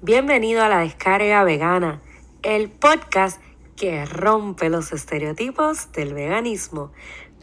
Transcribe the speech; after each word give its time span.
Bienvenido 0.00 0.62
a 0.62 0.68
la 0.68 0.78
descarga 0.78 1.42
vegana, 1.42 2.00
el 2.44 2.70
podcast 2.70 3.42
que 3.74 4.06
rompe 4.06 4.68
los 4.68 4.92
estereotipos 4.92 5.90
del 5.90 6.14
veganismo. 6.14 6.92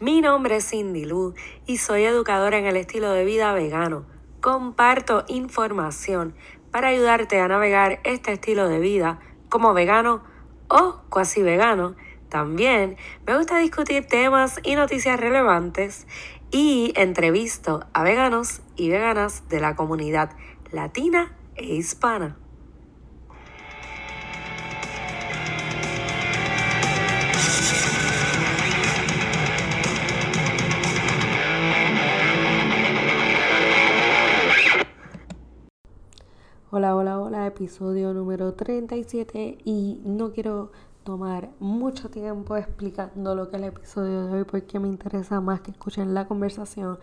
Mi 0.00 0.22
nombre 0.22 0.56
es 0.56 0.70
Cindy 0.70 1.04
Lu 1.04 1.34
y 1.66 1.76
soy 1.76 2.04
educadora 2.04 2.56
en 2.56 2.64
el 2.64 2.78
estilo 2.78 3.10
de 3.12 3.26
vida 3.26 3.52
vegano. 3.52 4.06
Comparto 4.40 5.26
información 5.28 6.34
para 6.70 6.88
ayudarte 6.88 7.40
a 7.40 7.48
navegar 7.48 8.00
este 8.04 8.32
estilo 8.32 8.70
de 8.70 8.78
vida 8.78 9.20
como 9.50 9.74
vegano 9.74 10.24
o 10.68 11.02
cuasi 11.10 11.42
vegano. 11.42 11.94
También 12.30 12.96
me 13.26 13.36
gusta 13.36 13.58
discutir 13.58 14.06
temas 14.06 14.60
y 14.62 14.76
noticias 14.76 15.20
relevantes 15.20 16.06
y 16.50 16.94
entrevisto 16.96 17.84
a 17.92 18.02
veganos 18.02 18.62
y 18.76 18.88
veganas 18.88 19.46
de 19.50 19.60
la 19.60 19.76
comunidad 19.76 20.30
latina 20.72 21.36
e 21.54 21.66
hispana. 21.66 22.38
Hola, 36.72 36.96
hola, 36.96 37.20
hola, 37.20 37.46
episodio 37.46 38.12
número 38.12 38.54
37 38.54 39.58
y 39.64 40.00
no 40.04 40.32
quiero 40.32 40.72
tomar 41.04 41.50
mucho 41.60 42.10
tiempo 42.10 42.56
explicando 42.56 43.36
lo 43.36 43.48
que 43.48 43.56
es 43.56 43.62
el 43.62 43.68
episodio 43.68 44.26
de 44.26 44.38
hoy 44.38 44.44
porque 44.44 44.80
me 44.80 44.88
interesa 44.88 45.40
más 45.40 45.60
que 45.60 45.70
escuchen 45.70 46.12
la 46.12 46.26
conversación. 46.26 46.98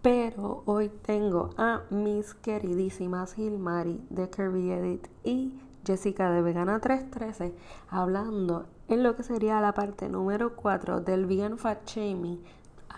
Pero 0.00 0.62
hoy 0.64 0.88
tengo 0.88 1.50
a 1.58 1.82
mis 1.90 2.32
queridísimas 2.32 3.34
Gilmari 3.34 4.00
de 4.08 4.30
Kirby 4.30 4.70
Edit 4.70 5.06
y 5.24 5.52
Jessica 5.84 6.30
de 6.30 6.40
Vegana 6.40 6.80
313 6.80 7.54
hablando 7.90 8.64
en 8.88 9.02
lo 9.02 9.14
que 9.14 9.24
sería 9.24 9.60
la 9.60 9.74
parte 9.74 10.08
número 10.08 10.56
4 10.56 11.02
del 11.02 11.26
Vegan 11.26 11.58
Fat 11.58 11.86
Shaming 11.86 12.42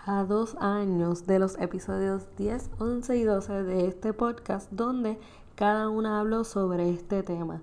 a 0.05 0.23
dos 0.23 0.55
años 0.61 1.27
de 1.27 1.39
los 1.39 1.59
episodios 1.59 2.27
10, 2.37 2.69
11 2.79 3.17
y 3.17 3.23
12 3.23 3.63
de 3.63 3.87
este 3.87 4.13
podcast 4.13 4.71
donde 4.71 5.19
cada 5.55 5.89
una 5.89 6.19
habló 6.19 6.43
sobre 6.43 6.89
este 6.89 7.23
tema. 7.23 7.61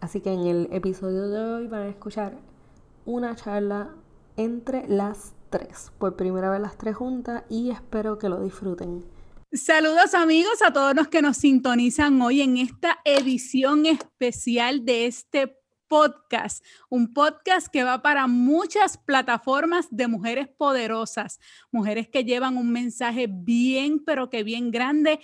Así 0.00 0.20
que 0.20 0.32
en 0.32 0.46
el 0.46 0.68
episodio 0.72 1.28
de 1.28 1.40
hoy 1.40 1.66
van 1.68 1.82
a 1.82 1.88
escuchar 1.88 2.38
una 3.04 3.36
charla 3.36 3.90
entre 4.36 4.88
las 4.88 5.32
tres, 5.50 5.92
por 5.98 6.16
primera 6.16 6.50
vez 6.50 6.60
las 6.60 6.76
tres 6.76 6.96
juntas 6.96 7.44
y 7.48 7.70
espero 7.70 8.18
que 8.18 8.28
lo 8.28 8.40
disfruten. 8.40 9.04
Saludos 9.52 10.14
amigos 10.14 10.60
a 10.62 10.72
todos 10.72 10.94
los 10.94 11.08
que 11.08 11.22
nos 11.22 11.36
sintonizan 11.36 12.20
hoy 12.20 12.42
en 12.42 12.56
esta 12.56 12.98
edición 13.04 13.86
especial 13.86 14.84
de 14.84 15.06
este 15.06 15.56
podcast, 15.88 16.64
un 16.88 17.12
podcast 17.12 17.68
que 17.68 17.84
va 17.84 18.02
para 18.02 18.26
muchas 18.26 18.98
plataformas 18.98 19.86
de 19.90 20.08
mujeres 20.08 20.48
poderosas, 20.48 21.38
mujeres 21.70 22.08
que 22.08 22.24
llevan 22.24 22.56
un 22.56 22.72
mensaje 22.72 23.28
bien, 23.30 24.02
pero 24.04 24.28
que 24.30 24.42
bien 24.42 24.70
grande 24.70 25.20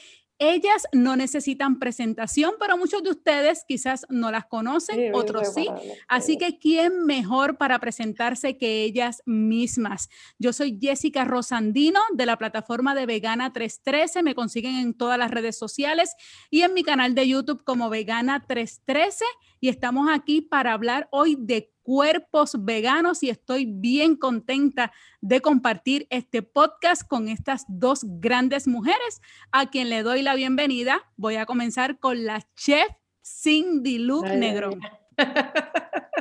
ellas 0.50 0.86
no 0.92 1.16
necesitan 1.16 1.78
presentación, 1.78 2.52
pero 2.58 2.76
muchos 2.76 3.02
de 3.02 3.10
ustedes 3.10 3.64
quizás 3.66 4.06
no 4.08 4.30
las 4.30 4.46
conocen, 4.46 5.14
otros 5.14 5.54
sí. 5.54 5.68
Así 6.08 6.38
que, 6.38 6.58
¿quién 6.58 7.04
mejor 7.04 7.58
para 7.58 7.78
presentarse 7.78 8.56
que 8.56 8.82
ellas 8.82 9.22
mismas? 9.26 10.08
Yo 10.38 10.52
soy 10.52 10.78
Jessica 10.80 11.24
Rosandino 11.24 12.00
de 12.14 12.26
la 12.26 12.38
plataforma 12.38 12.94
de 12.94 13.06
Vegana 13.06 13.52
313. 13.52 14.22
Me 14.22 14.34
consiguen 14.34 14.76
en 14.76 14.94
todas 14.94 15.18
las 15.18 15.30
redes 15.30 15.56
sociales 15.56 16.14
y 16.50 16.62
en 16.62 16.74
mi 16.74 16.82
canal 16.82 17.14
de 17.14 17.28
YouTube 17.28 17.64
como 17.64 17.90
Vegana 17.90 18.44
313. 18.46 19.24
Y 19.62 19.68
estamos 19.68 20.08
aquí 20.10 20.40
para 20.40 20.72
hablar 20.72 21.06
hoy 21.12 21.36
de 21.38 21.72
cuerpos 21.84 22.56
veganos 22.64 23.22
y 23.22 23.30
estoy 23.30 23.64
bien 23.64 24.16
contenta 24.16 24.92
de 25.20 25.40
compartir 25.40 26.08
este 26.10 26.42
podcast 26.42 27.06
con 27.06 27.28
estas 27.28 27.64
dos 27.68 28.00
grandes 28.04 28.66
mujeres 28.66 29.20
a 29.52 29.70
quien 29.70 29.88
le 29.88 30.02
doy 30.02 30.22
la 30.22 30.34
bienvenida. 30.34 31.08
Voy 31.16 31.36
a 31.36 31.46
comenzar 31.46 32.00
con 32.00 32.24
la 32.24 32.44
chef 32.56 32.88
Cindy 33.24 33.98
Luke 33.98 34.34
Negrón. 34.36 34.80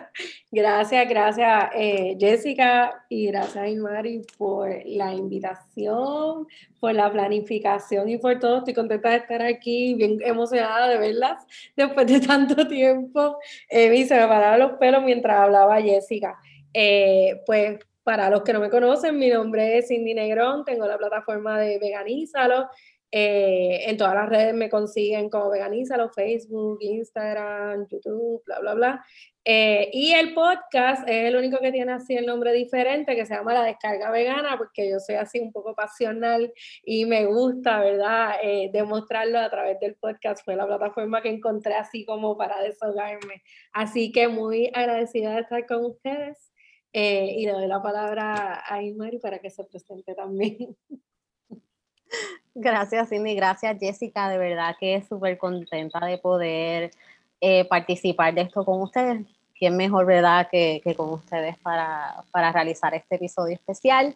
Gracias, 0.51 1.07
gracias 1.07 1.69
eh, 1.75 2.17
Jessica 2.19 3.05
y 3.09 3.27
gracias 3.27 3.69
Inmari 3.69 4.21
por 4.37 4.69
la 4.85 5.13
invitación, 5.13 6.47
por 6.79 6.93
la 6.93 7.11
planificación 7.11 8.09
y 8.09 8.17
por 8.17 8.39
todo. 8.39 8.59
Estoy 8.59 8.73
contenta 8.73 9.09
de 9.09 9.17
estar 9.17 9.41
aquí, 9.41 9.93
bien 9.95 10.19
emocionada 10.23 10.89
de 10.89 10.97
verlas 10.97 11.45
después 11.75 12.07
de 12.07 12.19
tanto 12.19 12.67
tiempo. 12.67 13.37
Eh, 13.69 14.05
se 14.05 14.15
me 14.15 14.27
pararon 14.27 14.59
los 14.59 14.77
pelos 14.77 15.03
mientras 15.03 15.39
hablaba 15.39 15.81
Jessica. 15.81 16.37
Eh, 16.73 17.41
pues 17.45 17.79
para 18.03 18.29
los 18.29 18.41
que 18.41 18.53
no 18.53 18.59
me 18.59 18.69
conocen, 18.69 19.17
mi 19.17 19.29
nombre 19.29 19.77
es 19.77 19.87
Cindy 19.87 20.13
Negrón, 20.13 20.65
tengo 20.65 20.87
la 20.87 20.97
plataforma 20.97 21.59
de 21.59 21.77
Veganízalo. 21.79 22.67
Eh, 23.11 23.89
en 23.89 23.97
todas 23.97 24.15
las 24.15 24.29
redes 24.29 24.53
me 24.53 24.69
consiguen 24.69 25.29
como 25.29 25.49
Veganízalo, 25.49 26.09
Facebook, 26.09 26.77
Instagram, 26.81 27.87
YouTube, 27.87 28.41
bla, 28.45 28.59
bla, 28.59 28.73
bla. 28.73 29.05
Eh, 29.43 29.89
y 29.91 30.11
el 30.11 30.35
podcast 30.35 31.07
es 31.09 31.25
el 31.25 31.35
único 31.35 31.57
que 31.59 31.71
tiene 31.71 31.93
así 31.93 32.15
el 32.15 32.27
nombre 32.27 32.53
diferente, 32.53 33.15
que 33.15 33.25
se 33.25 33.33
llama 33.33 33.55
La 33.55 33.63
Descarga 33.63 34.11
Vegana, 34.11 34.55
porque 34.57 34.89
yo 34.89 34.99
soy 34.99 35.15
así 35.15 35.39
un 35.39 35.51
poco 35.51 35.73
pasional 35.73 36.53
y 36.83 37.05
me 37.05 37.25
gusta, 37.25 37.79
¿verdad?, 37.79 38.35
eh, 38.43 38.69
demostrarlo 38.71 39.39
a 39.39 39.49
través 39.49 39.79
del 39.79 39.95
podcast. 39.95 40.45
Fue 40.45 40.55
la 40.55 40.67
plataforma 40.67 41.21
que 41.21 41.29
encontré 41.29 41.73
así 41.73 42.05
como 42.05 42.37
para 42.37 42.61
desahogarme. 42.61 43.41
Así 43.73 44.11
que 44.11 44.27
muy 44.27 44.69
agradecida 44.73 45.33
de 45.33 45.41
estar 45.41 45.65
con 45.65 45.85
ustedes 45.85 46.51
eh, 46.93 47.33
y 47.37 47.45
le 47.45 47.53
doy 47.53 47.67
la 47.67 47.81
palabra 47.81 48.63
a 48.67 48.83
Imari 48.83 49.17
para 49.19 49.39
que 49.39 49.49
se 49.49 49.63
presente 49.63 50.13
también. 50.15 50.77
Gracias, 52.53 53.09
Cindy. 53.09 53.35
Gracias, 53.35 53.77
Jessica. 53.79 54.29
De 54.29 54.37
verdad 54.37 54.75
que 54.79 55.03
súper 55.07 55.37
contenta 55.37 56.05
de 56.05 56.17
poder 56.17 56.91
eh, 57.39 57.65
participar 57.65 58.33
de 58.33 58.41
esto 58.41 58.65
con 58.65 58.81
ustedes. 58.81 59.25
¿Quién 59.57 59.77
mejor, 59.77 60.05
verdad, 60.05 60.47
que, 60.51 60.81
que 60.83 60.95
con 60.95 61.09
ustedes 61.11 61.57
para, 61.59 62.23
para, 62.31 62.51
realizar 62.51 62.93
este 62.95 63.15
episodio 63.15 63.53
especial 63.53 64.15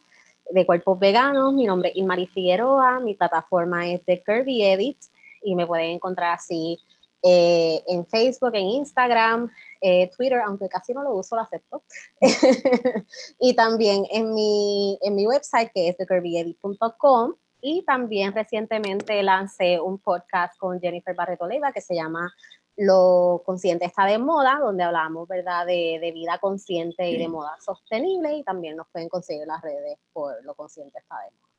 de 0.49 0.65
Cuerpos 0.65 0.99
Veganos? 0.99 1.53
Mi 1.53 1.65
nombre 1.65 1.89
es 1.89 1.95
Inmari 1.95 2.27
Figueroa, 2.27 2.99
mi 2.99 3.13
plataforma 3.13 3.87
es 3.87 4.05
de 4.05 4.21
Kirby 4.21 4.63
Edit 4.63 4.97
y 5.41 5.55
me 5.55 5.67
pueden 5.67 5.91
encontrar 5.91 6.33
así 6.33 6.79
eh, 7.21 7.83
en 7.87 8.05
Facebook, 8.05 8.51
en 8.53 8.65
Instagram, 8.65 9.51
eh, 9.81 10.09
Twitter, 10.15 10.41
aunque 10.41 10.67
casi 10.67 10.93
no 10.93 11.03
lo 11.03 11.13
uso, 11.13 11.35
lo 11.35 11.43
acepto. 11.43 11.83
y 13.39 13.55
también 13.55 14.05
en 14.11 14.33
mi, 14.33 14.97
en 15.01 15.15
mi 15.15 15.25
website 15.25 15.71
que 15.73 15.89
es 15.89 15.97
thekirbyedit.com 15.97 17.33
y 17.67 17.81
también 17.81 18.31
recientemente 18.31 19.23
lancé 19.23 19.79
un 19.79 19.97
podcast 19.97 20.55
con 20.59 20.79
Jennifer 20.79 21.15
Barreto 21.15 21.47
Leiva 21.47 21.71
que 21.71 21.81
se 21.81 21.95
llama 21.95 22.31
lo 22.77 23.41
consciente 23.43 23.85
está 23.85 24.05
de 24.05 24.19
moda, 24.19 24.59
donde 24.61 24.83
hablamos, 24.83 25.27
¿verdad?, 25.27 25.65
de, 25.65 25.97
de, 25.99 26.11
vida 26.11 26.37
consciente 26.39 27.09
y 27.09 27.17
de 27.17 27.27
moda 27.27 27.57
sostenible 27.59 28.35
y 28.35 28.43
también 28.43 28.75
nos 28.75 28.87
pueden 28.89 29.09
conseguir 29.09 29.47
las 29.47 29.63
redes 29.63 29.97
por 30.13 30.43
lo 30.45 30.53
consciente 30.53 30.99
está 30.99 31.15
de 31.21 31.31
moda. 31.31 31.54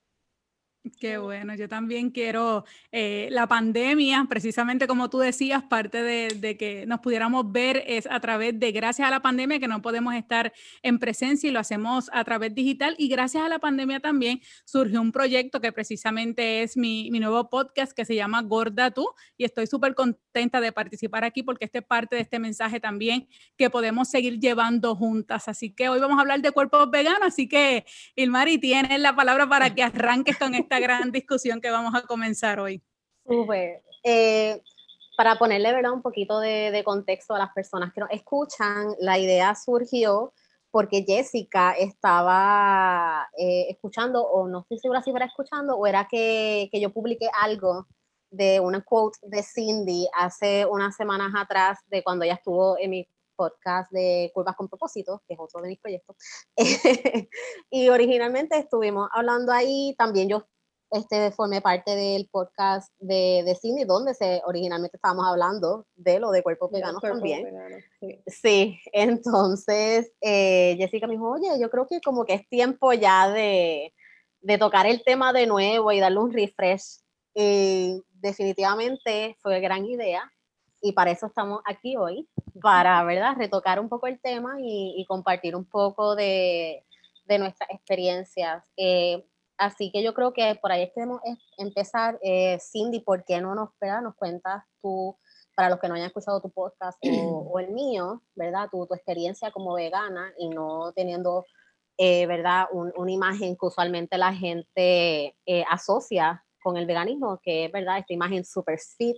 Qué 1.00 1.18
bueno, 1.18 1.54
yo 1.54 1.68
también 1.68 2.10
quiero 2.10 2.64
eh, 2.92 3.28
la 3.32 3.46
pandemia, 3.48 4.26
precisamente 4.28 4.86
como 4.86 5.10
tú 5.10 5.18
decías, 5.18 5.64
parte 5.64 6.02
de, 6.02 6.56
que 6.56 6.86
nos 6.86 7.00
pudiéramos 7.00 7.50
ver 7.50 7.82
es 7.86 8.06
a 8.06 8.20
través 8.20 8.58
de, 8.58 8.72
gracias 8.72 9.08
a 9.08 9.10
la 9.10 9.20
pandemia, 9.20 9.58
que 9.58 9.68
no 9.68 9.82
podemos 9.82 10.14
estar 10.14 10.52
en 10.82 10.98
presencia 10.98 11.48
y 11.48 11.52
lo 11.52 11.58
hacemos 11.58 12.08
a 12.12 12.22
través 12.24 12.54
digital. 12.54 12.94
Y 12.98 13.08
gracias 13.08 13.42
a 13.42 13.48
la 13.48 13.58
pandemia 13.58 14.00
también 14.00 14.40
surgió 14.64 15.00
un 15.00 15.12
proyecto 15.12 15.60
que 15.60 15.72
precisamente 15.72 16.62
es 16.62 16.76
mi, 16.76 17.10
mi 17.10 17.20
nuevo 17.20 17.48
podcast 17.50 17.92
que 17.92 18.04
se 18.04 18.14
llama 18.14 18.42
Gorda 18.42 18.90
Tú. 18.90 19.08
Y 19.36 19.44
estoy 19.44 19.66
súper 19.66 19.94
contenta 19.94 20.60
de 20.60 20.72
participar 20.72 21.24
aquí 21.24 21.42
porque 21.42 21.64
este 21.64 21.78
es 21.78 21.84
parte 21.84 22.16
de 22.16 22.22
este 22.22 22.38
mensaje 22.38 22.78
también 22.80 23.28
que 23.56 23.70
podemos 23.70 24.08
seguir 24.08 24.38
llevando 24.38 24.94
juntas. 24.94 25.48
Así 25.48 25.70
que 25.70 25.88
hoy 25.88 25.98
vamos 26.00 26.18
a 26.18 26.20
hablar 26.20 26.42
de 26.42 26.52
cuerpos 26.52 26.90
veganos. 26.90 27.22
Así 27.22 27.48
que, 27.48 27.84
Ilmari, 28.14 28.58
tienes 28.58 29.00
la 29.00 29.16
palabra 29.16 29.48
para 29.48 29.74
que 29.74 29.82
arranques 29.82 30.36
con 30.36 30.54
esta 30.54 30.75
gran 30.80 31.12
discusión 31.12 31.60
que 31.60 31.70
vamos 31.70 31.94
a 31.94 32.02
comenzar 32.02 32.60
hoy. 32.60 32.82
Eh, 34.04 34.62
para 35.16 35.36
ponerle 35.36 35.72
¿verdad? 35.72 35.92
un 35.92 36.02
poquito 36.02 36.40
de, 36.40 36.82
contexto 36.84 37.34
a 37.34 37.38
las 37.38 37.52
personas 37.52 37.92
que 37.92 38.00
nos 38.00 38.10
escuchan, 38.10 38.94
la 39.00 39.18
idea 39.18 39.54
surgió 39.54 40.32
porque 40.70 41.04
Jessica 41.06 41.72
estaba 41.72 43.28
eh, 43.38 43.66
escuchando, 43.70 44.22
o 44.22 44.46
no 44.46 44.60
estoy 44.60 44.78
segura 44.78 45.02
si 45.02 45.10
era 45.10 45.24
escuchando, 45.24 45.74
o 45.76 45.86
era 45.86 46.06
que, 46.06 46.68
que 46.70 46.80
yo 46.80 46.92
publiqué 46.92 47.30
algo 47.40 47.86
de 48.30 48.60
una 48.60 48.82
quote 48.82 49.18
de 49.22 49.42
Cindy 49.42 50.06
hace 50.12 50.66
unas 50.66 50.94
semanas 50.94 51.32
atrás, 51.34 51.78
de 51.86 52.02
cuando 52.02 52.24
ella 52.24 52.34
estuvo 52.34 52.78
en 52.78 52.90
mi 52.90 53.08
podcast 53.36 53.90
de 53.92 54.30
Curvas 54.34 54.56
con 54.56 54.68
Propósito, 54.68 55.22
que 55.26 55.34
es 55.34 55.40
otro 55.40 55.60
de 55.60 55.68
mis 55.68 55.78
proyectos. 55.78 56.16
y 57.70 57.88
originalmente 57.88 58.58
estuvimos 58.58 59.08
hablando 59.12 59.52
ahí, 59.52 59.94
también 59.96 60.28
yo 60.28 60.46
este, 60.90 61.30
formé 61.32 61.60
parte 61.60 61.96
del 61.96 62.28
podcast 62.30 62.92
de, 62.98 63.42
de 63.44 63.54
Cindy, 63.54 63.84
donde 63.84 64.14
se, 64.14 64.42
originalmente 64.46 64.96
estábamos 64.96 65.26
hablando 65.26 65.86
de 65.94 66.20
lo 66.20 66.30
de 66.30 66.42
cuerpos 66.42 66.70
veganos 66.70 67.02
también. 67.02 67.46
sí. 68.26 68.78
entonces 68.92 70.12
eh, 70.20 70.76
Jessica 70.78 71.06
me 71.06 71.14
dijo, 71.14 71.30
oye, 71.30 71.58
yo 71.60 71.70
creo 71.70 71.86
que 71.86 72.00
como 72.00 72.24
que 72.24 72.34
es 72.34 72.48
tiempo 72.48 72.92
ya 72.92 73.28
de, 73.28 73.92
de 74.40 74.58
tocar 74.58 74.86
el 74.86 75.02
tema 75.02 75.32
de 75.32 75.46
nuevo 75.46 75.92
y 75.92 76.00
darle 76.00 76.18
un 76.18 76.32
refresh. 76.32 77.00
Y 77.34 78.02
definitivamente 78.12 79.36
fue 79.40 79.60
gran 79.60 79.84
idea 79.84 80.30
y 80.80 80.92
para 80.92 81.10
eso 81.10 81.26
estamos 81.26 81.60
aquí 81.64 81.96
hoy, 81.96 82.28
para, 82.62 83.02
¿verdad?, 83.04 83.34
retocar 83.36 83.80
un 83.80 83.88
poco 83.88 84.06
el 84.06 84.20
tema 84.20 84.56
y, 84.60 84.94
y 84.96 85.04
compartir 85.06 85.56
un 85.56 85.64
poco 85.64 86.14
de, 86.14 86.84
de 87.24 87.38
nuestras 87.38 87.70
experiencias. 87.70 88.64
Eh, 88.76 89.26
Así 89.58 89.90
que 89.90 90.02
yo 90.02 90.12
creo 90.14 90.32
que 90.32 90.54
por 90.60 90.70
ahí 90.72 90.90
queremos 90.94 91.20
empezar. 91.56 92.18
Eh, 92.22 92.58
Cindy, 92.60 93.00
¿por 93.00 93.24
qué 93.24 93.40
no 93.40 93.54
nos, 93.54 93.70
nos 94.02 94.14
cuentas 94.14 94.64
tú, 94.82 95.16
para 95.54 95.70
los 95.70 95.80
que 95.80 95.88
no 95.88 95.94
hayan 95.94 96.08
escuchado 96.08 96.40
tu 96.40 96.50
podcast 96.50 96.98
o, 97.02 97.58
el 97.58 97.70
mío, 97.70 98.22
¿verdad? 98.34 98.68
Tu, 98.70 98.86
tu, 98.86 98.94
experiencia 98.94 99.50
como 99.50 99.74
vegana 99.74 100.32
y 100.38 100.48
no 100.50 100.92
teniendo, 100.94 101.46
eh, 101.96 102.26
¿verdad? 102.26 102.66
una 102.72 103.10
imagen 103.10 103.56
que 103.56 103.66
usualmente 103.66 104.18
la 104.18 104.34
gente 104.34 105.36
eh, 105.46 105.64
asocia 105.70 106.44
con 106.62 106.76
el 106.76 106.86
veganismo, 106.86 107.40
que 107.42 107.66
es, 107.66 107.72
¿verdad? 107.72 107.98
Esta 107.98 108.12
imagen 108.12 108.44
super 108.44 108.78
fit 108.78 109.16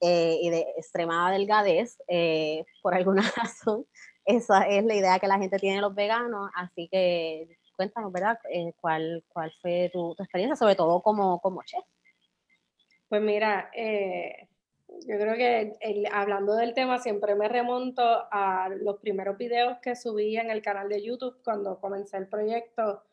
y 0.00 0.48
de 0.48 0.60
extremada 0.76 1.32
delgadez, 1.32 1.98
por 2.82 2.94
alguna 2.94 3.22
razón. 3.36 3.84
Esa 4.24 4.66
es 4.68 4.84
la 4.84 4.94
idea 4.94 5.18
que 5.18 5.26
la 5.26 5.38
gente 5.38 5.58
tiene 5.58 5.76
de 5.76 5.82
los 5.82 5.94
veganos, 5.94 6.50
así 6.54 6.88
que 6.90 7.57
cuéntanos, 7.78 8.12
¿verdad? 8.12 8.40
Eh, 8.50 8.72
¿cuál, 8.80 9.24
¿Cuál 9.28 9.52
fue 9.62 9.88
tu, 9.92 10.12
experiencia, 10.18 10.56
sobre 10.56 10.74
todo 10.74 11.00
como, 11.00 11.40
como 11.40 11.62
chef? 11.62 11.84
Pues 13.08 13.22
mira, 13.22 13.70
eh, 13.72 14.48
yo 15.06 15.16
creo 15.16 15.36
que 15.36 15.76
hablando 16.12 16.56
del 16.56 16.74
tema 16.74 16.98
siempre 16.98 17.36
me 17.36 17.48
remonto 17.48 18.02
a 18.02 18.68
los 18.80 18.98
primeros 18.98 19.38
videos 19.38 19.78
que 19.78 19.94
subí 19.94 20.36
en 20.36 20.50
el 20.50 20.60
canal 20.60 20.88
de 20.88 21.04
YouTube 21.04 21.40
cuando 21.44 21.80
comencé 21.80 22.16
el 22.16 22.26
proyecto, 22.26 23.04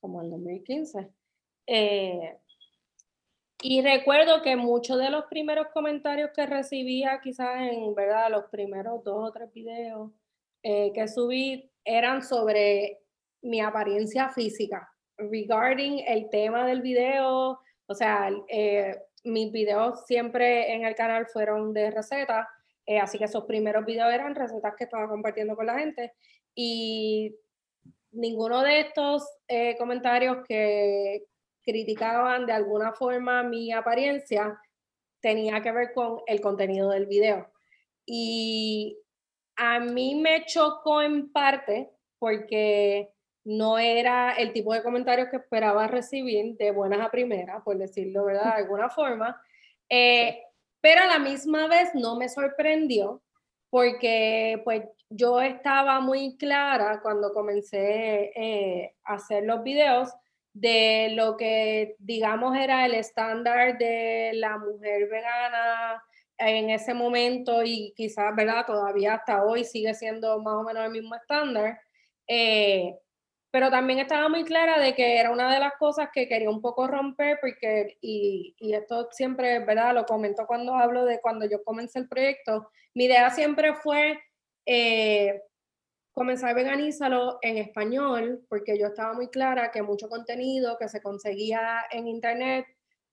como 0.00 0.22
en 0.22 0.30
2015. 0.30 1.10
Eh, 1.66 2.38
y 3.62 3.82
recuerdo 3.82 4.40
que 4.40 4.56
muchos 4.56 4.98
de 4.98 5.10
los 5.10 5.26
primeros 5.26 5.66
comentarios 5.74 6.30
que 6.34 6.46
recibía, 6.46 7.20
quizás 7.22 7.60
en 7.60 7.94
verdad 7.94 8.30
los 8.30 8.46
primeros 8.46 9.04
dos 9.04 9.28
o 9.28 9.30
tres 9.30 9.52
videos 9.52 10.10
que 10.62 11.08
subí, 11.08 11.70
eran 11.84 12.22
sobre 12.22 13.00
mi 13.42 13.60
apariencia 13.60 14.28
física. 14.28 14.90
Regarding 15.16 16.04
el 16.06 16.30
tema 16.30 16.66
del 16.66 16.82
video, 16.82 17.60
o 17.86 17.94
sea, 17.94 18.30
eh, 18.48 18.96
mis 19.24 19.52
videos 19.52 20.04
siempre 20.06 20.72
en 20.72 20.84
el 20.84 20.94
canal 20.94 21.26
fueron 21.26 21.72
de 21.72 21.90
recetas, 21.90 22.46
eh, 22.86 22.98
así 22.98 23.18
que 23.18 23.24
esos 23.24 23.44
primeros 23.44 23.84
videos 23.84 24.12
eran 24.12 24.34
recetas 24.34 24.74
que 24.76 24.84
estaba 24.84 25.08
compartiendo 25.08 25.54
con 25.54 25.66
la 25.66 25.78
gente 25.78 26.14
y 26.54 27.36
ninguno 28.12 28.62
de 28.62 28.80
estos 28.80 29.24
eh, 29.46 29.76
comentarios 29.78 30.38
que 30.48 31.24
criticaban 31.62 32.46
de 32.46 32.52
alguna 32.52 32.92
forma 32.92 33.42
mi 33.42 33.72
apariencia 33.72 34.58
tenía 35.20 35.60
que 35.60 35.72
ver 35.72 35.92
con 35.92 36.20
el 36.26 36.40
contenido 36.40 36.90
del 36.90 37.06
video. 37.06 37.52
Y 38.06 38.98
a 39.56 39.78
mí 39.78 40.14
me 40.14 40.44
chocó 40.46 41.02
en 41.02 41.30
parte 41.30 41.90
porque 42.18 43.12
no 43.50 43.78
era 43.78 44.32
el 44.34 44.52
tipo 44.52 44.72
de 44.72 44.82
comentarios 44.82 45.28
que 45.28 45.38
esperaba 45.38 45.88
recibir 45.88 46.56
de 46.56 46.70
buenas 46.70 47.00
a 47.00 47.10
primeras, 47.10 47.62
por 47.64 47.76
decirlo 47.76 48.24
¿verdad? 48.24 48.54
de 48.54 48.62
alguna 48.62 48.88
forma, 48.88 49.42
eh, 49.88 50.40
pero 50.80 51.02
a 51.02 51.06
la 51.06 51.18
misma 51.18 51.66
vez 51.66 51.92
no 51.94 52.16
me 52.16 52.28
sorprendió 52.28 53.20
porque 53.68 54.60
pues 54.64 54.84
yo 55.08 55.40
estaba 55.40 56.00
muy 56.00 56.36
clara 56.36 57.00
cuando 57.02 57.32
comencé 57.32 58.30
eh, 58.36 58.94
a 59.02 59.14
hacer 59.14 59.42
los 59.42 59.64
videos 59.64 60.10
de 60.52 61.10
lo 61.14 61.36
que 61.36 61.96
digamos 61.98 62.56
era 62.56 62.86
el 62.86 62.94
estándar 62.94 63.78
de 63.78 64.30
la 64.34 64.58
mujer 64.58 65.08
vegana 65.08 66.02
en 66.38 66.70
ese 66.70 66.94
momento 66.94 67.64
y 67.64 67.92
quizás, 67.96 68.34
¿verdad? 68.36 68.64
Todavía 68.64 69.14
hasta 69.14 69.44
hoy 69.44 69.64
sigue 69.64 69.92
siendo 69.94 70.38
más 70.40 70.54
o 70.54 70.62
menos 70.62 70.84
el 70.84 70.92
mismo 70.92 71.16
estándar. 71.16 71.80
Eh, 72.28 72.94
pero 73.50 73.70
también 73.70 73.98
estaba 73.98 74.28
muy 74.28 74.44
clara 74.44 74.78
de 74.78 74.94
que 74.94 75.18
era 75.18 75.30
una 75.30 75.52
de 75.52 75.58
las 75.58 75.72
cosas 75.78 76.08
que 76.12 76.28
quería 76.28 76.50
un 76.50 76.60
poco 76.60 76.86
romper, 76.86 77.38
porque, 77.40 77.98
y, 78.00 78.54
esto 78.60 79.08
siempre, 79.10 79.58
¿verdad? 79.60 79.94
Lo 79.94 80.06
comento 80.06 80.46
cuando 80.46 80.74
hablo 80.74 81.04
de 81.04 81.20
cuando 81.20 81.46
yo 81.46 81.62
comencé 81.64 81.98
el 81.98 82.08
proyecto, 82.08 82.70
mi 82.94 83.04
idea 83.04 83.30
siempre 83.30 83.74
fue 83.74 84.20
eh, 84.66 85.42
comenzar 86.12 86.54
Veganízalo 86.54 87.38
en 87.42 87.58
español, 87.58 88.44
porque 88.48 88.78
yo 88.78 88.88
estaba 88.88 89.14
muy 89.14 89.28
clara 89.28 89.70
que 89.72 89.82
mucho 89.82 90.08
contenido 90.08 90.76
que 90.78 90.88
se 90.88 91.02
conseguía 91.02 91.82
en 91.90 92.06
internet, 92.06 92.66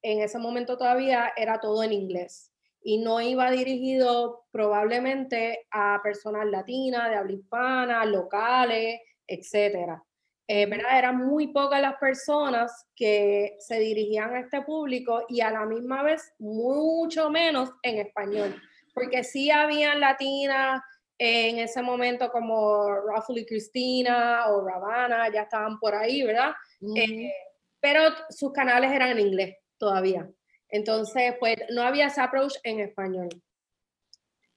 en 0.03 0.21
ese 0.21 0.37
momento 0.37 0.77
todavía 0.77 1.33
era 1.35 1.59
todo 1.59 1.83
en 1.83 1.93
inglés 1.93 2.51
y 2.81 2.99
no 2.99 3.19
iba 3.19 3.51
dirigido 3.51 4.45
probablemente 4.51 5.67
a 5.71 5.99
personas 6.03 6.45
latinas, 6.45 7.09
de 7.09 7.15
habla 7.15 7.33
hispana, 7.33 8.05
locales, 8.05 9.01
etcétera. 9.27 10.06
Eh, 10.49 10.65
¿verdad? 10.65 10.97
Eran 10.97 11.17
muy 11.17 11.47
pocas 11.47 11.81
las 11.81 11.95
personas 11.97 12.87
que 12.95 13.57
se 13.59 13.79
dirigían 13.79 14.33
a 14.33 14.39
este 14.39 14.61
público 14.61 15.25
y 15.27 15.41
a 15.41 15.51
la 15.51 15.65
misma 15.65 16.03
vez 16.03 16.33
mucho 16.39 17.29
menos 17.29 17.69
en 17.83 17.99
español, 17.99 18.55
porque 18.93 19.25
sí 19.25 19.51
habían 19.51 19.99
latinas 19.99 20.81
en 21.17 21.59
ese 21.59 21.81
momento 21.81 22.31
como 22.31 22.89
Raffle 22.89 23.41
y 23.41 23.45
Cristina 23.45 24.47
o 24.47 24.65
Ravana, 24.65 25.29
ya 25.33 25.41
estaban 25.41 25.79
por 25.79 25.93
ahí, 25.93 26.23
¿verdad? 26.23 26.53
Eh, 26.95 27.33
pero 27.81 28.01
sus 28.29 28.53
canales 28.53 28.91
eran 28.91 29.09
en 29.09 29.19
inglés 29.19 29.57
todavía. 29.77 30.29
Entonces, 30.69 31.35
pues 31.39 31.57
no 31.71 31.81
había 31.81 32.07
ese 32.07 32.21
approach 32.21 32.53
en 32.63 32.79
español. 32.79 33.29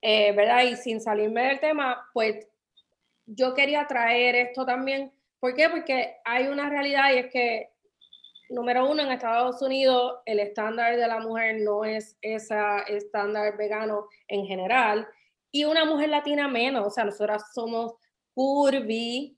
Eh, 0.02 0.32
¿Verdad? 0.32 0.62
Y 0.62 0.76
sin 0.76 1.00
salirme 1.00 1.48
del 1.48 1.60
tema, 1.60 2.08
pues 2.12 2.46
yo 3.26 3.54
quería 3.54 3.86
traer 3.86 4.34
esto 4.34 4.64
también 4.64 5.12
¿Por 5.40 5.54
qué? 5.54 5.68
Porque 5.70 6.16
hay 6.24 6.48
una 6.48 6.68
realidad 6.68 7.12
y 7.14 7.18
es 7.18 7.32
que, 7.32 7.70
número 8.50 8.88
uno, 8.88 9.02
en 9.02 9.10
Estados 9.10 9.60
Unidos 9.62 10.18
el 10.26 10.38
estándar 10.38 10.96
de 10.96 11.08
la 11.08 11.18
mujer 11.18 11.62
no 11.62 11.84
es 11.84 12.18
ese 12.20 12.56
estándar 12.88 13.56
vegano 13.56 14.06
en 14.28 14.46
general 14.46 15.08
y 15.50 15.64
una 15.64 15.84
mujer 15.84 16.10
latina 16.10 16.46
menos, 16.46 16.86
o 16.86 16.90
sea, 16.90 17.04
nosotras 17.04 17.52
somos 17.54 17.94
curvy, 18.34 19.36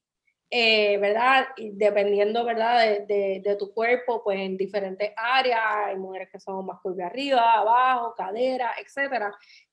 eh, 0.51 0.99
¿verdad? 0.99 1.47
Y 1.57 1.71
dependiendo, 1.71 2.45
¿verdad? 2.45 3.07
De, 3.07 3.41
de, 3.43 3.57
tu 3.57 3.73
cuerpo, 3.73 4.23
pues 4.23 4.39
en 4.39 4.57
diferentes 4.59 5.13
áreas, 5.17 5.63
hay 5.87 5.97
mujeres 5.97 6.29
que 6.31 6.39
son 6.41 6.67
más 6.67 6.81
curvy 6.83 7.03
arriba, 7.03 7.55
abajo, 7.55 8.15
cadera, 8.15 8.75
etcétera. 8.79 9.33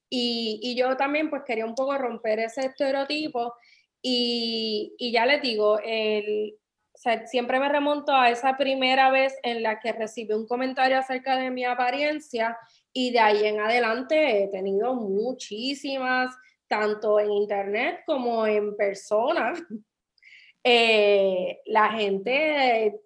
Y, 0.09 0.59
y, 0.63 0.75
yo 0.75 0.95
también 0.95 1.29
pues 1.29 1.43
quería 1.45 1.65
un 1.65 1.75
poco 1.75 1.98
romper 1.98 2.39
ese 2.39 2.62
estereotipo 2.67 3.53
y, 4.01 4.96
y 4.98 5.12
ya 5.12 5.25
les 5.25 5.41
digo, 5.41 5.79
el, 5.84 6.60
siempre 7.25 7.60
me 7.60 7.70
remonto 7.70 8.13
a 8.13 8.29
esa 8.29 8.58
primera 8.58 9.10
vez 9.10 9.38
en 9.44 9.63
la 9.63 9.79
que 9.79 9.94
recibí 9.94 10.34
un 10.34 10.48
comentario 10.48 10.98
acerca 10.98 11.38
de 11.38 11.50
mi 11.50 11.63
apariencia 11.63 12.58
y 12.91 13.12
de 13.12 13.20
ahí 13.20 13.46
en 13.46 13.60
adelante 13.60 14.44
he 14.44 14.48
tenido 14.50 14.96
muchísimas, 14.96 16.36
tanto 16.68 17.20
en 17.20 17.32
internet 17.32 18.01
como 18.06 18.46
en 18.46 18.75
persona. 18.75 19.53
Eh, 20.62 21.62
la 21.68 21.89
gente 21.94 23.00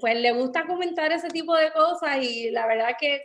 pues 0.00 0.14
le 0.14 0.30
gusta 0.30 0.64
comentar 0.64 1.10
ese 1.10 1.28
tipo 1.28 1.56
de 1.56 1.72
cosas 1.72 2.22
y 2.22 2.52
la 2.52 2.68
verdad 2.68 2.90
que 3.00 3.24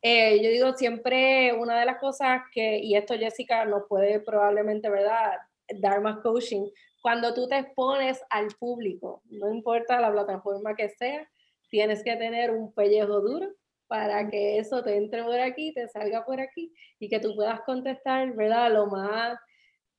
eh, 0.00 0.40
yo 0.40 0.50
digo 0.50 0.72
siempre 0.74 1.52
una 1.52 1.80
de 1.80 1.84
las 1.84 1.98
cosas 1.98 2.42
que, 2.52 2.78
y 2.78 2.94
esto 2.94 3.18
Jessica 3.18 3.64
nos 3.64 3.88
puede 3.88 4.20
probablemente, 4.20 4.88
¿verdad? 4.88 5.32
Dharma 5.68 6.22
Coaching, 6.22 6.68
cuando 7.02 7.34
tú 7.34 7.46
te 7.48 7.58
expones 7.58 8.22
al 8.30 8.48
público, 8.58 9.22
no 9.26 9.52
importa 9.52 10.00
la 10.00 10.10
plataforma 10.10 10.74
que 10.74 10.88
sea, 10.88 11.28
tienes 11.68 12.02
que 12.02 12.16
tener 12.16 12.50
un 12.50 12.72
pellejo 12.72 13.20
duro 13.20 13.48
para 13.86 14.28
que 14.28 14.58
eso 14.58 14.82
te 14.82 14.96
entre 14.96 15.22
por 15.22 15.38
aquí, 15.38 15.72
te 15.74 15.88
salga 15.88 16.24
por 16.24 16.40
aquí 16.40 16.72
y 16.98 17.08
que 17.08 17.20
tú 17.20 17.34
puedas 17.34 17.60
contestar, 17.62 18.32
¿verdad? 18.34 18.72
Lo 18.72 18.86
más 18.86 19.38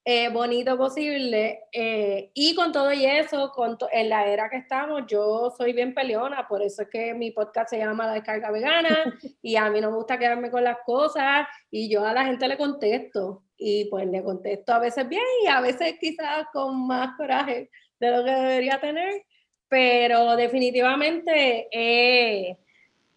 eh, 0.07 0.29
bonito 0.29 0.77
posible. 0.77 1.63
Eh, 1.71 2.31
y 2.33 2.53
con 2.53 2.71
todo 2.71 2.93
y 2.93 3.05
eso, 3.05 3.51
con 3.51 3.77
en 3.91 4.09
la 4.09 4.27
era 4.27 4.49
que 4.49 4.57
estamos, 4.57 5.03
yo 5.07 5.51
soy 5.57 5.73
bien 5.73 5.95
peleona, 5.95 6.47
por 6.47 6.61
eso 6.61 6.83
es 6.83 6.89
que 6.89 7.13
mi 7.15 7.31
podcast 7.31 7.71
se 7.71 7.79
llama 7.79 8.05
La 8.05 8.13
Descarga 8.13 8.51
Vegana 8.51 8.89
y 9.41 9.55
a 9.55 9.69
mí 9.69 9.81
no 9.81 9.89
me 9.89 9.97
gusta 9.97 10.19
quedarme 10.19 10.51
con 10.51 10.63
las 10.63 10.77
cosas 10.85 11.47
y 11.71 11.89
yo 11.89 12.05
a 12.05 12.13
la 12.13 12.25
gente 12.25 12.47
le 12.47 12.57
contesto 12.57 13.44
y 13.57 13.85
pues 13.85 14.07
le 14.07 14.23
contesto 14.23 14.73
a 14.73 14.79
veces 14.79 15.07
bien 15.07 15.23
y 15.43 15.47
a 15.47 15.61
veces 15.61 15.95
quizás 15.99 16.47
con 16.51 16.87
más 16.87 17.15
coraje 17.17 17.69
de 17.99 18.11
lo 18.11 18.23
que 18.23 18.31
debería 18.31 18.79
tener, 18.79 19.25
pero 19.67 20.35
definitivamente... 20.35 21.67
Eh, 21.71 22.57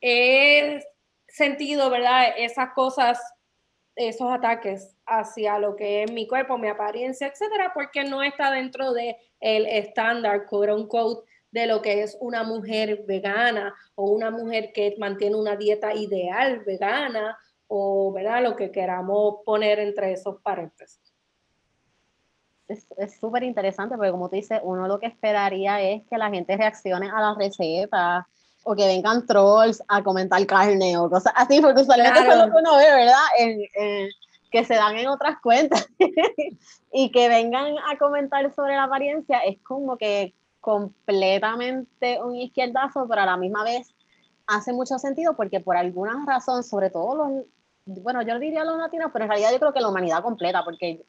he 0.00 0.80
sentido, 1.28 1.90
¿verdad? 1.90 2.34
Esas 2.36 2.72
cosas, 2.72 3.20
esos 3.96 4.30
ataques 4.30 4.96
hacia 5.06 5.58
lo 5.58 5.76
que 5.76 6.04
es 6.04 6.12
mi 6.12 6.26
cuerpo, 6.26 6.58
mi 6.58 6.68
apariencia, 6.68 7.28
etcétera, 7.28 7.72
porque 7.74 8.04
no 8.04 8.22
está 8.22 8.50
dentro 8.50 8.92
de 8.92 9.16
el 9.40 9.66
estándar, 9.66 10.46
quote 10.46 10.72
unquote, 10.72 11.28
de 11.50 11.66
lo 11.66 11.80
que 11.80 12.02
es 12.02 12.16
una 12.20 12.42
mujer 12.42 13.04
vegana 13.06 13.74
o 13.94 14.10
una 14.10 14.30
mujer 14.30 14.70
que 14.74 14.94
mantiene 14.98 15.34
una 15.34 15.56
dieta 15.56 15.94
ideal 15.94 16.60
vegana 16.60 17.38
o, 17.68 18.12
¿verdad? 18.12 18.42
Lo 18.42 18.56
que 18.56 18.70
queramos 18.70 19.36
poner 19.44 19.78
entre 19.78 20.12
esos 20.12 20.40
paréntesis. 20.42 21.00
Es 22.66 23.18
súper 23.18 23.44
interesante 23.44 23.96
porque 23.96 24.10
como 24.10 24.28
tú 24.28 24.36
dices, 24.36 24.60
uno 24.62 24.86
lo 24.88 24.98
que 24.98 25.06
esperaría 25.06 25.80
es 25.80 26.02
que 26.06 26.18
la 26.18 26.28
gente 26.28 26.54
reaccione 26.54 27.08
a 27.08 27.20
las 27.20 27.38
recetas 27.38 28.26
o 28.62 28.74
que 28.74 28.86
vengan 28.86 29.26
trolls 29.26 29.82
a 29.88 30.02
comentar 30.02 30.44
carne 30.44 30.98
o 30.98 31.08
cosas 31.08 31.32
así, 31.34 31.62
porque 31.62 31.80
usualmente 31.80 32.18
eso 32.18 32.30
es 32.30 32.38
lo 32.38 32.52
que 32.52 32.58
uno 32.58 32.76
ve, 32.76 32.90
¿verdad? 32.90 34.10
que 34.50 34.64
se 34.64 34.74
dan 34.74 34.96
en 34.96 35.08
otras 35.08 35.40
cuentas 35.42 35.88
y 36.92 37.10
que 37.10 37.28
vengan 37.28 37.74
a 37.90 37.98
comentar 37.98 38.52
sobre 38.54 38.76
la 38.76 38.84
apariencia 38.84 39.40
es 39.40 39.58
como 39.62 39.96
que 39.96 40.34
completamente 40.60 42.22
un 42.22 42.34
izquierdazo, 42.34 43.06
pero 43.08 43.22
a 43.22 43.26
la 43.26 43.36
misma 43.36 43.64
vez 43.64 43.94
hace 44.46 44.72
mucho 44.72 44.98
sentido 44.98 45.36
porque 45.36 45.60
por 45.60 45.76
alguna 45.76 46.24
razón, 46.26 46.64
sobre 46.64 46.90
todo 46.90 47.14
los, 47.14 47.44
bueno, 47.88 48.22
yo 48.22 48.38
diría 48.38 48.64
los 48.64 48.76
latinos, 48.76 49.10
pero 49.12 49.24
en 49.24 49.30
realidad 49.30 49.50
yo 49.52 49.58
creo 49.58 49.72
que 49.72 49.80
la 49.80 49.88
humanidad 49.88 50.22
completa, 50.22 50.62
porque 50.64 51.04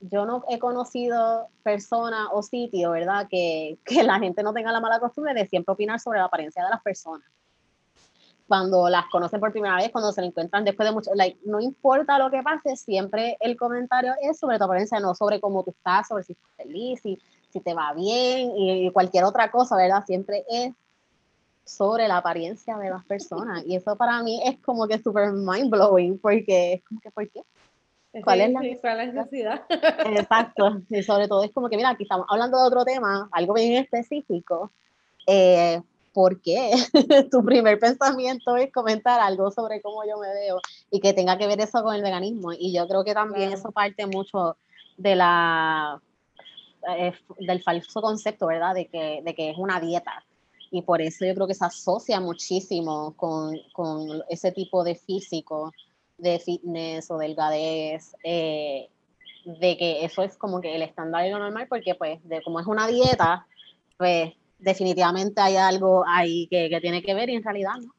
yo 0.00 0.24
no 0.24 0.44
he 0.48 0.58
conocido 0.58 1.48
persona 1.62 2.28
o 2.32 2.42
sitio, 2.42 2.90
¿verdad? 2.92 3.26
Que, 3.28 3.78
que, 3.84 4.02
la 4.02 4.18
gente 4.18 4.42
no 4.42 4.52
tenga 4.52 4.72
la 4.72 4.80
mala 4.80 5.00
costumbre 5.00 5.34
de 5.34 5.46
siempre 5.46 5.72
opinar 5.72 6.00
sobre 6.00 6.18
la 6.18 6.26
apariencia 6.26 6.64
de 6.64 6.70
las 6.70 6.82
personas. 6.82 7.28
Cuando 8.48 8.88
las 8.88 9.06
conocen 9.10 9.40
por 9.40 9.52
primera 9.52 9.76
vez, 9.76 9.90
cuando 9.90 10.12
se 10.12 10.20
la 10.20 10.26
encuentran 10.26 10.64
después 10.64 10.88
de 10.88 10.94
mucho, 10.94 11.10
like, 11.14 11.38
no 11.44 11.60
importa 11.60 12.18
lo 12.18 12.30
que 12.30 12.42
pase, 12.42 12.76
siempre 12.76 13.36
el 13.40 13.56
comentario 13.56 14.12
es 14.20 14.38
sobre 14.38 14.58
tu 14.58 14.64
apariencia, 14.64 15.00
no 15.00 15.14
sobre 15.14 15.40
cómo 15.40 15.62
tú 15.62 15.70
estás, 15.70 16.08
sobre 16.08 16.24
si 16.24 16.32
estás 16.32 16.50
feliz, 16.56 17.00
si, 17.02 17.18
si 17.50 17.60
te 17.60 17.72
va 17.72 17.94
bien 17.94 18.52
y 18.56 18.90
cualquier 18.92 19.24
otra 19.24 19.50
cosa, 19.50 19.76
¿verdad? 19.76 20.04
Siempre 20.06 20.44
es 20.48 20.74
sobre 21.64 22.08
la 22.08 22.18
apariencia 22.18 22.76
de 22.76 22.90
las 22.90 23.04
personas. 23.04 23.64
Y 23.66 23.76
eso 23.76 23.96
para 23.96 24.22
mí 24.22 24.40
es 24.44 24.58
como 24.58 24.86
que 24.86 24.98
súper 24.98 25.32
mind 25.32 25.70
blowing, 25.70 26.18
porque 26.18 26.74
es 26.74 26.84
como 26.84 27.00
que, 27.00 27.10
¿por 27.10 27.28
qué? 27.30 27.42
¿Cuál 28.22 28.42
es 28.42 28.52
la 28.52 29.06
necesidad? 29.06 29.62
Exacto. 30.06 30.82
Y 30.88 31.02
sobre 31.02 31.26
todo 31.26 31.42
es 31.42 31.52
como 31.52 31.68
que, 31.68 31.76
mira, 31.76 31.90
aquí 31.90 32.04
estamos 32.04 32.26
hablando 32.28 32.58
de 32.58 32.66
otro 32.66 32.84
tema, 32.84 33.28
algo 33.32 33.54
bien 33.54 33.82
específico. 33.82 34.70
Eh, 35.26 35.80
¿Por 36.12 36.40
qué? 36.40 36.70
tu 37.32 37.44
primer 37.44 37.78
pensamiento 37.80 38.56
es 38.56 38.70
comentar 38.72 39.18
algo 39.18 39.50
sobre 39.50 39.80
cómo 39.80 40.04
yo 40.06 40.16
me 40.18 40.32
veo 40.32 40.60
y 40.90 41.00
que 41.00 41.12
tenga 41.12 41.36
que 41.36 41.48
ver 41.48 41.60
eso 41.60 41.82
con 41.82 41.94
el 41.96 42.02
veganismo. 42.02 42.52
Y 42.52 42.72
yo 42.72 42.86
creo 42.86 43.02
que 43.02 43.14
también 43.14 43.52
eso 43.52 43.72
parte 43.72 44.06
mucho 44.06 44.56
de 44.96 45.16
la 45.16 46.00
eh, 46.96 47.12
del 47.40 47.62
falso 47.62 48.00
concepto, 48.00 48.46
¿verdad? 48.46 48.74
De 48.74 48.86
que, 48.86 49.22
de 49.24 49.34
que 49.34 49.50
es 49.50 49.58
una 49.58 49.80
dieta. 49.80 50.24
Y 50.74 50.82
por 50.82 51.00
eso 51.00 51.24
yo 51.24 51.36
creo 51.36 51.46
que 51.46 51.54
se 51.54 51.64
asocia 51.64 52.18
muchísimo 52.18 53.14
con, 53.16 53.56
con 53.72 54.24
ese 54.28 54.50
tipo 54.50 54.82
de 54.82 54.96
físico 54.96 55.72
de 56.18 56.40
fitness 56.40 57.12
o 57.12 57.16
delgadez, 57.16 58.16
eh, 58.24 58.88
de 59.44 59.76
que 59.76 60.04
eso 60.04 60.24
es 60.24 60.36
como 60.36 60.60
que 60.60 60.74
el 60.74 60.82
estándar 60.82 61.24
y 61.26 61.30
lo 61.30 61.38
normal, 61.38 61.68
porque 61.68 61.94
pues 61.94 62.18
de, 62.28 62.42
como 62.42 62.58
es 62.58 62.66
una 62.66 62.88
dieta, 62.88 63.46
pues 63.96 64.32
definitivamente 64.58 65.40
hay 65.40 65.54
algo 65.54 66.04
ahí 66.08 66.48
que, 66.48 66.68
que 66.68 66.80
tiene 66.80 67.04
que 67.04 67.14
ver 67.14 67.30
y 67.30 67.36
en 67.36 67.44
realidad 67.44 67.74
no. 67.80 67.94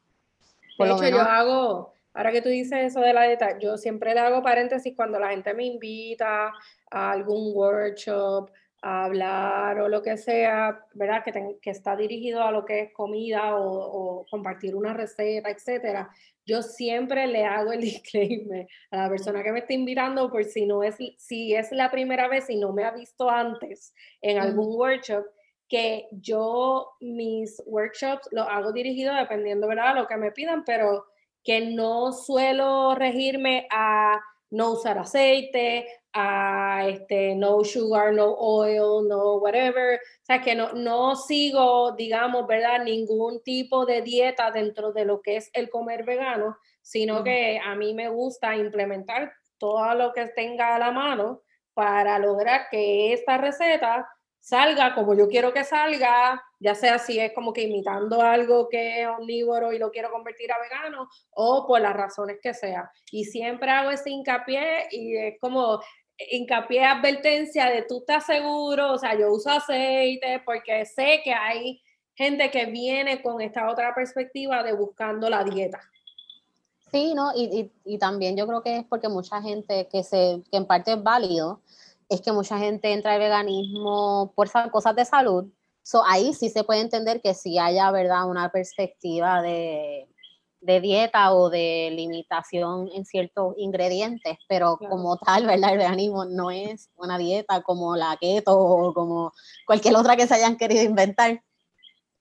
Por 0.76 0.88
de 0.88 1.08
hecho, 1.08 1.16
yo 1.16 1.22
hago, 1.22 1.94
ahora 2.12 2.30
que 2.30 2.42
tú 2.42 2.50
dices 2.50 2.92
eso 2.92 3.00
de 3.00 3.14
la 3.14 3.22
dieta, 3.22 3.58
yo 3.58 3.78
siempre 3.78 4.12
le 4.12 4.20
hago 4.20 4.42
paréntesis 4.42 4.92
cuando 4.94 5.18
la 5.18 5.30
gente 5.30 5.54
me 5.54 5.64
invita 5.64 6.52
a 6.90 7.10
algún 7.10 7.56
workshop, 7.56 8.50
a 8.82 9.04
hablar 9.04 9.80
o 9.80 9.88
lo 9.88 10.02
que 10.02 10.16
sea, 10.16 10.84
¿verdad? 10.94 11.22
Que, 11.24 11.58
que 11.60 11.70
está 11.70 11.96
dirigido 11.96 12.42
a 12.42 12.52
lo 12.52 12.64
que 12.64 12.80
es 12.80 12.92
comida 12.92 13.56
o, 13.56 14.20
o 14.20 14.26
compartir 14.30 14.76
una 14.76 14.92
receta, 14.92 15.50
etcétera 15.50 16.10
yo 16.46 16.62
siempre 16.62 17.26
le 17.26 17.44
hago 17.44 17.72
el 17.72 17.80
disclaimer 17.82 18.66
a 18.90 18.96
la 18.98 19.08
persona 19.08 19.42
que 19.42 19.52
me 19.52 19.58
está 19.58 19.74
invitando 19.74 20.30
por 20.30 20.44
si 20.44 20.64
no 20.64 20.82
es, 20.82 20.96
si 21.18 21.54
es 21.54 21.72
la 21.72 21.90
primera 21.90 22.28
vez 22.28 22.48
y 22.48 22.56
no 22.56 22.72
me 22.72 22.84
ha 22.84 22.92
visto 22.92 23.28
antes 23.28 23.92
en 24.22 24.38
algún 24.38 24.74
workshop, 24.76 25.24
que 25.68 26.06
yo 26.12 26.92
mis 27.00 27.60
workshops 27.66 28.28
los 28.30 28.46
hago 28.48 28.72
dirigidos 28.72 29.16
dependiendo, 29.16 29.66
¿verdad?, 29.66 29.96
lo 29.96 30.06
que 30.06 30.16
me 30.16 30.30
pidan, 30.30 30.62
pero 30.64 31.06
que 31.42 31.60
no 31.60 32.12
suelo 32.12 32.94
regirme 32.94 33.66
a 33.70 34.20
no 34.50 34.72
usar 34.72 34.98
aceite, 34.98 35.86
a 36.18 36.88
este, 36.88 37.34
no 37.34 37.62
sugar, 37.62 38.14
no 38.14 38.32
oil, 38.32 39.06
no 39.06 39.34
whatever. 39.36 39.96
O 39.96 40.24
sea, 40.24 40.40
que 40.40 40.54
no, 40.54 40.72
no 40.72 41.14
sigo, 41.14 41.92
digamos, 41.92 42.46
¿verdad? 42.46 42.82
Ningún 42.82 43.42
tipo 43.42 43.84
de 43.84 44.00
dieta 44.00 44.50
dentro 44.50 44.92
de 44.92 45.04
lo 45.04 45.20
que 45.20 45.36
es 45.36 45.50
el 45.52 45.68
comer 45.68 46.04
vegano, 46.04 46.56
sino 46.80 47.22
que 47.22 47.60
a 47.62 47.74
mí 47.74 47.92
me 47.92 48.08
gusta 48.08 48.56
implementar 48.56 49.30
todo 49.58 49.94
lo 49.94 50.14
que 50.14 50.26
tenga 50.28 50.74
a 50.74 50.78
la 50.78 50.90
mano 50.90 51.42
para 51.74 52.18
lograr 52.18 52.68
que 52.70 53.12
esta 53.12 53.36
receta 53.36 54.08
salga 54.40 54.94
como 54.94 55.12
yo 55.14 55.28
quiero 55.28 55.52
que 55.52 55.64
salga, 55.64 56.40
ya 56.60 56.74
sea 56.76 56.98
si 56.98 57.18
es 57.18 57.34
como 57.34 57.52
que 57.52 57.62
imitando 57.62 58.22
algo 58.22 58.68
que 58.68 59.02
es 59.02 59.08
omnívoro 59.08 59.72
y 59.72 59.78
lo 59.78 59.90
quiero 59.90 60.10
convertir 60.10 60.50
a 60.52 60.60
vegano 60.60 61.08
o 61.32 61.66
por 61.66 61.80
las 61.80 61.94
razones 61.94 62.38
que 62.40 62.54
sea. 62.54 62.90
Y 63.10 63.24
siempre 63.24 63.70
hago 63.70 63.90
ese 63.90 64.08
hincapié 64.10 64.86
y 64.92 65.16
es 65.16 65.34
como 65.40 65.80
hincapié, 66.18 66.84
advertencia 66.84 67.66
de 67.66 67.82
tú 67.82 67.98
estás 67.98 68.26
seguro, 68.26 68.92
o 68.92 68.98
sea, 68.98 69.18
yo 69.18 69.32
uso 69.32 69.50
aceite 69.50 70.42
porque 70.44 70.84
sé 70.86 71.20
que 71.22 71.32
hay 71.32 71.80
gente 72.14 72.50
que 72.50 72.66
viene 72.66 73.22
con 73.22 73.40
esta 73.40 73.70
otra 73.70 73.94
perspectiva 73.94 74.62
de 74.62 74.72
buscando 74.72 75.28
la 75.28 75.44
dieta. 75.44 75.80
Sí, 76.90 77.14
¿no? 77.14 77.32
Y, 77.34 77.70
y, 77.84 77.98
también 77.98 78.36
yo 78.36 78.46
creo 78.46 78.62
que 78.62 78.78
es 78.78 78.84
porque 78.84 79.08
mucha 79.08 79.42
gente 79.42 79.88
que, 79.90 80.02
se, 80.02 80.42
que 80.50 80.56
en 80.56 80.66
parte 80.66 80.92
es 80.92 81.02
válido, 81.02 81.60
es 82.08 82.20
que 82.20 82.32
mucha 82.32 82.58
gente 82.58 82.92
entra 82.92 83.14
al 83.14 83.18
veganismo 83.18 84.32
por 84.34 84.48
cosas 84.70 84.94
de 84.94 85.04
salud. 85.04 85.46
So, 85.82 86.02
ahí 86.06 86.32
sí 86.32 86.48
se 86.48 86.64
puede 86.64 86.80
entender 86.80 87.20
que 87.20 87.34
si 87.34 87.58
haya, 87.58 87.90
¿verdad?, 87.90 88.28
una 88.28 88.50
perspectiva 88.50 89.42
de, 89.42 90.08
de 90.66 90.80
dieta 90.80 91.32
o 91.32 91.48
de 91.48 91.90
limitación 91.92 92.90
en 92.92 93.04
ciertos 93.04 93.54
ingredientes, 93.56 94.36
pero 94.48 94.76
como 94.78 95.16
tal, 95.16 95.46
¿verdad? 95.46 95.72
El 95.72 95.78
veganismo 95.78 96.24
no 96.24 96.50
es 96.50 96.90
una 96.96 97.18
dieta 97.18 97.62
como 97.62 97.94
la 97.94 98.16
keto 98.20 98.58
o 98.58 98.92
como 98.92 99.32
cualquier 99.64 99.94
otra 99.94 100.16
que 100.16 100.26
se 100.26 100.34
hayan 100.34 100.56
querido 100.56 100.82
inventar. 100.82 101.40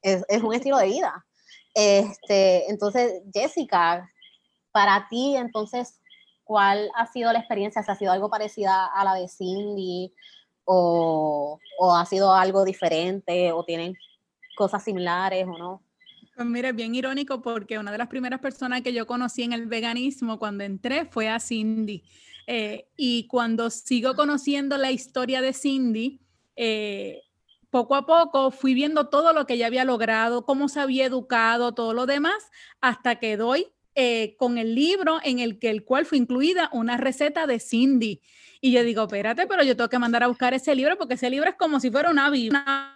Es, 0.03 0.23
es 0.29 0.43
un 0.43 0.53
estilo 0.53 0.77
de 0.77 0.85
vida. 0.85 1.25
Este, 1.73 2.69
entonces, 2.69 3.23
Jessica, 3.33 4.07
para 4.71 5.07
ti, 5.09 5.35
entonces, 5.35 5.99
¿cuál 6.43 6.91
ha 6.95 7.07
sido 7.07 7.33
la 7.33 7.39
experiencia? 7.39 7.81
¿Se 7.81 7.91
ha 7.91 7.95
sido 7.95 8.11
algo 8.11 8.29
parecida 8.29 8.85
a 8.85 9.03
la 9.03 9.15
de 9.15 9.27
Cindy 9.27 10.13
o, 10.65 11.57
o 11.79 11.95
ha 11.95 12.05
sido 12.05 12.31
algo 12.31 12.63
diferente 12.63 13.51
o 13.51 13.65
tienen 13.65 13.95
cosas 14.55 14.83
similares 14.83 15.47
o 15.47 15.57
no? 15.57 15.81
Pues 16.35 16.47
mira, 16.47 16.69
es 16.69 16.75
bien 16.75 16.93
irónico 16.95 17.41
porque 17.41 17.79
una 17.79 17.91
de 17.93 17.97
las 17.97 18.09
primeras 18.09 18.41
personas 18.41 18.81
que 18.81 18.91
yo 18.93 19.07
conocí 19.07 19.43
en 19.43 19.53
el 19.53 19.67
veganismo 19.67 20.37
cuando 20.37 20.65
entré 20.65 21.05
fue 21.05 21.29
a 21.29 21.39
Cindy. 21.39 22.03
Eh, 22.45 22.87
y 22.97 23.25
cuando 23.27 23.69
sigo 23.69 24.15
conociendo 24.15 24.77
la 24.77 24.91
historia 24.91 25.41
de 25.41 25.53
Cindy, 25.53 26.19
eh, 26.57 27.21
poco 27.69 27.95
a 27.95 28.05
poco 28.05 28.51
fui 28.51 28.73
viendo 28.73 29.07
todo 29.07 29.31
lo 29.31 29.45
que 29.45 29.53
ella 29.53 29.67
había 29.67 29.85
logrado, 29.85 30.45
cómo 30.45 30.67
se 30.67 30.81
había 30.81 31.05
educado, 31.05 31.73
todo 31.73 31.93
lo 31.93 32.05
demás, 32.05 32.35
hasta 32.81 33.15
que 33.17 33.37
doy 33.37 33.67
eh, 33.95 34.35
con 34.37 34.57
el 34.57 34.75
libro 34.75 35.19
en 35.23 35.39
el 35.39 35.57
que 35.57 35.69
el 35.69 35.85
cual 35.85 36.05
fue 36.05 36.17
incluida 36.17 36.69
una 36.73 36.97
receta 36.97 37.47
de 37.47 37.59
Cindy. 37.61 38.21
Y 38.59 38.71
yo 38.73 38.83
digo, 38.83 39.03
espérate, 39.03 39.47
pero 39.47 39.63
yo 39.63 39.75
tengo 39.77 39.89
que 39.89 39.99
mandar 39.99 40.23
a 40.23 40.27
buscar 40.27 40.53
ese 40.53 40.75
libro 40.75 40.97
porque 40.97 41.13
ese 41.13 41.29
libro 41.29 41.49
es 41.49 41.55
como 41.55 41.79
si 41.79 41.89
fuera 41.91 42.09
una 42.11 42.29
Biblia. 42.29 42.91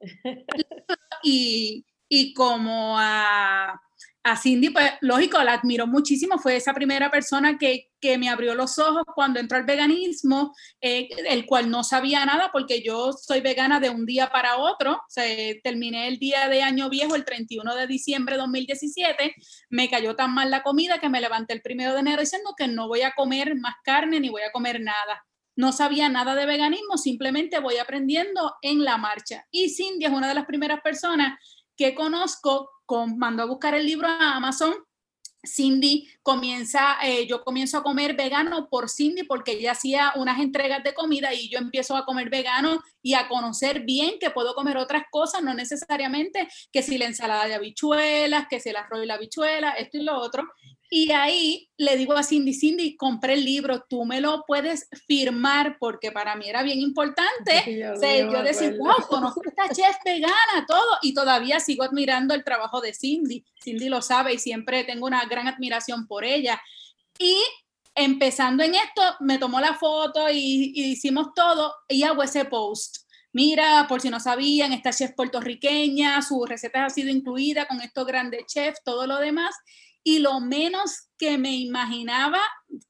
y 1.24 1.84
y 2.08 2.34
como 2.34 2.98
a, 2.98 3.80
a, 4.22 4.36
Cindy, 4.36 4.70
pues 4.70 4.92
lógico, 5.00 5.42
la 5.42 5.54
admiro 5.54 5.86
muchísimo, 5.86 6.38
fue 6.38 6.56
esa 6.56 6.74
primera 6.74 7.10
persona 7.10 7.58
que, 7.58 7.90
que 8.00 8.18
me 8.18 8.28
abrió 8.28 8.54
los 8.54 8.78
ojos 8.78 9.04
cuando 9.14 9.40
entró 9.40 9.58
al 9.58 9.64
veganismo, 9.64 10.54
eh, 10.80 11.08
el 11.28 11.46
cual 11.46 11.70
no 11.70 11.84
sabía 11.84 12.24
nada 12.24 12.50
porque 12.52 12.82
yo 12.82 13.12
soy 13.12 13.40
vegana 13.40 13.80
de 13.80 13.90
un 13.90 14.06
día 14.06 14.30
para 14.30 14.56
otro, 14.56 14.92
o 14.92 15.20
terminé 15.62 16.08
el 16.08 16.18
día 16.18 16.48
de 16.48 16.62
año 16.62 16.88
viejo 16.88 17.14
el 17.14 17.24
31 17.24 17.74
de 17.74 17.86
diciembre 17.86 18.36
de 18.36 18.42
2017, 18.42 19.34
me 19.70 19.88
cayó 19.88 20.16
tan 20.16 20.32
mal 20.34 20.50
la 20.50 20.62
comida 20.62 20.98
que 20.98 21.08
me 21.08 21.20
levanté 21.20 21.54
el 21.54 21.62
primero 21.62 21.94
de 21.94 22.00
enero 22.00 22.20
diciendo 22.20 22.54
que 22.56 22.68
no 22.68 22.88
voy 22.88 23.02
a 23.02 23.12
comer 23.12 23.54
más 23.56 23.74
carne 23.84 24.20
ni 24.20 24.28
voy 24.28 24.42
a 24.42 24.52
comer 24.52 24.80
nada 24.80 25.24
no 25.56 25.72
sabía 25.72 26.08
nada 26.08 26.34
de 26.34 26.46
veganismo, 26.46 26.96
simplemente 26.96 27.60
voy 27.60 27.76
aprendiendo 27.76 28.54
en 28.62 28.84
la 28.84 28.96
marcha. 28.96 29.46
Y 29.50 29.70
Cindy 29.70 30.06
es 30.06 30.10
una 30.10 30.28
de 30.28 30.34
las 30.34 30.46
primeras 30.46 30.80
personas 30.80 31.38
que 31.76 31.94
conozco 31.94 32.70
con, 32.86 33.18
mandó 33.18 33.42
a 33.42 33.46
buscar 33.46 33.74
el 33.74 33.86
libro 33.86 34.08
a 34.08 34.36
Amazon 34.36 34.74
Cindy 35.46 36.08
comienza, 36.22 36.96
eh, 37.02 37.26
yo 37.26 37.42
comienzo 37.44 37.78
a 37.78 37.82
comer 37.82 38.14
vegano 38.16 38.68
por 38.68 38.90
Cindy 38.90 39.24
porque 39.24 39.52
ella 39.52 39.72
hacía 39.72 40.12
unas 40.16 40.40
entregas 40.40 40.82
de 40.82 40.94
comida 40.94 41.32
y 41.34 41.48
yo 41.48 41.58
empiezo 41.58 41.96
a 41.96 42.04
comer 42.04 42.30
vegano 42.30 42.82
y 43.02 43.14
a 43.14 43.28
conocer 43.28 43.80
bien 43.80 44.18
que 44.18 44.30
puedo 44.30 44.54
comer 44.54 44.76
otras 44.76 45.04
cosas, 45.10 45.42
no 45.42 45.54
necesariamente 45.54 46.48
que 46.72 46.82
si 46.82 46.98
la 46.98 47.06
ensalada 47.06 47.46
de 47.46 47.54
habichuelas, 47.54 48.46
que 48.48 48.60
si 48.60 48.70
el 48.70 48.76
arroz 48.76 49.02
y 49.02 49.06
la 49.06 49.14
habichuela, 49.14 49.70
esto 49.70 49.98
y 49.98 50.02
lo 50.02 50.18
otro. 50.18 50.44
Y 50.90 51.10
ahí 51.12 51.68
le 51.76 51.96
digo 51.96 52.12
a 52.14 52.22
Cindy, 52.22 52.52
Cindy, 52.52 52.96
compré 52.96 53.34
el 53.34 53.44
libro, 53.44 53.84
tú 53.88 54.04
me 54.04 54.20
lo 54.20 54.44
puedes 54.46 54.88
firmar 55.06 55.76
porque 55.80 56.12
para 56.12 56.36
mí 56.36 56.48
era 56.48 56.62
bien 56.62 56.78
importante. 56.80 57.64
yo 58.30 58.42
decía, 58.42 58.74
wow, 58.78 59.06
conozco 59.08 59.40
a 59.44 59.48
esta 59.48 59.74
chef 59.74 59.96
vegana, 60.04 60.64
todo, 60.68 60.98
y 61.02 61.14
todavía 61.14 61.58
sigo 61.58 61.84
admirando 61.84 62.34
el 62.34 62.44
trabajo 62.44 62.80
de 62.80 62.94
Cindy. 62.94 63.44
Cindy 63.62 63.88
lo 63.88 64.02
sabe 64.02 64.34
y 64.34 64.38
siempre 64.38 64.84
tengo 64.84 65.06
una 65.06 65.24
gran 65.24 65.48
admiración 65.48 66.06
por 66.06 66.24
ella. 66.24 66.60
Y 67.18 67.38
empezando 67.94 68.62
en 68.62 68.74
esto, 68.74 69.02
me 69.20 69.38
tomó 69.38 69.60
la 69.60 69.74
foto 69.74 70.28
y, 70.30 70.72
y 70.74 70.92
hicimos 70.92 71.28
todo 71.34 71.74
y 71.88 72.02
hago 72.02 72.22
ese 72.22 72.44
post 72.44 72.98
mira, 73.34 73.86
por 73.88 74.00
si 74.00 74.10
no 74.10 74.20
sabían, 74.20 74.72
esta 74.72 74.92
chef 74.92 75.12
puertorriqueña, 75.16 76.22
su 76.22 76.46
receta 76.46 76.84
ha 76.84 76.90
sido 76.90 77.10
incluida 77.10 77.66
con 77.66 77.80
estos 77.80 78.06
grandes 78.06 78.46
chefs, 78.46 78.80
todo 78.84 79.08
lo 79.08 79.18
demás 79.18 79.56
y 80.04 80.18
lo 80.20 80.38
menos 80.38 81.08
que 81.18 81.38
me 81.38 81.56
imaginaba 81.56 82.40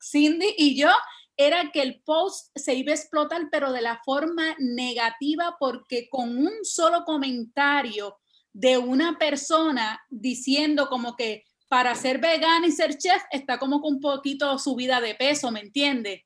Cindy 0.02 0.54
y 0.58 0.76
yo 0.76 0.90
era 1.36 1.70
que 1.72 1.82
el 1.82 2.02
post 2.02 2.50
se 2.54 2.74
iba 2.74 2.92
a 2.92 2.96
explotar, 2.96 3.48
pero 3.50 3.72
de 3.72 3.82
la 3.82 4.00
forma 4.04 4.54
negativa, 4.58 5.56
porque 5.58 6.08
con 6.08 6.36
un 6.36 6.52
solo 6.62 7.04
comentario 7.04 8.18
de 8.52 8.78
una 8.78 9.18
persona 9.18 10.00
diciendo 10.10 10.88
como 10.88 11.16
que 11.16 11.44
para 11.68 11.94
ser 11.94 12.18
vegana 12.18 12.66
y 12.66 12.72
ser 12.72 12.98
chef 12.98 13.22
está 13.32 13.58
como 13.58 13.80
con 13.80 13.94
un 13.94 14.00
poquito 14.00 14.58
subida 14.58 15.00
de 15.00 15.14
peso, 15.14 15.50
¿me 15.50 15.60
entiendes? 15.60 16.20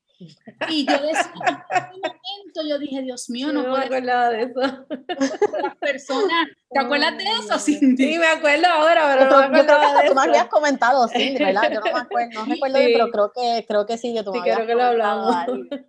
Y 0.69 0.85
yo 0.85 0.93
decía, 1.01 1.31
en 1.71 1.85
un 1.95 2.01
momento 2.01 2.67
yo 2.67 2.77
dije, 2.77 3.01
Dios 3.01 3.29
mío, 3.29 3.53
no, 3.53 3.63
no 3.63 3.77
me 3.77 3.85
acordaba 3.85 4.29
de 4.29 4.43
eso. 4.43 4.59
Las 4.59 5.75
personas, 5.77 6.47
¿te 6.69 6.79
acuerdas 6.79 7.17
de 7.17 7.23
eso, 7.23 7.57
Cindy? 7.57 8.13
Sí, 8.13 8.19
me 8.19 8.27
acuerdo 8.27 8.67
ahora, 8.67 9.15
pero, 9.17 9.29
no 9.29 9.49
me 9.49 9.57
yo 9.59 9.65
creo 9.65 9.79
que 9.79 10.01
de 10.03 10.09
tú 10.09 10.15
me 10.15 10.21
habías 10.21 10.45
comentado, 10.47 11.07
Cindy, 11.07 11.39
¿verdad? 11.45 11.71
Yo 11.71 11.79
no 11.79 11.85
me 11.93 11.99
acuerdo, 11.99 12.29
no 12.33 12.45
recuerdo 12.45 12.77
bien, 12.77 12.87
Sí. 12.89 12.93
pero 12.97 13.11
creo 13.11 13.31
que, 13.33 13.65
creo 13.65 13.85
que 13.85 13.97
sí, 13.97 14.13
que 14.13 14.23
tú 14.23 14.33
me 14.33 14.39
Sí, 14.39 14.43
creo 14.53 14.67
que 14.67 14.75
lo 14.75 14.83
hablamos. 14.83 15.35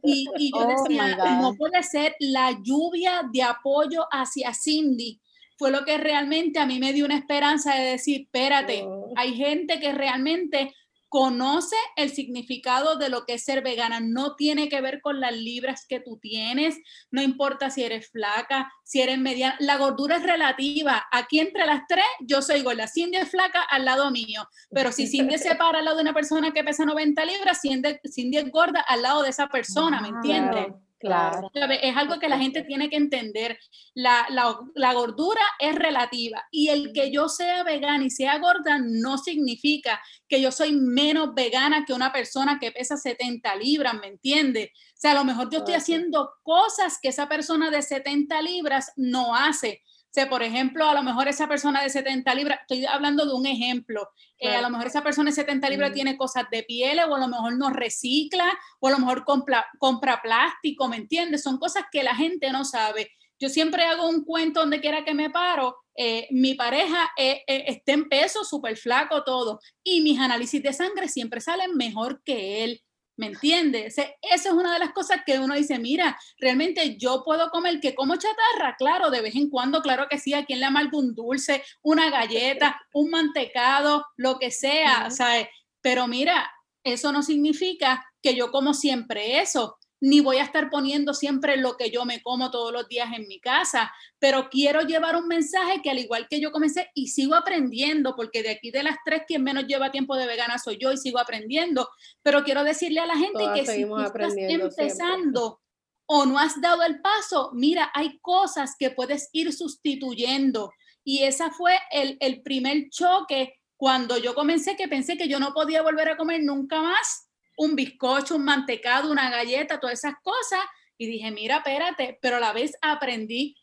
Y, 0.02 0.28
y 0.38 0.50
yo 0.52 0.58
Oh, 0.66 0.68
decía, 0.88 1.16
no 1.40 1.54
puede 1.54 1.82
ser 1.82 2.14
la 2.20 2.52
lluvia 2.62 3.22
de 3.32 3.42
apoyo 3.42 4.06
hacia 4.12 4.54
Cindy. 4.54 5.20
Fue 5.58 5.70
lo 5.70 5.84
que 5.84 5.98
realmente 5.98 6.58
a 6.58 6.66
mí 6.66 6.78
me 6.78 6.92
dio 6.92 7.04
una 7.04 7.16
esperanza 7.18 7.74
de 7.74 7.90
decir, 7.90 8.22
espérate, 8.22 8.82
Oh. 8.86 9.12
hay 9.16 9.34
gente 9.34 9.78
que 9.80 9.92
realmente 9.92 10.72
conoce 11.10 11.76
el 11.96 12.10
significado 12.10 12.96
de 12.96 13.10
lo 13.10 13.26
que 13.26 13.34
es 13.34 13.44
ser 13.44 13.62
vegana. 13.62 14.00
No 14.00 14.36
tiene 14.36 14.68
que 14.68 14.80
ver 14.80 15.02
con 15.02 15.20
las 15.20 15.36
libras 15.36 15.84
que 15.86 16.00
tú 16.00 16.18
tienes, 16.18 16.78
no 17.10 17.20
importa 17.20 17.68
si 17.68 17.82
eres 17.82 18.10
flaca, 18.10 18.72
si 18.84 19.02
eres 19.02 19.18
mediana. 19.18 19.56
La 19.58 19.76
gordura 19.76 20.16
es 20.16 20.22
relativa. 20.22 21.04
Aquí 21.12 21.40
entre 21.40 21.66
las 21.66 21.82
tres, 21.88 22.04
yo 22.20 22.40
soy 22.40 22.62
gorda. 22.62 22.86
Cindy 22.86 23.18
es 23.18 23.28
flaca 23.30 23.60
al 23.62 23.84
lado 23.84 24.10
mío. 24.10 24.48
Pero 24.70 24.92
si 24.92 25.06
Cindy 25.06 25.36
se 25.36 25.56
para 25.56 25.80
al 25.80 25.84
lado 25.84 25.96
de 25.96 26.02
una 26.02 26.14
persona 26.14 26.52
que 26.52 26.64
pesa 26.64 26.84
90 26.84 27.24
libras, 27.24 27.60
Cindy, 27.60 27.98
Cindy 28.10 28.38
es 28.38 28.50
gorda 28.50 28.80
al 28.80 29.02
lado 29.02 29.22
de 29.22 29.30
esa 29.30 29.48
persona, 29.48 30.00
¿me 30.00 30.08
Ah, 30.08 30.12
entiendes? 30.14 30.64
Claro, 30.66 30.80
claro. 31.00 31.50
Es 31.82 31.96
algo 31.96 32.18
que 32.20 32.28
la 32.28 32.38
gente 32.38 32.62
tiene 32.62 32.88
que 32.90 32.96
entender. 32.96 33.58
La, 33.94 34.26
la- 34.30 34.58
la 34.74 34.92
gordura 34.92 35.40
es 35.58 35.74
relativa 35.74 36.46
y 36.52 36.68
el 36.68 36.92
que 36.92 37.10
yo 37.10 37.28
sea 37.28 37.64
vegana 37.64 38.04
y 38.04 38.10
sea 38.10 38.38
gorda 38.38 38.78
no 38.80 39.18
significa 39.18 40.00
que 40.28 40.40
yo 40.40 40.52
soy 40.52 40.72
menos 40.72 41.34
vegana 41.34 41.84
que 41.84 41.92
una 41.94 42.12
persona 42.12 42.58
que 42.60 42.70
pesa 42.70 42.96
70 42.96 43.56
libras, 43.56 43.94
¿me 43.94 44.06
entiendes? 44.08 44.68
O 44.68 45.00
sea, 45.00 45.12
a 45.12 45.14
lo 45.14 45.24
mejor 45.24 45.50
yo 45.50 45.58
estoy 45.58 45.74
haciendo 45.74 46.30
cosas 46.42 46.98
que 47.02 47.08
esa 47.08 47.28
persona 47.28 47.70
de 47.70 47.82
70 47.82 48.40
libras 48.42 48.92
no 48.96 49.34
hace. 49.34 49.82
O 50.10 50.12
sea, 50.12 50.28
por 50.28 50.42
ejemplo, 50.42 50.88
a 50.88 50.94
lo 50.94 51.04
mejor 51.04 51.28
esa 51.28 51.46
persona 51.46 51.82
de 51.82 51.88
70 51.88 52.34
libras, 52.34 52.58
estoy 52.62 52.84
hablando 52.84 53.24
de 53.24 53.32
un 53.32 53.46
ejemplo, 53.46 54.08
eh, 54.38 54.56
a 54.56 54.60
lo 54.60 54.68
mejor 54.68 54.88
esa 54.88 55.04
persona 55.04 55.30
de 55.30 55.36
70 55.36 55.70
libras 55.70 55.90
Mm. 55.90 55.94
tiene 55.94 56.16
cosas 56.16 56.46
de 56.50 56.64
piel 56.64 56.98
o 56.98 57.14
a 57.14 57.20
lo 57.20 57.28
mejor 57.28 57.56
no 57.56 57.70
recicla 57.70 58.52
o 58.80 58.88
a 58.88 58.90
lo 58.90 58.98
mejor 58.98 59.24
compra, 59.24 59.64
compra 59.78 60.20
plástico, 60.20 60.88
¿me 60.88 60.96
entiendes? 60.96 61.44
Son 61.44 61.58
cosas 61.58 61.84
que 61.92 62.02
la 62.02 62.16
gente 62.16 62.50
no 62.50 62.64
sabe. 62.64 63.12
Yo 63.38 63.48
siempre 63.48 63.84
hago 63.84 64.08
un 64.08 64.24
cuento 64.24 64.60
donde 64.60 64.80
quiera 64.80 65.04
que 65.04 65.14
me 65.14 65.30
paro, 65.30 65.76
eh, 65.96 66.28
mi 66.30 66.54
pareja 66.54 67.10
eh, 67.16 67.42
eh, 67.46 67.64
está 67.68 67.92
en 67.92 68.08
peso, 68.08 68.44
súper 68.44 68.76
flaco, 68.76 69.22
todo, 69.24 69.60
y 69.82 70.00
mis 70.00 70.18
análisis 70.18 70.62
de 70.62 70.72
sangre 70.72 71.08
siempre 71.08 71.40
salen 71.40 71.76
mejor 71.76 72.22
que 72.24 72.64
él. 72.64 72.82
¿Me 73.20 73.26
entiendes? 73.26 73.96
Sea, 73.96 74.10
Esa 74.22 74.48
es 74.48 74.54
una 74.54 74.72
de 74.72 74.78
las 74.78 74.92
cosas 74.92 75.20
que 75.26 75.38
uno 75.38 75.54
dice, 75.54 75.78
mira, 75.78 76.18
realmente 76.38 76.96
yo 76.96 77.22
puedo 77.22 77.50
comer, 77.50 77.78
que 77.78 77.94
como 77.94 78.16
chatarra, 78.16 78.76
claro, 78.78 79.10
de 79.10 79.20
vez 79.20 79.36
en 79.36 79.50
cuando, 79.50 79.82
claro 79.82 80.06
que 80.08 80.16
sí, 80.16 80.32
a 80.32 80.46
quien 80.46 80.58
le 80.58 80.64
amarga 80.64 80.96
un 80.96 81.14
dulce, 81.14 81.62
una 81.82 82.08
galleta, 82.08 82.80
un 82.94 83.10
mantecado, 83.10 84.06
lo 84.16 84.38
que 84.38 84.50
sea. 84.50 85.10
¿sabes? 85.10 85.48
Pero 85.82 86.06
mira, 86.06 86.50
eso 86.82 87.12
no 87.12 87.22
significa 87.22 88.02
que 88.22 88.34
yo 88.34 88.50
como 88.50 88.72
siempre 88.72 89.40
eso, 89.40 89.76
ni 90.00 90.20
voy 90.20 90.38
a 90.38 90.44
estar 90.44 90.70
poniendo 90.70 91.12
siempre 91.12 91.56
lo 91.56 91.76
que 91.76 91.90
yo 91.90 92.04
me 92.04 92.22
como 92.22 92.50
todos 92.50 92.72
los 92.72 92.88
días 92.88 93.08
en 93.14 93.28
mi 93.28 93.38
casa, 93.38 93.92
pero 94.18 94.48
quiero 94.50 94.80
llevar 94.82 95.16
un 95.16 95.28
mensaje 95.28 95.82
que 95.82 95.90
al 95.90 95.98
igual 95.98 96.26
que 96.28 96.40
yo 96.40 96.50
comencé 96.52 96.90
y 96.94 97.08
sigo 97.08 97.34
aprendiendo, 97.34 98.16
porque 98.16 98.42
de 98.42 98.50
aquí 98.50 98.70
de 98.70 98.82
las 98.82 98.96
tres, 99.04 99.22
quien 99.26 99.42
menos 99.42 99.66
lleva 99.66 99.90
tiempo 99.90 100.16
de 100.16 100.26
vegana 100.26 100.58
soy 100.58 100.78
yo 100.80 100.90
y 100.92 100.96
sigo 100.96 101.18
aprendiendo, 101.18 101.88
pero 102.22 102.42
quiero 102.44 102.64
decirle 102.64 103.00
a 103.00 103.06
la 103.06 103.16
gente 103.16 103.38
Todas 103.38 103.60
que 103.60 103.66
si 103.66 103.84
tú 103.84 103.98
estás 104.00 104.32
siempre. 104.32 104.54
empezando 104.54 105.60
o 106.06 106.26
no 106.26 106.38
has 106.38 106.60
dado 106.60 106.82
el 106.82 107.00
paso, 107.00 107.50
mira, 107.52 107.90
hay 107.94 108.18
cosas 108.20 108.74
que 108.78 108.90
puedes 108.90 109.28
ir 109.32 109.52
sustituyendo. 109.52 110.72
Y 111.04 111.22
esa 111.22 111.50
fue 111.50 111.78
el, 111.92 112.16
el 112.20 112.42
primer 112.42 112.88
choque 112.90 113.54
cuando 113.76 114.18
yo 114.18 114.34
comencé, 114.34 114.76
que 114.76 114.88
pensé 114.88 115.16
que 115.16 115.28
yo 115.28 115.38
no 115.38 115.54
podía 115.54 115.82
volver 115.82 116.08
a 116.08 116.16
comer 116.16 116.42
nunca 116.42 116.82
más 116.82 117.29
un 117.60 117.76
bizcocho, 117.76 118.36
un 118.36 118.44
mantecado, 118.44 119.10
una 119.10 119.30
galleta, 119.30 119.78
todas 119.78 119.98
esas 119.98 120.14
cosas. 120.22 120.60
Y 120.96 121.06
dije, 121.06 121.30
mira, 121.30 121.58
espérate, 121.58 122.18
pero 122.22 122.36
a 122.36 122.40
la 122.40 122.54
vez 122.54 122.72
aprendí. 122.80 123.54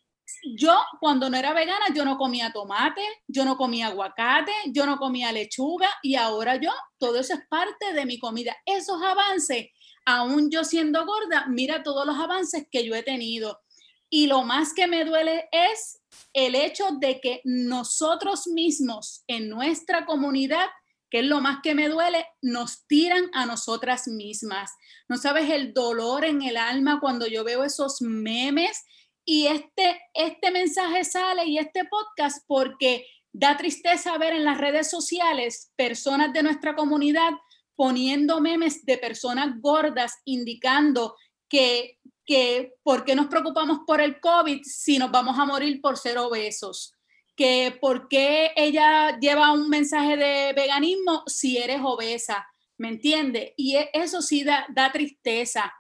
Yo 0.55 0.77
cuando 0.99 1.29
no 1.29 1.37
era 1.37 1.53
vegana, 1.53 1.85
yo 1.95 2.05
no 2.05 2.17
comía 2.17 2.51
tomate, 2.51 3.01
yo 3.27 3.43
no 3.43 3.57
comía 3.57 3.87
aguacate, 3.87 4.51
yo 4.67 4.85
no 4.85 4.97
comía 4.97 5.31
lechuga 5.31 5.89
y 6.03 6.15
ahora 6.15 6.57
yo, 6.57 6.69
todo 6.99 7.19
eso 7.19 7.33
es 7.33 7.39
parte 7.49 7.93
de 7.93 8.05
mi 8.05 8.19
comida. 8.19 8.55
Esos 8.65 9.01
avances, 9.01 9.69
aún 10.05 10.51
yo 10.51 10.63
siendo 10.63 11.03
gorda, 11.05 11.47
mira 11.47 11.81
todos 11.81 12.05
los 12.05 12.17
avances 12.17 12.67
que 12.69 12.85
yo 12.85 12.93
he 12.93 13.01
tenido. 13.01 13.61
Y 14.09 14.27
lo 14.27 14.43
más 14.43 14.73
que 14.73 14.85
me 14.85 15.05
duele 15.05 15.49
es 15.51 16.03
el 16.33 16.53
hecho 16.53 16.89
de 16.99 17.19
que 17.19 17.41
nosotros 17.45 18.47
mismos 18.47 19.23
en 19.27 19.49
nuestra 19.49 20.05
comunidad 20.05 20.67
que 21.09 21.19
es 21.19 21.25
lo 21.25 21.41
más 21.41 21.59
que 21.63 21.75
me 21.75 21.89
duele, 21.89 22.25
nos 22.41 22.85
tiran 22.87 23.29
a 23.33 23.45
nosotras 23.45 24.07
mismas. 24.07 24.71
No 25.07 25.17
sabes 25.17 25.49
el 25.49 25.73
dolor 25.73 26.25
en 26.25 26.41
el 26.41 26.57
alma 26.57 26.99
cuando 26.99 27.27
yo 27.27 27.43
veo 27.43 27.63
esos 27.63 28.01
memes 28.01 28.83
y 29.25 29.47
este, 29.47 30.01
este 30.13 30.51
mensaje 30.51 31.03
sale 31.03 31.45
y 31.45 31.57
este 31.57 31.85
podcast 31.85 32.43
porque 32.47 33.05
da 33.31 33.57
tristeza 33.57 34.17
ver 34.17 34.33
en 34.33 34.45
las 34.45 34.57
redes 34.57 34.89
sociales 34.89 35.71
personas 35.75 36.33
de 36.33 36.43
nuestra 36.43 36.75
comunidad 36.75 37.31
poniendo 37.75 38.41
memes 38.41 38.83
de 38.85 38.97
personas 38.97 39.53
gordas 39.61 40.13
indicando 40.25 41.15
que, 41.47 41.99
que 42.25 42.73
por 42.83 43.05
qué 43.05 43.15
nos 43.15 43.27
preocupamos 43.27 43.79
por 43.85 44.01
el 44.01 44.19
COVID 44.19 44.61
si 44.63 44.97
nos 44.97 45.11
vamos 45.11 45.37
a 45.37 45.45
morir 45.45 45.81
por 45.81 45.97
ser 45.97 46.17
obesos 46.17 46.96
que 47.37 47.77
por 47.79 48.09
qué 48.09 48.51
ella 48.55 49.17
lleva 49.19 49.53
un 49.53 49.69
mensaje 49.69 50.17
de 50.17 50.53
veganismo 50.53 51.23
si 51.27 51.57
eres 51.59 51.79
obesa, 51.83 52.47
¿me 52.77 52.89
entiende? 52.89 53.53
Y 53.55 53.75
e- 53.75 53.91
eso 53.93 54.23
sí 54.23 54.43
da, 54.43 54.65
da 54.69 54.91
tristeza, 54.91 55.71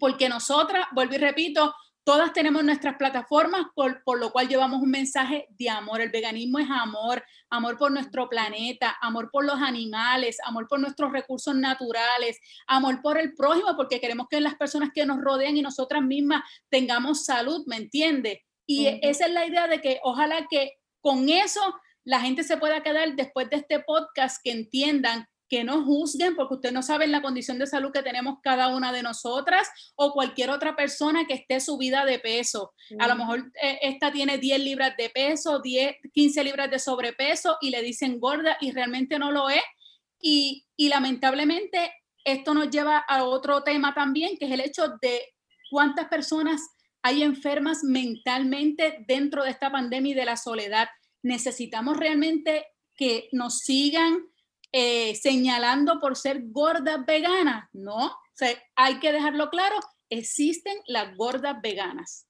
porque 0.00 0.28
nosotras, 0.28 0.86
vuelvo 0.92 1.14
y 1.14 1.18
repito, 1.18 1.72
todas 2.02 2.32
tenemos 2.32 2.64
nuestras 2.64 2.96
plataformas, 2.96 3.66
por, 3.72 4.02
por 4.02 4.18
lo 4.18 4.32
cual 4.32 4.48
llevamos 4.48 4.82
un 4.82 4.90
mensaje 4.90 5.46
de 5.50 5.70
amor. 5.70 6.00
El 6.00 6.10
veganismo 6.10 6.58
es 6.58 6.68
amor, 6.68 7.22
amor 7.50 7.78
por 7.78 7.92
nuestro 7.92 8.28
planeta, 8.28 8.96
amor 9.00 9.30
por 9.30 9.44
los 9.44 9.62
animales, 9.62 10.38
amor 10.44 10.66
por 10.66 10.80
nuestros 10.80 11.12
recursos 11.12 11.54
naturales, 11.54 12.40
amor 12.66 13.00
por 13.00 13.16
el 13.16 13.34
prójimo, 13.34 13.76
porque 13.76 14.00
queremos 14.00 14.26
que 14.28 14.40
las 14.40 14.56
personas 14.56 14.90
que 14.92 15.06
nos 15.06 15.20
rodean 15.20 15.56
y 15.56 15.62
nosotras 15.62 16.02
mismas 16.02 16.42
tengamos 16.68 17.24
salud, 17.24 17.62
¿me 17.66 17.76
entiende? 17.76 18.44
Y 18.66 18.86
esa 19.02 19.26
es 19.26 19.32
la 19.32 19.46
idea 19.46 19.66
de 19.66 19.80
que 19.80 20.00
ojalá 20.02 20.46
que 20.48 20.79
con 21.00 21.28
eso 21.28 21.60
la 22.04 22.20
gente 22.20 22.42
se 22.42 22.56
pueda 22.56 22.82
quedar 22.82 23.14
después 23.14 23.50
de 23.50 23.56
este 23.56 23.80
podcast, 23.80 24.40
que 24.42 24.52
entiendan 24.52 25.26
que 25.50 25.64
no 25.64 25.84
juzguen 25.84 26.36
porque 26.36 26.54
ustedes 26.54 26.72
no 26.72 26.82
saben 26.82 27.10
la 27.10 27.22
condición 27.22 27.58
de 27.58 27.66
salud 27.66 27.90
que 27.92 28.04
tenemos 28.04 28.38
cada 28.40 28.68
una 28.68 28.92
de 28.92 29.02
nosotras 29.02 29.68
o 29.96 30.12
cualquier 30.12 30.48
otra 30.48 30.76
persona 30.76 31.26
que 31.26 31.34
esté 31.34 31.58
subida 31.60 32.04
de 32.04 32.20
peso. 32.20 32.72
A 33.00 33.08
lo 33.08 33.16
mejor 33.16 33.50
eh, 33.60 33.80
esta 33.82 34.12
tiene 34.12 34.38
10 34.38 34.60
libras 34.60 34.96
de 34.96 35.10
peso, 35.10 35.58
10, 35.58 35.96
15 36.12 36.44
libras 36.44 36.70
de 36.70 36.78
sobrepeso 36.78 37.58
y 37.60 37.70
le 37.70 37.82
dicen 37.82 38.20
gorda 38.20 38.56
y 38.60 38.70
realmente 38.70 39.18
no 39.18 39.32
lo 39.32 39.50
es. 39.50 39.62
Y, 40.20 40.66
y 40.76 40.88
lamentablemente 40.88 41.92
esto 42.24 42.54
nos 42.54 42.70
lleva 42.70 42.98
a 42.98 43.24
otro 43.24 43.64
tema 43.64 43.92
también, 43.92 44.36
que 44.38 44.46
es 44.46 44.52
el 44.52 44.60
hecho 44.60 44.84
de 45.02 45.34
cuántas 45.68 46.06
personas 46.06 46.60
hay 47.02 47.22
enfermas 47.22 47.82
mentalmente 47.82 49.04
dentro 49.06 49.44
de 49.44 49.50
esta 49.50 49.70
pandemia 49.70 50.12
y 50.12 50.14
de 50.14 50.24
la 50.24 50.36
soledad. 50.36 50.88
Necesitamos 51.22 51.96
realmente 51.96 52.66
que 52.96 53.28
nos 53.32 53.58
sigan 53.58 54.18
eh, 54.72 55.14
señalando 55.16 55.98
por 56.00 56.16
ser 56.16 56.42
gordas 56.50 57.04
veganas, 57.06 57.68
¿no? 57.72 58.06
O 58.06 58.34
sea, 58.34 58.50
hay 58.76 59.00
que 59.00 59.12
dejarlo 59.12 59.50
claro, 59.50 59.76
existen 60.08 60.76
las 60.86 61.16
gordas 61.16 61.60
veganas. 61.62 62.26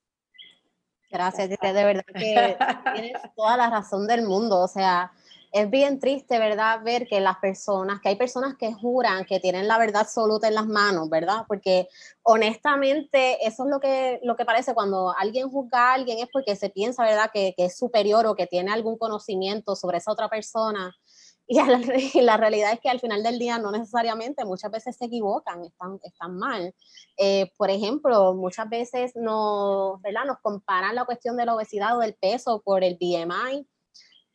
Gracias, 1.11 1.49
de 1.49 1.57
verdad 1.85 2.05
que 2.07 2.57
tienes 2.95 3.13
toda 3.35 3.57
la 3.57 3.69
razón 3.69 4.07
del 4.07 4.23
mundo, 4.23 4.61
o 4.61 4.69
sea, 4.69 5.13
es 5.53 5.69
bien 5.69 5.99
triste, 5.99 6.39
¿verdad? 6.39 6.83
Ver 6.85 7.09
que 7.09 7.21
las 7.21 7.39
personas, 7.39 8.01
que 8.01 8.11
hay 8.11 8.17
personas 8.17 8.57
que 8.57 8.73
juran 8.73 9.25
que 9.25 9.41
tienen 9.41 9.67
la 9.67 9.79
verdad 9.79 10.03
absoluta 10.03 10.47
en 10.47 10.55
las 10.55 10.67
manos, 10.67 11.11
¿verdad? 11.11 11.45
Porque 11.49 11.89
honestamente 12.23 13.45
eso 13.47 13.65
es 13.65 13.71
lo 13.71 13.81
que, 13.81 14.21
lo 14.23 14.37
que 14.37 14.45
parece 14.45 14.75
cuando 14.75 15.13
alguien 15.17 15.51
juzga 15.51 15.91
a 15.91 15.95
alguien 15.95 16.19
es 16.19 16.29
porque 16.33 16.55
se 16.55 16.71
piensa, 16.71 17.03
¿verdad? 17.05 17.31
Que, 17.33 17.55
es 17.57 17.77
superior 17.77 18.27
o 18.27 18.35
que 18.37 18.47
tiene 18.47 18.73
algún 18.73 18.97
conocimiento 18.97 19.75
sobre 19.77 19.99
esa 19.99 20.13
otra 20.13 20.29
persona. 20.29 20.95
Y, 21.53 22.21
la, 22.21 22.37
realidad 22.37 22.73
es 22.73 22.79
que 22.79 22.89
al 22.89 23.01
final 23.01 23.25
del 23.25 23.41
día 23.41 23.59
no 23.59 23.73
necesariamente, 23.73 24.45
muchas 24.45 24.71
veces 24.71 24.97
se 24.97 25.07
equivocan, 25.07 25.65
están, 25.65 25.99
están 26.05 26.37
mal. 26.39 26.73
Eh, 27.17 27.51
por 27.57 27.71
ejemplo, 27.71 28.35
muchas 28.35 28.69
veces 28.69 29.17
nos, 29.17 30.01
¿verdad? 30.01 30.27
nos 30.27 30.39
comparan 30.39 30.95
la 30.95 31.05
cuestión 31.05 31.37
de 31.37 31.47
la 31.47 31.57
obesidad 31.57 31.97
o 31.97 32.01
del 32.03 32.15
peso 32.15 32.63
por 32.65 32.85
el 32.85 32.97
BMI, 33.01 33.67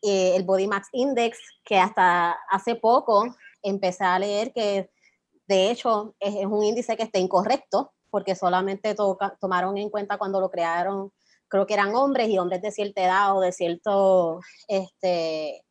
eh, 0.05 0.35
el 0.35 0.43
Body 0.43 0.67
Mass 0.67 0.87
Index, 0.91 1.39
que 1.63 1.77
hasta 1.77 2.31
hace 2.49 2.75
poco 2.75 3.35
empecé 3.63 4.03
a 4.03 4.19
leer 4.19 4.53
que 4.53 4.89
de 5.47 5.71
hecho 5.71 6.15
es, 6.19 6.45
un 6.45 6.63
índice 6.63 6.95
que 6.95 7.03
está 7.03 7.19
incorrecto, 7.19 7.93
porque 8.09 8.35
solamente 8.35 8.95
tomaron 9.41 9.77
en 9.77 9.89
cuenta 9.89 10.17
cuando 10.17 10.39
lo 10.39 10.49
crearon, 10.49 11.11
creo 11.47 11.65
que 11.65 11.73
eran 11.73 11.95
hombres 11.95 12.29
y 12.29 12.37
hombres 12.37 12.61
de 12.61 12.71
cierta 12.71 13.03
edad 13.03 13.35
o 13.35 13.41
de 13.41 13.51
cierto 13.51 14.39
este, 14.67 15.64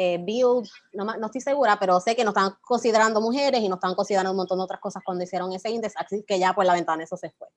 eh, 0.00 0.16
build, 0.22 0.68
no, 0.92 1.04
no, 1.04 1.26
estoy 1.26 1.40
segura, 1.40 1.76
pero 1.80 1.98
sé 1.98 2.14
que 2.14 2.22
no 2.22 2.30
están 2.30 2.52
considerando 2.60 3.20
mujeres 3.20 3.60
y 3.62 3.68
no 3.68 3.74
están 3.74 3.96
considerando 3.96 4.30
un 4.30 4.36
montón 4.36 4.58
de 4.58 4.62
otras 4.62 4.78
cosas 4.78 5.02
cuando 5.04 5.24
hicieron 5.24 5.52
ese 5.52 5.70
índice, 5.70 5.96
así 5.98 6.22
que 6.24 6.38
ya 6.38 6.52
por 6.52 6.64
la 6.64 6.74
ventana 6.74 7.02
eso 7.02 7.16
se 7.16 7.30
fue. 7.30 7.48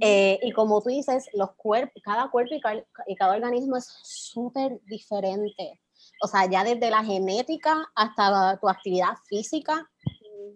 Eh, 0.00 0.40
y 0.42 0.50
como 0.50 0.82
tú 0.82 0.88
dices, 0.88 1.28
los 1.32 1.54
cuerpos, 1.54 2.02
cada 2.02 2.28
cuerpo 2.28 2.56
y 2.56 3.14
cada, 3.14 3.32
organismo 3.32 3.76
es 3.76 3.86
súper 4.02 4.80
diferente. 4.86 5.80
O 6.24 6.26
sea, 6.26 6.50
ya 6.50 6.64
desde 6.64 6.90
la 6.90 7.04
genética 7.04 7.88
hasta 7.94 8.58
tu 8.58 8.68
actividad 8.68 9.14
física. 9.28 9.88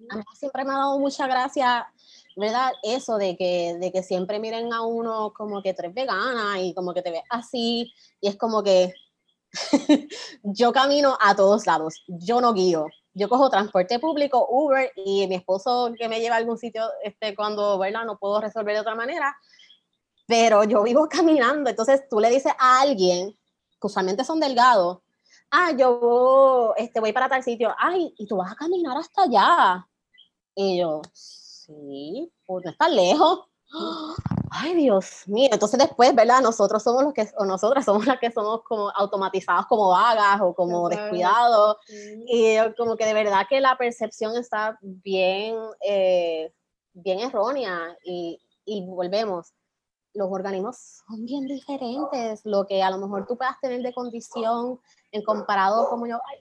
A 0.09 0.17
mí 0.17 0.25
siempre 0.35 0.65
me 0.65 0.73
ha 0.73 0.79
dado 0.79 0.99
mucha 0.99 1.29
gracia 1.29 1.87
¿verdad? 2.37 2.73
Eso 2.83 3.19
de 3.19 3.37
que, 3.37 3.77
de 3.79 3.93
que 3.93 4.03
siempre 4.03 4.39
miren 4.39 4.73
a 4.73 4.83
uno 4.83 5.33
como 5.37 5.63
que 5.63 5.75
tres 5.75 5.93
vegana 5.93 6.61
y 6.61 6.75
como 6.75 6.95
que 6.95 7.03
te 7.03 7.11
ves 7.11 7.23
así, 7.29 7.93
y 8.21 8.29
es 8.29 8.37
como 8.37 8.63
que, 8.63 8.95
yo 10.43 10.73
camino 10.73 11.17
a 11.21 11.35
todos 11.35 11.67
lados, 11.67 12.03
yo 12.07 12.41
no 12.41 12.53
guío. 12.53 12.87
Yo 13.13 13.29
cojo 13.29 13.51
transporte 13.51 13.99
público, 13.99 14.47
Uber, 14.49 14.93
y 14.95 15.27
mi 15.27 15.35
esposo 15.35 15.93
que 15.99 16.09
me 16.09 16.21
lleva 16.21 16.37
a 16.37 16.39
algún 16.39 16.59
sitio 16.59 16.85
este, 17.03 17.35
cuando 17.35 17.77
¿verdad? 17.79 18.05
no 18.05 18.19
puedo 18.19 18.41
resolver 18.41 18.75
de 18.75 18.81
otra 18.81 18.95
manera, 18.95 19.37
pero 20.27 20.63
yo 20.65 20.83
vivo 20.83 21.09
caminando. 21.11 21.71
Entonces 21.71 22.03
tú 22.09 22.21
le 22.21 22.31
dices 22.31 22.53
a 22.59 22.81
alguien, 22.81 23.37
que 23.81 23.87
usualmente 23.87 24.25
son 24.25 24.39
delgados, 24.39 24.99
ah, 25.51 25.73
yo 25.77 26.75
este, 26.77 27.01
voy 27.01 27.13
para 27.13 27.29
tal 27.29 27.43
sitio, 27.43 27.75
ay, 27.79 28.15
y 28.17 28.27
tú 28.27 28.37
vas 28.37 28.53
a 28.53 28.57
caminar 28.57 28.97
hasta 28.97 29.23
allá. 29.23 29.87
Y 30.55 30.79
yo, 30.79 31.03
sí, 31.13 32.31
pues 32.47 32.65
no 32.65 32.71
está 32.71 32.89
lejos. 32.89 33.50
Ay, 34.51 34.75
Dios 34.75 35.23
mío. 35.27 35.49
Entonces 35.53 35.79
después, 35.79 36.15
¿verdad? 36.15 36.41
Nosotros 36.43 36.83
somos 36.83 37.05
los 37.05 37.15
que, 37.15 37.29
o 37.37 37.45
nosotras 37.45 37.85
somos 37.85 38.07
las 38.07 38.19
que 38.19 38.31
somos 38.33 38.63
como 38.65 38.91
automatizados 38.91 39.67
como 39.67 39.91
vagas 39.91 40.41
o 40.43 40.55
como 40.55 40.89
descuidados. 40.89 41.77
Y 42.27 42.57
como 42.77 42.97
que 42.97 43.07
de 43.07 43.15
verdad 43.15 43.47
que 43.49 43.61
la 43.61 43.77
percepción 43.79 44.37
está 44.37 44.79
bien, 44.83 45.57
eh, 45.87 46.53
bien 46.93 47.21
errónea. 47.21 47.97
Y, 48.05 48.41
y 48.65 48.85
volvemos, 48.87 49.53
los 50.15 50.29
organismos 50.31 51.03
son 51.07 51.25
bien 51.25 51.47
diferentes. 51.47 52.41
Lo 52.45 52.67
que 52.67 52.83
a 52.83 52.91
lo 52.91 52.99
mejor 52.99 53.27
tú 53.27 53.37
puedas 53.37 53.59
tener 53.61 53.83
de 53.83 53.95
condición 53.95 54.81
en 55.13 55.23
comparado 55.23 55.89
como 55.89 56.07
yo. 56.07 56.19
Ay, 56.29 56.39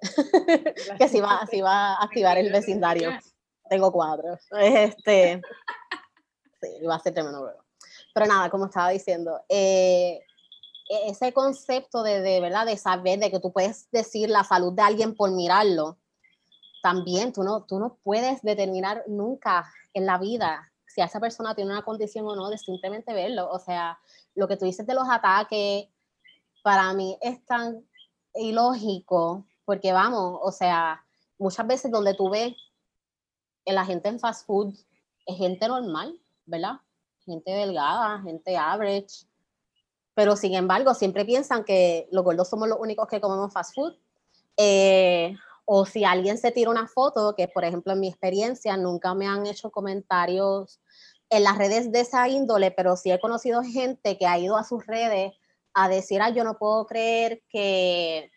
que 0.98 1.08
si 1.08 1.20
va, 1.20 1.46
si 1.50 1.60
va 1.60 1.94
a 1.94 2.04
activar 2.04 2.38
el 2.38 2.52
vecindario. 2.52 3.10
Tengo 3.68 3.92
cuatro. 3.92 4.38
Este, 4.60 5.40
sí, 6.62 6.86
va 6.86 6.96
a 6.96 7.00
ser 7.00 7.14
tremendo 7.14 7.52
Pero 8.14 8.26
nada, 8.26 8.50
como 8.50 8.66
estaba 8.66 8.90
diciendo, 8.90 9.40
eh, 9.48 10.20
e-, 10.88 11.10
ese 11.10 11.32
concepto 11.32 12.02
de, 12.02 12.20
de, 12.20 12.40
verdad, 12.40 12.66
de 12.66 12.76
saber, 12.76 13.18
de 13.18 13.30
que 13.30 13.40
tú 13.40 13.52
puedes 13.52 13.90
decir 13.90 14.30
la 14.30 14.44
salud 14.44 14.72
de 14.72 14.82
alguien 14.82 15.14
por 15.14 15.30
mirarlo, 15.30 15.98
también 16.82 17.32
tú 17.32 17.42
no, 17.42 17.64
tú 17.64 17.78
no 17.78 17.98
puedes 18.02 18.40
determinar 18.42 19.04
nunca 19.06 19.70
en 19.92 20.06
la 20.06 20.18
vida 20.18 20.72
si 20.86 21.02
esa 21.02 21.20
persona 21.20 21.54
tiene 21.54 21.70
una 21.70 21.82
condición 21.82 22.26
o 22.26 22.34
no 22.34 22.48
de 22.48 22.58
simplemente 22.58 23.12
verlo. 23.12 23.48
O 23.50 23.58
sea, 23.58 23.98
lo 24.34 24.48
que 24.48 24.56
tú 24.56 24.64
dices 24.64 24.86
de 24.86 24.94
los 24.94 25.08
ataques, 25.08 25.86
para 26.62 26.92
mí 26.94 27.16
es 27.20 27.44
tan 27.44 27.84
ilógico, 28.34 29.44
porque 29.68 29.92
vamos, 29.92 30.40
o 30.42 30.50
sea, 30.50 31.04
muchas 31.38 31.66
veces 31.66 31.90
donde 31.90 32.14
tú 32.14 32.30
ves 32.30 32.54
la 33.66 33.84
gente 33.84 34.08
en 34.08 34.18
fast 34.18 34.46
food 34.46 34.74
es 35.26 35.36
gente 35.36 35.68
normal, 35.68 36.18
¿verdad? 36.46 36.80
Gente 37.26 37.50
delgada, 37.50 38.22
gente 38.22 38.56
average, 38.56 39.26
pero 40.14 40.36
sin 40.36 40.54
embargo 40.54 40.94
siempre 40.94 41.26
piensan 41.26 41.64
que 41.64 42.08
los 42.12 42.24
gordos 42.24 42.48
somos 42.48 42.66
los 42.66 42.78
únicos 42.80 43.08
que 43.08 43.20
comemos 43.20 43.52
fast 43.52 43.74
food. 43.74 43.94
Eh, 44.56 45.36
o 45.66 45.84
si 45.84 46.02
alguien 46.02 46.38
se 46.38 46.50
tira 46.50 46.70
una 46.70 46.88
foto, 46.88 47.34
que 47.36 47.46
por 47.46 47.62
ejemplo 47.62 47.92
en 47.92 48.00
mi 48.00 48.08
experiencia 48.08 48.74
nunca 48.78 49.12
me 49.12 49.26
han 49.26 49.46
hecho 49.46 49.70
comentarios 49.70 50.80
en 51.28 51.44
las 51.44 51.58
redes 51.58 51.92
de 51.92 52.00
esa 52.00 52.26
índole, 52.26 52.70
pero 52.70 52.96
sí 52.96 53.10
he 53.10 53.20
conocido 53.20 53.62
gente 53.62 54.16
que 54.16 54.26
ha 54.26 54.38
ido 54.38 54.56
a 54.56 54.64
sus 54.64 54.86
redes 54.86 55.34
a 55.74 55.90
decir, 55.90 56.22
ah, 56.22 56.30
yo 56.30 56.42
no 56.42 56.56
puedo 56.56 56.86
creer 56.86 57.42
que, 57.50 58.30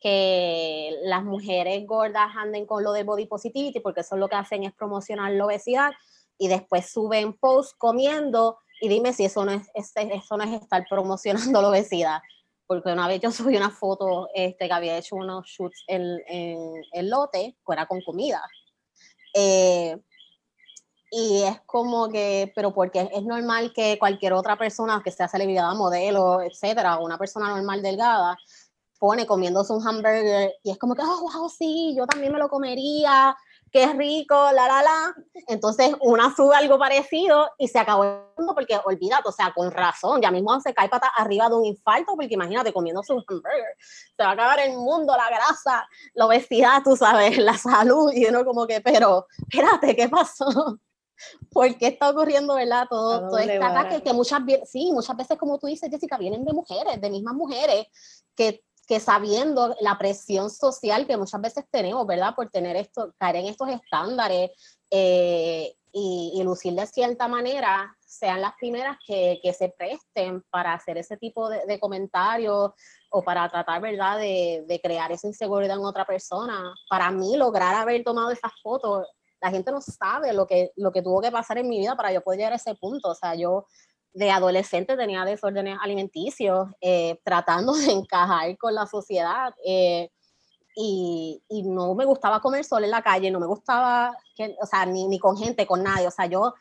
que 0.00 0.94
las 1.04 1.24
mujeres 1.24 1.86
gordas 1.86 2.30
anden 2.36 2.66
con 2.66 2.84
lo 2.84 2.92
de 2.92 3.04
body 3.04 3.26
positivity, 3.26 3.80
porque 3.80 4.00
eso 4.00 4.16
lo 4.16 4.28
que 4.28 4.36
hacen 4.36 4.64
es 4.64 4.74
promocionar 4.74 5.32
la 5.32 5.46
obesidad 5.46 5.92
y 6.38 6.48
después 6.48 6.90
suben 6.90 7.32
posts 7.34 7.74
comiendo 7.78 8.58
y 8.80 8.88
dime 8.88 9.12
si 9.12 9.24
eso 9.24 9.44
no 9.44 9.52
es, 9.52 9.62
eso 9.74 10.36
no 10.36 10.44
es 10.44 10.62
estar 10.62 10.84
promocionando 10.88 11.62
la 11.62 11.68
obesidad. 11.68 12.20
Porque 12.66 12.92
una 12.92 13.08
vez 13.08 13.20
yo 13.20 13.30
subí 13.30 13.56
una 13.56 13.70
foto 13.70 14.28
este, 14.34 14.66
que 14.66 14.72
había 14.72 14.98
hecho 14.98 15.16
unos 15.16 15.46
shoots 15.46 15.84
en, 15.86 16.18
el 16.92 17.08
lote, 17.08 17.56
que 17.64 17.72
era 17.72 17.86
con 17.86 18.00
comida. 18.02 18.42
Eh, 19.34 19.96
y 21.10 21.42
es 21.42 21.60
como 21.66 22.08
que, 22.08 22.52
pero 22.54 22.74
porque 22.74 23.08
es 23.12 23.22
normal 23.22 23.72
que 23.72 23.98
cualquier 23.98 24.32
otra 24.32 24.56
persona, 24.56 25.00
que 25.04 25.12
sea 25.12 25.28
celebridad, 25.28 25.72
modelo, 25.74 26.42
etcétera, 26.42 26.98
una 26.98 27.16
persona 27.16 27.48
normal 27.48 27.80
delgada, 27.80 28.36
pone 28.98 29.26
comiéndose 29.26 29.72
un 29.72 29.86
hamburger 29.86 30.52
y 30.62 30.70
es 30.70 30.78
como 30.78 30.94
que, 30.94 31.02
oh, 31.02 31.20
wow, 31.20 31.48
sí, 31.48 31.94
yo 31.96 32.06
también 32.06 32.32
me 32.32 32.38
lo 32.38 32.48
comería, 32.48 33.36
qué 33.70 33.92
rico, 33.92 34.34
la, 34.52 34.66
la, 34.68 34.82
la. 34.82 35.14
Entonces 35.48 35.94
una 36.00 36.34
sube 36.34 36.54
algo 36.54 36.78
parecido 36.78 37.50
y 37.58 37.68
se 37.68 37.78
acabó 37.78 38.04
el 38.04 38.20
mundo 38.36 38.54
porque 38.54 38.78
olvídate, 38.84 39.28
o 39.28 39.32
sea, 39.32 39.52
con 39.54 39.70
razón, 39.70 40.20
ya 40.22 40.30
mismo 40.30 40.58
se 40.60 40.74
cae 40.74 40.88
pata 40.88 41.08
arriba 41.16 41.48
de 41.48 41.56
un 41.56 41.64
infarto 41.64 42.14
porque 42.16 42.34
imagínate 42.34 42.72
comiéndose 42.72 43.12
un 43.12 43.24
hamburger, 43.26 43.76
se 44.16 44.22
va 44.22 44.30
a 44.30 44.32
acabar 44.32 44.60
el 44.60 44.76
mundo, 44.76 45.14
la 45.16 45.28
grasa, 45.28 45.86
la 46.14 46.26
obesidad, 46.26 46.82
tú 46.82 46.96
sabes, 46.96 47.38
la 47.38 47.56
salud 47.58 48.12
y 48.12 48.26
uno 48.26 48.44
como 48.44 48.66
que, 48.66 48.80
pero 48.80 49.26
espérate, 49.48 49.94
¿qué 49.94 50.08
pasó? 50.08 50.78
¿Por 51.50 51.78
qué 51.78 51.88
está 51.88 52.10
ocurriendo, 52.10 52.54
verdad? 52.54 52.86
Todo, 52.88 53.28
todo 53.28 53.38
este 53.38 53.56
ataque 53.56 54.02
que 54.02 54.12
muchas, 54.12 54.42
sí, 54.64 54.90
muchas 54.92 55.16
veces, 55.16 55.38
como 55.38 55.58
tú 55.58 55.66
dices, 55.66 55.90
Jessica, 55.90 56.18
vienen 56.18 56.44
de 56.44 56.52
mujeres, 56.52 57.00
de 57.00 57.10
mismas 57.10 57.34
mujeres, 57.34 57.86
que, 58.34 58.62
que 58.86 59.00
sabiendo 59.00 59.74
la 59.80 59.98
presión 59.98 60.48
social 60.50 61.06
que 61.06 61.16
muchas 61.16 61.40
veces 61.40 61.64
tenemos, 61.70 62.06
¿verdad? 62.06 62.34
Por 62.34 62.50
tener 62.50 62.76
esto, 62.76 63.12
caer 63.18 63.36
en 63.36 63.46
estos 63.46 63.68
estándares, 63.68 64.50
eh, 64.90 65.74
y, 65.98 66.42
lucir 66.44 66.74
de 66.74 66.86
cierta 66.86 67.26
manera 67.26 67.96
sean 68.00 68.42
las 68.42 68.52
primeras 68.60 68.98
que, 69.06 69.40
que 69.42 69.54
se 69.54 69.70
presten 69.70 70.42
para 70.50 70.74
hacer 70.74 70.98
ese 70.98 71.16
tipo 71.16 71.48
de, 71.48 71.80
comentarios 71.80 72.72
o 73.10 73.22
para 73.22 73.48
tratar, 73.48 73.80
¿verdad?, 73.80 74.18
de, 74.18 74.64
de, 74.68 74.80
crear 74.80 75.10
esa 75.10 75.26
inseguridad 75.26 75.78
en 75.78 75.84
otra 75.86 76.04
persona. 76.04 76.74
Para 76.90 77.10
mí, 77.10 77.38
lograr 77.38 77.74
haber 77.74 78.04
tomado 78.04 78.30
esas 78.30 78.52
fotos, 78.62 79.06
la 79.40 79.50
gente 79.50 79.72
no 79.72 79.80
sabe 79.80 80.34
lo 80.34 80.46
que, 80.46 80.70
lo 80.76 80.92
que 80.92 81.00
tuvo 81.00 81.22
que 81.22 81.32
pasar 81.32 81.56
en 81.56 81.68
mi 81.68 81.78
vida 81.78 81.96
para 81.96 82.12
yo 82.12 82.20
poder 82.20 82.40
llegar 82.40 82.52
a 82.52 82.56
ese 82.56 82.74
punto. 82.74 83.08
O 83.08 83.14
sea, 83.14 83.34
yo 83.34 83.66
de 84.16 84.30
adolescente 84.30 84.96
tenía 84.96 85.26
desórdenes 85.26 85.78
alimenticios, 85.78 86.68
eh, 86.80 87.20
tratando 87.22 87.74
de 87.74 87.92
encajar 87.92 88.56
con 88.56 88.74
la 88.74 88.86
sociedad. 88.86 89.54
Eh, 89.64 90.10
y, 90.74 91.42
y, 91.48 91.62
no 91.62 91.94
me 91.94 92.04
gustaba 92.04 92.40
comer 92.40 92.64
solo 92.64 92.84
en 92.84 92.90
la 92.90 93.02
calle, 93.02 93.30
no 93.30 93.40
me 93.40 93.46
gustaba, 93.46 94.16
que, 94.34 94.54
o 94.60 94.66
sea, 94.66 94.84
ni, 94.86 95.06
ni, 95.08 95.18
con 95.18 95.36
gente, 95.36 95.66
con 95.66 95.82
nadie. 95.82 96.06
O 96.06 96.10
sea, 96.10 96.26
yo 96.26 96.54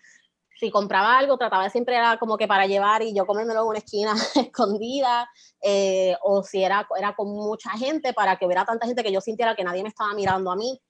si 0.60 0.70
compraba 0.70 1.18
algo, 1.18 1.38
trataba 1.38 1.70
siempre 1.70 1.96
era 1.96 2.18
como 2.18 2.38
que 2.38 2.48
para 2.48 2.66
llevar 2.66 3.02
y 3.04 3.14
yo 3.14 3.26
comérmelo 3.26 3.62
en 3.62 3.68
una 3.68 3.78
esquina 3.78 4.14
escondida, 4.36 5.30
eh, 5.62 6.16
o 6.24 6.44
si 6.44 6.62
era, 6.62 6.86
era 6.98 7.16
con 7.16 7.30
mucha 7.30 7.72
gente 7.72 8.14
para 8.14 8.38
que 8.38 8.46
hubiera 8.46 8.66
tanta 8.66 8.86
gente 8.86 9.04
que 9.04 9.14
yo 9.14 9.22
sintiera 9.22 9.56
que 9.56 9.64
nadie 9.64 9.84
me 9.84 9.90
estaba 9.90 10.14
mirando 10.14 10.52
a 10.52 10.58
mí. 10.58 10.82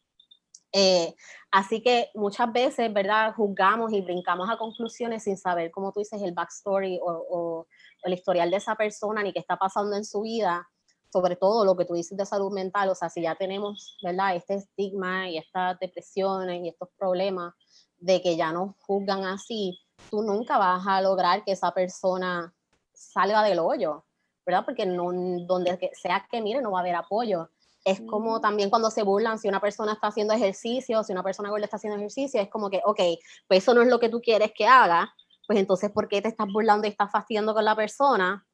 Eh, 0.78 1.16
así 1.52 1.82
que 1.82 2.10
muchas 2.16 2.52
veces, 2.52 2.92
¿verdad? 2.94 3.34
Juzgamos 3.34 3.94
y 3.94 4.02
brincamos 4.02 4.50
a 4.50 4.58
conclusiones 4.58 5.24
sin 5.24 5.38
saber, 5.38 5.72
como 5.72 5.94
tú 5.94 6.02
dices, 6.02 6.22
el 6.22 6.34
backstory 6.34 7.00
o, 7.02 7.26
o 7.30 7.68
el 8.04 8.14
historial 8.14 8.52
de 8.52 8.58
esa 8.58 8.76
persona 8.76 9.24
ni 9.24 9.32
qué 9.32 9.40
está 9.40 9.56
pasando 9.56 9.96
en 9.96 10.04
su 10.04 10.22
vida 10.22 10.68
sobre 11.16 11.38
todo 11.38 11.64
lo 11.64 11.78
que 11.78 11.86
tú 11.86 11.94
dices 11.94 12.18
de 12.18 12.26
salud 12.26 12.52
mental, 12.52 12.90
o 12.90 12.96
sea, 12.96 13.10
si 13.10 13.22
ya 13.22 13.36
tenemos, 13.36 13.98
¿verdad? 14.04 14.36
Este 14.36 14.56
estigma 14.56 15.30
y 15.30 15.38
estas 15.38 15.80
depresiones 15.80 16.62
y 16.62 16.68
estos 16.68 16.90
problemas 16.98 17.54
de 17.98 18.22
que 18.22 18.36
ya 18.36 18.52
nos 18.52 18.76
juzgan 18.82 19.24
así, 19.24 19.80
tú 20.10 20.24
nunca 20.24 20.58
vas 20.58 20.86
a 20.86 21.02
lograr 21.02 21.46
que 21.46 21.54
esa 21.54 21.74
persona 21.74 22.54
salga 22.92 23.44
del 23.44 23.60
hoyo, 23.60 24.04
¿verdad? 24.46 24.66
Porque 24.66 24.86
no, 24.86 25.10
donde 25.46 25.90
sea 25.94 26.28
que 26.30 26.42
mire 26.42 26.62
no 26.62 26.72
va 26.72 26.80
a 26.80 26.82
haber 26.82 26.96
apoyo. 26.96 27.50
Es 27.86 28.02
como 28.02 28.42
también 28.42 28.70
cuando 28.70 28.92
se 28.92 29.04
burlan, 29.04 29.40
si 29.40 29.48
una 29.48 29.62
persona 29.62 29.94
está 29.94 30.08
haciendo 30.08 30.34
ejercicio, 30.34 31.04
si 31.04 31.14
una 31.14 31.24
persona 31.24 31.50
gorda 31.50 31.66
está 31.66 31.78
haciendo 31.78 31.98
ejercicio, 31.98 32.42
es 32.42 32.50
como 32.50 32.70
que, 32.70 32.82
ok, 32.84 33.00
pues 33.48 33.64
eso 33.64 33.74
no 33.74 33.82
es 33.82 33.88
lo 33.88 34.00
que 34.00 34.10
tú 34.10 34.20
quieres 34.20 34.52
que 34.54 34.68
haga, 34.68 35.14
pues 35.48 35.60
entonces, 35.60 35.92
¿por 35.92 36.10
qué 36.10 36.22
te 36.22 36.28
estás 36.28 36.48
burlando 36.52 36.88
y 36.88 36.90
estás 36.90 37.12
fastidiando 37.12 37.54
con 37.54 37.64
la 37.64 37.76
persona? 37.76 38.46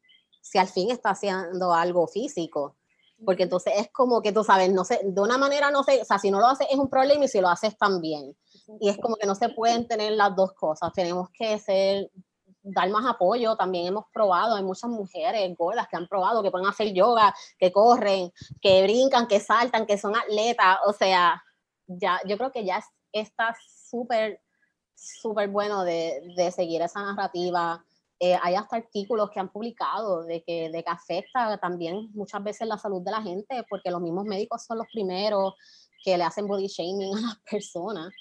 si 0.42 0.58
al 0.58 0.68
fin 0.68 0.92
está 0.92 1.12
haciendo 1.12 1.74
algo 1.74 2.08
físico. 2.08 2.78
Porque 3.24 3.44
entonces 3.44 3.74
es 3.78 3.92
como 3.92 4.22
que 4.22 4.32
tú 4.32 4.44
sabes, 4.44 4.74
no 4.74 4.84
sé, 4.84 5.00
de 5.04 5.22
una 5.22 5.38
manera 5.38 5.70
no 5.70 5.84
sé, 5.84 6.02
o 6.02 6.06
sea, 6.06 6.18
si 6.18 6.32
no 6.32 6.40
lo 6.40 6.48
haces 6.48 6.68
es 6.72 6.78
un 6.78 6.90
problema 6.90 7.26
y 7.26 7.28
si 7.28 7.40
lo 7.40 7.50
haces 7.50 7.78
también. 7.78 8.36
Y 8.80 8.90
es 8.90 8.98
como 8.98 9.16
que 9.16 9.28
no 9.28 9.36
se 9.36 9.50
pueden 9.50 9.88
tener 9.88 10.14
las 10.14 10.36
dos 10.36 10.54
cosas. 10.54 10.92
Tenemos 10.94 11.30
que 11.32 11.60
ser, 11.60 12.10
dar 12.62 12.90
más 12.90 13.06
apoyo. 13.06 13.56
También 13.56 13.88
hemos 13.88 14.06
probado, 14.14 14.56
hay 14.56 14.64
muchas 14.64 14.90
mujeres 14.90 15.56
gordas 15.58 15.88
que 15.88 15.98
han 15.98 16.08
probado, 16.08 16.44
que 16.44 16.52
pueden 16.52 16.68
hacer 16.68 16.94
yoga, 16.94 17.34
que 17.58 17.72
corren, 17.72 18.32
que 18.62 18.84
brincan, 18.84 19.28
que 19.28 19.40
saltan, 19.40 19.86
que 19.86 19.98
son 19.98 20.16
atletas. 20.16 20.78
O 20.86 20.94
sea, 20.94 21.42
ya, 21.88 22.20
yo 22.26 22.38
creo 22.38 22.52
que 22.52 22.66
ya 22.66 22.84
está 23.12 23.56
súper, 23.90 24.42
súper 24.96 25.50
bueno 25.50 25.84
de, 25.84 26.34
de 26.36 26.52
seguir 26.52 26.82
esa 26.82 27.02
narrativa 27.02 27.84
eh, 28.24 28.38
hay 28.40 28.54
hasta 28.54 28.76
artículos 28.76 29.32
que 29.32 29.40
han 29.40 29.52
publicado 29.52 30.22
de 30.22 30.44
que, 30.44 30.70
de 30.70 30.84
que 30.84 30.90
afecta 30.92 31.58
también 31.58 32.12
muchas 32.14 32.44
veces 32.44 32.68
la 32.68 32.78
salud 32.78 33.02
de 33.02 33.10
la 33.10 33.24
gente, 33.24 33.66
porque 33.68 33.90
los 33.90 34.00
mismos 34.00 34.26
médicos 34.26 34.64
son 34.64 34.78
los 34.78 34.86
primeros 34.94 35.56
que 36.04 36.20
le 36.20 36.24
hacen 36.24 36.46
body 36.46 36.68
shaming 36.68 37.18
a 37.18 37.22
las 37.22 37.40
personas. 37.50 38.14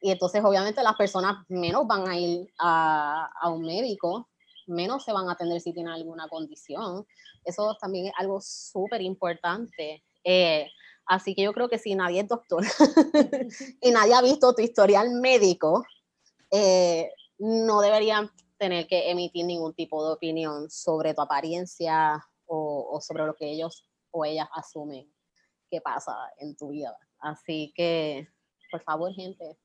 Y 0.00 0.10
entonces 0.10 0.42
obviamente 0.44 0.82
las 0.82 0.96
personas 0.96 1.44
menos 1.48 1.86
van 1.86 2.08
a 2.08 2.18
ir 2.18 2.52
a, 2.58 3.30
un 3.52 3.62
médico, 3.62 4.28
menos 4.66 5.04
se 5.04 5.12
van 5.12 5.28
a 5.28 5.32
atender 5.32 5.60
si 5.60 5.72
tienen 5.72 5.92
alguna 5.92 6.28
condición. 6.28 7.06
Eso 7.44 7.76
también 7.80 8.06
es 8.06 8.12
algo 8.16 8.40
súper 8.40 9.02
importante. 9.02 10.04
Eh, 10.24 10.68
así 11.06 11.34
que 11.34 11.42
yo 11.42 11.52
creo 11.52 11.68
que 11.68 11.78
si 11.78 11.94
nadie 11.94 12.20
es 12.20 12.28
doctor 12.28 12.64
y 13.80 13.90
nadie 13.90 14.14
ha 14.14 14.22
visto 14.22 14.54
tu 14.54 14.62
historial 14.62 15.10
médico, 15.10 15.84
eh, 16.50 17.10
no 17.38 17.80
deberían 17.80 18.30
tener 18.58 18.86
que 18.86 19.10
emitir 19.10 19.46
ningún 19.46 19.72
tipo 19.74 20.04
de 20.04 20.14
opinión 20.14 20.68
sobre 20.68 21.14
tu 21.14 21.22
apariencia 21.22 22.24
o, 22.46 22.98
sobre 23.00 23.24
lo 23.24 23.34
que 23.34 23.50
ellos 23.50 23.84
o 24.10 24.24
ellas 24.24 24.48
asumen 24.52 25.10
que 25.70 25.80
pasa 25.80 26.14
en 26.38 26.56
tu 26.56 26.68
vida. 26.68 26.96
Así 27.20 27.72
que, 27.76 28.26
por 28.70 28.82
favor, 28.82 29.12
gente, 29.12 29.58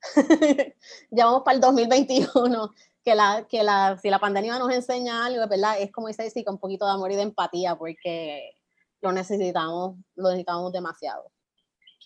ya 1.10 1.26
vamos 1.26 1.42
para 1.44 1.54
el 1.56 1.60
2021, 1.60 2.74
que, 3.04 3.14
la, 3.14 3.46
que 3.48 3.62
la, 3.62 3.98
si 4.00 4.10
la 4.10 4.18
pandemia 4.18 4.58
nos 4.58 4.72
enseña 4.72 5.26
algo, 5.26 5.46
¿verdad? 5.48 5.80
Es 5.80 5.92
como 5.92 6.08
dice 6.08 6.24
Jessica, 6.24 6.50
un 6.50 6.58
poquito 6.58 6.86
de 6.86 6.92
amor 6.92 7.12
y 7.12 7.16
de 7.16 7.22
empatía, 7.22 7.76
porque 7.76 8.52
lo 9.00 9.12
necesitamos, 9.12 9.96
lo 10.14 10.28
necesitamos 10.28 10.72
demasiado. 10.72 11.30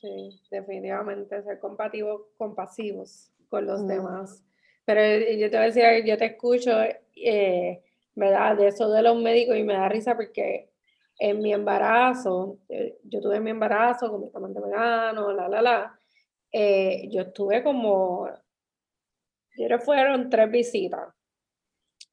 Sí, 0.01 0.41
definitivamente, 0.51 1.43
ser 1.43 1.61
compasivos, 1.61 2.23
compasivos 2.39 3.31
con 3.49 3.67
los 3.67 3.87
demás. 3.87 4.43
Pero 4.85 5.01
eh, 5.01 5.39
yo 5.39 5.51
te 5.51 5.57
voy 5.57 5.65
a 5.65 5.71
decir, 5.71 6.05
yo 6.07 6.17
te 6.17 6.25
escucho, 6.25 6.71
eh, 7.17 7.83
¿verdad? 8.15 8.57
De 8.57 8.69
eso 8.69 8.91
de 8.91 9.03
los 9.03 9.21
médicos 9.21 9.57
y 9.57 9.63
me 9.63 9.75
da 9.75 9.89
risa 9.89 10.17
porque 10.17 10.71
en 11.19 11.41
mi 11.41 11.53
embarazo, 11.53 12.59
eh, 12.69 12.99
yo 13.05 13.21
tuve 13.21 13.41
mi 13.41 13.51
embarazo 13.51 14.11
con 14.11 14.23
mi 14.23 14.31
amante 14.33 14.61
vegano, 14.61 15.33
la, 15.33 15.49
la, 15.49 15.63
la, 15.63 16.00
eh, 16.53 17.09
yo 17.11 17.23
estuve 17.23 17.63
como, 17.63 18.29
yo 19.57 19.79
fueron 19.79 20.29
tres 20.31 20.51
visitas, 20.51 21.09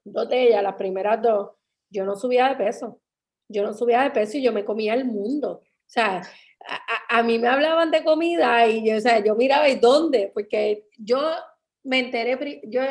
dos 0.03 0.29
de 0.29 0.43
ellas, 0.43 0.63
las 0.63 0.75
primeras 0.75 1.21
dos, 1.21 1.51
yo 1.89 2.05
no 2.05 2.15
subía 2.15 2.49
de 2.49 2.55
peso, 2.55 3.01
yo 3.47 3.63
no 3.63 3.73
subía 3.73 4.03
de 4.03 4.11
peso 4.11 4.37
y 4.37 4.43
yo 4.43 4.51
me 4.51 4.65
comía 4.65 4.93
el 4.93 5.05
mundo. 5.05 5.61
O 5.63 5.89
sea, 5.89 6.21
a, 6.67 7.19
a, 7.19 7.23
mí 7.23 7.39
me 7.39 7.47
hablaban 7.47 7.91
de 7.91 8.03
comida 8.03 8.67
y 8.67 8.85
yo, 8.87 8.97
o 8.97 8.99
sea, 8.99 9.23
yo 9.23 9.35
miraba 9.35 9.69
y 9.69 9.75
dónde, 9.75 10.31
porque 10.33 10.85
yo 10.97 11.19
me 11.83 11.99
enteré, 11.99 12.61
yo 12.65 12.81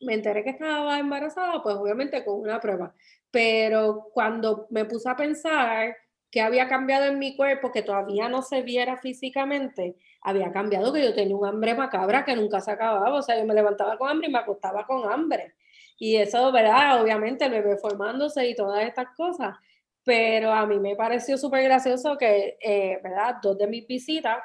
me 0.00 0.14
enteré 0.14 0.44
que 0.44 0.50
estaba 0.50 0.98
embarazada, 0.98 1.62
pues 1.62 1.76
obviamente 1.76 2.24
con 2.24 2.40
una 2.40 2.60
prueba, 2.60 2.94
pero 3.30 4.10
cuando 4.12 4.66
me 4.70 4.84
puse 4.84 5.08
a 5.08 5.16
pensar 5.16 5.96
que 6.30 6.40
había 6.40 6.68
cambiado 6.68 7.06
en 7.06 7.18
mi 7.18 7.36
cuerpo, 7.36 7.72
que 7.72 7.82
todavía 7.82 8.28
no 8.28 8.42
se 8.42 8.62
viera 8.62 8.96
físicamente, 8.98 9.96
había 10.20 10.52
cambiado 10.52 10.92
que 10.92 11.02
yo 11.02 11.14
tenía 11.14 11.36
un 11.36 11.46
hambre 11.46 11.74
macabra 11.74 12.24
que 12.24 12.36
nunca 12.36 12.60
se 12.60 12.70
acababa, 12.70 13.14
o 13.14 13.22
sea, 13.22 13.38
yo 13.38 13.46
me 13.46 13.54
levantaba 13.54 13.96
con 13.96 14.10
hambre 14.10 14.28
y 14.28 14.32
me 14.32 14.38
acostaba 14.38 14.86
con 14.86 15.10
hambre. 15.10 15.54
Y 15.98 16.16
eso, 16.16 16.52
¿verdad? 16.52 17.02
Obviamente 17.02 17.46
el 17.46 17.52
bebé 17.52 17.76
formándose 17.76 18.46
y 18.48 18.54
todas 18.54 18.84
estas 18.84 19.08
cosas, 19.16 19.56
pero 20.04 20.52
a 20.52 20.66
mí 20.66 20.78
me 20.78 20.96
pareció 20.96 21.36
súper 21.38 21.64
gracioso 21.64 22.16
que, 22.18 22.56
eh, 22.60 23.00
¿verdad? 23.02 23.36
Dos 23.42 23.58
de 23.58 23.66
mis 23.66 23.86
visitas, 23.86 24.38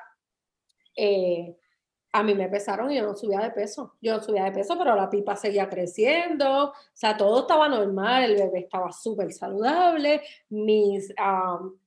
eh, 0.95 1.55
a 2.15 2.21
mí 2.21 2.35
me 2.35 2.47
pesaron 2.47 2.91
y 2.91 2.97
yo 2.97 3.03
no 3.03 3.15
subía 3.15 3.39
de 3.39 3.49
peso. 3.49 3.95
Yo 3.99 4.15
no 4.15 4.23
subía 4.23 4.43
de 4.43 4.51
peso, 4.51 4.77
pero 4.77 4.95
la 4.95 5.09
pipa 5.09 5.35
seguía 5.35 5.67
creciendo. 5.67 6.65
O 6.65 6.73
sea, 6.93 7.17
todo 7.17 7.41
estaba 7.41 7.67
normal, 7.67 8.25
el 8.25 8.35
bebé 8.35 8.59
estaba 8.59 8.91
súper 8.91 9.33
saludable, 9.33 10.21
mis, 10.49 11.11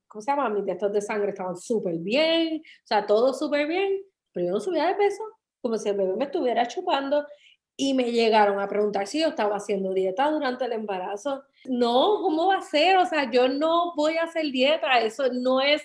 ¿cómo 0.09 0.21
se 0.21 0.31
llama? 0.33 0.49
Mis 0.49 0.65
testos 0.67 0.93
de 0.93 1.01
sangre 1.01 1.31
estaban 1.31 1.57
súper 1.57 1.99
bien, 1.99 2.61
o 2.61 2.87
sea, 2.87 3.07
todo 3.07 3.33
súper 3.33 3.69
bien, 3.69 4.03
pero 4.33 4.47
yo 4.47 4.53
no 4.55 4.61
subía 4.61 4.89
de 4.89 4.97
peso, 4.97 5.23
como 5.63 5.79
si 5.79 5.91
el 5.91 5.97
bebé 5.97 6.17
me 6.17 6.25
estuviera 6.25 6.67
chupando. 6.67 7.25
Y 7.79 7.93
me 7.95 8.11
llegaron 8.11 8.59
a 8.59 8.69
preguntar 8.69 9.07
si 9.07 9.21
yo 9.21 9.29
estaba 9.29 9.57
haciendo 9.57 9.93
dieta 9.93 10.31
durante 10.31 10.65
el 10.65 10.73
embarazo. 10.73 11.45
No, 11.67 12.23
¿cómo 12.23 12.47
va 12.47 12.57
a 12.57 12.63
ser? 12.63 12.97
O 12.97 13.05
sea, 13.05 13.31
yo 13.31 13.49
no 13.49 13.95
voy 13.95 14.17
a 14.17 14.25
hacer 14.25 14.47
dieta, 14.47 14.99
eso 15.01 15.25
no 15.33 15.61
es 15.61 15.83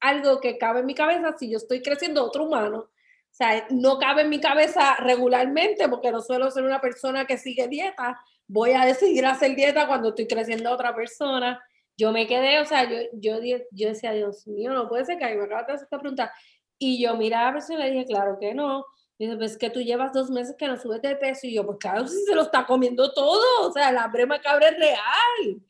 algo 0.00 0.40
que 0.40 0.56
cabe 0.58 0.80
en 0.80 0.86
mi 0.86 0.94
cabeza 0.94 1.36
si 1.38 1.50
yo 1.50 1.58
estoy 1.58 1.82
creciendo 1.82 2.24
otro 2.24 2.44
humano 2.44 2.88
o 3.36 3.44
sea, 3.44 3.66
no 3.68 3.98
cabe 3.98 4.22
en 4.22 4.30
mi 4.30 4.40
cabeza 4.40 4.96
regularmente 4.96 5.90
porque 5.90 6.10
no 6.10 6.22
suelo 6.22 6.50
ser 6.50 6.64
una 6.64 6.80
persona 6.80 7.26
que 7.26 7.36
sigue 7.36 7.68
dieta. 7.68 8.18
Voy 8.48 8.72
a 8.72 8.86
decidir 8.86 9.26
hacer 9.26 9.54
dieta 9.54 9.86
cuando 9.86 10.08
estoy 10.08 10.26
creciendo 10.26 10.70
a 10.70 10.72
otra 10.72 10.94
persona. 10.94 11.62
Yo 11.98 12.12
me 12.12 12.26
quedé, 12.26 12.60
o 12.60 12.64
sea, 12.64 12.88
yo, 12.88 12.96
yo, 13.12 13.38
yo 13.72 13.88
decía, 13.88 14.12
Dios 14.12 14.46
mío, 14.46 14.72
no 14.72 14.88
puede 14.88 15.04
ser 15.04 15.18
que 15.18 15.26
me 15.34 15.44
acabas 15.44 15.66
de 15.66 15.72
hacer 15.74 15.84
esta 15.84 15.98
pregunta. 15.98 16.32
Y 16.78 16.98
yo 17.02 17.14
miraba 17.18 17.42
a 17.42 17.46
la 17.48 17.52
persona 17.52 17.80
y 17.80 17.90
le 17.90 17.90
dije, 17.90 18.06
claro 18.06 18.38
que 18.40 18.54
no. 18.54 18.86
Y 19.18 19.26
dice, 19.26 19.36
pues 19.36 19.58
que 19.58 19.68
tú 19.68 19.82
llevas 19.82 20.14
dos 20.14 20.30
meses 20.30 20.56
que 20.58 20.66
no 20.66 20.80
subes 20.80 21.02
de 21.02 21.14
peso. 21.16 21.46
Y 21.46 21.56
yo, 21.56 21.66
pues 21.66 21.76
claro, 21.78 22.08
si 22.08 22.16
se 22.24 22.34
lo 22.34 22.40
está 22.40 22.64
comiendo 22.64 23.12
todo. 23.12 23.68
O 23.68 23.70
sea, 23.70 23.92
la 23.92 24.08
brema 24.08 24.40
cabra 24.40 24.70
es 24.70 24.78
real 24.78 25.60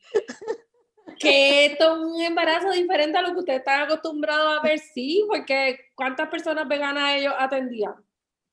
que 1.19 1.65
esto 1.65 1.95
es 1.95 1.99
un 1.99 2.21
embarazo 2.21 2.71
diferente 2.71 3.17
a 3.17 3.21
lo 3.21 3.33
que 3.33 3.39
ustedes 3.39 3.59
están 3.59 3.83
acostumbrados 3.83 4.57
a 4.57 4.61
ver, 4.61 4.79
sí, 4.79 5.25
porque 5.27 5.79
¿cuántas 5.95 6.29
personas 6.29 6.67
veganas 6.67 7.15
ellos 7.15 7.33
atendían? 7.37 7.95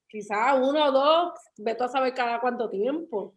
Quizás 0.09 0.59
uno 0.61 0.85
o 0.87 0.92
dos, 0.92 1.33
veto 1.57 1.85
a 1.85 1.88
saber 1.88 2.14
cada 2.14 2.40
cuánto 2.40 2.70
tiempo. 2.70 3.35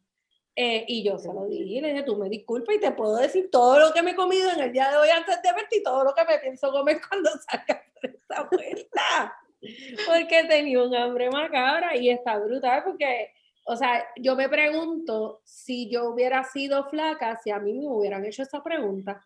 Eh, 0.60 0.86
y 0.88 1.04
yo 1.04 1.20
se 1.20 1.32
lo 1.32 1.46
dije, 1.46 1.82
le 1.82 1.90
dije, 1.90 2.02
tú 2.02 2.18
me 2.18 2.30
disculpas 2.30 2.76
y 2.76 2.80
te 2.80 2.92
puedo 2.92 3.16
decir 3.18 3.52
todo 3.52 3.80
lo 3.80 3.94
que 3.94 4.02
me 4.02 4.12
he 4.12 4.16
comido 4.16 4.50
en 4.50 4.60
el 4.60 4.72
día 4.72 4.90
de 4.90 4.98
hoy 4.98 5.10
antes 5.10 5.40
de 5.44 5.54
verte 5.54 5.78
y 5.78 5.84
todo 5.84 6.04
lo 6.04 6.16
que 6.16 6.26
me 6.26 6.40
pienso 6.40 6.72
comer 6.72 7.00
cuando 7.08 7.30
salga 7.48 7.84
de 8.02 8.10
esta 8.10 8.50
puerta. 8.50 9.38
porque 10.08 10.46
tenía 10.46 10.82
un 10.82 10.96
hambre 10.96 11.30
macabra 11.30 11.96
y 11.96 12.10
está 12.10 12.40
brutal 12.40 12.84
porque, 12.84 13.34
o 13.70 13.76
sea, 13.76 14.08
yo 14.16 14.38
me 14.38 14.48
pregunto 14.48 15.42
si 15.44 15.90
yo 15.90 16.10
hubiera 16.10 16.46
sido 16.46 16.86
flaca, 16.90 17.38
si 17.44 17.52
a 17.52 17.60
mí 17.60 17.74
me 17.74 17.86
hubieran 17.86 18.24
hecho 18.24 18.44
esa 18.44 18.64
pregunta. 18.64 19.26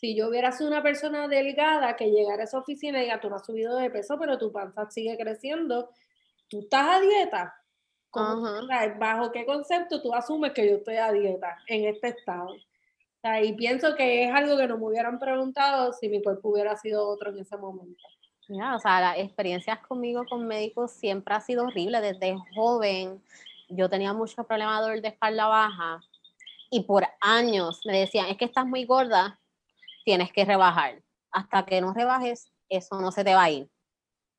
Si 0.00 0.16
yo 0.16 0.28
hubiera 0.28 0.50
sido 0.50 0.68
una 0.68 0.82
persona 0.82 1.28
delgada 1.28 1.94
que 1.94 2.10
llegara 2.10 2.42
a 2.42 2.44
esa 2.44 2.58
oficina 2.58 2.98
y 2.98 3.02
diga, 3.02 3.20
tú 3.20 3.30
no 3.30 3.36
has 3.36 3.46
subido 3.46 3.76
de 3.76 3.88
peso, 3.88 4.18
pero 4.18 4.36
tu 4.36 4.50
panza 4.50 4.90
sigue 4.90 5.16
creciendo, 5.16 5.90
tú 6.48 6.62
estás 6.62 6.96
a 6.96 7.00
dieta. 7.00 7.54
¿Bajo 8.98 9.30
qué 9.30 9.46
concepto 9.46 10.02
tú 10.02 10.12
asumes 10.12 10.52
que 10.52 10.68
yo 10.68 10.76
estoy 10.78 10.96
a 10.96 11.12
dieta 11.12 11.58
en 11.68 11.84
este 11.84 12.08
estado? 12.08 12.48
y 13.42 13.52
pienso 13.52 13.94
que 13.94 14.24
es 14.24 14.34
algo 14.34 14.56
que 14.56 14.66
no 14.66 14.78
me 14.78 14.86
hubieran 14.86 15.18
preguntado 15.18 15.92
si 15.92 16.08
mi 16.08 16.22
cuerpo 16.22 16.48
hubiera 16.48 16.76
sido 16.76 17.06
otro 17.06 17.30
en 17.30 17.40
ese 17.40 17.56
momento. 17.58 18.02
Ya, 18.48 18.74
o 18.74 18.78
sea, 18.80 19.00
las 19.00 19.18
experiencias 19.18 19.78
conmigo 19.86 20.24
con 20.24 20.46
médicos 20.46 20.92
siempre 20.92 21.34
ha 21.34 21.40
sido 21.40 21.66
horrible. 21.66 22.00
Desde 22.00 22.34
joven 22.54 23.20
yo 23.68 23.88
tenía 23.88 24.12
muchos 24.12 24.46
problemas 24.46 24.78
de 24.78 24.82
dolor 24.82 25.02
de 25.02 25.08
espalda 25.08 25.46
baja 25.46 26.00
y 26.70 26.80
por 26.80 27.06
años 27.20 27.80
me 27.84 27.98
decían, 27.98 28.26
es 28.26 28.36
que 28.36 28.44
estás 28.44 28.66
muy 28.66 28.84
gorda, 28.84 29.40
tienes 30.04 30.32
que 30.32 30.44
rebajar. 30.44 31.02
Hasta 31.30 31.64
que 31.64 31.80
no 31.80 31.92
rebajes, 31.92 32.52
eso 32.68 33.00
no 33.00 33.12
se 33.12 33.24
te 33.24 33.34
va 33.34 33.44
a 33.44 33.50
ir. 33.50 33.70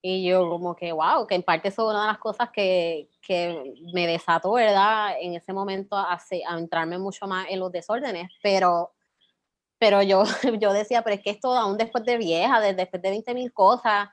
Y 0.02 0.26
yo 0.26 0.48
como 0.50 0.76
que, 0.76 0.92
wow, 0.92 1.28
que 1.28 1.36
en 1.36 1.44
parte 1.44 1.68
eso 1.70 1.84
es 1.84 1.94
una 1.94 2.02
de 2.04 2.08
las 2.08 2.20
cosas 2.20 2.50
que, 2.52 3.10
que 3.22 3.74
me 3.94 4.08
desató, 4.08 4.54
¿verdad? 4.54 5.16
En 5.20 5.34
ese 5.34 5.52
momento 5.52 5.98
a, 5.98 6.14
a 6.14 6.58
entrarme 6.58 6.98
mucho 6.98 7.28
más 7.28 7.48
en 7.50 7.60
los 7.60 7.72
desórdenes, 7.72 8.32
pero, 8.42 8.94
pero 9.78 10.02
yo, 10.02 10.24
yo 10.60 10.72
decía, 10.74 11.02
pero 11.04 11.16
es 11.16 11.22
que 11.22 11.32
esto 11.32 11.54
aún 11.54 11.78
después 11.78 12.06
de 12.06 12.18
vieja, 12.18 12.62
después 12.62 13.02
de 13.02 13.10
20 13.10 13.34
mil 13.34 13.52
cosas, 13.52 14.10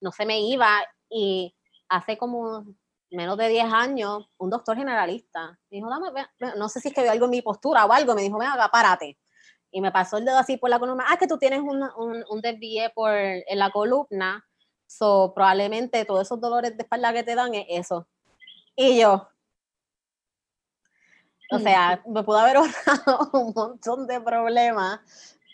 no 0.00 0.10
se 0.10 0.24
me 0.24 0.40
iba. 0.40 0.70
Y 1.10 1.54
hace 1.88 2.16
como 2.16 2.64
menos 3.10 3.36
de 3.36 3.48
10 3.48 3.72
años, 3.72 4.28
un 4.38 4.50
doctor 4.50 4.76
generalista 4.76 5.58
me 5.70 5.78
dijo, 5.78 5.88
dame, 5.88 6.26
no 6.56 6.68
sé 6.68 6.80
si 6.80 6.88
es 6.88 6.94
que 6.94 7.02
vio 7.02 7.12
algo 7.12 7.26
en 7.26 7.30
mi 7.30 7.42
postura 7.42 7.86
o 7.86 7.92
algo, 7.92 8.14
me 8.14 8.22
dijo, 8.22 8.38
venga, 8.38 8.68
párate. 8.68 9.18
Y 9.70 9.80
me 9.80 9.92
pasó 9.92 10.18
el 10.18 10.24
dedo 10.24 10.38
así 10.38 10.56
por 10.56 10.70
la 10.70 10.78
columna, 10.78 11.04
ah, 11.08 11.16
que 11.16 11.26
tú 11.26 11.38
tienes 11.38 11.60
un, 11.60 11.82
un, 11.96 12.24
un 12.28 12.40
desvío 12.40 12.90
por, 12.94 13.12
en 13.12 13.58
la 13.58 13.70
columna, 13.70 14.44
So, 14.86 15.32
probablemente 15.34 16.04
todos 16.04 16.22
esos 16.22 16.40
dolores 16.40 16.76
de 16.76 16.82
espalda 16.82 17.12
que 17.12 17.24
te 17.24 17.34
dan 17.34 17.54
es 17.54 17.66
eso. 17.68 18.06
Y 18.76 19.00
yo, 19.00 19.28
o 21.50 21.58
sea, 21.58 22.02
me 22.06 22.22
pudo 22.22 22.38
haber 22.38 22.56
ahorrado 22.56 23.30
un 23.32 23.52
montón 23.54 24.06
de 24.06 24.20
problemas 24.20 25.00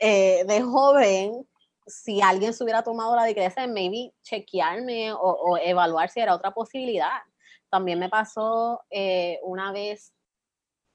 eh, 0.01 0.45
de 0.47 0.63
joven 0.63 1.47
si 1.87 2.21
alguien 2.21 2.55
se 2.55 2.63
hubiera 2.63 2.83
tomado 2.83 3.15
la 3.17 3.25
decreta 3.25 3.63
de 3.63 3.69
maybe 3.69 4.15
chequearme 4.23 5.13
o, 5.13 5.57
evaluar 5.59 6.09
si 6.11 6.21
era 6.21 6.35
otra 6.35 6.53
posibilidad. 6.53 7.23
También 7.73 7.99
me 7.99 8.11
pasó 8.11 8.85
eh, 8.91 9.41
una 9.45 9.73
vez, 9.73 10.13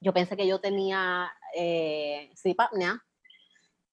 yo 0.00 0.12
pensé 0.12 0.36
que 0.36 0.46
yo 0.46 0.60
tenía 0.60 1.28
eh, 1.56 2.30
sleep 2.36 2.60
apnea 2.60 3.04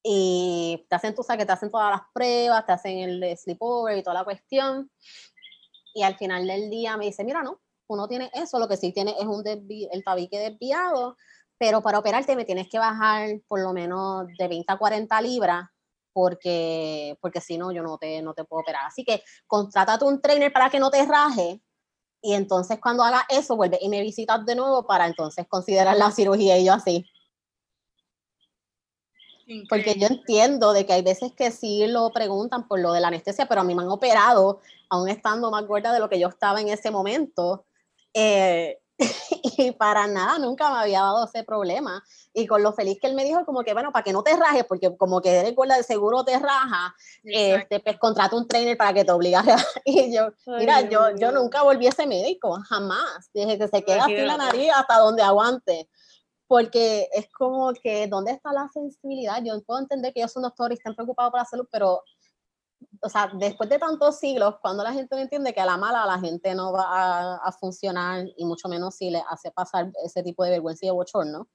y 0.04 0.86
te 0.88 0.95
hacen, 0.95 1.15
tú 1.15 1.24
sabes 1.24 1.39
que 1.39 1.48
te 1.48 1.52
hacen 1.52 1.71
todas 1.71 1.89
las 1.89 2.02
pruebas, 2.13 2.63
te 2.63 2.74
hacen 2.74 3.00
el 3.00 3.38
sleepover 3.39 3.98
y 3.98 4.04
toda 4.04 4.13
la 4.13 4.24
cuestión. 4.24 4.91
Y 5.95 6.04
al 6.04 6.15
final 6.15 6.45
del 6.45 6.69
día 6.69 6.95
me 6.95 7.06
dice, 7.06 7.24
mira, 7.24 7.41
no, 7.41 7.60
uno 7.88 8.08
tiene 8.08 8.30
eso, 8.36 8.60
lo 8.60 8.67
que 8.67 8.78
sí 8.78 8.91
tiene 8.91 9.15
es 9.19 9.26
un 9.26 9.43
el 9.48 10.04
tabique 10.04 10.38
desviado, 10.38 11.17
pero 11.58 11.82
para 11.82 11.98
operarte 11.98 12.36
me 12.36 12.45
tienes 12.45 12.69
que 12.69 12.78
bajar 12.78 13.41
por 13.48 13.62
lo 13.62 13.74
menos 13.74 14.28
de 14.38 14.48
20 14.48 14.71
a 14.71 14.78
40 14.78 15.21
libras, 15.21 15.67
porque, 16.13 17.17
porque 17.19 17.41
si 17.41 17.58
no, 17.58 17.71
yo 17.71 17.82
no 17.82 17.98
te, 17.98 18.21
no 18.21 18.36
te 18.36 18.43
puedo 18.43 18.62
operar. 18.62 18.86
Así 18.86 19.04
que 19.04 19.24
contrátate 19.48 20.06
un 20.06 20.21
trainer 20.21 20.54
para 20.54 20.69
que 20.69 20.80
no 20.80 20.91
te 20.91 21.04
raje, 21.04 21.63
y 22.25 22.33
entonces 22.33 22.79
cuando 22.81 23.03
haga 23.03 23.23
eso, 23.29 23.55
vuelve 23.55 23.77
y 23.79 23.88
me 23.88 24.01
visitas 24.01 24.43
de 24.47 24.55
nuevo 24.55 24.88
para 24.88 25.05
entonces 25.05 25.45
considerar 25.47 25.95
la 25.95 26.09
cirugía 26.09 26.57
y 26.57 26.65
yo 26.65 26.73
así. 26.73 27.05
Porque 29.69 29.93
yo 29.99 30.07
entiendo 30.07 30.73
de 30.73 30.88
que 30.88 30.93
hay 30.93 31.03
veces 31.03 31.33
que 31.33 31.51
sí 31.51 31.85
lo 31.85 32.11
preguntan 32.11 32.67
por 32.67 32.79
lo 32.79 32.93
de 32.93 32.99
la 32.99 33.09
anestesia, 33.09 33.47
pero 33.47 33.61
a 33.61 33.63
mí 33.63 33.75
me 33.75 33.83
han 33.83 33.89
operado, 33.89 34.59
aún 34.89 35.07
estando 35.07 35.51
más 35.51 35.67
gorda 35.67 35.93
de 35.93 35.99
lo 35.99 36.09
que 36.09 36.19
yo 36.19 36.27
estaba 36.27 36.59
en 36.59 36.69
ese 36.69 36.89
momento. 36.89 37.67
Eh, 38.11 38.79
y 39.58 39.71
para 39.71 40.08
nada, 40.08 40.38
nunca 40.39 40.71
me 40.71 40.79
había 40.79 41.01
dado 41.01 41.25
ese 41.25 41.43
problema. 41.43 42.03
Y 42.34 42.47
con 42.47 42.63
lo 42.63 42.73
feliz 42.73 42.97
que 42.99 43.08
él 43.08 43.15
me 43.15 43.23
dijo, 43.23 43.45
como 43.45 43.63
que, 43.63 43.73
bueno, 43.73 43.91
para 43.91 44.03
que 44.03 44.13
no 44.13 44.23
te 44.23 44.36
rajes, 44.36 44.65
porque 44.65 44.95
como 44.97 45.21
que 45.21 45.31
eres 45.31 45.55
gorda 45.55 45.77
de 45.77 45.84
seguro 45.84 46.23
te 46.23 46.38
raja, 46.38 46.95
este, 47.23 47.79
pues 47.79 47.97
contrata 47.97 48.36
un 48.36 48.47
trainer 48.47 48.77
para 48.77 48.93
que 48.93 49.05
te 49.05 49.12
obligue 49.12 49.36
a 49.36 49.43
Y 49.86 50.15
yo, 50.15 50.29
mira, 50.47 50.81
yo, 50.89 51.15
yo 51.17 51.31
nunca 51.31 51.63
volví 51.63 51.88
a 51.88 51.89
ese 51.89 52.08
médico, 52.08 52.58
jamás. 52.67 53.29
Dije 53.34 53.58
que 53.58 53.67
se 53.67 53.84
queda 53.84 54.05
así 54.05 54.15
la 54.17 54.38
nariz 54.38 54.71
hasta 54.73 54.97
donde 54.99 55.23
aguante 55.23 55.89
porque 56.47 57.10
es 57.13 57.27
como 57.31 57.73
que, 57.73 58.08
¿dónde 58.08 58.31
está 58.31 58.53
la 58.53 58.69
sensibilidad? 58.69 59.41
Yo 59.43 59.60
puedo 59.63 59.79
entender 59.79 60.13
que 60.13 60.19
ellos 60.19 60.31
son 60.31 60.43
doctores 60.43 60.77
y 60.77 60.79
están 60.79 60.95
preocupados 60.95 61.31
por 61.31 61.39
la 61.39 61.45
salud, 61.45 61.67
pero, 61.71 62.03
o 63.01 63.09
sea, 63.09 63.29
después 63.33 63.69
de 63.69 63.79
tantos 63.79 64.19
siglos, 64.19 64.55
cuando 64.61 64.83
la 64.83 64.93
gente 64.93 65.15
no 65.15 65.21
entiende 65.21 65.53
que 65.53 65.61
a 65.61 65.65
la 65.65 65.77
mala 65.77 66.05
la 66.05 66.19
gente 66.19 66.55
no 66.55 66.71
va 66.71 67.35
a, 67.35 67.51
funcionar, 67.51 68.25
y 68.35 68.45
mucho 68.45 68.67
menos 68.67 68.95
si 68.95 69.09
le 69.09 69.21
hace 69.29 69.51
pasar 69.51 69.91
ese 70.03 70.23
tipo 70.23 70.43
de 70.43 70.51
vergüenza 70.51 70.85
y 70.85 70.89
de 70.89 70.93
bochorno, 70.93 71.47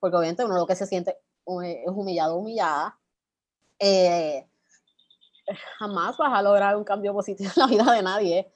porque 0.00 0.16
obviamente 0.16 0.44
uno 0.44 0.56
lo 0.56 0.66
que 0.66 0.76
se 0.76 0.86
siente 0.86 1.10
es 1.10 1.88
humillado, 1.88 2.36
humillada, 2.36 2.98
eh, 3.78 4.46
jamás 5.78 6.16
vas 6.16 6.32
a 6.32 6.42
lograr 6.42 6.76
un 6.76 6.84
cambio 6.84 7.12
positivo 7.12 7.50
en 7.54 7.60
la 7.60 7.66
vida 7.66 7.92
de 7.92 8.02
nadie, 8.02 8.52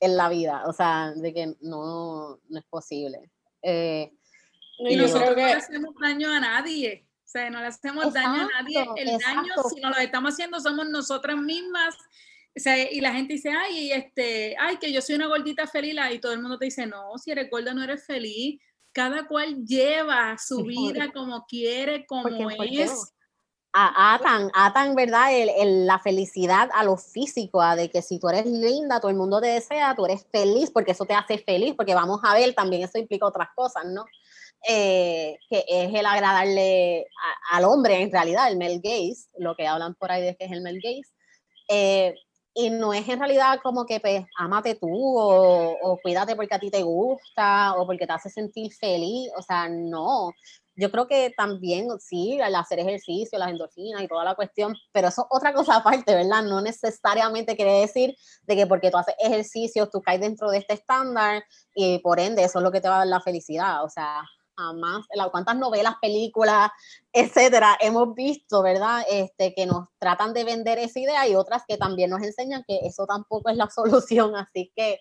en 0.00 0.16
la 0.16 0.28
vida, 0.28 0.64
o 0.66 0.72
sea, 0.72 1.12
de 1.12 1.32
que 1.32 1.56
no, 1.60 2.38
no 2.48 2.58
es 2.58 2.64
posible. 2.66 3.30
Eh, 3.62 4.12
y 4.78 4.96
nosotros 4.96 5.30
no 5.30 5.36
le 5.36 5.52
hacemos 5.52 5.94
daño 6.00 6.30
a 6.30 6.40
nadie. 6.40 7.05
Sea, 7.36 7.50
no 7.50 7.60
le 7.60 7.66
hacemos 7.66 8.14
daño 8.14 8.48
a 8.48 8.62
nadie. 8.62 8.86
El 8.96 9.18
daño, 9.18 9.52
si 9.68 9.78
no 9.82 9.90
lo 9.90 9.96
estamos 9.98 10.32
haciendo, 10.32 10.58
somos 10.58 10.88
nosotras 10.88 11.36
mismas. 11.36 11.94
O 12.56 12.60
sea, 12.60 12.90
y 12.90 12.98
la 13.02 13.12
gente 13.12 13.34
dice, 13.34 13.50
ay, 13.50 13.92
este, 13.92 14.56
ay, 14.58 14.78
que 14.78 14.90
yo 14.90 15.02
soy 15.02 15.16
una 15.16 15.26
gordita 15.26 15.66
feliz, 15.66 15.94
y 16.10 16.18
todo 16.18 16.32
el 16.32 16.40
mundo 16.40 16.56
te 16.56 16.64
dice, 16.64 16.86
no, 16.86 17.18
si 17.18 17.30
eres 17.30 17.50
gorda 17.50 17.74
no 17.74 17.82
eres 17.82 18.06
feliz. 18.06 18.58
Cada 18.92 19.26
cual 19.26 19.66
lleva 19.66 20.38
su 20.38 20.62
vida 20.62 21.12
como 21.12 21.44
quiere, 21.44 22.06
como 22.06 22.50
es. 22.50 23.12
atan, 23.74 24.50
atan, 24.54 24.94
¿verdad? 24.94 25.28
El, 25.34 25.86
la 25.86 25.98
felicidad 25.98 26.70
a 26.72 26.84
lo 26.84 26.96
físico, 26.96 27.60
a 27.60 27.76
de 27.76 27.90
que 27.90 28.00
si 28.00 28.18
tú 28.18 28.30
eres 28.30 28.46
linda, 28.46 28.98
todo 28.98 29.10
el 29.10 29.18
mundo 29.18 29.42
te 29.42 29.48
desea, 29.48 29.94
tú 29.94 30.06
eres 30.06 30.26
feliz, 30.32 30.70
porque 30.70 30.92
eso 30.92 31.04
te 31.04 31.12
hace 31.12 31.36
feliz, 31.36 31.74
porque 31.76 31.94
vamos 31.94 32.20
a 32.22 32.32
ver, 32.32 32.54
también 32.54 32.84
eso 32.84 32.96
implica 32.96 33.26
otras 33.26 33.48
cosas, 33.54 33.84
¿no? 33.84 34.06
Eh, 34.68 35.38
que 35.48 35.64
es 35.68 35.94
el 35.94 36.06
agradarle 36.06 37.06
al 37.52 37.64
hombre 37.64 38.02
en 38.02 38.10
realidad, 38.10 38.50
el 38.50 38.58
male 38.58 38.80
gaze, 38.82 39.28
lo 39.38 39.54
que 39.54 39.66
hablan 39.66 39.94
por 39.94 40.10
ahí 40.10 40.22
de 40.22 40.36
que 40.36 40.46
es 40.46 40.52
el 40.52 40.62
male 40.62 40.80
gaze. 40.82 41.12
Eh, 41.68 42.14
y 42.58 42.70
no 42.70 42.94
es 42.94 43.06
en 43.08 43.18
realidad 43.18 43.60
como 43.62 43.84
que 43.84 44.00
pues 44.00 44.24
amate 44.38 44.74
tú 44.76 44.88
o, 44.90 45.76
o, 45.82 45.98
cuídate 45.98 46.34
porque 46.34 46.54
a 46.54 46.58
ti 46.58 46.70
te 46.70 46.82
gusta 46.82 47.74
o 47.76 47.86
porque 47.86 48.06
te 48.06 48.12
hace 48.14 48.30
sentir 48.30 48.72
feliz, 48.72 49.30
o 49.36 49.42
sea, 49.42 49.68
no. 49.68 50.32
Yo 50.74 50.90
creo 50.90 51.06
que 51.06 51.32
también, 51.36 51.88
sí, 52.00 52.40
al 52.40 52.54
hacer 52.54 52.78
ejercicio, 52.78 53.38
las 53.38 53.50
endorfinas 53.50 54.02
y 54.02 54.08
toda 54.08 54.24
la 54.24 54.34
cuestión, 54.34 54.74
pero 54.92 55.08
eso 55.08 55.22
es 55.22 55.28
otra 55.30 55.52
cosa 55.54 55.76
aparte, 55.76 56.14
¿verdad? 56.14 56.42
No 56.42 56.60
necesariamente 56.60 57.56
quiere 57.56 57.80
decir 57.80 58.14
de 58.42 58.56
que 58.56 58.66
porque 58.66 58.90
tú 58.90 58.98
haces 58.98 59.14
ejercicio, 59.18 59.88
tú 59.88 60.02
caes 60.02 60.20
dentro 60.20 60.50
de 60.50 60.58
este 60.58 60.74
estándar 60.74 61.44
y 61.74 61.98
por 61.98 62.20
ende 62.20 62.44
eso 62.44 62.58
es 62.58 62.62
lo 62.62 62.72
que 62.72 62.80
te 62.80 62.88
va 62.88 62.96
a 62.96 62.98
dar 62.98 63.06
la 63.08 63.20
felicidad, 63.20 63.84
o 63.84 63.88
sea, 63.88 64.22
jamás, 64.56 65.06
cuántas 65.30 65.56
novelas, 65.56 65.94
películas, 66.00 66.70
etcétera, 67.12 67.76
hemos 67.80 68.14
visto, 68.14 68.62
¿verdad? 68.62 69.02
Este, 69.10 69.54
que 69.54 69.66
nos 69.66 69.88
tratan 69.98 70.32
de 70.32 70.44
vender 70.44 70.78
esa 70.78 71.00
idea 71.00 71.28
y 71.28 71.34
otras 71.34 71.62
que 71.66 71.76
también 71.76 72.10
nos 72.10 72.22
enseñan 72.22 72.64
que 72.66 72.78
eso 72.82 73.06
tampoco 73.06 73.50
es 73.50 73.56
la 73.56 73.68
solución. 73.70 74.34
Así 74.36 74.72
que 74.74 74.98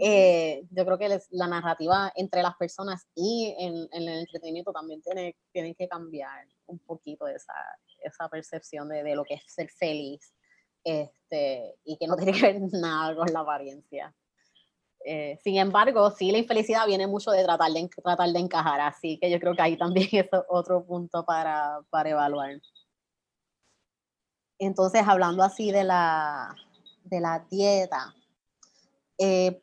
eh, 0.00 0.64
yo 0.70 0.84
creo 0.84 0.98
que 0.98 1.20
la 1.30 1.46
narrativa 1.46 2.12
entre 2.16 2.42
las 2.42 2.56
personas 2.56 3.06
y 3.14 3.54
en, 3.58 3.88
el 3.92 4.08
entretenimiento 4.08 4.72
también 4.72 5.00
tiene, 5.02 5.36
tienen 5.52 5.74
que 5.74 5.88
cambiar 5.88 6.46
un 6.66 6.80
poquito 6.80 7.28
esa, 7.28 7.54
esa 8.00 8.28
percepción 8.28 8.88
de, 8.88 9.04
de, 9.04 9.14
lo 9.14 9.24
que 9.24 9.34
es 9.34 9.42
ser 9.46 9.70
feliz 9.70 10.34
este, 10.82 11.76
y 11.84 11.96
que 11.96 12.06
no 12.06 12.16
tiene 12.16 12.32
que 12.32 12.42
ver 12.42 12.60
nada 12.72 13.14
con 13.14 13.32
la 13.32 13.40
apariencia. 13.40 14.14
Eh, 15.10 15.38
sin 15.42 15.56
embargo, 15.56 16.10
sí, 16.10 16.30
la 16.30 16.36
infelicidad 16.36 16.86
viene 16.86 17.06
mucho 17.06 17.30
de 17.30 17.42
tratar 17.42 17.72
de, 17.72 17.88
tratar 18.04 18.28
de 18.28 18.38
encajar, 18.38 18.78
así 18.82 19.18
que 19.18 19.30
yo 19.30 19.40
creo 19.40 19.54
que 19.54 19.62
ahí 19.62 19.74
también 19.74 20.06
es 20.12 20.28
otro 20.50 20.84
punto 20.84 21.24
para, 21.24 21.80
para 21.88 22.10
evaluar. 22.10 22.60
Entonces, 24.58 25.02
hablando 25.06 25.42
así 25.42 25.72
de 25.72 25.84
la, 25.84 26.54
de 27.04 27.20
la 27.20 27.42
dieta, 27.50 28.14
eh, 29.16 29.62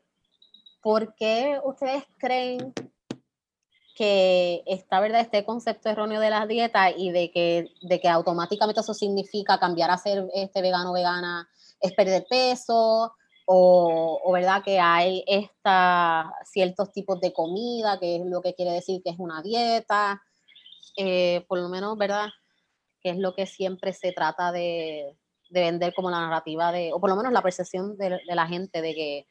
¿por 0.81 1.13
qué 1.13 1.59
ustedes 1.63 2.05
creen 2.17 2.73
que 3.95 4.63
está 4.65 4.99
verdad 4.99 5.21
este 5.21 5.45
concepto 5.45 5.89
erróneo 5.89 6.21
de 6.21 6.31
la 6.31 6.47
dieta 6.47 6.89
y 6.89 7.11
de 7.11 7.29
que, 7.29 7.69
de 7.83 7.99
que 7.99 8.09
automáticamente 8.09 8.81
eso 8.81 8.95
significa 8.95 9.59
cambiar 9.59 9.91
a 9.91 9.97
ser 9.99 10.27
este 10.33 10.63
vegano 10.63 10.91
vegana 10.91 11.47
es 11.79 11.93
perder 11.93 12.25
peso 12.27 13.13
o, 13.45 14.31
verdad 14.33 14.63
que 14.63 14.79
hay 14.79 15.23
esta, 15.27 16.31
ciertos 16.43 16.91
tipos 16.91 17.19
de 17.21 17.31
comida, 17.31 17.99
que 17.99 18.17
es 18.17 18.25
lo 18.25 18.41
que 18.41 18.55
quiere 18.55 18.71
decir 18.71 19.01
que 19.03 19.11
es 19.11 19.19
una 19.19 19.41
dieta, 19.41 20.21
eh, 20.97 21.45
por 21.47 21.59
lo 21.59 21.69
menos, 21.69 21.97
¿verdad? 21.97 22.29
Que 23.01 23.11
es 23.11 23.17
lo 23.17 23.35
que 23.35 23.45
siempre 23.45 23.93
se 23.93 24.11
trata 24.11 24.51
de, 24.51 25.15
vender 25.49 25.93
como 25.93 26.09
la 26.09 26.21
narrativa 26.21 26.71
de, 26.71 26.91
o 26.91 26.99
por 26.99 27.09
lo 27.09 27.15
menos 27.15 27.31
la 27.31 27.43
percepción 27.43 27.97
de, 27.97 28.19
la 28.25 28.47
gente 28.47 28.81
de 28.81 28.93
que, 28.95 29.27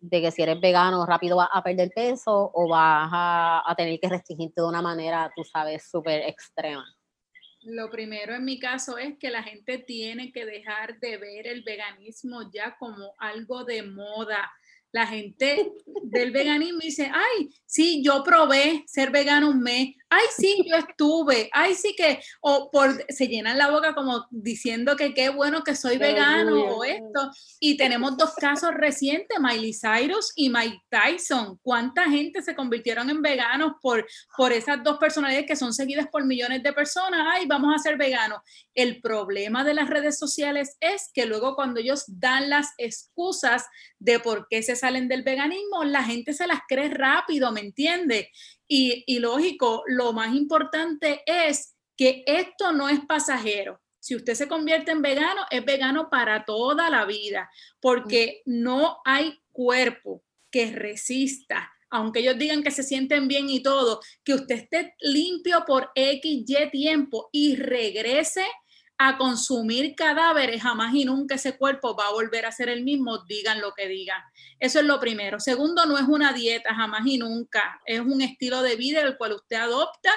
de 0.00 0.20
que 0.22 0.30
si 0.30 0.42
eres 0.42 0.60
vegano 0.60 1.04
rápido 1.06 1.36
vas 1.36 1.50
a 1.52 1.62
perder 1.62 1.90
peso 1.94 2.50
o 2.54 2.68
vas 2.68 3.10
a, 3.12 3.62
a 3.64 3.74
tener 3.76 4.00
que 4.00 4.08
restringirte 4.08 4.62
de 4.62 4.66
una 4.66 4.82
manera, 4.82 5.30
tú 5.36 5.44
sabes, 5.44 5.88
súper 5.88 6.22
extrema. 6.22 6.84
Lo 7.64 7.90
primero 7.90 8.34
en 8.34 8.44
mi 8.44 8.58
caso 8.58 8.98
es 8.98 9.16
que 9.18 9.30
la 9.30 9.42
gente 9.42 9.78
tiene 9.78 10.32
que 10.32 10.44
dejar 10.44 10.98
de 10.98 11.16
ver 11.16 11.46
el 11.46 11.62
veganismo 11.62 12.50
ya 12.52 12.76
como 12.76 13.14
algo 13.18 13.64
de 13.64 13.82
moda 13.84 14.50
la 14.92 15.06
gente 15.06 15.72
del 16.02 16.30
veganismo 16.30 16.80
dice, 16.80 17.10
ay, 17.12 17.48
sí, 17.66 18.02
yo 18.04 18.22
probé 18.22 18.84
ser 18.86 19.10
vegano 19.10 19.48
un 19.48 19.60
mes, 19.60 19.94
ay, 20.12 20.24
sí, 20.36 20.64
yo 20.68 20.76
estuve, 20.76 21.48
ay, 21.52 21.74
sí 21.74 21.94
que, 21.96 22.20
o 22.42 22.70
por, 22.70 23.02
se 23.08 23.28
llenan 23.28 23.56
la 23.56 23.70
boca 23.70 23.94
como 23.94 24.26
diciendo 24.30 24.94
que 24.94 25.14
qué 25.14 25.30
bueno 25.30 25.64
que 25.64 25.74
soy 25.74 25.96
vegano 25.96 26.64
o 26.64 26.84
esto. 26.84 27.30
Y 27.58 27.78
tenemos 27.78 28.18
dos 28.18 28.34
casos 28.34 28.74
recientes, 28.74 29.38
Miley 29.40 29.72
Cyrus 29.72 30.32
y 30.36 30.50
Mike 30.50 30.82
Tyson. 30.90 31.58
¿Cuánta 31.62 32.10
gente 32.10 32.42
se 32.42 32.54
convirtieron 32.54 33.08
en 33.08 33.22
veganos 33.22 33.72
por, 33.80 34.06
por 34.36 34.52
esas 34.52 34.82
dos 34.84 34.98
personalidades 34.98 35.46
que 35.46 35.56
son 35.56 35.72
seguidas 35.72 36.06
por 36.12 36.26
millones 36.26 36.62
de 36.62 36.74
personas? 36.74 37.26
Ay, 37.32 37.46
vamos 37.46 37.74
a 37.74 37.78
ser 37.78 37.96
veganos. 37.96 38.40
El 38.74 39.00
problema 39.00 39.64
de 39.64 39.74
las 39.74 39.88
redes 39.88 40.18
sociales 40.18 40.76
es 40.80 41.10
que 41.14 41.24
luego 41.24 41.54
cuando 41.54 41.80
ellos 41.80 42.04
dan 42.06 42.50
las 42.50 42.68
excusas 42.76 43.64
de 43.98 44.20
por 44.20 44.46
qué 44.50 44.62
se 44.62 44.76
salen 44.82 45.08
del 45.08 45.22
veganismo, 45.22 45.84
la 45.84 46.02
gente 46.02 46.32
se 46.32 46.46
las 46.46 46.60
cree 46.68 46.88
rápido, 46.88 47.52
¿me 47.52 47.60
entiende? 47.60 48.30
Y, 48.66 49.04
y 49.06 49.20
lógico, 49.20 49.84
lo 49.86 50.12
más 50.12 50.34
importante 50.34 51.22
es 51.24 51.76
que 51.96 52.24
esto 52.26 52.72
no 52.72 52.88
es 52.88 53.00
pasajero. 53.06 53.80
Si 54.00 54.16
usted 54.16 54.34
se 54.34 54.48
convierte 54.48 54.90
en 54.90 55.02
vegano, 55.02 55.42
es 55.50 55.64
vegano 55.64 56.10
para 56.10 56.44
toda 56.44 56.90
la 56.90 57.04
vida, 57.04 57.48
porque 57.80 58.42
no 58.44 58.98
hay 59.04 59.40
cuerpo 59.52 60.24
que 60.50 60.72
resista 60.72 61.72
aunque 61.92 62.20
ellos 62.20 62.38
digan 62.38 62.62
que 62.62 62.70
se 62.70 62.82
sienten 62.82 63.28
bien 63.28 63.50
y 63.50 63.62
todo, 63.62 64.00
que 64.24 64.32
usted 64.32 64.54
esté 64.54 64.94
limpio 65.00 65.62
por 65.66 65.90
X, 65.94 66.44
Y 66.48 66.70
tiempo 66.70 67.28
y 67.32 67.56
regrese 67.56 68.46
a 69.08 69.18
consumir 69.18 69.94
cadáveres, 69.94 70.62
jamás 70.62 70.94
y 70.94 71.04
nunca 71.04 71.34
ese 71.36 71.56
cuerpo 71.56 71.96
va 71.96 72.08
a 72.08 72.12
volver 72.12 72.46
a 72.46 72.52
ser 72.52 72.68
el 72.68 72.82
mismo, 72.84 73.18
digan 73.24 73.60
lo 73.60 73.72
que 73.72 73.88
digan. 73.88 74.22
Eso 74.58 74.78
es 74.78 74.84
lo 74.84 75.00
primero. 75.00 75.40
Segundo, 75.40 75.86
no 75.86 75.98
es 75.98 76.04
una 76.06 76.32
dieta, 76.32 76.74
jamás 76.74 77.06
y 77.06 77.18
nunca. 77.18 77.80
Es 77.84 78.00
un 78.00 78.22
estilo 78.22 78.62
de 78.62 78.76
vida 78.76 79.00
el 79.00 79.16
cual 79.16 79.32
usted 79.32 79.56
adopta 79.56 80.10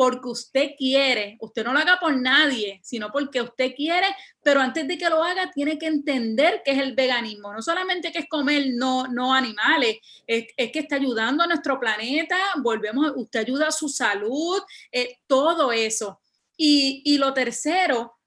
porque 0.00 0.28
usted 0.28 0.70
quiere. 0.78 1.36
Usted 1.40 1.62
no 1.62 1.74
lo 1.74 1.78
haga 1.78 1.98
por 2.00 2.16
nadie, 2.16 2.80
sino 2.82 3.12
porque 3.12 3.42
usted 3.42 3.74
quiere, 3.74 4.06
pero 4.42 4.60
antes 4.60 4.88
de 4.88 4.96
que 4.96 5.10
lo 5.10 5.22
haga 5.22 5.50
tiene 5.50 5.78
que 5.78 5.88
entender 5.88 6.62
qué 6.64 6.70
es 6.70 6.78
el 6.78 6.94
veganismo. 6.94 7.52
No 7.52 7.60
solamente 7.60 8.10
que 8.10 8.20
es 8.20 8.26
comer 8.26 8.68
no, 8.72 9.06
no 9.08 9.34
animales, 9.34 9.98
es, 10.26 10.46
que 10.56 10.78
está 10.78 10.96
ayudando 10.96 11.44
a 11.44 11.46
nuestro 11.46 11.78
planeta, 11.78 12.38
volvemos, 12.62 13.12
usted 13.16 13.40
ayuda 13.40 13.68
a 13.68 13.72
su 13.72 13.90
salud, 13.90 14.62
eh, 14.90 15.18
todo 15.26 15.72
eso. 15.72 16.22
Y, 16.56 17.02
y 17.04 17.18
lo 17.18 17.34
tercero, 17.34 18.19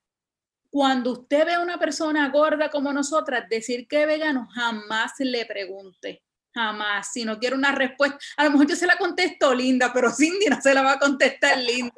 cuando 0.73 1.11
usted 1.11 1.45
ve 1.45 1.53
a 1.53 1.59
una 1.59 1.77
persona 1.77 2.27
gorda 2.29 2.71
como 2.71 2.91
nosotras 2.91 3.47
decir 3.47 3.87
que 3.87 4.01
es 4.01 4.07
vegano, 4.07 4.47
jamás 4.55 5.11
le 5.19 5.45
pregunte. 5.45 6.23
Jamás. 6.51 7.11
Si 7.13 7.23
no 7.23 7.37
quiere 7.37 7.55
una 7.55 7.73
respuesta, 7.73 8.17
a 8.37 8.45
lo 8.45 8.49
mejor 8.49 8.65
yo 8.65 8.75
se 8.75 8.87
la 8.87 8.97
contesto 8.97 9.53
linda, 9.53 9.93
pero 9.93 10.09
Cindy 10.17 10.47
no 10.49 10.59
se 10.59 10.73
la 10.73 10.81
va 10.81 10.93
a 10.93 10.99
contestar 10.99 11.59
linda. 11.59 11.93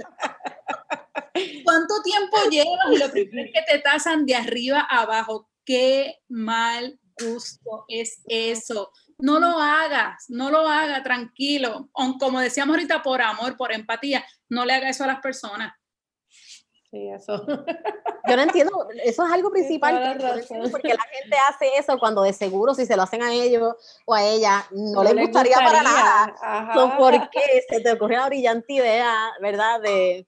¿Cuánto 1.63 2.01
tiempo 2.03 2.37
llevas? 2.51 2.91
Y 2.91 2.97
lo 2.97 3.09
primero 3.09 3.47
es 3.47 3.53
que 3.53 3.73
te 3.73 3.79
tasan 3.79 4.25
de 4.25 4.35
arriba 4.35 4.85
a 4.89 5.03
abajo. 5.03 5.49
Qué 5.63 6.17
mal 6.27 6.99
gusto 7.17 7.85
es 7.87 8.23
eso. 8.27 8.91
No 9.17 9.39
lo 9.39 9.57
hagas, 9.57 10.25
no 10.27 10.51
lo 10.51 10.67
haga, 10.67 11.01
tranquilo. 11.01 11.89
Como 11.93 12.41
decíamos 12.41 12.73
ahorita, 12.75 13.01
por 13.01 13.21
amor, 13.21 13.55
por 13.55 13.71
empatía, 13.71 14.25
no 14.49 14.65
le 14.65 14.73
haga 14.73 14.89
eso 14.89 15.05
a 15.05 15.07
las 15.07 15.21
personas 15.21 15.71
eso. 16.97 17.45
Yo 18.27 18.35
no 18.35 18.41
entiendo, 18.41 18.87
eso 19.03 19.25
es 19.25 19.31
algo 19.31 19.51
principal, 19.51 20.17
porque 20.71 20.89
la 20.89 21.03
gente 21.03 21.35
hace 21.49 21.67
eso 21.77 21.97
cuando 21.99 22.23
de 22.23 22.33
seguro 22.33 22.73
si 22.73 22.85
se 22.85 22.95
lo 22.95 23.03
hacen 23.03 23.21
a 23.21 23.31
ellos 23.31 23.75
o 24.05 24.13
a 24.13 24.23
ella, 24.23 24.65
no, 24.71 25.03
les 25.03 25.15
gustaría, 25.15 25.57
para 25.57 25.83
nada. 25.83 26.73
¿Por 26.97 27.29
qué 27.29 27.63
se 27.69 27.81
te 27.81 27.91
ocurrió 27.91 28.19
la 28.19 28.27
brillante 28.27 28.73
idea, 28.73 29.31
verdad, 29.41 29.79
de, 29.81 30.25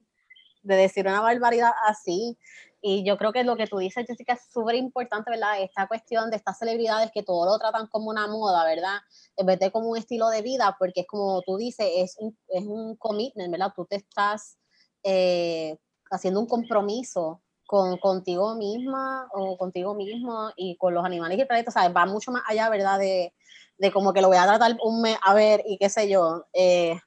de 0.62 0.76
decir 0.76 1.08
una 1.08 1.22
barbaridad 1.22 1.72
así? 1.88 2.38
Y 2.80 3.04
yo 3.04 3.18
creo 3.18 3.34
que 3.34 3.44
lo 3.44 3.58
que 3.58 3.66
tú 3.66 3.80
dices, 3.80 4.06
Jessica, 4.06 4.34
es 4.34 4.42
súper 4.52 4.76
importante, 4.76 5.32
¿verdad? 5.32 5.62
Esta 5.62 5.88
cuestión 5.88 6.30
de 6.30 6.38
estas 6.38 6.60
celebridades 6.60 7.12
que 7.12 7.24
todo 7.24 7.46
lo 7.46 7.58
tratan 7.58 7.88
como 7.88 8.10
una 8.10 8.28
moda, 8.28 8.64
¿verdad? 8.64 9.00
En 9.36 9.48
vez 9.48 9.60
de 9.60 9.72
como 9.72 9.90
un 9.90 9.98
estilo 9.98 10.30
de 10.30 10.44
vida, 10.44 10.76
porque 10.78 11.02
es 11.02 11.08
como 11.08 11.42
tú 11.42 11.58
dices, 11.58 11.88
es 11.96 12.16
un, 12.20 12.38
es 12.50 12.64
un 12.64 12.96
commitment, 12.96 13.52
¿verdad? 13.52 13.74
Tú 13.76 13.86
te 13.86 13.96
estás 13.96 14.60
eh, 15.04 15.78
haciendo 16.12 16.40
un 16.40 16.48
compromiso 16.48 17.42
con 17.66 17.98
contigo 17.98 18.56
misma 18.56 19.28
o 19.34 19.58
contigo 19.58 19.94
mismo 19.94 20.52
y 20.56 20.78
con 20.78 20.94
los 20.94 21.06
animales 21.06 21.38
y 21.38 21.42
el 21.42 21.48
planeta, 21.48 21.90
va 21.90 22.06
mucho 22.06 22.32
más 22.32 22.44
allá, 22.48 22.70
¿verdad? 22.70 22.98
De, 22.98 23.34
de, 23.78 23.92
como 23.92 24.14
que 24.14 24.22
lo 24.22 24.30
voy 24.30 24.38
a 24.38 24.46
tratar 24.46 24.78
un 24.82 25.02
mes 25.02 25.18
a 25.22 25.34
ver 25.34 25.62
y 25.66 25.78
qué 25.78 25.90
sé 25.90 26.10
yo, 26.10 26.46
eh, 26.54 26.98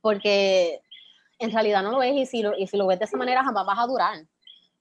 porque 0.00 0.82
en 1.38 1.52
realidad 1.52 1.82
no 1.82 1.92
lo 1.92 1.98
ves 1.98 2.14
y 2.14 2.26
si 2.26 2.42
lo, 2.42 2.56
y 2.58 2.66
si 2.66 2.76
lo 2.76 2.86
ves 2.86 2.98
de 2.98 3.04
esa 3.04 3.16
manera 3.16 3.44
jamás 3.44 3.64
vas 3.64 3.78
a 3.78 3.86
durar, 3.86 4.26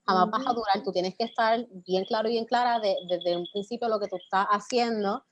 jamás 0.06 0.32
vas 0.32 0.48
a 0.48 0.54
durar, 0.54 0.84
tú 0.84 0.92
tienes 0.92 1.16
que 1.16 1.26
estar 1.26 1.68
bien 1.86 2.06
claro 2.06 2.28
y 2.28 2.34
bien 2.34 2.46
clara 2.46 2.80
desde 2.80 3.38
un 3.38 3.46
principio 3.52 3.88
lo 3.88 4.00
que 4.00 4.08
tú 4.08 4.16
estás 4.16 4.48
haciendo 4.50 5.24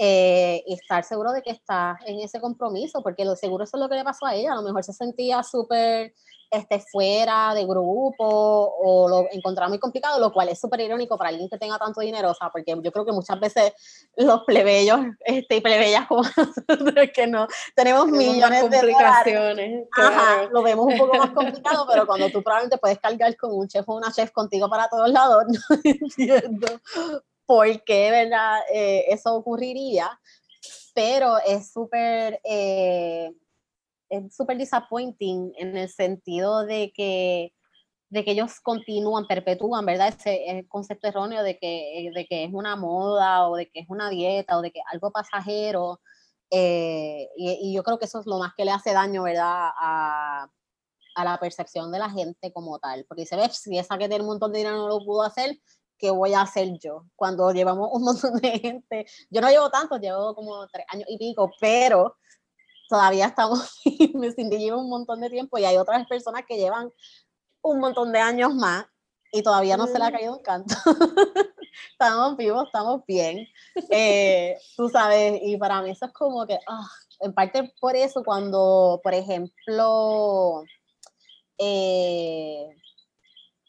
eh, 0.00 0.62
y 0.64 0.74
estar 0.74 1.02
seguro 1.02 1.32
de 1.32 1.42
que 1.42 1.50
estás 1.50 1.98
en 2.06 2.20
ese 2.20 2.40
compromiso, 2.40 3.02
porque 3.02 3.24
lo 3.24 3.34
seguro 3.34 3.64
eso 3.64 3.76
es 3.76 3.80
lo 3.80 3.88
que 3.88 3.96
le 3.96 4.04
pasó 4.04 4.26
a 4.26 4.34
ella, 4.36 4.52
a 4.52 4.56
lo 4.56 4.62
mejor 4.62 4.84
se 4.84 4.92
sentía 4.92 5.42
súper 5.42 6.14
este, 6.50 6.80
fuera 6.80 7.52
de 7.52 7.66
grupo 7.66 8.24
o 8.24 9.08
lo 9.08 9.26
encontraba 9.32 9.68
muy 9.68 9.78
complicado, 9.78 10.20
lo 10.20 10.32
cual 10.32 10.48
es 10.48 10.60
súper 10.60 10.80
irónico 10.80 11.18
para 11.18 11.30
alguien 11.30 11.48
que 11.48 11.58
tenga 11.58 11.78
tanto 11.78 12.00
dinero, 12.00 12.30
o 12.30 12.34
sea, 12.34 12.48
porque 12.50 12.76
yo 12.80 12.92
creo 12.92 13.04
que 13.04 13.12
muchas 13.12 13.40
veces 13.40 13.72
los 14.16 14.44
plebeyos 14.44 15.00
este, 15.24 15.56
y 15.56 15.60
plebeyas 15.60 16.06
como 16.06 16.22
nosotros 16.68 17.08
que 17.12 17.26
no 17.26 17.48
tenemos, 17.74 18.06
millones 18.06 18.70
de 18.70 18.78
complicaciones, 18.78 19.88
Ajá, 19.96 20.44
lo 20.52 20.62
vemos 20.62 20.86
un 20.86 20.96
poco 20.96 21.16
más 21.18 21.30
complicado, 21.30 21.86
pero 21.90 22.06
cuando 22.06 22.30
tú 22.30 22.40
probablemente 22.42 22.78
puedes 22.78 22.98
cargar 22.98 23.36
con 23.36 23.52
un 23.52 23.66
chef 23.66 23.88
o 23.88 23.96
una 23.96 24.12
chef 24.12 24.30
contigo 24.30 24.70
para 24.70 24.88
todos 24.88 25.10
lados, 25.10 25.44
no 25.48 25.76
entiendo 25.82 26.68
por 27.48 27.82
qué, 27.84 28.10
¿verdad? 28.10 28.60
Eh, 28.70 29.06
eso 29.08 29.34
ocurriría, 29.34 30.20
pero 30.94 31.38
es 31.38 31.72
súper... 31.72 32.40
Eh, 32.44 33.32
es 34.10 34.34
súper 34.34 34.58
disappointing 34.58 35.52
en 35.56 35.76
el 35.76 35.88
sentido 35.88 36.64
de 36.64 36.92
que, 36.94 37.54
de 38.10 38.24
que 38.24 38.32
ellos 38.32 38.60
continúan, 38.60 39.26
perpetúan, 39.26 39.84
¿verdad? 39.86 40.08
Ese, 40.08 40.66
concepto 40.68 41.08
erróneo 41.08 41.42
de 41.42 41.58
que, 41.58 42.10
de 42.14 42.26
que 42.26 42.44
es 42.44 42.50
una 42.52 42.76
moda 42.76 43.48
o 43.48 43.56
de 43.56 43.70
que 43.70 43.80
es 43.80 43.86
una 43.88 44.10
dieta 44.10 44.58
o 44.58 44.62
de 44.62 44.70
que 44.70 44.80
algo 44.92 45.10
pasajero. 45.10 46.00
Eh, 46.50 47.28
y, 47.36 47.74
yo 47.74 47.82
creo 47.82 47.98
que 47.98 48.06
eso 48.06 48.20
es 48.20 48.26
lo 48.26 48.38
más 48.38 48.52
que 48.54 48.64
le 48.64 48.72
hace 48.72 48.92
daño, 48.92 49.22
¿verdad? 49.22 49.70
A, 49.78 50.50
a 51.14 51.24
la 51.24 51.38
percepción 51.40 51.90
de 51.92 51.98
la 51.98 52.10
gente 52.10 52.52
como 52.52 52.78
tal. 52.78 53.04
Porque 53.06 53.22
dice, 53.22 53.36
ves, 53.36 53.56
si 53.56 53.78
esa 53.78 53.98
que 53.98 54.08
tiene 54.08 54.22
un 54.22 54.30
montón 54.30 54.52
de 54.52 54.58
dinero 54.58 54.76
no 54.76 54.88
lo 54.88 54.98
pudo 55.04 55.22
hacer, 55.22 55.58
¿qué 55.98 56.10
voy 56.10 56.34
a 56.34 56.42
hacer 56.42 56.78
yo? 56.78 57.04
Cuando 57.16 57.52
llevamos 57.52 57.90
un 57.92 58.02
montón 58.02 58.36
de 58.36 58.58
gente, 58.58 59.06
yo 59.30 59.40
no 59.40 59.50
llevo 59.50 59.70
tanto, 59.70 59.98
llevo 59.98 60.34
como 60.34 60.66
tres 60.68 60.86
años 60.88 61.06
y 61.08 61.18
pico, 61.18 61.50
pero 61.60 62.16
todavía 62.88 63.26
estamos 63.26 63.80
me 64.14 64.32
Cindy 64.32 64.58
lleva 64.58 64.78
un 64.78 64.88
montón 64.88 65.20
de 65.20 65.30
tiempo 65.30 65.58
y 65.58 65.64
hay 65.64 65.76
otras 65.76 66.06
personas 66.06 66.42
que 66.48 66.56
llevan 66.56 66.90
un 67.62 67.80
montón 67.80 68.12
de 68.12 68.20
años 68.20 68.54
más 68.54 68.86
y 69.32 69.42
todavía 69.42 69.76
no 69.76 69.86
se 69.86 69.98
le 69.98 70.04
ha 70.04 70.12
caído 70.12 70.36
un 70.36 70.42
canto. 70.42 70.74
estamos 71.92 72.36
vivos, 72.36 72.66
estamos 72.66 73.02
bien. 73.06 73.46
Eh, 73.90 74.56
tú 74.76 74.88
sabes, 74.88 75.40
y 75.42 75.56
para 75.58 75.82
mí 75.82 75.90
eso 75.90 76.06
es 76.06 76.12
como 76.12 76.46
que, 76.46 76.58
ah, 76.66 76.88
en 77.20 77.34
parte 77.34 77.74
por 77.80 77.94
eso 77.94 78.22
cuando, 78.24 79.00
por 79.02 79.12
ejemplo, 79.12 80.64
eh, 81.58 82.68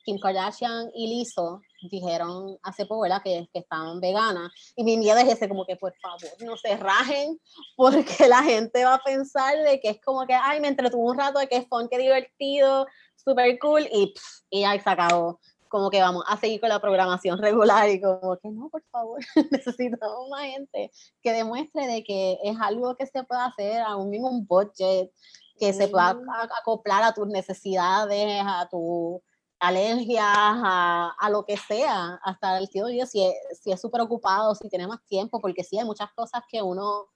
Kim 0.06 0.18
Kardashian 0.20 0.92
y 0.94 1.08
Lizzo 1.08 1.62
dijeron 1.82 2.58
hace 2.64 2.86
poco, 2.86 3.02
¿verdad? 3.02 3.22
Que, 3.24 3.48
que 3.54 3.60
estaban 3.60 4.00
veganas. 4.00 4.52
Y 4.76 4.84
mi 4.84 4.98
miedo 4.98 5.18
es 5.20 5.28
ese, 5.28 5.48
como 5.48 5.66
que 5.66 5.76
por 5.76 5.94
favor, 5.98 6.20
no 6.42 6.58
se 6.58 6.76
rajen, 6.78 7.40
porque 7.78 8.28
la 8.28 8.44
gente 8.44 8.84
va 8.84 8.96
a 8.96 9.04
pensar 9.04 9.58
de 9.64 9.80
que 9.80 9.90
es 9.90 10.02
como 10.02 10.26
que, 10.26 10.34
ay, 10.34 10.60
me 10.60 10.68
entretuvo 10.68 11.10
un 11.10 11.18
rato, 11.18 11.40
de 11.40 11.48
que 11.48 11.58
es 11.58 11.68
fun, 11.68 11.88
que 11.90 11.98
divertido, 11.98 12.88
súper 13.16 13.58
cool, 13.60 13.88
y, 13.92 14.14
y 14.50 14.64
ahí 14.64 14.80
se 14.80 14.90
acabó. 14.90 15.40
como 15.68 15.90
que 15.90 16.02
vamos 16.02 16.24
a 16.28 16.38
seguir 16.38 16.60
con 16.60 16.70
la 16.70 16.82
programación 16.82 17.38
regular 17.42 17.90
y 17.90 18.02
como 18.02 18.38
que 18.38 18.50
no, 18.50 18.70
por 18.70 18.84
favor, 18.92 19.20
necesitamos 19.52 20.30
más 20.30 20.44
gente 20.44 20.92
que 21.22 21.32
demuestre 21.32 21.88
de 21.88 22.04
que 22.04 22.40
es 22.44 22.58
algo 22.60 22.96
que 22.96 23.06
se 23.06 23.24
puede 23.24 23.42
hacer 23.42 23.82
a 23.82 23.96
un 23.96 24.10
mismo 24.10 24.32
budget, 24.42 25.12
que 25.60 25.74
se 25.74 25.90
pueda 25.90 26.18
acoplar 26.58 27.04
a 27.04 27.14
tus 27.14 27.28
necesidades, 27.28 28.42
a 28.46 28.68
tu 28.70 29.22
alergias, 29.60 30.26
a, 30.26 31.16
a, 31.20 31.30
lo 31.30 31.46
que 31.46 31.58
sea, 31.58 32.20
hasta 32.24 32.58
el 32.58 32.70
tío 32.70 32.90
yo, 32.90 33.06
si 33.06 33.26
es 33.26 33.60
si 33.62 33.76
súper 33.78 34.02
ocupado, 34.02 34.56
si 34.56 34.70
tiene 34.70 34.88
más 34.88 35.06
tiempo, 35.06 35.40
porque 35.42 35.64
sí 35.64 35.78
hay 35.78 35.86
muchas 35.86 36.12
cosas 36.14 36.44
que 36.50 36.62
uno 36.62 37.08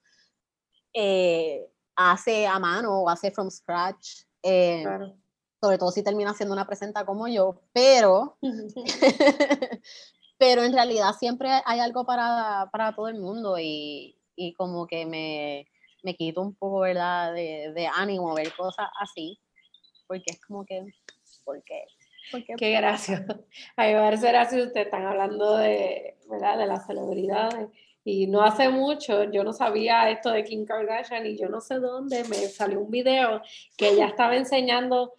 eh, 0.92 1.66
hace 1.96 2.46
a 2.46 2.58
mano 2.58 3.02
o 3.02 3.08
hace 3.08 3.30
from 3.30 3.50
scratch. 3.50 4.24
Eh, 4.42 4.84
sobre 5.60 5.78
todo 5.78 5.90
si 5.90 6.02
termina 6.02 6.34
siendo 6.34 6.52
una 6.52 6.66
presenta 6.66 7.06
como 7.06 7.26
yo, 7.26 7.62
pero, 7.72 8.36
pero 10.38 10.62
en 10.62 10.74
realidad 10.74 11.14
siempre 11.18 11.48
hay 11.64 11.80
algo 11.80 12.04
para, 12.04 12.68
para 12.70 12.94
todo 12.94 13.08
el 13.08 13.18
mundo 13.18 13.58
y, 13.58 14.18
y 14.36 14.52
como 14.52 14.86
que 14.86 15.06
me, 15.06 15.66
me, 16.02 16.14
quito 16.16 16.42
un 16.42 16.54
poco, 16.54 16.80
¿verdad?, 16.80 17.32
de, 17.32 17.72
de, 17.74 17.86
ánimo 17.86 18.34
ver 18.34 18.54
cosas 18.54 18.88
así, 19.00 19.40
porque 20.06 20.32
es 20.32 20.40
como 20.44 20.66
que, 20.66 20.84
¿por 21.44 21.64
qué? 22.30 22.54
Qué 22.56 22.70
gracia. 22.72 23.26
A 23.76 23.86
mí 23.86 23.92
me 23.92 24.00
parece 24.00 24.28
gracioso, 24.28 24.66
ustedes 24.68 24.86
están 24.86 25.06
hablando 25.06 25.56
de, 25.56 26.16
¿verdad? 26.28 26.58
de 26.58 26.66
las 26.66 26.86
celebridades. 26.86 27.68
Y 28.06 28.26
no 28.26 28.42
hace 28.42 28.68
mucho 28.68 29.24
yo 29.24 29.44
no 29.44 29.54
sabía 29.54 30.10
esto 30.10 30.30
de 30.30 30.44
Kim 30.44 30.66
Kardashian 30.66 31.24
y 31.24 31.38
yo 31.38 31.48
no 31.48 31.62
sé 31.62 31.76
dónde 31.76 32.22
me 32.24 32.36
salió 32.48 32.80
un 32.80 32.90
video 32.90 33.40
que 33.78 33.88
ella 33.88 34.08
estaba 34.08 34.36
enseñando 34.36 35.14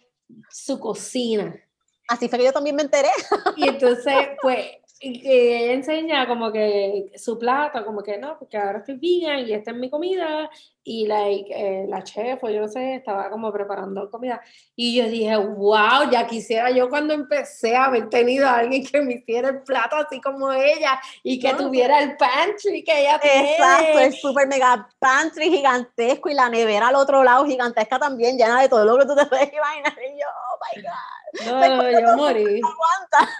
su 0.48 0.78
cocina. 0.78 1.60
Así 2.08 2.28
fue 2.28 2.38
que 2.38 2.44
yo 2.44 2.52
también 2.52 2.76
me 2.76 2.82
enteré. 2.82 3.08
Y 3.56 3.68
entonces, 3.68 4.14
pues, 4.40 4.68
ella 4.98 5.72
enseña 5.72 6.26
como 6.26 6.50
que 6.50 7.12
su 7.16 7.38
plato, 7.38 7.84
como 7.84 8.02
que 8.02 8.16
no, 8.16 8.38
porque 8.38 8.56
ahora 8.56 8.78
estoy 8.78 8.94
vegan 8.96 9.40
y 9.40 9.52
esta 9.52 9.70
es 9.70 9.76
mi 9.76 9.90
comida. 9.90 10.48
Y 10.88 11.06
like, 11.06 11.50
eh, 11.52 11.86
la 11.88 12.02
chef, 12.04 12.42
o 12.44 12.48
yo 12.48 12.60
no 12.60 12.68
sé, 12.68 12.94
estaba 12.94 13.28
como 13.28 13.52
preparando 13.52 14.08
comida. 14.08 14.40
Y 14.76 14.96
yo 14.96 15.08
dije, 15.08 15.36
wow, 15.36 16.08
ya 16.10 16.26
quisiera 16.26 16.70
yo 16.70 16.88
cuando 16.88 17.12
empecé 17.12 17.74
a 17.74 17.86
haber 17.86 18.08
tenido 18.08 18.46
a 18.46 18.58
alguien 18.58 18.86
que 18.86 19.00
me 19.00 19.14
hiciera 19.14 19.48
el 19.48 19.62
plato 19.62 19.96
así 19.96 20.20
como 20.20 20.52
ella 20.52 21.00
y 21.24 21.40
que 21.40 21.52
tuviera 21.54 22.00
el 22.00 22.16
pantry 22.16 22.84
que 22.84 23.00
ella 23.00 23.18
tiene. 23.18 23.52
Exacto, 23.52 23.98
el 23.98 24.12
super 24.12 24.46
mega 24.46 24.88
pantry 25.00 25.50
gigantesco 25.50 26.30
y 26.30 26.34
la 26.34 26.48
nevera 26.48 26.88
al 26.88 26.94
otro 26.94 27.24
lado 27.24 27.44
gigantesca 27.44 27.98
también, 27.98 28.38
llena 28.38 28.62
de 28.62 28.68
todo 28.68 28.84
lo 28.84 28.96
que 28.98 29.06
tú 29.06 29.16
te 29.16 29.26
puedes 29.26 29.52
imaginar. 29.52 29.92
Y 29.92 30.20
yo, 30.20 30.26
oh 30.28 30.58
my 30.76 30.82
God. 30.82 31.16
No, 31.44 32.00
yo 32.00 32.16
morí. 32.16 32.44
Aguanta. 32.62 33.36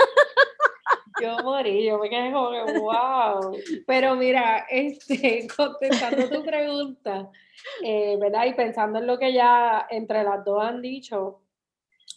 Yo 1.20 1.38
morí, 1.42 1.86
yo 1.86 1.98
me 1.98 2.10
quedé 2.10 2.32
como 2.32 2.50
que, 2.50 2.78
wow. 2.78 3.56
Pero 3.86 4.14
mira, 4.16 4.66
este, 4.68 5.46
contestando 5.56 6.28
tu 6.28 6.44
pregunta, 6.44 7.30
eh, 7.82 8.16
¿verdad? 8.20 8.46
Y 8.46 8.54
pensando 8.54 8.98
en 8.98 9.06
lo 9.06 9.18
que 9.18 9.32
ya 9.32 9.86
entre 9.90 10.22
las 10.22 10.44
dos 10.44 10.62
han 10.62 10.82
dicho, 10.82 11.42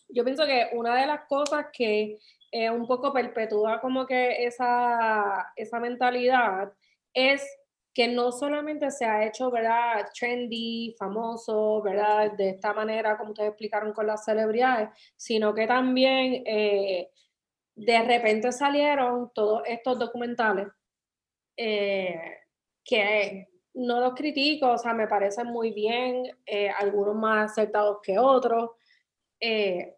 yo 0.10 0.24
pienso 0.24 0.46
que 0.46 0.70
una 0.74 0.96
de 1.00 1.08
las 1.08 1.22
cosas 1.28 1.68
que 1.72 2.18
eh, 2.52 2.70
un 2.70 2.88
poco 2.88 3.14
perpetúa 3.14 3.80
como 3.80 4.06
que 4.06 4.46
esa, 4.46 5.54
esa 5.56 5.80
mentalidad 5.80 6.74
es 7.14 7.44
que 7.94 8.08
no 8.08 8.32
solamente 8.32 8.92
se 8.92 9.06
ha 9.06 9.26
hecho, 9.26 9.52
¿verdad? 9.52 10.08
Trendy, 10.18 10.96
famoso, 10.98 11.82
¿verdad? 11.82 12.32
De 12.34 12.50
esta 12.50 12.74
manera, 12.74 13.18
como 13.18 13.32
ustedes 13.32 13.50
explicaron 13.50 13.94
con 13.94 14.08
las 14.08 14.26
celebridades, 14.26 14.90
sino 15.16 15.54
que 15.54 15.68
también... 15.68 16.44
Eh, 16.46 17.10
de 17.80 18.02
repente 18.04 18.52
salieron 18.52 19.32
todos 19.34 19.64
estos 19.66 19.98
documentales 19.98 20.68
eh, 21.56 22.38
que 22.84 23.48
no 23.76 24.02
los 24.02 24.14
critico, 24.16 24.72
o 24.72 24.78
sea, 24.78 24.94
me 24.94 25.08
parecen 25.08 25.48
muy 25.48 25.72
bien, 25.72 26.24
eh, 26.46 26.70
algunos 26.70 27.16
más 27.16 27.52
acertados 27.52 28.00
que 28.04 28.20
otros, 28.20 28.72
eh, 29.40 29.96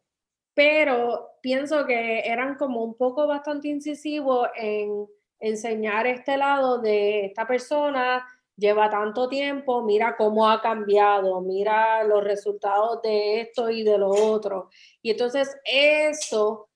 pero 0.54 1.38
pienso 1.42 1.86
que 1.88 2.20
eran 2.20 2.56
como 2.56 2.84
un 2.84 2.96
poco 2.96 3.26
bastante 3.26 3.70
incisivos 3.70 4.48
en 4.56 5.08
enseñar 5.40 6.06
este 6.06 6.38
lado 6.38 6.78
de 6.80 7.26
esta 7.26 7.48
persona, 7.48 8.24
lleva 8.56 8.92
tanto 8.92 9.28
tiempo, 9.28 9.82
mira 9.82 10.16
cómo 10.16 10.48
ha 10.48 10.62
cambiado, 10.62 11.42
mira 11.42 12.04
los 12.04 12.24
resultados 12.24 13.02
de 13.02 13.42
esto 13.42 13.72
y 13.72 13.82
de 13.82 13.98
lo 13.98 14.10
otro. 14.10 14.70
Y 15.02 15.12
entonces 15.12 15.58
eso 15.66 16.70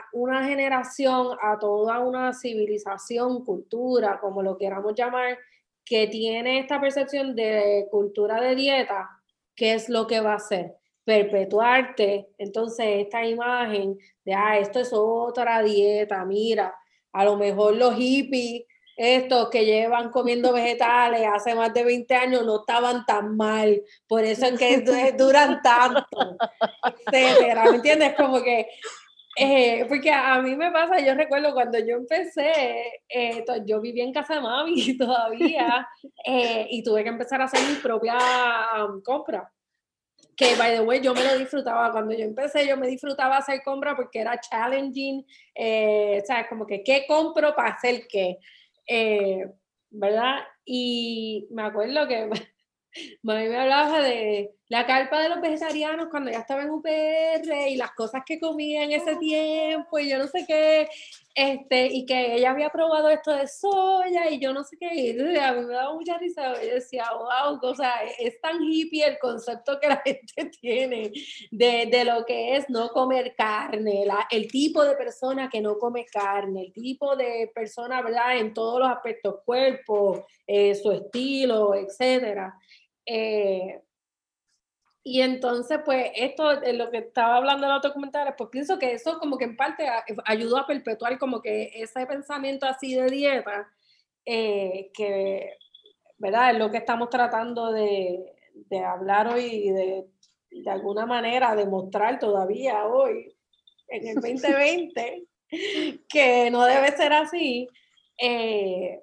a 0.00 0.08
una 0.12 0.44
generación, 0.44 1.36
a 1.42 1.58
toda 1.58 2.00
una 2.00 2.32
civilización, 2.32 3.44
cultura, 3.44 4.18
como 4.20 4.42
lo 4.42 4.56
queramos 4.56 4.94
llamar, 4.94 5.38
que 5.84 6.06
tiene 6.06 6.60
esta 6.60 6.80
percepción 6.80 7.34
de 7.34 7.86
cultura 7.90 8.40
de 8.40 8.54
dieta, 8.54 9.08
¿qué 9.54 9.74
es 9.74 9.88
lo 9.88 10.06
que 10.06 10.20
va 10.20 10.32
a 10.32 10.36
hacer? 10.36 10.76
Perpetuarte, 11.04 12.28
entonces, 12.38 12.86
esta 13.00 13.26
imagen 13.26 13.98
de, 14.24 14.34
ah, 14.34 14.58
esto 14.58 14.80
es 14.80 14.90
otra 14.92 15.62
dieta, 15.62 16.24
mira, 16.24 16.74
a 17.12 17.24
lo 17.24 17.36
mejor 17.36 17.76
los 17.76 17.96
hippies, 17.96 18.64
estos 18.96 19.48
que 19.48 19.64
llevan 19.64 20.10
comiendo 20.10 20.52
vegetales 20.52 21.26
hace 21.26 21.54
más 21.54 21.72
de 21.72 21.84
20 21.84 22.14
años 22.14 22.44
no 22.44 22.60
estaban 22.60 23.04
tan 23.06 23.36
mal, 23.36 23.82
por 24.06 24.24
eso 24.24 24.46
es 24.46 24.58
que 24.58 25.12
duran 25.18 25.60
tanto, 25.62 26.06
etcétera, 27.08 27.64
¿me 27.70 27.76
entiendes? 27.76 28.14
Como 28.14 28.42
que 28.42 28.68
eh, 29.36 29.86
porque 29.88 30.10
a 30.10 30.40
mí 30.42 30.56
me 30.56 30.72
pasa, 30.72 31.00
yo 31.00 31.14
recuerdo 31.14 31.52
cuando 31.52 31.78
yo 31.78 31.96
empecé, 31.96 32.52
eh, 33.08 33.44
yo 33.64 33.80
vivía 33.80 34.04
en 34.04 34.12
casa 34.12 34.34
de 34.34 34.40
mami 34.40 34.96
todavía 34.98 35.88
eh, 36.26 36.66
y 36.70 36.82
tuve 36.82 37.04
que 37.04 37.10
empezar 37.10 37.40
a 37.40 37.44
hacer 37.44 37.60
mi 37.68 37.76
propia 37.76 38.18
um, 38.84 39.00
compra. 39.02 39.50
Que, 40.36 40.56
by 40.56 40.72
the 40.72 40.80
way, 40.80 41.00
yo 41.00 41.14
me 41.14 41.22
lo 41.24 41.38
disfrutaba. 41.38 41.92
Cuando 41.92 42.14
yo 42.14 42.24
empecé, 42.24 42.66
yo 42.66 42.76
me 42.76 42.86
disfrutaba 42.86 43.36
hacer 43.36 43.62
compra 43.62 43.94
porque 43.94 44.20
era 44.20 44.40
challenging. 44.40 45.24
Eh, 45.54 46.22
¿Sabes? 46.26 46.46
Como 46.48 46.66
que, 46.66 46.82
¿qué 46.82 47.04
compro 47.06 47.54
para 47.54 47.70
hacer 47.74 48.06
qué? 48.08 48.38
¿Verdad? 49.90 50.38
Y 50.64 51.46
me 51.50 51.62
acuerdo 51.62 52.08
que 52.08 52.30
Mami 53.22 53.48
me 53.48 53.58
hablaba 53.58 54.00
de 54.00 54.54
la 54.70 54.86
carpa 54.86 55.20
de 55.20 55.28
los 55.28 55.40
vegetarianos 55.40 56.06
cuando 56.10 56.30
ya 56.30 56.38
estaba 56.38 56.62
en 56.62 56.70
UPR 56.70 57.68
y 57.68 57.74
las 57.74 57.90
cosas 57.90 58.22
que 58.24 58.38
comía 58.38 58.84
en 58.84 58.92
ese 58.92 59.16
tiempo 59.16 59.98
y 59.98 60.08
yo 60.08 60.16
no 60.16 60.28
sé 60.28 60.44
qué, 60.46 60.88
este, 61.34 61.86
y 61.86 62.06
que 62.06 62.36
ella 62.36 62.52
había 62.52 62.70
probado 62.70 63.08
esto 63.08 63.32
de 63.32 63.48
soya 63.48 64.30
y 64.30 64.38
yo 64.38 64.52
no 64.52 64.62
sé 64.62 64.76
qué, 64.78 64.94
y 64.94 65.10
a 65.36 65.54
mí 65.54 65.66
me 65.66 65.74
daba 65.74 65.92
mucha 65.92 66.16
risa, 66.18 66.62
y 66.62 66.68
decía, 66.68 67.04
wow, 67.12 67.58
o 67.60 67.74
sea, 67.74 67.94
es 68.16 68.40
tan 68.40 68.62
hippie 68.62 69.04
el 69.08 69.18
concepto 69.18 69.80
que 69.80 69.88
la 69.88 69.96
gente 70.04 70.52
tiene 70.60 71.10
de, 71.50 71.88
de 71.90 72.04
lo 72.04 72.24
que 72.24 72.54
es 72.54 72.70
no 72.70 72.90
comer 72.90 73.34
carne, 73.36 74.04
la, 74.06 74.28
el 74.30 74.46
tipo 74.46 74.84
de 74.84 74.94
persona 74.94 75.50
que 75.50 75.60
no 75.60 75.78
come 75.78 76.06
carne, 76.06 76.66
el 76.66 76.72
tipo 76.72 77.16
de 77.16 77.50
persona, 77.52 78.02
¿verdad? 78.02 78.38
En 78.38 78.54
todos 78.54 78.78
los 78.78 78.88
aspectos, 78.88 79.40
cuerpo, 79.44 80.26
eh, 80.46 80.76
su 80.76 80.92
estilo, 80.92 81.74
etcétera. 81.74 82.54
Eh, 83.04 83.80
y 85.02 85.22
entonces, 85.22 85.80
pues, 85.84 86.10
esto, 86.14 86.60
de 86.60 86.74
lo 86.74 86.90
que 86.90 86.98
estaba 86.98 87.36
hablando 87.36 87.66
en 87.66 87.72
los 87.72 87.82
documentales, 87.82 88.34
pues 88.36 88.50
pienso 88.50 88.78
que 88.78 88.92
eso 88.92 89.18
como 89.18 89.38
que 89.38 89.44
en 89.44 89.56
parte 89.56 89.86
ayudó 90.26 90.58
a 90.58 90.66
perpetuar 90.66 91.18
como 91.18 91.40
que 91.40 91.70
ese 91.74 92.06
pensamiento 92.06 92.66
así 92.66 92.94
de 92.94 93.06
dieta, 93.06 93.70
eh, 94.26 94.90
que, 94.92 95.54
¿verdad? 96.18 96.52
Es 96.52 96.58
lo 96.58 96.70
que 96.70 96.78
estamos 96.78 97.08
tratando 97.08 97.72
de, 97.72 98.30
de 98.54 98.78
hablar 98.84 99.28
hoy 99.28 99.44
y 99.46 99.70
de, 99.70 100.06
de 100.50 100.70
alguna 100.70 101.06
manera 101.06 101.54
demostrar 101.54 102.18
todavía 102.18 102.86
hoy, 102.86 103.34
en 103.88 104.06
el 104.06 104.14
2020, 104.20 105.24
que 106.08 106.50
no 106.50 106.64
debe 106.66 106.92
ser 106.92 107.14
así. 107.14 107.68
Eh, 108.18 109.00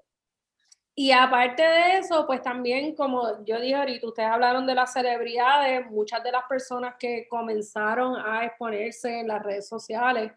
y 0.99 1.11
aparte 1.11 1.61
de 1.61 1.99
eso, 1.99 2.25
pues 2.25 2.41
también, 2.41 2.95
como 2.95 3.45
yo 3.45 3.61
dije 3.61 3.75
ahorita, 3.75 4.07
ustedes 4.07 4.29
hablaron 4.29 4.65
de 4.65 4.73
las 4.73 4.93
celebridades, 4.93 5.85
muchas 5.91 6.23
de 6.23 6.31
las 6.31 6.45
personas 6.45 6.95
que 6.97 7.27
comenzaron 7.29 8.15
a 8.15 8.43
exponerse 8.45 9.19
en 9.19 9.27
las 9.27 9.43
redes 9.43 9.67
sociales, 9.69 10.31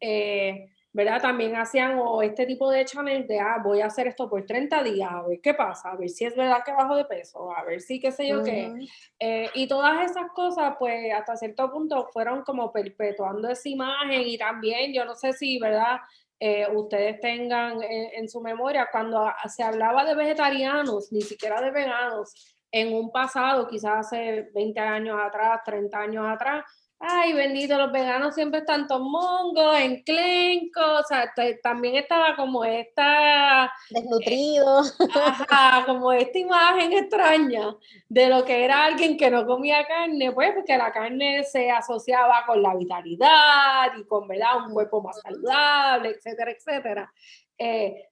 eh, 0.00 0.72
¿verdad? 0.90 1.20
También 1.20 1.54
hacían 1.56 1.98
o 1.98 2.22
este 2.22 2.46
tipo 2.46 2.70
de 2.70 2.86
challenge 2.86 3.26
de, 3.26 3.40
ah, 3.40 3.58
voy 3.62 3.82
a 3.82 3.88
hacer 3.88 4.06
esto 4.06 4.26
por 4.30 4.46
30 4.46 4.82
días, 4.82 5.10
a 5.12 5.20
ver 5.20 5.38
qué 5.42 5.52
pasa, 5.52 5.90
a 5.90 5.96
ver 5.96 6.08
si 6.08 6.24
es 6.24 6.34
verdad 6.34 6.62
que 6.64 6.72
bajo 6.72 6.96
de 6.96 7.04
peso, 7.04 7.54
a 7.54 7.62
ver 7.64 7.82
si 7.82 8.00
qué 8.00 8.10
sé 8.10 8.26
yo 8.26 8.42
qué. 8.42 8.72
Eh, 9.18 9.50
y 9.52 9.68
todas 9.68 10.10
esas 10.10 10.30
cosas, 10.32 10.76
pues 10.78 11.12
hasta 11.12 11.36
cierto 11.36 11.70
punto 11.70 12.08
fueron 12.10 12.42
como 12.42 12.72
perpetuando 12.72 13.50
esa 13.50 13.68
imagen 13.68 14.22
y 14.22 14.38
también, 14.38 14.94
yo 14.94 15.04
no 15.04 15.14
sé 15.14 15.34
si, 15.34 15.58
¿verdad? 15.58 15.98
Eh, 16.38 16.66
ustedes 16.74 17.18
tengan 17.20 17.82
en, 17.82 18.28
su 18.28 18.40
memoria, 18.40 18.88
cuando 18.92 19.32
se 19.48 19.62
hablaba 19.62 20.04
de 20.04 20.14
vegetarianos, 20.14 21.10
ni 21.10 21.22
siquiera 21.22 21.60
de 21.60 21.70
veganos, 21.70 22.56
en 22.70 22.94
un 22.94 23.10
pasado, 23.10 23.66
quizás 23.66 24.06
hace 24.06 24.50
20 24.54 24.80
años 24.80 25.18
atrás, 25.22 25.60
30 25.64 25.98
años 25.98 26.26
atrás, 26.26 26.64
ay, 26.98 27.32
bendito, 27.34 27.76
los 27.76 27.92
veganos 27.92 28.34
siempre 28.34 28.60
están 28.60 28.86
mongos, 28.88 29.78
enclencos, 29.78 31.00
o 31.00 31.02
sea, 31.04 31.32
también 31.62 31.96
estaba 31.96 32.34
como 32.36 32.64
esta... 32.64 33.72
Desnutrido. 33.90 34.82
Ajá, 35.14 35.84
como 35.86 36.12
esta 36.12 36.38
imagen 36.38 36.92
extraña 36.92 37.76
de 38.08 38.28
lo 38.28 38.44
que 38.44 38.64
era 38.64 38.84
alguien 38.84 39.16
que 39.16 39.30
no 39.30 39.46
comía 39.46 39.86
carne, 39.86 40.32
pues 40.32 40.52
porque 40.54 40.76
la 40.76 40.92
carne 40.92 41.44
se 41.44 41.70
asociaba 41.70 42.44
con 42.46 42.62
la 42.62 42.74
vitalidad 42.74 43.92
y 43.98 44.04
con, 44.04 44.26
¿verdad? 44.26 44.66
Un 44.66 44.72
cuerpo 44.72 45.02
más 45.02 45.20
saludable, 45.20 46.10
etcétera, 46.10 46.50
etcétera. 46.50 47.12
Eh, 47.58 48.08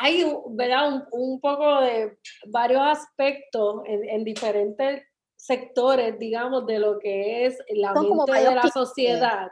hay 0.00 0.24
¿verdad? 0.50 1.06
Un, 1.12 1.40
poco 1.40 1.80
de 1.80 2.18
varios 2.46 2.82
aspectos 2.82 3.82
en, 3.86 4.08
en 4.08 4.24
diferentes 4.24 5.02
sectores, 5.42 6.20
digamos, 6.20 6.66
de 6.66 6.78
lo 6.78 7.00
que 7.00 7.46
es 7.46 7.58
la 7.70 7.92
mente 7.92 8.32
de 8.32 8.54
la 8.54 8.68
sociedad. 8.72 9.50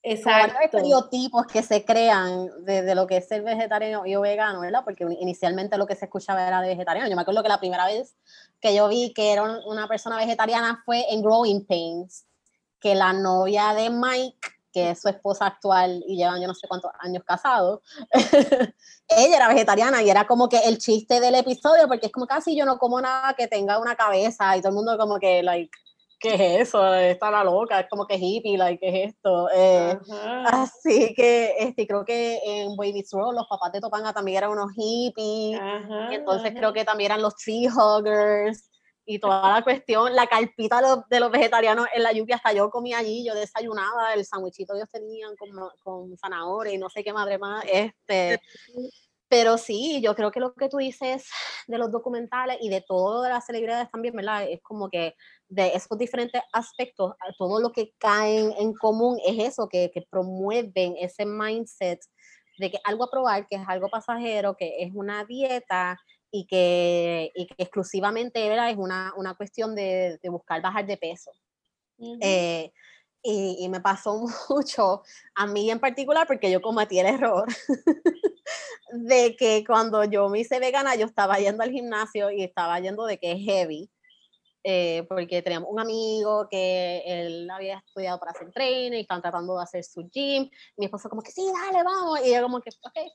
Exacto. 0.00 0.56
Hay 0.56 0.66
estereotipos 0.66 1.46
que 1.46 1.62
se 1.64 1.84
crean 1.84 2.48
de, 2.64 2.94
lo 2.94 3.04
que 3.08 3.16
es 3.16 3.26
ser 3.26 3.42
vegetariano 3.42 4.06
y 4.06 4.14
o 4.14 4.20
vegano, 4.20 4.60
¿verdad? 4.60 4.82
Porque 4.84 5.04
inicialmente 5.18 5.78
lo 5.78 5.86
que 5.86 5.96
se 5.96 6.04
escuchaba 6.04 6.46
era 6.46 6.60
de 6.60 6.68
vegetariano. 6.68 7.08
Yo 7.08 7.16
me 7.16 7.22
acuerdo 7.22 7.42
que 7.42 7.48
la 7.48 7.58
primera 7.58 7.86
vez 7.86 8.14
que 8.60 8.72
yo 8.72 8.86
vi 8.86 9.12
que 9.12 9.32
era 9.32 9.42
una 9.66 9.88
persona 9.88 10.16
vegetariana 10.16 10.80
fue 10.84 11.04
en 11.12 11.22
Growing 11.22 11.66
Pains, 11.66 12.26
que 12.78 12.94
la 12.94 13.12
novia 13.12 13.74
de 13.74 13.90
Mike 13.90 14.48
que 14.74 14.90
es 14.90 15.00
su 15.00 15.08
esposa 15.08 15.46
actual 15.46 16.02
y 16.06 16.16
llevan 16.16 16.40
yo 16.40 16.48
no 16.48 16.54
sé 16.54 16.66
cuántos 16.66 16.90
años 16.98 17.22
casados, 17.24 17.80
ella 19.08 19.36
era 19.36 19.48
vegetariana 19.48 20.02
y 20.02 20.10
era 20.10 20.26
como 20.26 20.48
que 20.48 20.58
el 20.58 20.78
chiste 20.78 21.20
del 21.20 21.36
episodio, 21.36 21.86
porque 21.86 22.06
es 22.06 22.12
como 22.12 22.26
casi 22.26 22.56
yo 22.56 22.66
no 22.66 22.76
como 22.76 23.00
nada 23.00 23.34
que 23.34 23.46
tenga 23.46 23.78
una 23.78 23.94
cabeza 23.94 24.56
y 24.56 24.60
todo 24.60 24.70
el 24.70 24.74
mundo 24.74 24.98
como 24.98 25.20
que, 25.20 25.44
like, 25.44 25.70
¿qué 26.18 26.34
es 26.34 26.68
eso? 26.68 26.92
Está 26.92 27.30
la 27.30 27.44
loca, 27.44 27.78
es 27.78 27.88
como 27.88 28.06
que 28.06 28.16
hippie, 28.16 28.58
like, 28.58 28.80
¿qué 28.80 29.04
es 29.04 29.14
esto? 29.14 29.48
Eh, 29.54 29.96
así 30.46 31.14
que 31.14 31.54
este, 31.58 31.86
creo 31.86 32.04
que 32.04 32.40
en 32.44 32.74
Baby 32.76 33.04
World 33.12 33.38
los 33.38 33.46
papás 33.46 33.70
de 33.72 33.80
Topanga 33.80 34.12
también 34.12 34.38
eran 34.38 34.50
unos 34.50 34.72
hippies, 34.74 35.60
entonces 36.10 36.52
creo 36.52 36.72
que 36.72 36.84
también 36.84 37.12
eran 37.12 37.22
los 37.22 37.36
tree 37.36 37.68
huggers, 37.68 38.68
y 39.06 39.18
toda 39.18 39.52
la 39.52 39.62
cuestión, 39.62 40.14
la 40.14 40.26
carpita 40.26 40.80
de 41.08 41.20
los, 41.20 41.30
vegetarianos 41.30 41.86
en 41.94 42.02
la 42.02 42.12
lluvia, 42.12 42.36
hasta 42.36 42.52
yo 42.52 42.70
comía 42.70 42.98
allí, 42.98 43.24
yo 43.26 43.34
desayunaba, 43.34 44.14
el 44.14 44.24
sandwichito 44.24 44.74
ellos 44.74 44.88
tenían 44.90 45.36
con, 45.36 45.50
con 45.82 46.16
zanahoria 46.16 46.72
y 46.72 46.78
no 46.78 46.88
sé 46.88 47.04
qué 47.04 47.12
madre 47.12 47.38
más, 47.38 47.64
este, 47.70 48.40
pero 49.28 49.58
sí, 49.58 50.00
yo 50.00 50.14
creo 50.14 50.30
que 50.30 50.40
lo 50.40 50.54
que 50.54 50.68
tú 50.68 50.76
dices 50.76 51.26
de 51.66 51.78
los 51.78 51.90
documentales 51.90 52.58
y 52.60 52.68
de 52.68 52.82
todas 52.82 53.30
las 53.30 53.44
celebridades 53.44 53.90
también, 53.90 54.14
¿verdad? 54.14 54.48
Es 54.48 54.60
como 54.62 54.88
que 54.88 55.14
de 55.48 55.74
esos 55.74 55.98
diferentes 55.98 56.42
aspectos, 56.52 57.14
todo 57.36 57.60
lo 57.60 57.72
que 57.72 57.92
caen 57.98 58.52
en 58.58 58.74
común 58.74 59.18
es 59.26 59.52
eso, 59.52 59.68
que, 59.68 59.90
que 59.92 60.02
promueven 60.08 60.94
ese 60.98 61.26
mindset 61.26 62.00
de 62.58 62.70
que 62.70 62.78
algo 62.84 63.04
a 63.04 63.10
probar, 63.10 63.46
que 63.48 63.56
es 63.56 63.62
algo 63.66 63.88
pasajero, 63.88 64.56
que 64.56 64.82
es 64.84 64.92
una 64.94 65.24
dieta, 65.24 65.98
y 66.36 66.46
que, 66.46 67.30
y 67.32 67.46
que 67.46 67.54
exclusivamente 67.58 68.48
¿verdad? 68.48 68.68
es 68.68 68.76
una, 68.76 69.12
una 69.16 69.34
cuestión 69.34 69.76
de, 69.76 70.18
de, 70.20 70.28
buscar 70.30 70.60
bajar 70.60 70.84
de 70.84 70.96
peso. 70.96 71.30
Eh, 72.20 72.72
y, 73.22 73.58
y, 73.60 73.68
me 73.68 73.80
pasó 73.80 74.20
mucho 74.50 75.02
a 75.36 75.46
mí 75.46 75.70
en 75.70 75.78
particular 75.78 76.26
porque 76.26 76.50
yo 76.50 76.60
cometí 76.60 76.98
el 76.98 77.06
error 77.06 77.46
de 78.92 79.36
que 79.36 79.62
cuando 79.64 80.02
yo 80.02 80.28
me 80.28 80.40
hice 80.40 80.58
vegana 80.58 80.96
yo 80.96 81.06
estaba 81.06 81.38
yendo 81.38 81.62
al 81.62 81.70
gimnasio 81.70 82.32
y 82.32 82.42
estaba 82.42 82.80
yendo 82.80 83.06
de 83.06 83.18
que 83.18 83.30
es 83.30 83.38
heavy. 83.38 83.88
Eh, 84.66 85.04
porque 85.10 85.42
teníamos 85.42 85.68
un 85.70 85.78
amigo 85.78 86.48
que 86.50 87.02
él 87.04 87.48
había 87.50 87.84
estudiado 87.86 88.18
para 88.18 88.32
hacer 88.32 88.50
trainer 88.50 88.98
y 88.98 89.02
estaban 89.02 89.20
tratando 89.22 89.58
de 89.58 89.62
hacer 89.62 89.84
su 89.84 90.08
gym. 90.08 90.50
Mi 90.76 90.86
esposo 90.86 91.08
como 91.08 91.22
que 91.22 91.30
sí, 91.30 91.46
dale, 91.62 91.84
vamos. 91.84 92.18
Y 92.24 92.32
yo 92.32 92.42
como 92.42 92.60
que, 92.60 92.70
ok. 92.70 93.12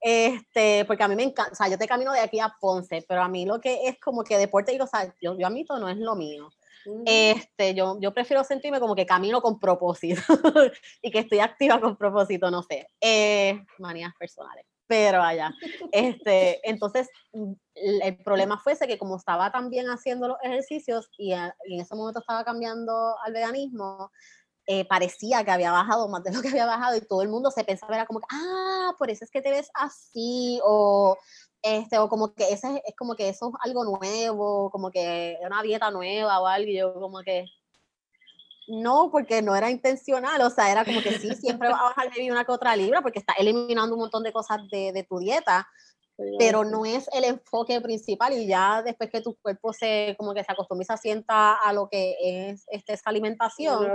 Este, 0.00 0.84
porque 0.86 1.02
a 1.02 1.08
mí 1.08 1.14
me 1.14 1.24
encanta, 1.24 1.52
o 1.52 1.54
sea, 1.54 1.68
yo 1.68 1.78
te 1.78 1.86
camino 1.86 2.12
de 2.12 2.20
aquí 2.20 2.40
a 2.40 2.54
Ponce, 2.60 3.04
pero 3.06 3.22
a 3.22 3.28
mí 3.28 3.44
lo 3.44 3.60
que 3.60 3.86
es 3.86 3.98
como 4.00 4.24
que 4.24 4.38
deporte, 4.38 4.72
digo, 4.72 4.84
o 4.84 4.88
sea, 4.88 5.14
yo, 5.20 5.36
yo 5.38 5.46
admito, 5.46 5.78
no 5.78 5.88
es 5.88 5.98
lo 5.98 6.14
mío. 6.16 6.50
Este, 7.04 7.74
yo, 7.74 7.98
yo 8.00 8.14
prefiero 8.14 8.42
sentirme 8.42 8.80
como 8.80 8.94
que 8.94 9.04
camino 9.04 9.42
con 9.42 9.60
propósito 9.60 10.22
y 11.02 11.10
que 11.10 11.18
estoy 11.20 11.40
activa 11.40 11.80
con 11.80 11.96
propósito, 11.96 12.50
no 12.50 12.62
sé, 12.62 12.86
eh, 13.00 13.62
manías 13.78 14.14
personales, 14.18 14.64
pero 14.86 15.22
allá. 15.22 15.52
Este, 15.92 16.60
entonces, 16.68 17.08
mm, 17.32 17.52
el 17.74 18.16
problema 18.22 18.58
fue 18.58 18.72
ese 18.72 18.86
que 18.86 18.98
como 18.98 19.16
estaba 19.16 19.52
también 19.52 19.86
haciendo 19.86 20.28
los 20.28 20.38
ejercicios 20.42 21.10
y, 21.18 21.32
y 21.32 21.74
en 21.74 21.80
ese 21.80 21.94
momento 21.94 22.20
estaba 22.20 22.44
cambiando 22.44 23.16
al 23.22 23.32
veganismo, 23.32 24.10
eh, 24.66 24.84
parecía 24.84 25.44
que 25.44 25.50
había 25.50 25.72
bajado 25.72 26.08
más 26.08 26.22
de 26.22 26.32
lo 26.32 26.42
que 26.42 26.48
había 26.48 26.66
bajado 26.66 26.96
y 26.96 27.00
todo 27.00 27.22
el 27.22 27.28
mundo 27.28 27.50
se 27.50 27.64
pensaba, 27.64 27.94
era 27.94 28.06
como 28.06 28.20
ah, 28.30 28.94
por 28.98 29.10
eso 29.10 29.24
es 29.24 29.30
que 29.30 29.42
te 29.42 29.50
ves 29.50 29.70
así, 29.74 30.60
o, 30.64 31.16
este, 31.62 31.98
o 31.98 32.08
como 32.08 32.34
que 32.34 32.52
ese, 32.52 32.82
es 32.86 32.94
como 32.96 33.14
que 33.14 33.28
eso 33.28 33.48
es 33.48 33.54
algo 33.68 33.84
nuevo, 33.84 34.70
como 34.70 34.90
que 34.90 35.38
una 35.44 35.62
dieta 35.62 35.90
nueva 35.90 36.40
o 36.40 36.46
algo, 36.46 36.70
y 36.70 36.78
yo 36.78 36.94
como 36.94 37.20
que, 37.20 37.46
no, 38.68 39.10
porque 39.10 39.42
no 39.42 39.56
era 39.56 39.70
intencional, 39.70 40.40
o 40.42 40.50
sea, 40.50 40.70
era 40.70 40.84
como 40.84 41.02
que 41.02 41.18
sí, 41.18 41.34
siempre 41.34 41.68
va 41.68 41.78
a 41.78 41.84
bajar 41.84 42.12
de 42.12 42.30
una 42.30 42.44
que 42.44 42.52
otra 42.52 42.76
libra, 42.76 43.02
porque 43.02 43.18
está 43.18 43.32
eliminando 43.34 43.94
un 43.94 44.00
montón 44.00 44.22
de 44.22 44.32
cosas 44.32 44.60
de, 44.70 44.92
de 44.92 45.02
tu 45.02 45.18
dieta, 45.18 45.68
pero 46.38 46.64
no 46.64 46.84
es 46.84 47.08
el 47.12 47.24
enfoque 47.24 47.80
principal 47.80 48.32
y 48.32 48.46
ya 48.46 48.82
después 48.82 49.10
que 49.10 49.20
tu 49.20 49.36
cuerpo 49.36 49.72
se 49.72 50.14
como 50.18 50.34
que 50.34 50.44
se 50.44 50.52
acostumbra 50.52 50.86
asienta 50.88 51.54
a 51.54 51.72
lo 51.72 51.88
que 51.88 52.16
es 52.20 52.64
este, 52.68 52.94
esta 52.94 53.10
alimentación, 53.10 53.86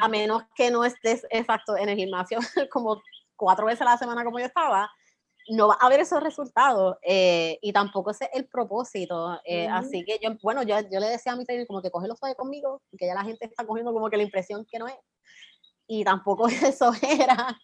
a 0.00 0.08
menos 0.08 0.42
que 0.54 0.70
no 0.70 0.84
estés 0.84 1.26
exacto 1.30 1.76
en 1.76 1.88
el 1.88 1.96
gimnasio 1.96 2.38
como 2.70 3.00
cuatro 3.36 3.66
veces 3.66 3.82
a 3.82 3.86
la 3.86 3.96
semana 3.96 4.24
como 4.24 4.38
yo 4.38 4.44
estaba, 4.44 4.90
no 5.50 5.68
va 5.68 5.78
a 5.80 5.86
haber 5.86 6.00
esos 6.00 6.22
resultados 6.22 6.96
eh, 7.02 7.58
y 7.62 7.72
tampoco 7.72 8.10
es 8.10 8.18
el 8.32 8.46
propósito. 8.46 9.40
Eh, 9.44 9.66
así 9.66 10.04
que 10.04 10.18
yo, 10.22 10.36
bueno, 10.42 10.62
yo, 10.62 10.76
yo 10.92 11.00
le 11.00 11.08
decía 11.08 11.32
a 11.32 11.36
mi 11.36 11.44
trainer 11.44 11.66
como 11.66 11.82
que 11.82 11.90
coge 11.90 12.06
los 12.06 12.18
suave 12.18 12.34
conmigo, 12.34 12.82
que 12.96 13.06
ya 13.06 13.14
la 13.14 13.24
gente 13.24 13.46
está 13.46 13.66
cogiendo 13.66 13.92
como 13.92 14.10
que 14.10 14.16
la 14.16 14.22
impresión 14.22 14.66
que 14.70 14.78
no 14.78 14.86
es 14.86 14.94
y 15.92 16.04
tampoco 16.04 16.46
eso 16.48 16.92
era. 17.02 17.58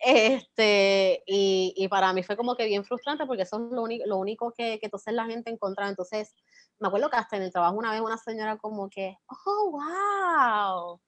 Este, 0.00 1.22
y, 1.26 1.72
y, 1.76 1.86
para 1.86 2.12
mí 2.12 2.24
fue 2.24 2.36
como 2.36 2.56
que 2.56 2.66
bien 2.66 2.84
frustrante 2.84 3.24
porque 3.24 3.42
eso 3.42 3.54
es 3.56 3.62
lo, 3.70 3.82
único, 3.82 4.04
lo 4.04 4.16
único 4.16 4.52
que, 4.52 4.80
que, 4.80 4.86
entonces 4.86 5.14
la 5.14 5.26
gente 5.26 5.50
encontraba. 5.50 5.88
Entonces, 5.88 6.34
me 6.80 6.88
acuerdo 6.88 7.08
que 7.08 7.18
hasta 7.18 7.36
en 7.36 7.44
el 7.44 7.52
trabajo 7.52 7.76
una 7.76 7.92
vez 7.92 8.00
una 8.00 8.18
señora 8.18 8.56
como 8.56 8.90
que, 8.90 9.16
oh, 9.46 9.70
wow, 9.70 11.00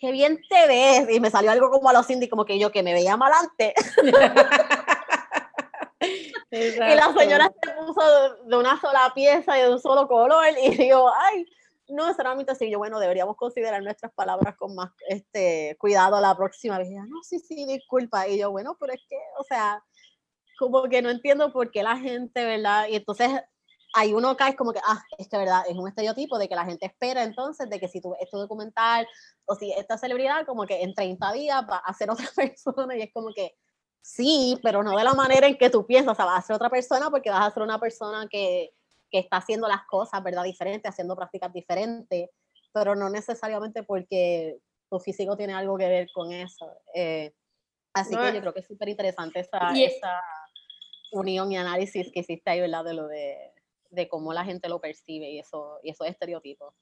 qué 0.00 0.10
bien 0.10 0.40
te 0.48 0.66
ves. 0.66 1.14
Y 1.14 1.20
me 1.20 1.30
salió 1.30 1.50
algo 1.50 1.70
como 1.70 1.90
a 1.90 1.92
los 1.92 2.08
indios, 2.08 2.30
como 2.30 2.46
que 2.46 2.58
yo 2.58 2.72
que 2.72 2.82
me 2.82 2.94
veía 2.94 3.18
malante. 3.18 3.74
y 6.50 6.94
la 6.94 7.12
señora 7.12 7.52
se 7.62 7.70
puso 7.72 8.00
de 8.46 8.56
una 8.56 8.80
sola 8.80 9.12
pieza 9.14 9.58
y 9.58 9.62
de 9.62 9.74
un 9.74 9.80
solo 9.80 10.08
color 10.08 10.46
y 10.62 10.70
digo, 10.70 11.12
ay, 11.14 11.44
no 11.88 12.12
solamente 12.14 12.52
así, 12.52 12.70
yo, 12.70 12.78
bueno, 12.78 13.00
deberíamos 13.00 13.36
considerar 13.36 13.82
nuestras 13.82 14.12
palabras 14.12 14.56
con 14.56 14.74
más 14.74 14.90
este, 15.08 15.76
cuidado 15.78 16.20
la 16.20 16.36
próxima 16.36 16.78
vez. 16.78 16.90
no, 16.90 17.22
sí, 17.22 17.38
sí, 17.38 17.66
disculpa. 17.66 18.28
Y 18.28 18.38
yo, 18.38 18.50
bueno, 18.50 18.76
pero 18.78 18.92
es 18.92 19.00
que, 19.08 19.16
o 19.38 19.44
sea, 19.44 19.82
como 20.58 20.82
que 20.84 21.02
no 21.02 21.10
entiendo 21.10 21.52
por 21.52 21.70
qué 21.70 21.82
la 21.82 21.96
gente, 21.96 22.44
¿verdad? 22.44 22.88
Y 22.88 22.96
entonces 22.96 23.30
hay 23.94 24.12
uno 24.12 24.36
cae 24.36 24.54
como 24.56 24.72
que, 24.72 24.80
ah, 24.84 25.02
es 25.16 25.28
que, 25.28 25.38
¿verdad? 25.38 25.64
Es 25.68 25.76
un 25.76 25.88
estereotipo 25.88 26.38
de 26.38 26.48
que 26.48 26.54
la 26.54 26.64
gente 26.64 26.86
espera 26.86 27.22
entonces 27.22 27.70
de 27.70 27.80
que 27.80 27.88
si 27.88 28.00
tú 28.00 28.14
este 28.20 28.36
documental 28.36 29.06
o 29.46 29.54
si 29.54 29.72
esta 29.72 29.96
celebridad, 29.96 30.44
como 30.46 30.66
que 30.66 30.82
en 30.82 30.94
30 30.94 31.32
días 31.32 31.64
va 31.70 31.78
a 31.78 31.94
ser 31.94 32.10
otra 32.10 32.28
persona 32.34 32.96
y 32.96 33.02
es 33.02 33.12
como 33.12 33.32
que, 33.32 33.56
sí, 34.02 34.58
pero 34.62 34.82
no 34.82 34.96
de 34.96 35.04
la 35.04 35.14
manera 35.14 35.46
en 35.46 35.56
que 35.56 35.70
tú 35.70 35.86
piensas, 35.86 36.12
o 36.12 36.16
sea, 36.16 36.26
va 36.26 36.36
a 36.36 36.42
ser 36.42 36.56
otra 36.56 36.70
persona 36.70 37.10
porque 37.10 37.30
vas 37.30 37.46
a 37.46 37.50
ser 37.54 37.62
una 37.62 37.78
persona 37.78 38.26
que 38.28 38.72
que 39.10 39.18
está 39.18 39.38
haciendo 39.38 39.68
las 39.68 39.84
cosas, 39.86 40.22
¿verdad? 40.22 40.44
Diferente, 40.44 40.88
haciendo 40.88 41.16
prácticas 41.16 41.52
diferentes, 41.52 42.30
pero 42.72 42.94
no 42.94 43.08
necesariamente 43.10 43.82
porque 43.82 44.58
tu 44.88 44.98
físico 44.98 45.36
tiene 45.36 45.54
algo 45.54 45.76
que 45.76 45.88
ver 45.88 46.08
con 46.12 46.32
eso. 46.32 46.80
Eh, 46.94 47.32
así 47.92 48.16
que 48.16 48.32
yo 48.32 48.40
creo 48.40 48.54
que 48.54 48.60
es 48.60 48.66
súper 48.66 48.88
interesante 48.88 49.40
esa, 49.40 49.70
esa, 49.74 50.20
unión 51.12 51.50
y 51.50 51.56
análisis 51.56 52.12
que 52.12 52.20
hiciste 52.20 52.50
ahí, 52.50 52.60
¿verdad? 52.60 52.84
De 52.84 52.94
lo 52.94 53.08
de, 53.08 53.52
de, 53.90 54.08
cómo 54.08 54.32
la 54.32 54.44
gente 54.44 54.68
lo 54.68 54.80
percibe 54.80 55.30
y, 55.30 55.38
eso, 55.38 55.80
y 55.82 55.90
esos 55.90 56.06
estereotipos. 56.06 56.74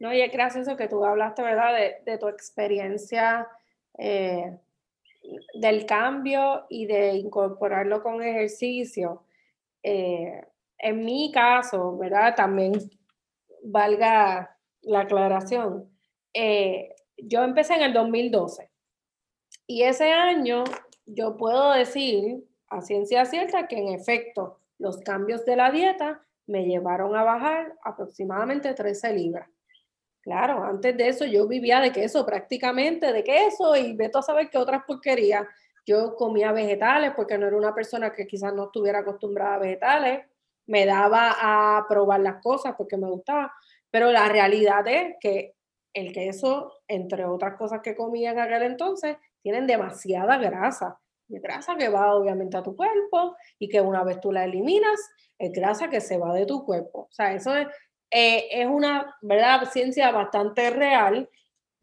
No, 0.00 0.12
y 0.12 0.20
es 0.20 0.32
gracioso 0.32 0.76
que 0.76 0.88
tú 0.88 1.04
hablaste, 1.04 1.42
¿verdad? 1.42 1.74
De, 1.74 1.96
de 2.04 2.18
tu 2.18 2.28
experiencia 2.28 3.48
eh, 3.98 4.56
del 5.54 5.86
cambio 5.86 6.66
y 6.68 6.86
de 6.86 7.14
incorporarlo 7.14 8.02
con 8.02 8.22
ejercicio. 8.22 9.24
Eh, 9.82 10.42
en 10.78 11.04
mi 11.04 11.32
caso, 11.32 11.96
¿verdad? 11.98 12.34
También 12.34 12.72
valga 13.64 14.56
la 14.82 15.00
aclaración. 15.00 15.90
Eh, 16.32 16.94
yo 17.16 17.42
empecé 17.42 17.74
en 17.74 17.82
el 17.82 17.92
2012 17.92 18.70
y 19.66 19.82
ese 19.82 20.12
año 20.12 20.64
yo 21.06 21.36
puedo 21.36 21.72
decir 21.72 22.44
a 22.68 22.80
ciencia 22.80 23.24
cierta 23.24 23.66
que 23.66 23.78
en 23.78 23.88
efecto 23.88 24.60
los 24.78 24.98
cambios 24.98 25.44
de 25.44 25.56
la 25.56 25.70
dieta 25.70 26.22
me 26.46 26.64
llevaron 26.64 27.14
a 27.16 27.24
bajar 27.24 27.74
aproximadamente 27.82 28.72
13 28.72 29.12
libras. 29.12 29.48
Claro, 30.22 30.64
antes 30.64 30.96
de 30.96 31.08
eso 31.08 31.24
yo 31.24 31.46
vivía 31.46 31.80
de 31.80 31.92
queso, 31.92 32.26
prácticamente 32.26 33.12
de 33.12 33.24
queso, 33.24 33.76
y 33.76 33.94
veto 33.94 34.18
a 34.18 34.22
saber 34.22 34.50
que 34.50 34.58
otras 34.58 34.82
porquerías. 34.86 35.46
Yo 35.86 36.16
comía 36.16 36.52
vegetales 36.52 37.12
porque 37.16 37.38
no 37.38 37.46
era 37.46 37.56
una 37.56 37.74
persona 37.74 38.12
que 38.12 38.26
quizás 38.26 38.52
no 38.52 38.64
estuviera 38.64 38.98
acostumbrada 38.98 39.54
a 39.54 39.58
vegetales. 39.58 40.26
Me 40.68 40.86
daba 40.86 41.34
a 41.40 41.86
probar 41.88 42.20
las 42.20 42.40
cosas 42.40 42.74
porque 42.78 42.96
me 42.96 43.10
gustaba. 43.10 43.52
Pero 43.90 44.12
la 44.12 44.28
realidad 44.28 44.86
es 44.86 45.16
que 45.20 45.54
el 45.92 46.12
queso, 46.12 46.72
entre 46.86 47.24
otras 47.24 47.56
cosas 47.56 47.80
que 47.82 47.96
comía 47.96 48.30
en 48.30 48.38
aquel 48.38 48.62
entonces, 48.62 49.16
tienen 49.42 49.66
demasiada 49.66 50.36
grasa. 50.38 51.00
Y 51.28 51.40
grasa 51.40 51.76
que 51.76 51.88
va 51.88 52.14
obviamente 52.14 52.56
a 52.56 52.62
tu 52.62 52.74
cuerpo 52.74 53.36
y 53.58 53.68
que 53.68 53.80
una 53.80 54.02
vez 54.04 54.20
tú 54.20 54.32
la 54.32 54.44
eliminas, 54.44 54.98
es 55.38 55.52
grasa 55.52 55.88
que 55.88 56.00
se 56.00 56.16
va 56.16 56.32
de 56.32 56.46
tu 56.46 56.64
cuerpo. 56.64 57.00
O 57.10 57.12
sea, 57.12 57.34
eso 57.34 57.54
es, 57.54 57.66
eh, 58.10 58.48
es 58.50 58.66
una 58.66 59.14
¿verdad? 59.20 59.68
ciencia 59.70 60.10
bastante 60.10 60.70
real, 60.70 61.28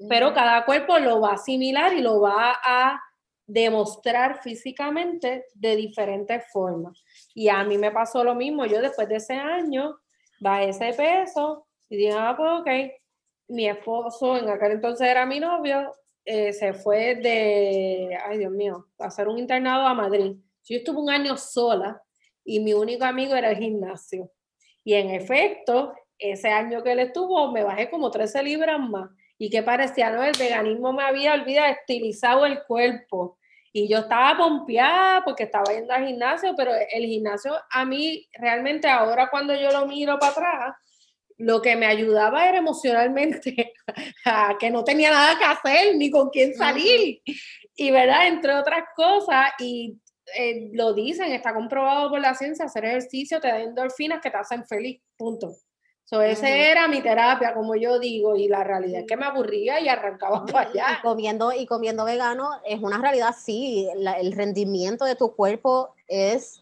pero 0.09 0.33
cada 0.33 0.65
cuerpo 0.65 0.97
lo 0.97 1.21
va 1.21 1.31
a 1.31 1.33
asimilar 1.35 1.93
y 1.93 2.01
lo 2.01 2.21
va 2.21 2.57
a 2.63 2.99
demostrar 3.47 4.41
físicamente 4.41 5.45
de 5.53 5.75
diferentes 5.75 6.43
formas. 6.51 7.03
Y 7.35 7.49
a 7.49 7.63
mí 7.63 7.77
me 7.77 7.91
pasó 7.91 8.23
lo 8.23 8.33
mismo, 8.33 8.65
yo 8.65 8.81
después 8.81 9.07
de 9.07 9.17
ese 9.17 9.33
año 9.33 9.99
bajé 10.39 10.69
ese 10.69 10.93
peso 10.93 11.67
y 11.89 11.97
dije, 11.97 12.13
ah, 12.13 12.33
pues 12.35 12.49
ok, 12.61 12.67
mi 13.49 13.67
esposo, 13.67 14.37
en 14.37 14.49
aquel 14.49 14.71
entonces 14.71 15.07
era 15.07 15.25
mi 15.25 15.39
novio, 15.39 15.91
eh, 16.23 16.53
se 16.53 16.73
fue 16.73 17.15
de, 17.15 18.17
ay 18.25 18.39
Dios 18.39 18.51
mío, 18.51 18.87
a 18.97 19.07
hacer 19.07 19.27
un 19.27 19.37
internado 19.37 19.85
a 19.85 19.93
Madrid. 19.93 20.37
Yo 20.63 20.77
estuve 20.77 20.97
un 20.97 21.11
año 21.11 21.37
sola 21.37 22.01
y 22.43 22.59
mi 22.61 22.73
único 22.73 23.05
amigo 23.05 23.35
era 23.35 23.51
el 23.51 23.57
gimnasio. 23.57 24.31
Y 24.83 24.93
en 24.93 25.09
efecto, 25.09 25.93
ese 26.17 26.47
año 26.47 26.81
que 26.83 26.93
él 26.93 26.99
estuvo, 26.99 27.51
me 27.51 27.63
bajé 27.63 27.89
como 27.89 28.09
13 28.09 28.43
libras 28.43 28.79
más 28.79 29.09
y 29.37 29.49
que 29.49 29.61
parecía, 29.61 30.09
no, 30.09 30.23
el 30.23 30.37
veganismo 30.39 30.93
me 30.93 31.03
había 31.03 31.33
olvidado, 31.33 31.67
estilizado 31.73 32.45
el 32.45 32.63
cuerpo. 32.63 33.37
Y 33.77 33.89
yo 33.89 33.97
estaba 33.97 34.37
pompeada 34.37 35.21
porque 35.25 35.43
estaba 35.43 35.73
yendo 35.73 35.93
al 35.93 36.07
gimnasio, 36.07 36.53
pero 36.55 36.71
el 36.73 37.05
gimnasio 37.07 37.57
a 37.69 37.83
mí 37.83 38.25
realmente 38.31 38.87
ahora 38.87 39.29
cuando 39.29 39.53
yo 39.53 39.69
lo 39.69 39.85
miro 39.85 40.17
para 40.17 40.31
atrás, 40.31 40.75
lo 41.37 41.61
que 41.61 41.75
me 41.75 41.85
ayudaba 41.85 42.47
era 42.47 42.59
emocionalmente, 42.59 43.73
que 44.61 44.69
no 44.69 44.85
tenía 44.85 45.11
nada 45.11 45.37
que 45.37 45.43
hacer 45.43 45.97
ni 45.97 46.09
con 46.09 46.29
quién 46.29 46.53
salir. 46.53 47.19
Y 47.75 47.91
verdad, 47.91 48.27
entre 48.27 48.53
otras 48.53 48.85
cosas, 48.95 49.47
y 49.59 49.99
eh, 50.37 50.69
lo 50.71 50.93
dicen, 50.93 51.33
está 51.33 51.53
comprobado 51.53 52.09
por 52.09 52.21
la 52.21 52.33
ciencia, 52.33 52.63
hacer 52.63 52.85
ejercicio 52.85 53.41
te 53.41 53.49
da 53.49 53.59
endorfinas 53.59 54.21
que 54.21 54.31
te 54.31 54.37
hacen 54.37 54.65
feliz, 54.65 55.01
punto. 55.17 55.53
So, 56.07 56.21
ese 56.21 56.69
era 56.69 56.87
mi 56.87 57.01
terapia, 57.01 57.55
como 57.55 57.75
yo 57.75 57.97
digo, 57.97 58.35
y 58.35 58.47
la 58.47 58.63
realidad 58.63 59.01
es 59.01 59.07
que 59.07 59.17
me 59.17 59.25
aburría 59.25 59.79
y 59.79 59.89
arrancaba 59.89 60.45
para 60.45 60.69
allá. 60.69 60.85
Y 60.99 61.01
comiendo, 61.01 61.51
y 61.51 61.65
comiendo 61.65 62.05
vegano 62.05 62.51
es 62.63 62.79
una 62.79 62.99
realidad, 62.99 63.35
sí, 63.35 63.89
el 63.91 64.31
rendimiento 64.33 65.05
de 65.05 65.15
tu 65.15 65.35
cuerpo 65.35 65.95
es 66.07 66.61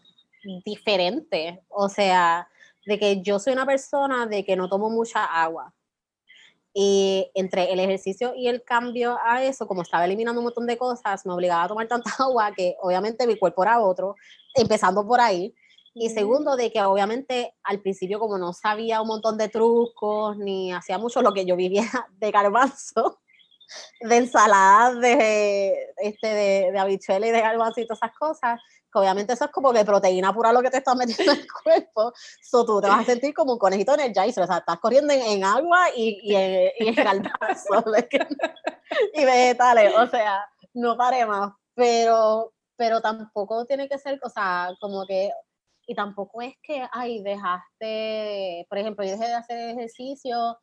diferente. 0.64 1.62
O 1.68 1.90
sea, 1.90 2.48
de 2.86 2.98
que 2.98 3.22
yo 3.22 3.38
soy 3.38 3.52
una 3.52 3.66
persona 3.66 4.26
de 4.26 4.44
que 4.44 4.56
no 4.56 4.68
tomo 4.68 4.90
mucha 4.90 5.24
agua. 5.24 5.74
Y 6.72 7.30
entre 7.34 7.72
el 7.72 7.78
ejercicio 7.78 8.34
y 8.34 8.48
el 8.48 8.64
cambio 8.64 9.16
a 9.24 9.44
eso, 9.44 9.66
como 9.66 9.82
estaba 9.82 10.04
eliminando 10.04 10.40
un 10.40 10.46
montón 10.46 10.66
de 10.66 10.76
cosas, 10.76 11.24
me 11.24 11.32
obligaba 11.32 11.64
a 11.64 11.68
tomar 11.68 11.86
tanta 11.86 12.10
agua 12.18 12.52
que 12.52 12.76
obviamente 12.80 13.26
mi 13.26 13.38
cuerpo 13.38 13.62
era 13.62 13.80
otro, 13.80 14.16
empezando 14.54 15.06
por 15.06 15.20
ahí. 15.20 15.54
Y 15.94 16.10
segundo, 16.10 16.56
de 16.56 16.72
que 16.72 16.82
obviamente 16.82 17.54
al 17.62 17.80
principio 17.80 18.18
como 18.18 18.36
no 18.36 18.52
sabía 18.52 19.00
un 19.00 19.08
montón 19.08 19.38
de 19.38 19.48
trucos, 19.48 20.36
ni 20.36 20.72
hacía 20.72 20.98
mucho 20.98 21.22
lo 21.22 21.32
que 21.32 21.46
yo 21.46 21.54
vivía 21.54 21.84
de 22.18 22.30
garbanzo, 22.32 23.20
de 24.00 24.16
ensaladas, 24.16 25.00
de, 25.00 25.94
este, 25.98 26.26
de, 26.26 26.72
de 26.72 26.78
habichuelas 26.78 27.28
y 27.28 27.32
de 27.32 27.40
garbanzo 27.40 27.80
y 27.80 27.86
todas 27.86 28.02
esas 28.02 28.16
cosas, 28.18 28.60
que 28.92 28.98
obviamente 28.98 29.32
eso 29.32 29.44
es 29.44 29.50
como 29.50 29.72
de 29.72 29.84
proteína 29.84 30.32
pura 30.32 30.52
lo 30.52 30.62
que 30.62 30.70
te 30.70 30.78
estás 30.78 30.96
metiendo 30.96 31.32
en 31.32 31.40
el 31.40 31.46
cuerpo, 31.62 32.12
so 32.42 32.64
tú 32.64 32.80
te 32.80 32.88
vas 32.88 33.00
a 33.00 33.04
sentir 33.04 33.32
como 33.32 33.52
un 33.52 33.58
conejito 33.58 33.94
en 33.94 34.00
el 34.00 34.12
Jason, 34.14 34.44
o 34.44 34.46
sea, 34.46 34.58
estás 34.58 34.78
corriendo 34.80 35.12
en, 35.12 35.44
agua 35.44 35.90
y, 35.94 36.20
y, 36.22 36.34
en, 36.34 36.70
y 36.78 36.88
en 36.88 36.94
garbanzo, 36.94 37.84
y 39.14 39.24
vegetales, 39.24 39.94
o 39.96 40.06
sea, 40.08 40.44
no 40.74 40.96
pare 40.96 41.24
más, 41.24 41.52
pero, 41.74 42.52
pero 42.76 43.00
tampoco 43.00 43.64
tiene 43.64 43.88
que 43.88 43.98
ser, 43.98 44.18
o 44.22 44.28
sea, 44.28 44.70
como 44.80 45.06
que 45.06 45.30
y 45.86 45.94
tampoco 45.94 46.42
es 46.42 46.54
que, 46.62 46.86
ay, 46.92 47.22
dejaste, 47.22 48.66
por 48.68 48.78
ejemplo, 48.78 49.04
yo 49.04 49.12
dejé 49.12 49.26
de 49.26 49.34
hacer 49.34 49.70
ejercicio 49.70 50.58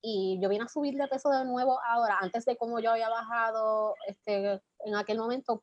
y 0.00 0.38
yo 0.42 0.48
vine 0.48 0.64
a 0.64 0.68
subir 0.68 0.94
de 0.94 1.06
peso 1.08 1.30
de 1.30 1.44
nuevo 1.44 1.78
ahora, 1.86 2.18
antes 2.20 2.44
de 2.44 2.56
como 2.56 2.80
yo 2.80 2.90
había 2.90 3.08
bajado 3.08 3.94
este, 4.06 4.60
en 4.84 4.96
aquel 4.96 5.18
momento, 5.18 5.62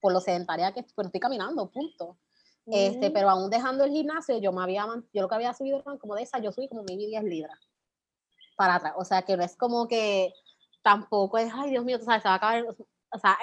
por 0.00 0.12
lo 0.12 0.20
sedentaria 0.20 0.72
que 0.72 0.84
bueno, 0.94 1.08
estoy 1.08 1.20
caminando, 1.20 1.70
punto. 1.70 2.18
Este, 2.66 3.10
pero 3.10 3.28
aún 3.28 3.50
dejando 3.50 3.84
el 3.84 3.90
gimnasio, 3.90 4.38
yo 4.38 4.50
me 4.50 4.62
había, 4.62 4.86
yo 5.12 5.22
lo 5.22 5.28
que 5.28 5.34
había 5.34 5.52
subido 5.52 5.82
como 6.00 6.14
de 6.14 6.22
esa, 6.22 6.38
yo 6.38 6.50
subí 6.50 6.66
como 6.68 6.82
maybe 6.82 7.06
10 7.06 7.24
libras 7.24 7.58
para 8.56 8.76
atrás. 8.76 8.94
O 8.96 9.04
sea, 9.04 9.22
que 9.22 9.36
no 9.36 9.42
es 9.42 9.54
como 9.56 9.86
que 9.86 10.32
tampoco 10.82 11.36
es, 11.38 11.52
ay 11.52 11.70
Dios 11.70 11.84
mío, 11.84 11.98
tú 11.98 12.06
sabes, 12.06 12.22
se 12.22 12.28
va 12.28 12.34
a 12.34 12.36
acabar, 12.36 12.64
o 12.64 13.18
sea, 13.18 13.36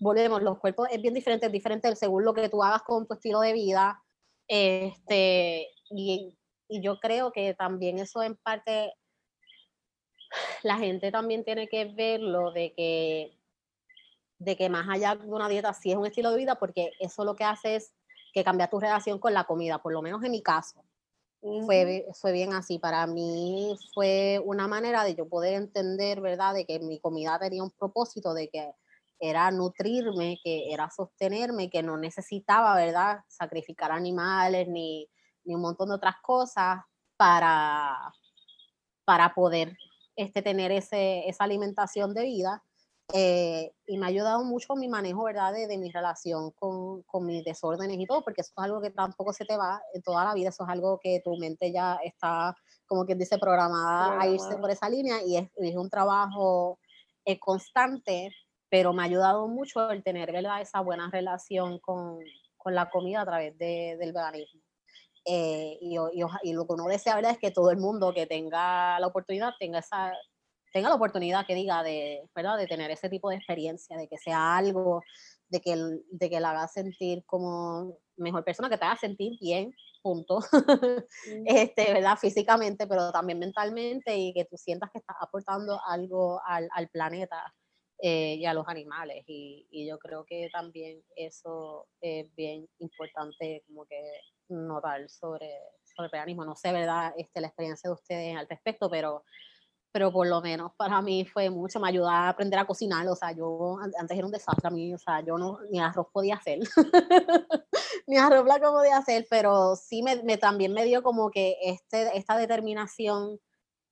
volvemos, 0.00 0.42
los 0.42 0.58
cuerpos 0.58 0.88
es 0.90 1.00
bien 1.00 1.14
diferente, 1.14 1.46
es 1.46 1.52
diferente 1.52 1.94
según 1.96 2.24
lo 2.24 2.34
que 2.34 2.48
tú 2.48 2.62
hagas 2.62 2.82
con 2.82 3.06
tu 3.06 3.14
estilo 3.14 3.40
de 3.40 3.52
vida, 3.52 4.02
este, 4.48 5.68
y, 5.90 6.36
y 6.68 6.82
yo 6.82 6.98
creo 7.00 7.32
que 7.32 7.54
también 7.54 7.98
eso 7.98 8.22
en 8.22 8.36
parte, 8.36 8.92
la 10.62 10.76
gente 10.76 11.10
también 11.10 11.44
tiene 11.44 11.68
que 11.68 11.84
verlo 11.86 12.52
de 12.52 12.72
que, 12.74 13.38
de 14.38 14.56
que 14.56 14.68
más 14.68 14.88
allá 14.88 15.14
de 15.14 15.26
una 15.26 15.48
dieta 15.48 15.72
sí 15.72 15.90
es 15.90 15.96
un 15.96 16.06
estilo 16.06 16.30
de 16.30 16.38
vida, 16.38 16.56
porque 16.56 16.92
eso 17.00 17.24
lo 17.24 17.36
que 17.36 17.44
hace 17.44 17.76
es 17.76 17.94
que 18.34 18.44
cambia 18.44 18.68
tu 18.68 18.78
relación 18.78 19.18
con 19.18 19.32
la 19.32 19.44
comida, 19.44 19.78
por 19.78 19.92
lo 19.92 20.02
menos 20.02 20.22
en 20.22 20.32
mi 20.32 20.42
caso. 20.42 20.84
Fue, 21.64 22.06
fue 22.20 22.32
bien 22.32 22.52
así. 22.54 22.78
Para 22.78 23.06
mí 23.06 23.78
fue 23.94 24.40
una 24.44 24.66
manera 24.66 25.04
de 25.04 25.14
yo 25.14 25.28
poder 25.28 25.54
entender, 25.54 26.20
¿verdad?, 26.20 26.54
de 26.54 26.66
que 26.66 26.80
mi 26.80 26.98
comida 26.98 27.38
tenía 27.38 27.62
un 27.62 27.70
propósito, 27.70 28.34
de 28.34 28.48
que 28.48 28.72
era 29.18 29.50
nutrirme, 29.50 30.38
que 30.42 30.72
era 30.72 30.90
sostenerme, 30.90 31.70
que 31.70 31.82
no 31.82 31.96
necesitaba, 31.96 32.74
¿verdad?, 32.76 33.20
sacrificar 33.28 33.92
animales 33.92 34.68
ni, 34.68 35.08
un 35.44 35.60
montón 35.60 35.88
de 35.90 35.94
otras 35.94 36.16
cosas 36.22 36.80
para, 37.16 38.12
para 39.04 39.32
poder 39.32 39.76
este, 40.16 40.42
tener 40.42 40.72
ese, 40.72 41.28
esa 41.28 41.44
alimentación 41.44 42.14
de 42.14 42.22
vida. 42.24 42.62
Eh, 43.14 43.72
y 43.86 43.98
me 43.98 44.06
ha 44.06 44.08
ayudado 44.08 44.42
mucho 44.44 44.74
mi 44.74 44.88
manejo, 44.88 45.22
¿verdad?, 45.22 45.52
de, 45.52 45.78
mi 45.78 45.90
relación 45.90 46.50
con, 46.50 47.02
con, 47.04 47.24
mis 47.24 47.44
desórdenes 47.44 47.98
y 48.00 48.06
todo, 48.06 48.24
porque 48.24 48.40
eso 48.40 48.52
es 48.56 48.64
algo 48.64 48.80
que 48.80 48.90
tampoco 48.90 49.32
se 49.32 49.44
te 49.44 49.56
va 49.56 49.80
en 49.94 50.02
toda 50.02 50.24
la 50.24 50.34
vida, 50.34 50.48
eso 50.48 50.64
es 50.64 50.70
algo 50.70 50.98
que 51.00 51.20
tu 51.24 51.36
mente 51.36 51.72
ya 51.72 52.00
está, 52.02 52.56
como 52.86 53.06
quien 53.06 53.18
dice, 53.18 53.38
programada 53.38 54.20
a 54.20 54.26
irse 54.26 54.56
por 54.56 54.72
esa 54.72 54.88
línea 54.88 55.22
y 55.24 55.36
es, 55.36 55.48
es 55.54 55.76
un 55.76 55.88
trabajo 55.88 56.80
eh, 57.24 57.38
constante 57.38 58.32
pero 58.68 58.92
me 58.92 59.02
ha 59.02 59.06
ayudado 59.06 59.48
mucho 59.48 59.90
el 59.90 60.02
tener 60.02 60.34
esa 60.60 60.80
buena 60.80 61.10
relación 61.10 61.78
con, 61.78 62.18
con 62.56 62.74
la 62.74 62.90
comida 62.90 63.22
a 63.22 63.26
través 63.26 63.56
de, 63.58 63.96
del 63.98 64.12
veganismo. 64.12 64.60
Eh, 65.24 65.78
y, 65.80 65.96
y, 65.96 66.22
y, 66.44 66.52
lo 66.52 66.66
que 66.66 66.74
uno 66.74 66.86
desea 66.86 67.16
¿verdad? 67.16 67.32
es 67.32 67.38
que 67.38 67.50
todo 67.50 67.72
el 67.72 67.78
mundo 67.78 68.14
que 68.14 68.26
tenga 68.26 69.00
la 69.00 69.08
oportunidad 69.08 69.54
tenga 69.58 69.80
esa 69.80 70.12
tenga 70.76 70.90
la 70.90 70.96
oportunidad 70.96 71.46
que 71.46 71.54
diga 71.54 71.82
de, 71.82 72.28
¿verdad? 72.34 72.58
de 72.58 72.66
tener 72.66 72.90
ese 72.90 73.08
tipo 73.08 73.30
de 73.30 73.36
experiencia, 73.36 73.96
de 73.96 74.08
que 74.08 74.18
sea 74.18 74.58
algo, 74.58 75.02
de 75.48 75.60
que, 75.62 75.74
de 76.10 76.30
que 76.30 76.38
la 76.38 76.50
haga 76.50 76.68
sentir 76.68 77.24
como 77.24 77.96
mejor 78.18 78.44
persona, 78.44 78.68
que 78.68 78.76
te 78.76 78.84
haga 78.84 78.96
sentir 78.96 79.38
bien, 79.40 79.72
punto, 80.02 80.40
este, 81.46 81.94
¿verdad? 81.94 82.18
físicamente, 82.18 82.86
pero 82.86 83.10
también 83.10 83.38
mentalmente 83.38 84.16
y 84.18 84.34
que 84.34 84.44
tú 84.44 84.58
sientas 84.58 84.90
que 84.92 84.98
estás 84.98 85.16
aportando 85.18 85.80
algo 85.86 86.42
al, 86.44 86.68
al 86.74 86.88
planeta 86.88 87.54
eh, 87.98 88.34
y 88.34 88.44
a 88.44 88.54
los 88.54 88.68
animales. 88.68 89.24
Y, 89.26 89.86
yo 89.88 89.98
creo 89.98 90.24
que 90.24 90.48
también 90.52 91.02
eso 91.14 91.86
es 92.00 92.34
bien 92.34 92.68
importante 92.78 93.62
como 93.66 93.86
que 93.86 94.00
notar 94.48 95.08
sobre, 95.08 95.50
sobre 95.84 96.06
el 96.06 96.10
veganismo. 96.12 96.44
No 96.44 96.54
sé, 96.54 96.72
¿verdad? 96.72 97.14
Este, 97.16 97.40
la 97.40 97.48
experiencia 97.48 97.88
de 97.88 97.94
ustedes 97.94 98.36
al 98.36 98.48
respecto, 98.48 98.90
pero, 98.90 99.24
pero 99.92 100.12
por 100.12 100.26
lo 100.26 100.40
menos 100.42 100.72
para 100.76 101.00
mí 101.00 101.24
fue 101.24 101.48
mucho, 101.48 101.80
me 101.80 101.88
ayudó 101.88 102.08
a 102.08 102.28
aprender 102.28 102.58
a 102.58 102.66
cocinar. 102.66 103.06
O 103.08 103.16
sea, 103.16 103.32
yo 103.32 103.78
antes 103.98 104.16
era 104.16 104.26
un 104.26 104.32
desastre 104.32 104.68
a 104.68 104.70
mí, 104.70 104.92
o 104.92 104.98
sea, 104.98 105.20
yo 105.20 105.38
no, 105.38 105.58
ni 105.70 105.80
arroz 105.80 106.08
podía 106.12 106.36
hacer. 106.36 106.60
ni 108.06 108.18
arroz 108.18 108.44
blanco 108.44 108.72
podía 108.72 108.98
hacer, 108.98 109.26
pero 109.30 109.74
sí 109.76 110.02
me, 110.02 110.22
me, 110.22 110.36
también 110.36 110.72
me 110.72 110.84
dio 110.84 111.02
como 111.02 111.30
que 111.30 111.56
este, 111.62 112.16
esta 112.16 112.36
determinación 112.36 113.40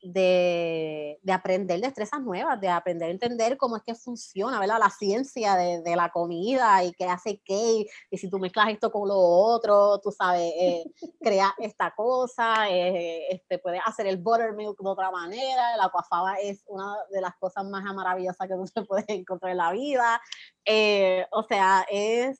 de, 0.04 1.18
de, 1.22 1.32
aprender 1.32 1.80
destrezas 1.80 2.20
nuevas, 2.20 2.60
de 2.60 2.68
aprender 2.68 3.08
a 3.08 3.12
entender 3.12 3.56
cómo 3.56 3.76
es 3.76 3.82
que 3.82 3.94
funciona, 3.94 4.60
¿verdad? 4.60 4.78
La 4.78 4.90
ciencia 4.90 5.56
de, 5.56 5.80
de 5.80 5.96
la 5.96 6.10
comida 6.10 6.84
y 6.84 6.92
qué 6.92 7.06
hace 7.06 7.40
qué, 7.42 7.86
y 8.10 8.18
si 8.18 8.28
tú 8.28 8.38
mezclas 8.38 8.68
esto 8.68 8.92
con 8.92 9.08
lo 9.08 9.16
otro, 9.16 9.98
tú 10.00 10.12
sabes, 10.12 10.52
eh, 10.58 10.84
crea 11.20 11.54
esta 11.58 11.94
cosa, 11.96 12.68
eh, 12.68 13.28
este, 13.30 13.58
puedes 13.58 13.80
hacer 13.86 14.06
el 14.06 14.18
buttermilk 14.18 14.78
de 14.78 14.88
otra 14.88 15.10
manera, 15.10 15.76
la 15.78 15.88
cuafaba 15.88 16.34
es 16.34 16.62
una 16.66 16.94
de 17.10 17.22
las 17.22 17.34
cosas 17.36 17.64
más 17.64 17.82
maravillosas 17.94 18.46
que 18.46 18.54
tú 18.54 18.64
te 18.74 18.82
puedes 18.82 19.08
encontrar 19.08 19.52
en 19.52 19.58
la 19.58 19.72
vida, 19.72 20.20
eh, 20.66 21.26
o 21.30 21.42
sea, 21.44 21.86
es 21.88 22.38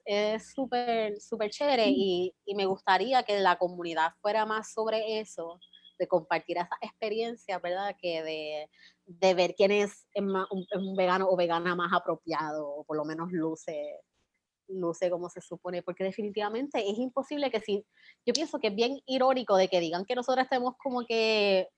súper, 0.55 1.19
súper 1.19 1.51
chévere 1.51 1.87
y, 1.89 2.35
y 2.45 2.55
me 2.55 2.67
gustaría 2.67 3.23
que 3.23 3.39
la 3.41 3.57
comunidad 3.57 4.13
fuera 4.21 4.45
más 4.45 4.73
sobre 4.73 5.21
eso 5.21 5.61
de 6.05 6.09
compartir 6.09 6.59
esa 6.59 6.77
experiencia, 6.81 7.59
¿verdad? 7.59 7.97
Que 8.01 8.23
de, 8.23 8.71
de 9.07 9.35
ver 9.35 9.55
quién 9.55 9.71
es 9.71 10.07
un, 10.15 10.97
vegano 10.97 11.29
o 11.29 11.37
vegana 11.37 11.75
más 11.75 11.93
apropiado, 11.93 12.69
o 12.69 12.85
por 12.85 12.97
lo 12.97 13.05
menos 13.05 13.33
luce, 13.33 14.01
luce 14.69 15.11
como 15.11 15.29
se 15.31 15.41
supone, 15.41 15.83
porque 15.83 16.05
definitivamente 16.05 16.79
es 16.79 16.99
imposible 16.99 17.51
que 17.51 17.61
si, 17.61 17.85
yo 18.27 18.33
pienso 18.33 18.59
que 18.59 18.69
es 18.69 18.75
bien 18.75 19.01
irónico 19.07 19.57
de 19.57 19.69
que 19.69 19.81
digan 19.81 20.05
que 20.05 20.15
nosotros 20.15 20.45
estemos 20.45 20.75
como 20.83 21.05
que 21.07 21.69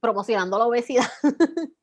promocionando 0.00 0.58
la 0.58 0.66
obesidad. 0.66 1.06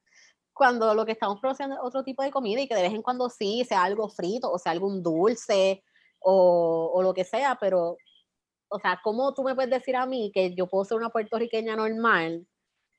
cuando 0.53 0.93
lo 0.93 1.05
que 1.05 1.13
estamos 1.13 1.39
promocionando 1.39 1.81
es 1.81 1.87
otro 1.87 2.03
tipo 2.03 2.21
de 2.21 2.31
comida 2.31 2.59
y 2.59 2.67
que 2.67 2.75
de 2.75 2.81
vez 2.81 2.93
en 2.93 3.01
cuando 3.01 3.29
sí, 3.29 3.63
sea 3.65 3.83
algo 3.83 4.09
frito 4.09 4.51
o 4.51 4.59
sea 4.59 4.73
algún 4.73 5.01
dulce 5.01 5.85
o, 6.19 6.91
o 6.93 7.01
lo 7.01 7.13
que 7.13 7.23
sea, 7.23 7.57
pero 7.61 7.95
o 8.69 8.79
sea, 8.79 8.99
¿cómo 9.03 9.33
tú 9.33 9.43
me 9.43 9.55
puedes 9.55 9.71
decir 9.71 9.95
a 9.95 10.05
mí 10.05 10.31
que 10.33 10.53
yo 10.55 10.67
puedo 10.67 10.85
ser 10.85 10.97
una 10.97 11.09
puertorriqueña 11.09 11.75
normal 11.75 12.47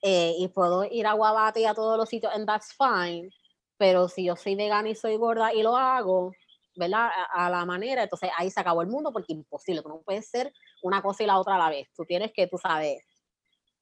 eh, 0.02 0.34
y 0.38 0.48
puedo 0.48 0.84
ir 0.84 1.06
a 1.06 1.12
Guabate 1.12 1.60
y 1.60 1.64
a 1.66 1.74
todos 1.74 1.96
los 1.96 2.08
sitios 2.08 2.32
and 2.34 2.46
that's 2.46 2.74
fine, 2.76 3.30
pero 3.76 4.08
si 4.08 4.24
yo 4.24 4.36
soy 4.36 4.56
vegana 4.56 4.88
y 4.88 4.94
soy 4.94 5.16
gorda 5.16 5.54
y 5.54 5.62
lo 5.62 5.76
hago, 5.76 6.32
¿verdad? 6.76 7.10
A, 7.32 7.50
la 7.50 7.64
manera, 7.64 8.02
entonces 8.02 8.30
ahí 8.36 8.50
se 8.50 8.60
acabó 8.60 8.82
el 8.82 8.88
mundo 8.88 9.12
porque 9.12 9.32
imposible, 9.32 9.82
tú 9.82 9.88
no 9.88 10.02
puedes 10.02 10.28
ser 10.28 10.52
una 10.82 11.02
cosa 11.02 11.22
y 11.22 11.26
la 11.26 11.38
otra 11.38 11.54
a 11.54 11.58
la 11.58 11.70
vez, 11.70 11.88
tú 11.94 12.04
tienes 12.04 12.32
que, 12.32 12.46
tú 12.46 12.58
sabes, 12.58 13.04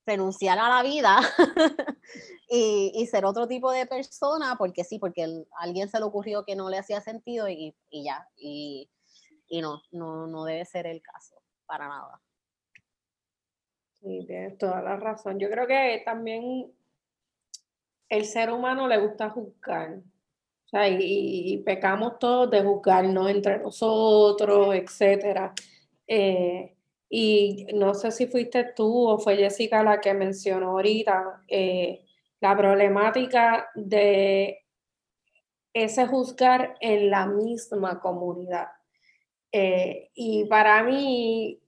renunciar 0.07 0.59
a 0.59 0.69
la 0.69 0.83
vida 0.83 1.21
y, 2.51 2.93
y, 2.95 3.07
ser 3.07 3.25
otro 3.25 3.47
tipo 3.47 3.71
de 3.73 3.87
persona, 3.87 4.57
porque 4.59 4.85
sí, 4.85 4.99
porque 4.99 5.45
alguien 5.59 5.89
se 5.89 5.99
le 5.99 6.05
ocurrió 6.05 6.45
que 6.45 6.57
no 6.57 6.71
le 6.71 6.79
hacía 6.79 7.01
sentido 7.01 7.49
y, 7.49 7.75
y 7.91 8.05
ya, 8.05 8.27
y, 8.37 8.91
y 9.49 9.61
no, 9.61 9.83
no, 9.93 10.27
no 10.27 10.45
debe 10.45 10.65
ser 10.65 10.87
el 10.87 11.03
caso 11.03 11.37
para 11.69 11.87
nada. 11.87 12.21
Sí, 14.01 14.25
tienes 14.27 14.59
toda 14.59 14.83
la 14.83 14.97
razón. 14.97 15.39
Yo 15.39 15.51
creo 15.51 15.67
que 15.67 16.03
también 16.05 16.73
el 18.09 18.25
ser 18.25 18.51
humano 18.51 18.89
le 18.89 18.99
gusta 18.99 19.31
juzgar. 19.31 19.99
O 19.99 20.69
sea, 20.71 20.89
y, 20.89 21.59
pecamos 21.65 22.19
todos 22.19 22.51
de 22.51 22.63
juzgarnos 22.63 23.31
entre 23.31 23.59
nosotros, 23.59 24.75
etcétera. 24.75 25.53
Eh, 26.07 26.75
y 27.09 27.67
no 27.75 27.95
sé 27.95 28.11
si 28.11 28.27
fuiste 28.27 28.65
tú 28.75 29.09
o 29.09 29.19
fue 29.19 29.37
Jessica 29.37 29.83
la 29.83 30.01
que 30.01 30.15
mencionó 30.15 30.71
ahorita 30.71 31.43
eh, 31.49 32.05
la 32.41 32.57
problemática 32.57 33.71
de 33.75 34.65
ese 35.73 36.07
juzgar 36.07 36.77
en 36.81 37.11
la 37.11 37.27
misma 37.27 38.01
comunidad. 38.01 38.69
Eh, 39.53 40.11
y 40.15 40.45
para 40.45 40.83
mí, 40.83 41.61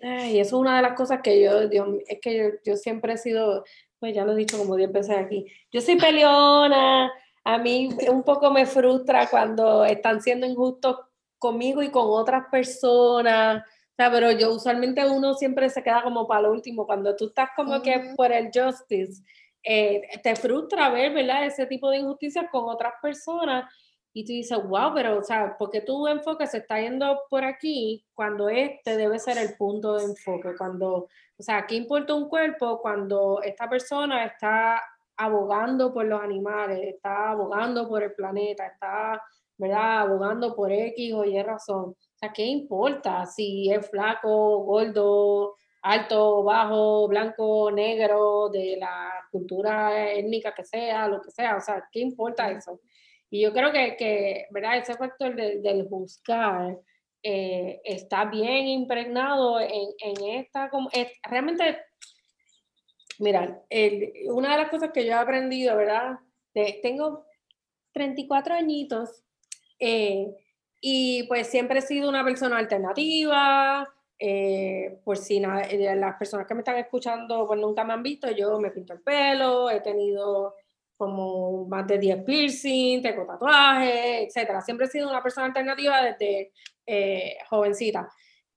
y 0.00 0.38
eso 0.38 0.56
es 0.56 0.60
una 0.60 0.76
de 0.76 0.82
las 0.82 0.92
cosas 0.94 1.20
que 1.22 1.42
yo, 1.42 1.60
es 1.60 2.20
que 2.20 2.60
yo, 2.64 2.76
siempre 2.76 3.14
he 3.14 3.18
sido, 3.18 3.64
pues 3.98 4.14
ya 4.14 4.24
lo 4.24 4.32
he 4.32 4.36
dicho 4.36 4.58
como 4.58 4.76
10 4.76 4.92
veces 4.92 5.16
aquí, 5.16 5.46
yo 5.72 5.80
soy 5.80 5.96
peleona, 5.96 7.12
a 7.44 7.58
mí 7.58 7.88
un 8.10 8.22
poco 8.22 8.50
me 8.50 8.66
frustra 8.66 9.28
cuando 9.28 9.84
están 9.84 10.20
siendo 10.20 10.46
injustos 10.46 10.98
conmigo 11.38 11.82
y 11.82 11.90
con 11.90 12.04
otras 12.06 12.44
personas, 12.50 13.62
o 13.62 13.94
sea, 13.96 14.10
pero 14.12 14.30
yo 14.30 14.52
usualmente 14.52 15.08
uno 15.08 15.34
siempre 15.34 15.68
se 15.70 15.82
queda 15.82 16.02
como 16.02 16.28
para 16.28 16.42
lo 16.42 16.52
último, 16.52 16.86
cuando 16.86 17.16
tú 17.16 17.26
estás 17.26 17.50
como 17.56 17.82
que 17.82 18.12
por 18.16 18.30
el 18.30 18.50
justice, 18.54 19.22
eh, 19.64 20.02
te 20.22 20.36
frustra 20.36 20.88
ver, 20.90 21.12
¿verdad? 21.12 21.46
Ese 21.46 21.66
tipo 21.66 21.90
de 21.90 21.98
injusticias 21.98 22.46
con 22.52 22.68
otras 22.68 22.94
personas 23.02 23.64
y 24.18 24.24
tú 24.24 24.32
dices, 24.32 24.58
wow, 24.64 24.92
pero, 24.92 25.18
o 25.18 25.22
sea, 25.22 25.54
porque 25.56 25.80
tu 25.80 26.08
enfoque 26.08 26.44
se 26.48 26.58
está 26.58 26.80
yendo 26.80 27.20
por 27.30 27.44
aquí 27.44 28.04
cuando 28.14 28.48
este 28.48 28.96
debe 28.96 29.20
ser 29.20 29.38
el 29.38 29.54
punto 29.56 29.94
de 29.94 30.06
enfoque? 30.06 30.56
Cuando, 30.58 31.06
o 31.36 31.42
sea, 31.42 31.64
¿qué 31.68 31.76
importa 31.76 32.14
un 32.14 32.28
cuerpo 32.28 32.80
cuando 32.82 33.40
esta 33.44 33.68
persona 33.68 34.24
está 34.24 34.82
abogando 35.16 35.94
por 35.94 36.04
los 36.06 36.20
animales, 36.20 36.80
está 36.82 37.30
abogando 37.30 37.88
por 37.88 38.02
el 38.02 38.12
planeta, 38.12 38.66
está, 38.66 39.22
¿verdad?, 39.56 40.00
abogando 40.00 40.52
por 40.56 40.72
X 40.72 41.14
o 41.14 41.24
Y 41.24 41.40
razón. 41.40 41.90
O 41.90 42.18
sea, 42.18 42.32
¿qué 42.32 42.44
importa 42.44 43.24
si 43.24 43.70
es 43.72 43.88
flaco, 43.88 44.64
gordo, 44.64 45.54
alto, 45.82 46.42
bajo, 46.42 47.06
blanco, 47.06 47.70
negro, 47.70 48.48
de 48.48 48.78
la 48.80 49.12
cultura 49.30 50.10
étnica 50.10 50.52
que 50.52 50.64
sea, 50.64 51.06
lo 51.06 51.22
que 51.22 51.30
sea? 51.30 51.56
O 51.56 51.60
sea, 51.60 51.88
¿qué 51.92 52.00
importa 52.00 52.50
eso? 52.50 52.80
Y 53.30 53.42
yo 53.42 53.52
creo 53.52 53.72
que, 53.72 53.96
que 53.96 54.46
¿verdad? 54.50 54.78
Ese 54.78 54.94
factor 54.94 55.34
del 55.34 55.86
juzgar 55.88 56.78
eh, 57.22 57.80
está 57.84 58.24
bien 58.24 58.66
impregnado 58.68 59.60
en, 59.60 59.88
en 59.98 60.40
esta, 60.40 60.70
como, 60.70 60.88
realmente, 61.24 61.78
mira, 63.18 63.62
una 64.30 64.52
de 64.52 64.62
las 64.62 64.70
cosas 64.70 64.90
que 64.92 65.04
yo 65.04 65.12
he 65.12 65.14
aprendido, 65.14 65.76
¿verdad? 65.76 66.18
tengo 66.82 67.24
34 67.92 68.54
añitos 68.54 69.22
eh, 69.78 70.26
y 70.80 71.24
pues 71.24 71.48
siempre 71.48 71.80
he 71.80 71.82
sido 71.82 72.08
una 72.08 72.24
persona 72.24 72.58
alternativa, 72.58 73.88
eh, 74.18 75.00
por 75.04 75.16
si 75.16 75.40
las 75.40 76.16
personas 76.16 76.46
que 76.46 76.54
me 76.54 76.60
están 76.60 76.76
escuchando 76.78 77.46
pues 77.46 77.60
nunca 77.60 77.84
me 77.84 77.92
han 77.92 78.02
visto, 78.02 78.30
yo 78.30 78.58
me 78.58 78.70
pinto 78.70 78.92
el 78.92 79.00
pelo, 79.00 79.70
he 79.70 79.80
tenido 79.80 80.54
como 80.98 81.66
más 81.66 81.86
de 81.86 81.96
10 81.96 82.24
piercing, 82.24 83.00
tengo 83.00 83.24
tatuajes, 83.24 84.36
etc. 84.36 84.60
Siempre 84.62 84.86
he 84.86 84.90
sido 84.90 85.08
una 85.08 85.22
persona 85.22 85.46
alternativa 85.46 86.02
desde 86.02 86.52
eh, 86.84 87.38
jovencita. 87.48 88.08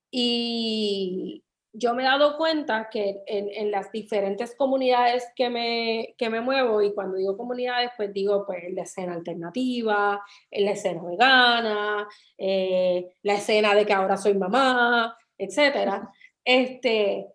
Y 0.09 1.43
yo 1.71 1.93
me 1.93 2.01
he 2.01 2.05
dado 2.05 2.37
cuenta 2.37 2.89
que 2.89 3.21
en, 3.27 3.47
en, 3.49 3.71
las 3.71 3.91
diferentes 3.91 4.55
comunidades 4.55 5.27
que 5.35 5.49
me, 5.49 6.15
que 6.17 6.29
me 6.29 6.41
muevo, 6.41 6.81
y 6.81 6.93
cuando 6.93 7.17
digo 7.17 7.37
comunidades, 7.37 7.91
pues 7.95 8.11
digo 8.11 8.43
pues 8.45 8.63
la 8.73 8.81
escena 8.81 9.13
alternativa, 9.13 10.21
la 10.51 10.71
escena 10.71 11.03
vegana, 11.03 12.07
eh, 12.37 13.15
la 13.21 13.35
escena 13.35 13.75
de 13.75 13.85
que 13.85 13.93
ahora 13.93 14.17
soy 14.17 14.33
mamá, 14.33 15.15
etc. 15.37 16.03
Este, 16.43 17.27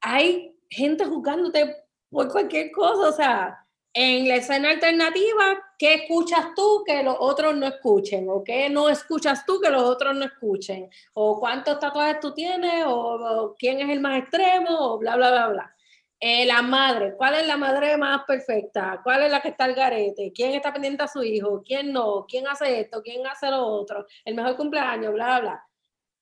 hay 0.00 0.56
gente 0.68 1.04
juzgándote 1.04 1.76
por 2.10 2.32
cualquier 2.32 2.70
cosa, 2.72 3.08
o 3.08 3.12
sea, 3.12 3.67
en 3.94 4.28
la 4.28 4.36
escena 4.36 4.70
alternativa, 4.70 5.60
¿qué 5.78 5.94
escuchas 5.94 6.54
tú 6.54 6.84
que 6.86 7.02
los 7.02 7.16
otros 7.18 7.56
no 7.56 7.66
escuchen? 7.66 8.28
¿O 8.28 8.44
qué 8.44 8.68
no 8.68 8.88
escuchas 8.88 9.44
tú 9.46 9.60
que 9.60 9.70
los 9.70 9.82
otros 9.82 10.14
no 10.14 10.24
escuchen? 10.24 10.88
¿O 11.14 11.40
cuántos 11.40 11.78
tatuajes 11.78 12.20
tú 12.20 12.32
tienes? 12.34 12.84
¿O, 12.86 13.54
quién 13.58 13.80
es 13.80 13.88
el 13.88 14.00
más 14.00 14.18
extremo? 14.20 14.68
O 14.78 14.98
bla, 14.98 15.16
bla, 15.16 15.30
bla, 15.30 15.48
bla. 15.48 15.74
Eh, 16.20 16.46
la 16.46 16.62
madre, 16.62 17.14
¿cuál 17.16 17.34
es 17.34 17.46
la 17.46 17.56
madre 17.56 17.96
más 17.96 18.24
perfecta? 18.24 19.00
¿Cuál 19.04 19.22
es 19.22 19.30
la 19.30 19.40
que 19.40 19.48
está 19.50 19.64
al 19.64 19.74
garete? 19.74 20.32
¿Quién 20.34 20.52
está 20.52 20.72
pendiente 20.72 21.04
a 21.04 21.08
su 21.08 21.22
hijo? 21.22 21.62
¿Quién 21.64 21.92
no? 21.92 22.26
¿Quién 22.28 22.46
hace 22.48 22.80
esto? 22.80 23.02
¿Quién 23.02 23.26
hace 23.26 23.48
lo 23.50 23.64
otro? 23.64 24.04
El 24.24 24.34
mejor 24.34 24.56
cumpleaños, 24.56 25.12
bla, 25.12 25.40
bla. 25.40 25.64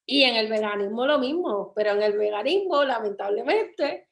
Y 0.05 0.23
en 0.23 0.37
el 0.37 0.49
veganismo 0.49 1.07
lo 1.07 1.19
mismo, 1.19 1.73
pero 1.75 1.93
en 1.93 2.03
el 2.03 2.17
veganismo, 2.17 2.85
lamentablemente, 2.85 4.09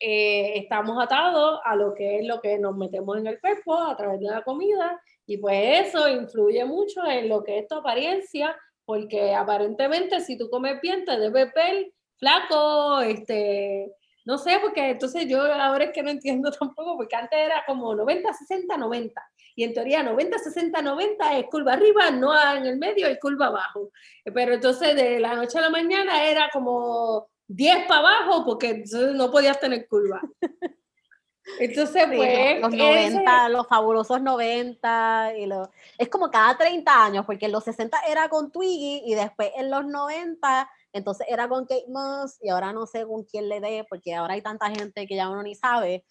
eh, 0.00 0.52
estamos 0.56 1.02
atados 1.02 1.60
a 1.64 1.76
lo 1.76 1.94
que 1.94 2.18
es 2.18 2.26
lo 2.26 2.40
que 2.40 2.58
nos 2.58 2.76
metemos 2.76 3.16
en 3.18 3.26
el 3.26 3.40
cuerpo 3.40 3.76
a 3.76 3.96
través 3.96 4.20
de 4.20 4.26
la 4.26 4.42
comida 4.42 5.00
y 5.26 5.38
pues 5.38 5.88
eso 5.88 6.08
influye 6.08 6.64
mucho 6.64 7.04
en 7.06 7.28
lo 7.28 7.42
que 7.42 7.58
es 7.58 7.68
tu 7.68 7.76
apariencia 7.76 8.56
porque 8.84 9.34
aparentemente 9.34 10.20
si 10.20 10.36
tú 10.36 10.50
comes 10.50 10.80
bien 10.80 11.04
te 11.04 11.18
debes 11.18 11.52
ver 11.54 11.92
flaco, 12.16 13.00
este, 13.00 13.92
no 14.24 14.38
sé, 14.38 14.58
porque 14.60 14.90
entonces 14.90 15.26
yo 15.28 15.42
ahora 15.42 15.84
es 15.84 15.92
que 15.92 16.02
no 16.02 16.10
entiendo 16.10 16.50
tampoco, 16.58 16.96
porque 16.96 17.16
antes 17.16 17.38
era 17.38 17.64
como 17.66 17.94
90, 17.94 18.32
60, 18.32 18.76
90. 18.76 19.22
Y 19.56 19.64
en 19.64 19.74
teoría 19.74 20.02
90, 20.02 20.38
60, 20.38 20.82
90 20.82 21.38
es 21.38 21.46
curva 21.46 21.74
arriba, 21.74 22.10
no 22.10 22.32
en 22.56 22.66
el 22.66 22.78
medio 22.78 23.10
y 23.10 23.18
curva 23.18 23.46
abajo. 23.46 23.90
Pero 24.24 24.54
entonces 24.54 24.96
de 24.96 25.20
la 25.20 25.34
noche 25.34 25.58
a 25.58 25.62
la 25.62 25.70
mañana 25.70 26.24
era 26.24 26.48
como 26.52 27.28
10 27.48 27.86
para 27.86 28.00
abajo 28.00 28.44
porque 28.44 28.84
no 29.14 29.30
podías 29.30 29.60
tener 29.60 29.86
curva. 29.88 30.20
Entonces, 31.58 32.06
pues. 32.06 32.60
Los 32.60 32.72
90, 32.72 33.48
los 33.50 33.66
fabulosos 33.66 34.20
90. 34.20 35.34
Y 35.38 35.46
los, 35.46 35.68
es 35.98 36.08
como 36.08 36.30
cada 36.30 36.56
30 36.56 37.04
años, 37.04 37.26
porque 37.26 37.46
en 37.46 37.52
los 37.52 37.64
60 37.64 38.00
era 38.08 38.28
con 38.28 38.50
Twiggy 38.50 39.02
y 39.04 39.14
después 39.14 39.50
en 39.56 39.70
los 39.70 39.86
90, 39.86 40.70
entonces 40.92 41.26
era 41.28 41.48
con 41.48 41.66
Kate 41.66 41.86
Moss 41.88 42.38
y 42.40 42.48
ahora 42.48 42.72
no 42.72 42.86
sé 42.86 43.04
con 43.06 43.24
quién 43.24 43.48
le 43.48 43.60
dé, 43.60 43.84
porque 43.88 44.14
ahora 44.14 44.34
hay 44.34 44.42
tanta 44.42 44.70
gente 44.70 45.06
que 45.06 45.16
ya 45.16 45.28
uno 45.28 45.42
ni 45.42 45.54
sabe. 45.54 46.04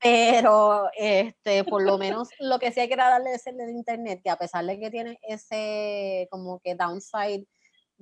Pero 0.00 0.90
este, 0.96 1.62
por 1.62 1.82
lo 1.82 1.96
menos 1.96 2.28
lo 2.40 2.58
que 2.58 2.72
sí 2.72 2.80
hay 2.80 2.88
que 2.88 2.96
darle 2.96 3.34
es 3.34 3.46
el 3.46 3.56
de 3.56 3.70
internet, 3.70 4.20
que 4.22 4.30
a 4.30 4.36
pesar 4.36 4.64
de 4.64 4.80
que 4.80 4.90
tiene 4.90 5.18
ese 5.22 6.26
como 6.30 6.60
que 6.60 6.74
downside 6.74 7.46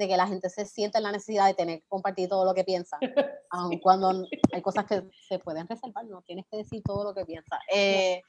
de 0.00 0.08
que 0.08 0.16
la 0.16 0.26
gente 0.26 0.48
se 0.48 0.64
siente 0.64 0.98
en 0.98 1.04
la 1.04 1.12
necesidad 1.12 1.46
de 1.46 1.54
tener 1.54 1.80
que 1.80 1.86
compartir 1.86 2.28
todo 2.28 2.44
lo 2.44 2.54
que 2.54 2.64
piensa, 2.64 2.98
aun 3.50 3.78
cuando 3.78 4.26
hay 4.52 4.62
cosas 4.62 4.86
que 4.86 5.02
se 5.28 5.38
pueden 5.38 5.68
reservar, 5.68 6.04
no 6.06 6.22
tienes 6.22 6.46
que 6.50 6.56
decir 6.56 6.82
todo 6.82 7.04
lo 7.04 7.14
que 7.14 7.24
piensa. 7.24 7.60
Eh, 7.72 8.22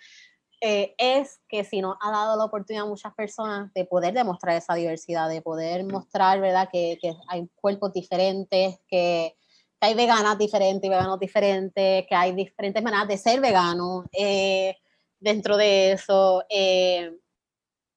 eh, 0.60 0.94
es 0.98 1.40
que 1.48 1.64
si 1.64 1.82
no 1.82 1.98
ha 2.00 2.12
dado 2.12 2.38
la 2.38 2.46
oportunidad 2.46 2.86
a 2.86 2.90
muchas 2.90 3.16
personas 3.16 3.74
de 3.74 3.86
poder 3.86 4.14
demostrar 4.14 4.56
esa 4.56 4.76
diversidad, 4.76 5.30
de 5.30 5.42
poder 5.42 5.84
mostrar, 5.86 6.40
¿verdad?, 6.40 6.70
que, 6.72 7.00
que 7.02 7.14
hay 7.30 7.48
cuerpos 7.56 7.94
diferentes, 7.94 8.78
que, 8.88 9.36
que, 9.80 9.88
hay 9.88 9.96
veganas 9.96 10.38
diferentes 10.38 10.86
y 10.86 10.90
veganos 10.90 11.20
diferentes, 11.20 12.06
que 12.06 12.16
hay 12.16 12.34
diferentes 12.34 12.84
maneras 12.84 13.08
de 13.08 13.18
ser 13.18 13.40
vegano 13.40 14.04
eh, 14.12 14.76
dentro 15.20 15.58
de 15.58 15.94
eso 15.94 16.44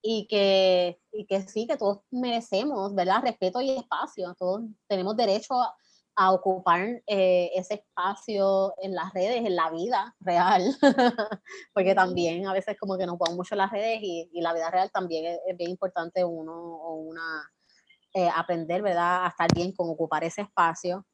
y 0.06 0.26
que, 0.26 1.00
y 1.14 1.26
que 1.26 1.42
sí, 1.42 1.66
que 1.66 1.76
todos 1.76 2.00
merecemos, 2.10 2.94
¿verdad? 2.94 3.22
Respeto 3.22 3.60
y 3.60 3.70
espacio, 3.70 4.34
todos 4.38 4.62
tenemos 4.88 5.16
derecho 5.16 5.54
a, 6.16 6.32
ocupar 6.32 7.02
eh, 7.08 7.50
ese 7.56 7.74
espacio 7.74 8.72
en 8.80 8.94
las 8.94 9.12
redes, 9.12 9.44
en 9.44 9.56
la 9.56 9.70
vida 9.70 10.14
real, 10.20 10.62
porque 11.74 11.94
también 11.94 12.46
a 12.46 12.52
veces 12.52 12.76
como 12.78 12.96
que 12.96 13.04
nos 13.04 13.18
ponemos 13.18 13.38
mucho 13.38 13.56
las 13.56 13.72
redes 13.72 13.98
y, 14.00 14.30
y 14.32 14.40
la 14.40 14.52
vida 14.54 14.70
real 14.70 14.90
también 14.92 15.40
es, 15.46 15.56
bien 15.56 15.70
importante 15.70 16.24
uno 16.24 16.52
o 16.52 16.94
una 16.94 17.50
eh, 18.14 18.28
aprender, 18.32 18.82
¿verdad? 18.82 19.24
A 19.24 19.28
estar 19.28 19.52
bien 19.52 19.72
con 19.72 19.90
ocupar 19.90 20.22
ese 20.22 20.42
espacio. 20.42 21.04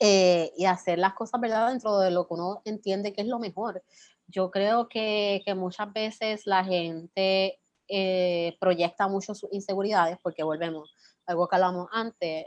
Eh, 0.00 0.52
y 0.56 0.64
hacer 0.64 0.98
las 0.98 1.14
cosas, 1.14 1.40
¿verdad? 1.40 1.68
Dentro 1.68 2.00
de 2.00 2.10
lo 2.10 2.26
que 2.26 2.34
uno 2.34 2.60
entiende 2.64 3.12
que 3.12 3.20
es 3.20 3.28
lo 3.28 3.38
mejor. 3.38 3.84
Yo 4.26 4.50
creo 4.50 4.88
que, 4.88 5.42
que 5.44 5.54
muchas 5.54 5.92
veces 5.92 6.44
la 6.44 6.64
gente 6.64 7.61
eh, 7.94 8.56
proyecta 8.58 9.06
mucho 9.06 9.34
sus 9.34 9.52
inseguridades, 9.52 10.16
porque 10.22 10.42
volvemos, 10.42 10.94
algo 11.26 11.46
que 11.46 11.56
hablamos 11.56 11.88
antes, 11.92 12.46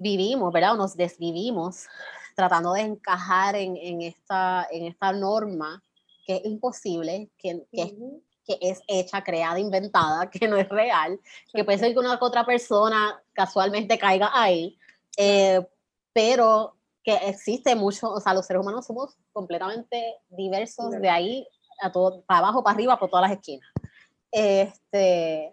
vivimos, 0.00 0.52
¿verdad? 0.52 0.72
O 0.72 0.76
nos 0.76 0.96
desvivimos 0.96 1.86
tratando 2.34 2.72
de 2.72 2.80
encajar 2.80 3.54
en, 3.54 3.76
en, 3.76 4.02
esta, 4.02 4.66
en 4.72 4.86
esta 4.86 5.12
norma 5.12 5.80
que 6.26 6.38
es 6.38 6.44
imposible, 6.44 7.30
que, 7.38 7.64
que, 7.72 7.96
que, 8.44 8.58
es 8.60 8.82
hecha, 8.88 9.22
creada, 9.22 9.60
inventada, 9.60 10.28
que 10.30 10.48
no 10.48 10.56
es 10.56 10.68
real, 10.68 11.20
que 11.54 11.62
puede 11.62 11.78
ser 11.78 11.92
que 11.92 12.00
una 12.00 12.18
otra 12.20 12.44
persona 12.44 13.22
casualmente 13.32 13.96
caiga 13.96 14.32
ahí, 14.34 14.76
eh, 15.16 15.64
pero 16.12 16.74
que 17.04 17.14
existe 17.14 17.76
mucho, 17.76 18.10
o 18.10 18.18
sea, 18.18 18.34
los 18.34 18.44
seres 18.44 18.60
humanos 18.60 18.86
somos 18.86 19.16
completamente 19.32 20.16
diversos 20.30 20.90
de 20.90 21.08
ahí 21.08 21.46
a 21.80 21.92
todo, 21.92 22.22
para 22.22 22.40
abajo, 22.40 22.64
para 22.64 22.74
arriba, 22.74 22.98
por 22.98 23.08
todas 23.08 23.28
las 23.28 23.38
esquinas. 23.38 23.68
Este, 24.32 25.52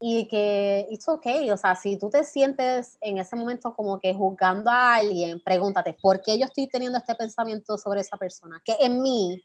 y 0.00 0.26
que 0.28 0.86
it's 0.90 1.08
okay, 1.08 1.50
o 1.50 1.56
sea, 1.56 1.76
si 1.76 1.98
tú 1.98 2.10
te 2.10 2.24
sientes 2.24 2.98
en 3.00 3.18
ese 3.18 3.36
momento 3.36 3.74
como 3.74 4.00
que 4.00 4.14
juzgando 4.14 4.70
a 4.70 4.96
alguien, 4.96 5.40
pregúntate, 5.44 5.94
¿por 5.94 6.20
qué 6.22 6.38
yo 6.38 6.44
estoy 6.46 6.68
teniendo 6.68 6.98
este 6.98 7.14
pensamiento 7.14 7.78
sobre 7.78 8.00
esa 8.00 8.16
persona? 8.16 8.60
Que 8.64 8.76
en 8.80 9.00
mí 9.00 9.42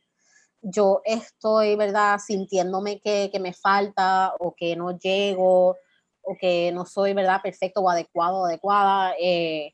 yo 0.61 1.01
estoy, 1.05 1.76
¿verdad?, 1.76 2.20
sintiéndome 2.20 2.99
que, 2.99 3.30
que 3.32 3.39
me 3.39 3.53
falta 3.53 4.34
o 4.39 4.55
que 4.55 4.76
no 4.76 4.97
llego 4.97 5.78
o 6.22 6.36
que 6.39 6.72
no 6.74 6.86
soy, 6.86 7.13
¿verdad?, 7.13 7.41
perfecto 7.43 7.82
o 7.82 7.89
adecuado 7.89 8.41
o 8.41 8.45
adecuada. 8.45 9.13
Eh, 9.20 9.74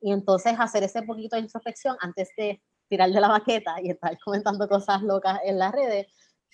y 0.00 0.12
entonces 0.12 0.54
hacer 0.58 0.82
ese 0.82 1.02
poquito 1.02 1.36
de 1.36 1.42
introspección 1.42 1.96
antes 2.00 2.30
de 2.36 2.62
tirar 2.88 3.10
de 3.10 3.20
la 3.20 3.28
baqueta 3.28 3.76
y 3.82 3.90
estar 3.90 4.18
comentando 4.24 4.68
cosas 4.68 5.02
locas 5.02 5.40
en 5.44 5.58
las 5.58 5.72
redes, 5.72 6.06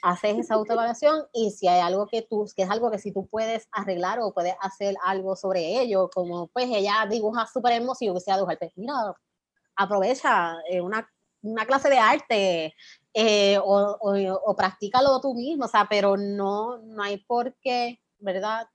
haces 0.02 0.38
esa 0.38 0.54
autoevaluación 0.54 1.26
y 1.32 1.50
si 1.50 1.68
hay 1.68 1.80
algo 1.80 2.06
que 2.06 2.22
tú, 2.22 2.46
que 2.56 2.62
es 2.62 2.70
algo 2.70 2.90
que 2.90 2.98
si 2.98 3.12
tú 3.12 3.26
puedes 3.26 3.68
arreglar 3.72 4.20
o 4.20 4.32
puedes 4.32 4.54
hacer 4.60 4.96
algo 5.04 5.36
sobre 5.36 5.80
ello, 5.80 6.10
como 6.12 6.48
pues 6.48 6.66
ella 6.70 7.06
dibuja 7.08 7.46
súper 7.46 7.74
hermoso 7.74 8.04
y 8.04 8.08
yo 8.08 8.14
quisiera 8.14 8.36
dibujar, 8.36 8.58
pues 8.58 8.72
mira, 8.76 8.94
aprovecha 9.76 10.56
eh, 10.68 10.80
una, 10.80 11.08
una, 11.42 11.66
clase 11.66 11.88
de 11.88 11.98
arte 11.98 12.74
eh, 13.14 13.58
o, 13.58 13.96
o, 14.00 14.34
o, 14.44 14.56
practícalo 14.56 15.20
tú 15.20 15.34
mismo, 15.34 15.64
o 15.64 15.68
sea, 15.68 15.86
pero 15.88 16.16
no, 16.16 16.78
no 16.78 17.02
hay 17.02 17.18
por 17.24 17.54
qué, 17.60 18.00
¿verdad? 18.18 18.68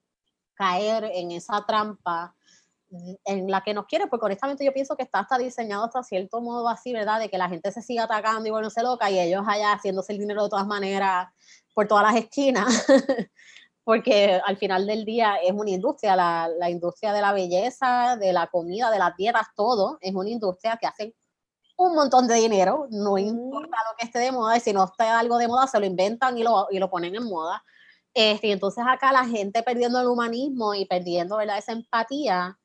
Caer 0.55 1.05
en 1.13 1.31
esa 1.31 1.65
trampa 1.65 2.35
en 3.25 3.49
la 3.49 3.61
que 3.61 3.73
nos 3.73 3.85
quiere, 3.85 4.07
porque 4.07 4.25
honestamente 4.25 4.65
yo 4.65 4.73
pienso 4.73 4.95
que 4.95 5.03
está 5.03 5.19
hasta 5.19 5.37
diseñado 5.37 5.85
hasta 5.85 6.03
cierto 6.03 6.41
modo 6.41 6.67
así, 6.69 6.93
¿verdad? 6.93 7.19
De 7.19 7.29
que 7.29 7.37
la 7.37 7.49
gente 7.49 7.71
se 7.71 7.81
siga 7.81 8.03
atacando 8.03 8.47
y 8.47 8.51
bueno, 8.51 8.69
se 8.69 8.83
loca 8.83 9.09
y 9.09 9.19
ellos 9.19 9.43
allá 9.47 9.73
haciéndose 9.73 10.13
el 10.13 10.19
dinero 10.19 10.43
de 10.43 10.49
todas 10.49 10.67
maneras 10.67 11.27
por 11.73 11.87
todas 11.87 12.05
las 12.05 12.15
esquinas, 12.15 12.65
porque 13.83 14.39
al 14.45 14.57
final 14.57 14.87
del 14.87 15.05
día 15.05 15.35
es 15.43 15.51
una 15.51 15.69
industria, 15.69 16.15
la, 16.15 16.49
la, 16.59 16.69
industria 16.69 17.13
de 17.13 17.21
la 17.21 17.33
belleza, 17.33 18.17
de 18.17 18.33
la 18.33 18.47
comida, 18.47 18.91
de 18.91 18.99
las 18.99 19.15
dietas, 19.15 19.47
todo 19.55 19.97
es 20.01 20.13
una 20.13 20.29
industria 20.29 20.77
que 20.79 20.87
hace 20.87 21.15
un 21.77 21.93
montón 21.93 22.27
de 22.27 22.35
dinero, 22.35 22.87
no 22.89 23.17
importa 23.17 23.77
lo 23.89 23.97
que 23.97 24.05
esté 24.05 24.19
de 24.19 24.31
moda, 24.31 24.57
y 24.57 24.59
si 24.61 24.71
no 24.73 24.85
está 24.85 25.19
algo 25.19 25.37
de 25.37 25.47
moda, 25.47 25.67
se 25.67 25.79
lo 25.79 25.85
inventan 25.85 26.37
y 26.37 26.43
lo, 26.43 26.67
y 26.71 26.79
lo 26.79 26.89
ponen 26.89 27.15
en 27.15 27.25
moda. 27.25 27.63
Este, 28.13 28.47
y 28.47 28.51
entonces 28.51 28.83
acá 28.87 29.11
la 29.11 29.25
gente 29.25 29.61
perdiendo 29.61 29.99
el 29.99 30.07
humanismo 30.07 30.73
y 30.73 30.85
perdiendo 30.85 31.35
¿verdad? 31.35 31.57
esa 31.57 31.73
empatía, 31.73 32.57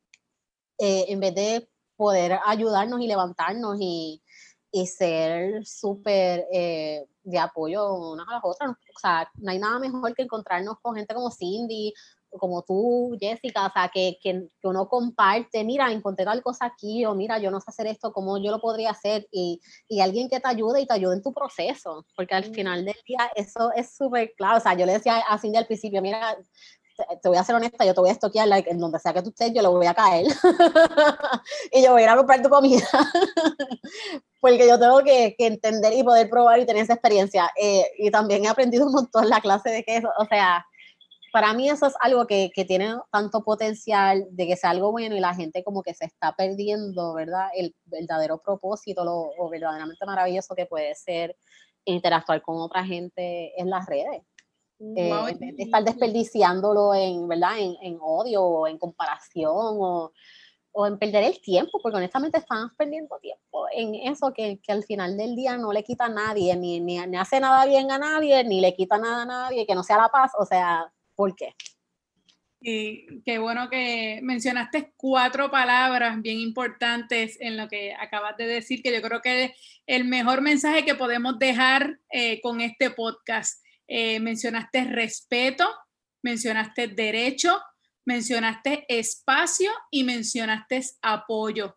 eh, 0.80 1.06
en 1.08 1.20
vez 1.20 1.34
de 1.34 1.68
poder 1.96 2.38
ayudarnos 2.46 3.00
y 3.00 3.06
levantarnos 3.06 3.76
y, 3.78 4.22
y 4.72 4.86
ser 4.86 5.66
súper 5.66 6.46
eh, 6.52 7.06
de 7.22 7.38
apoyo 7.38 7.94
unas 7.94 8.26
a 8.28 8.32
las 8.32 8.40
otras. 8.42 8.70
O 8.70 8.98
sea, 8.98 9.30
no 9.36 9.50
hay 9.50 9.58
nada 9.58 9.78
mejor 9.78 10.14
que 10.14 10.22
encontrarnos 10.22 10.78
con 10.80 10.96
gente 10.96 11.14
como 11.14 11.30
Cindy, 11.30 11.92
como 12.38 12.62
tú, 12.62 13.16
Jessica, 13.20 13.66
o 13.66 13.72
sea, 13.72 13.90
que, 13.92 14.18
que, 14.22 14.46
que, 14.60 14.68
uno 14.68 14.88
comparte, 14.88 15.64
mira, 15.64 15.90
encontré 15.90 16.24
tal 16.24 16.42
cosa 16.42 16.66
aquí, 16.66 17.04
o 17.04 17.14
mira, 17.14 17.38
yo 17.38 17.50
no 17.50 17.60
sé 17.60 17.66
hacer 17.68 17.86
esto, 17.88 18.12
¿cómo 18.12 18.38
yo 18.38 18.50
lo 18.50 18.60
podría 18.60 18.90
hacer? 18.90 19.26
Y, 19.32 19.60
y 19.88 20.00
alguien 20.00 20.28
que 20.28 20.40
te 20.40 20.48
ayude 20.48 20.80
y 20.80 20.86
te 20.86 20.94
ayude 20.94 21.16
en 21.16 21.22
tu 21.22 21.32
proceso, 21.32 22.06
porque 22.14 22.34
al 22.34 22.44
final 22.44 22.84
del 22.84 22.96
día 23.06 23.30
eso 23.34 23.72
es 23.74 23.94
súper 23.94 24.32
claro. 24.36 24.58
O 24.58 24.60
sea, 24.60 24.74
yo 24.74 24.86
le 24.86 24.92
decía 24.92 25.18
a 25.28 25.38
Cindy 25.38 25.58
al 25.58 25.66
principio, 25.66 26.00
mira, 26.02 26.36
te 27.22 27.28
voy 27.28 27.38
a 27.38 27.44
ser 27.44 27.54
honesta, 27.54 27.84
yo 27.84 27.94
te 27.94 28.00
voy 28.00 28.10
a 28.10 28.12
estoquear, 28.12 28.48
like, 28.48 28.70
en 28.70 28.78
donde 28.78 28.98
sea 28.98 29.12
que 29.12 29.22
tú 29.22 29.30
estés, 29.30 29.52
yo 29.52 29.62
le 29.62 29.68
voy 29.68 29.86
a 29.86 29.94
caer. 29.94 30.26
y 31.72 31.82
yo 31.82 31.92
voy 31.92 32.02
a 32.02 32.04
ir 32.04 32.10
a 32.10 32.16
comprar 32.16 32.42
tu 32.42 32.48
comida. 32.48 32.86
Porque 34.40 34.66
yo 34.66 34.78
tengo 34.78 35.02
que, 35.02 35.34
que, 35.36 35.46
entender 35.46 35.92
y 35.92 36.02
poder 36.02 36.30
probar 36.30 36.58
y 36.60 36.66
tener 36.66 36.84
esa 36.84 36.94
experiencia. 36.94 37.50
Eh, 37.60 37.84
y 37.98 38.10
también 38.10 38.44
he 38.44 38.48
aprendido 38.48 38.86
un 38.86 38.92
montón 38.92 39.28
la 39.28 39.40
clase 39.40 39.70
de 39.70 39.84
queso. 39.84 40.08
O 40.18 40.24
sea, 40.24 40.64
para 41.32 41.52
mí 41.52 41.68
eso 41.68 41.86
es 41.86 41.94
algo 42.00 42.26
que, 42.26 42.50
que, 42.54 42.64
tiene 42.64 42.94
tanto 43.12 43.42
potencial 43.44 44.26
de 44.30 44.46
que 44.46 44.56
sea 44.56 44.70
algo 44.70 44.90
bueno 44.90 45.16
y 45.16 45.20
la 45.20 45.34
gente 45.34 45.62
como 45.62 45.82
que 45.82 45.94
se 45.94 46.06
está 46.06 46.34
perdiendo, 46.36 47.14
¿verdad? 47.14 47.48
El 47.54 47.74
verdadero 47.84 48.38
propósito, 48.38 49.04
lo, 49.04 49.30
lo 49.38 49.48
verdaderamente 49.48 50.04
maravilloso 50.06 50.54
que 50.54 50.66
puede 50.66 50.94
ser 50.94 51.36
interactuar 51.84 52.42
con 52.42 52.56
otra 52.58 52.84
gente 52.84 53.58
en 53.60 53.70
las 53.70 53.86
redes. 53.86 54.22
Eh, 54.96 55.36
estar 55.58 55.84
desperdiciándolo 55.84 56.94
en, 56.94 57.28
¿verdad? 57.28 57.58
En, 57.58 57.76
en, 57.82 57.98
odio 58.00 58.42
o 58.42 58.66
en 58.66 58.78
comparación 58.78 59.52
o, 59.52 60.10
o, 60.72 60.86
en 60.86 60.98
perder 60.98 61.24
el 61.24 61.40
tiempo, 61.42 61.78
porque 61.82 61.98
honestamente 61.98 62.38
estamos 62.38 62.72
perdiendo 62.78 63.18
tiempo 63.18 63.66
en 63.74 63.94
eso 63.94 64.32
que, 64.32 64.58
que, 64.62 64.72
al 64.72 64.82
final 64.84 65.18
del 65.18 65.36
día 65.36 65.58
no 65.58 65.70
le 65.74 65.84
quita 65.84 66.06
a 66.06 66.08
nadie, 66.08 66.56
ni, 66.56 66.80
ni, 66.80 66.98
ni, 66.98 67.16
hace 67.18 67.40
nada 67.40 67.66
bien 67.66 67.90
a 67.90 67.98
nadie, 67.98 68.42
ni 68.44 68.62
le 68.62 68.74
quita 68.74 68.96
nada 68.96 69.22
a 69.22 69.26
nadie, 69.26 69.66
que 69.66 69.74
no 69.74 69.82
sea 69.82 69.98
la 69.98 70.08
paz, 70.08 70.32
o 70.38 70.46
sea, 70.46 70.90
¿por 71.14 71.36
qué? 71.36 71.54
Y 72.62 73.22
qué 73.22 73.38
bueno 73.38 73.68
que 73.68 74.20
mencionaste 74.22 74.94
cuatro 74.96 75.50
palabras 75.50 76.22
bien 76.22 76.38
importantes 76.38 77.36
en 77.40 77.58
lo 77.58 77.68
que 77.68 77.94
acabas 77.94 78.36
de 78.38 78.46
decir, 78.46 78.82
que 78.82 78.94
yo 78.94 79.02
creo 79.02 79.20
que 79.20 79.44
es 79.44 79.52
el 79.86 80.04
mejor 80.06 80.40
mensaje 80.40 80.86
que 80.86 80.94
podemos 80.94 81.38
dejar 81.38 81.98
eh, 82.10 82.40
con 82.40 82.62
este 82.62 82.90
podcast 82.90 83.62
eh, 83.92 84.20
mencionaste 84.20 84.84
respeto, 84.84 85.68
mencionaste 86.22 86.86
derecho, 86.86 87.60
mencionaste 88.04 88.86
espacio 88.88 89.72
y 89.90 90.04
mencionaste 90.04 90.80
apoyo. 91.02 91.76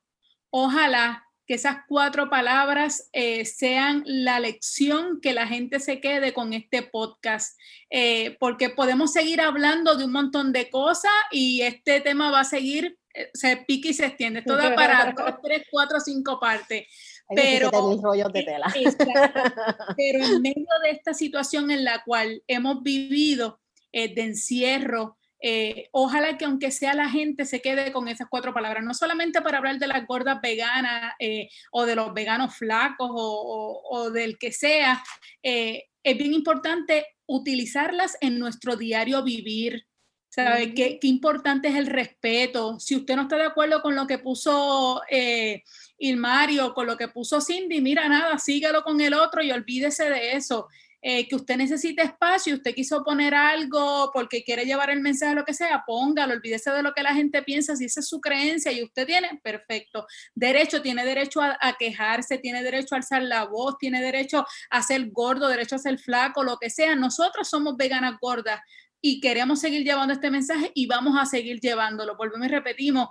Ojalá 0.52 1.28
que 1.48 1.56
esas 1.56 1.78
cuatro 1.88 2.30
palabras 2.30 3.10
eh, 3.14 3.46
sean 3.46 4.04
la 4.06 4.40
lección 4.40 5.22
que 5.22 5.34
la 5.34 5.48
gente 5.48 5.80
se 5.80 6.00
quede 6.00 6.34
con 6.34 6.54
este 6.54 6.84
podcast, 6.84 7.60
eh, 7.90 8.38
porque 8.40 8.70
podemos 8.70 9.12
seguir 9.12 9.42
hablando 9.42 9.96
de 9.96 10.06
un 10.06 10.12
montón 10.12 10.54
de 10.54 10.70
cosas 10.70 11.12
y 11.32 11.64
este 11.64 12.00
tema 12.00 12.30
va 12.30 12.42
a 12.42 12.46
seguir, 12.46 13.00
se 13.34 13.58
pique 13.58 13.90
y 13.90 13.94
se 13.96 14.06
extiende, 14.06 14.44
todo 14.44 14.76
para 14.76 15.16
dos, 15.18 15.36
tres, 15.44 15.64
cuatro, 15.72 16.00
cinco 16.00 16.40
partes 16.40 16.86
pero, 17.28 17.70
rollos 18.02 18.32
de 18.34 18.44
tela. 18.44 18.74
pero 19.98 20.26
en 20.26 20.42
medio 20.42 20.68
de 20.84 20.92
esta 20.92 21.14
situación 21.14 21.72
en 21.72 21.84
la 21.84 22.04
cual 22.04 22.44
hemos 22.48 22.84
vivido 22.84 23.60
eh, 23.92 24.14
de 24.14 24.22
encierro, 24.24 25.18
eh, 25.42 25.90
ojalá 25.92 26.38
que 26.38 26.46
aunque 26.46 26.72
sea 26.72 26.94
la 26.94 27.10
gente 27.10 27.46
se 27.46 27.62
quede 27.62 27.92
con 27.92 28.08
esas 28.08 28.28
cuatro 28.30 28.54
palabras, 28.54 28.84
no 28.84 28.94
solamente 28.94 29.42
para 29.42 29.58
hablar 29.58 29.78
de 29.78 29.88
las 29.88 30.06
gordas 30.08 30.40
veganas 30.42 31.14
eh, 31.20 31.50
o 31.72 31.86
de 31.86 31.96
los 31.96 32.14
veganos 32.14 32.56
flacos 32.56 33.10
o, 33.12 34.10
del 34.12 34.38
que 34.38 34.52
sea, 34.52 35.04
es 35.42 36.18
bien 36.18 36.34
importante 36.34 37.06
utilizarlas 37.26 38.18
en 38.22 38.40
nuestro 38.40 38.78
diario 38.78 39.24
vivir, 39.24 39.86
¿Sabe? 40.34 40.74
¿Qué, 40.74 40.98
qué, 41.00 41.08
importante 41.08 41.68
es 41.68 41.76
el 41.76 41.86
respeto. 41.86 42.80
Si 42.80 42.96
usted 42.96 43.16
no 43.16 43.24
está 43.24 43.36
de 43.36 43.46
acuerdo 43.46 43.84
con 43.84 43.96
lo 43.96 44.08
que 44.08 44.18
puso 44.18 45.04
eh, 45.08 45.62
Ilmario, 46.00 46.74
con 46.74 46.88
lo 46.88 46.98
que 46.98 47.08
puso 47.08 47.40
Cindy, 47.40 47.82
mira 47.82 48.10
nada, 48.10 48.40
síguelo 48.40 48.84
con 48.84 49.00
el 49.00 49.14
otro 49.14 49.44
y 49.44 49.52
olvídese 49.52 50.10
de 50.10 50.32
eso. 50.32 50.70
Eh, 51.06 51.28
que 51.28 51.36
usted 51.36 51.58
necesita 51.58 52.02
espacio, 52.02 52.56
usted 52.56 52.74
quiso 52.74 53.04
poner 53.04 53.36
algo 53.36 54.10
porque 54.14 54.42
quiere 54.44 54.64
llevar 54.64 54.90
el 54.90 55.02
mensaje, 55.02 55.36
lo 55.36 55.44
que 55.44 55.54
sea, 55.54 55.84
póngalo, 55.86 56.34
olvídese 56.34 56.72
de 56.72 56.82
lo 56.82 56.94
que 56.94 57.04
la 57.04 57.14
gente 57.14 57.44
piensa, 57.44 57.76
si 57.76 57.86
esa 57.86 58.00
es 58.00 58.08
su 58.08 58.22
creencia 58.22 58.72
y 58.72 58.82
usted 58.82 59.06
tiene, 59.06 59.40
perfecto. 59.44 60.08
Derecho, 60.34 60.82
tiene 60.82 61.06
derecho 61.06 61.42
a, 61.42 61.58
a 61.62 61.74
quejarse, 61.74 62.38
tiene 62.38 62.64
derecho 62.64 62.96
a 62.96 63.00
alzar 63.00 63.22
la 63.22 63.44
voz, 63.44 63.78
tiene 63.78 64.02
derecho 64.02 64.48
a 64.70 64.82
ser 64.82 65.12
gordo, 65.12 65.50
derecho 65.50 65.76
a 65.76 65.80
ser 65.80 66.00
flaco, 66.00 66.42
lo 66.42 66.58
que 66.58 66.70
sea. 66.70 66.96
Nosotros 66.96 67.50
somos 67.50 67.76
veganas 67.76 68.18
gordas 68.20 68.62
y 69.06 69.20
queremos 69.20 69.60
seguir 69.60 69.84
llevando 69.84 70.14
este 70.14 70.32
mensaje 70.32 70.72
y 70.74 70.88
vamos 70.88 71.20
a 71.20 71.26
seguir 71.26 71.60
llevándolo. 71.60 72.16
Volvemos 72.16 72.48
y 72.48 72.50
repetimos, 72.50 73.10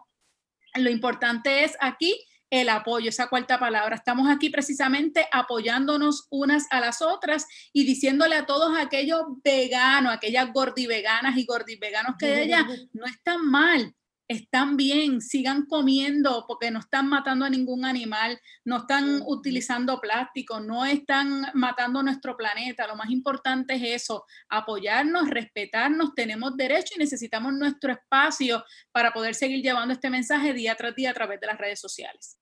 lo 0.75 0.89
importante 0.89 1.65
es 1.65 1.77
aquí 1.81 2.19
el 2.49 2.71
apoyo, 2.71 3.11
esa 3.11 3.29
cuarta 3.29 3.59
palabra. 3.59 3.95
Estamos 3.95 4.31
aquí 4.31 4.49
precisamente 4.49 5.27
apoyándonos 5.31 6.29
unas 6.31 6.67
a 6.71 6.81
las 6.81 7.03
otras 7.03 7.47
y 7.75 7.85
diciéndole 7.85 8.37
a 8.37 8.47
todos 8.47 8.75
aquellos 8.79 9.21
veganos, 9.45 10.15
aquellas 10.15 10.51
gordiveganas 10.51 11.37
y 11.37 11.45
gordiveganos 11.45 12.17
que 12.19 12.27
hay 12.27 12.43
allá, 12.53 12.67
no 12.95 13.05
están 13.05 13.47
mal 13.47 13.95
están 14.33 14.77
bien, 14.77 15.21
sigan 15.21 15.67
comiendo 15.67 16.45
porque 16.47 16.71
no 16.71 16.81
están 16.81 17.09
matando 17.09 17.45
a 17.45 17.51
ningún 17.51 17.85
animal, 17.85 18.39
no 18.65 18.79
están 18.79 19.23
utilizando 19.27 20.01
plástico, 20.01 20.61
no 20.61 20.85
están 20.85 21.47
matando 21.55 22.03
nuestro 22.03 22.37
planeta. 22.37 22.87
Lo 22.87 22.97
más 22.97 23.11
importante 23.11 23.75
es 23.75 24.03
eso, 24.03 24.25
apoyarnos, 24.49 25.31
respetarnos, 25.31 26.15
tenemos 26.15 26.57
derecho 26.57 26.95
y 26.97 26.99
necesitamos 26.99 27.53
nuestro 27.53 27.93
espacio 27.93 28.65
para 28.91 29.13
poder 29.13 29.35
seguir 29.35 29.63
llevando 29.63 29.95
este 29.95 30.11
mensaje 30.11 30.53
día 30.53 30.75
tras 30.75 30.95
día 30.95 31.11
a 31.11 31.15
través 31.15 31.41
de 31.41 31.47
las 31.47 31.59
redes 31.59 31.81
sociales. 31.81 32.39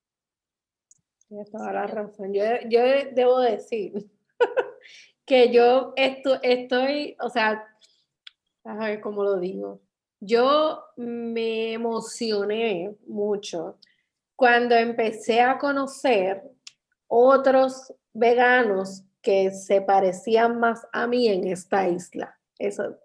Tienes 1.29 1.51
toda 1.51 1.73
la 1.73 1.87
razón. 1.87 2.33
Yo, 2.33 2.43
yo 2.69 2.81
debo 3.13 3.41
decir 3.41 3.93
que 5.25 5.53
yo 5.53 5.93
estoy, 5.97 7.17
o 7.21 7.29
sea, 7.29 7.65
a 8.65 8.75
ver 8.75 9.01
cómo 9.01 9.23
lo 9.25 9.39
digo 9.39 9.81
yo 10.21 10.85
me 10.97 11.73
emocioné 11.73 12.95
mucho 13.07 13.79
cuando 14.37 14.75
empecé 14.75 15.41
a 15.41 15.59
conocer 15.59 16.43
otros 17.09 17.93
veganos 18.13 19.03
que 19.23 19.51
se 19.51 19.81
parecían 19.81 20.59
más 20.61 20.87
a 20.93 21.07
mí 21.07 21.29
en 21.29 21.47
esta 21.47 21.89
isla. 21.89 22.39
Eso, 22.59 22.99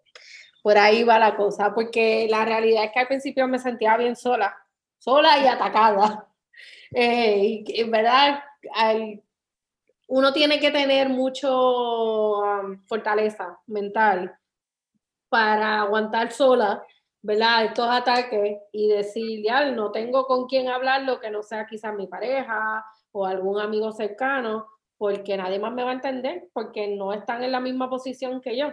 por 0.61 0.77
ahí 0.77 1.03
va 1.03 1.19
la 1.19 1.35
cosa, 1.35 1.73
porque 1.73 2.27
la 2.29 2.45
realidad 2.45 2.85
es 2.85 2.91
que 2.91 2.99
al 2.99 3.07
principio 3.07 3.47
me 3.47 3.59
sentía 3.59 3.97
bien 3.97 4.15
sola, 4.15 4.55
sola 4.97 5.39
y 5.39 5.47
atacada. 5.47 6.27
Eh, 6.97 7.63
y 7.65 7.81
en 7.81 7.91
verdad, 7.91 8.41
uno 10.07 10.31
tiene 10.31 10.61
que 10.61 10.71
tener 10.71 11.09
mucho 11.09 12.41
fortaleza 12.85 13.59
mental 13.67 14.33
para 15.27 15.81
aguantar 15.81 16.31
sola 16.31 16.81
¿verdad? 17.25 17.65
Estos 17.65 17.87
ataques 17.89 18.59
y 18.71 18.87
decir, 18.87 19.43
ya, 19.43 19.71
no 19.71 19.91
tengo 19.91 20.27
con 20.27 20.45
quién 20.45 20.67
hablarlo 20.67 21.19
que 21.19 21.31
no 21.31 21.41
sea 21.41 21.65
quizás 21.65 21.95
mi 21.95 22.05
pareja 22.05 22.85
o 23.11 23.25
algún 23.25 23.59
amigo 23.59 23.91
cercano, 23.91 24.67
porque 24.95 25.35
nadie 25.35 25.57
más 25.57 25.73
me 25.73 25.83
va 25.83 25.89
a 25.89 25.95
entender, 25.95 26.47
porque 26.53 26.87
no 26.87 27.13
están 27.13 27.43
en 27.43 27.51
la 27.51 27.59
misma 27.59 27.89
posición 27.89 28.41
que 28.41 28.55
yo. 28.55 28.67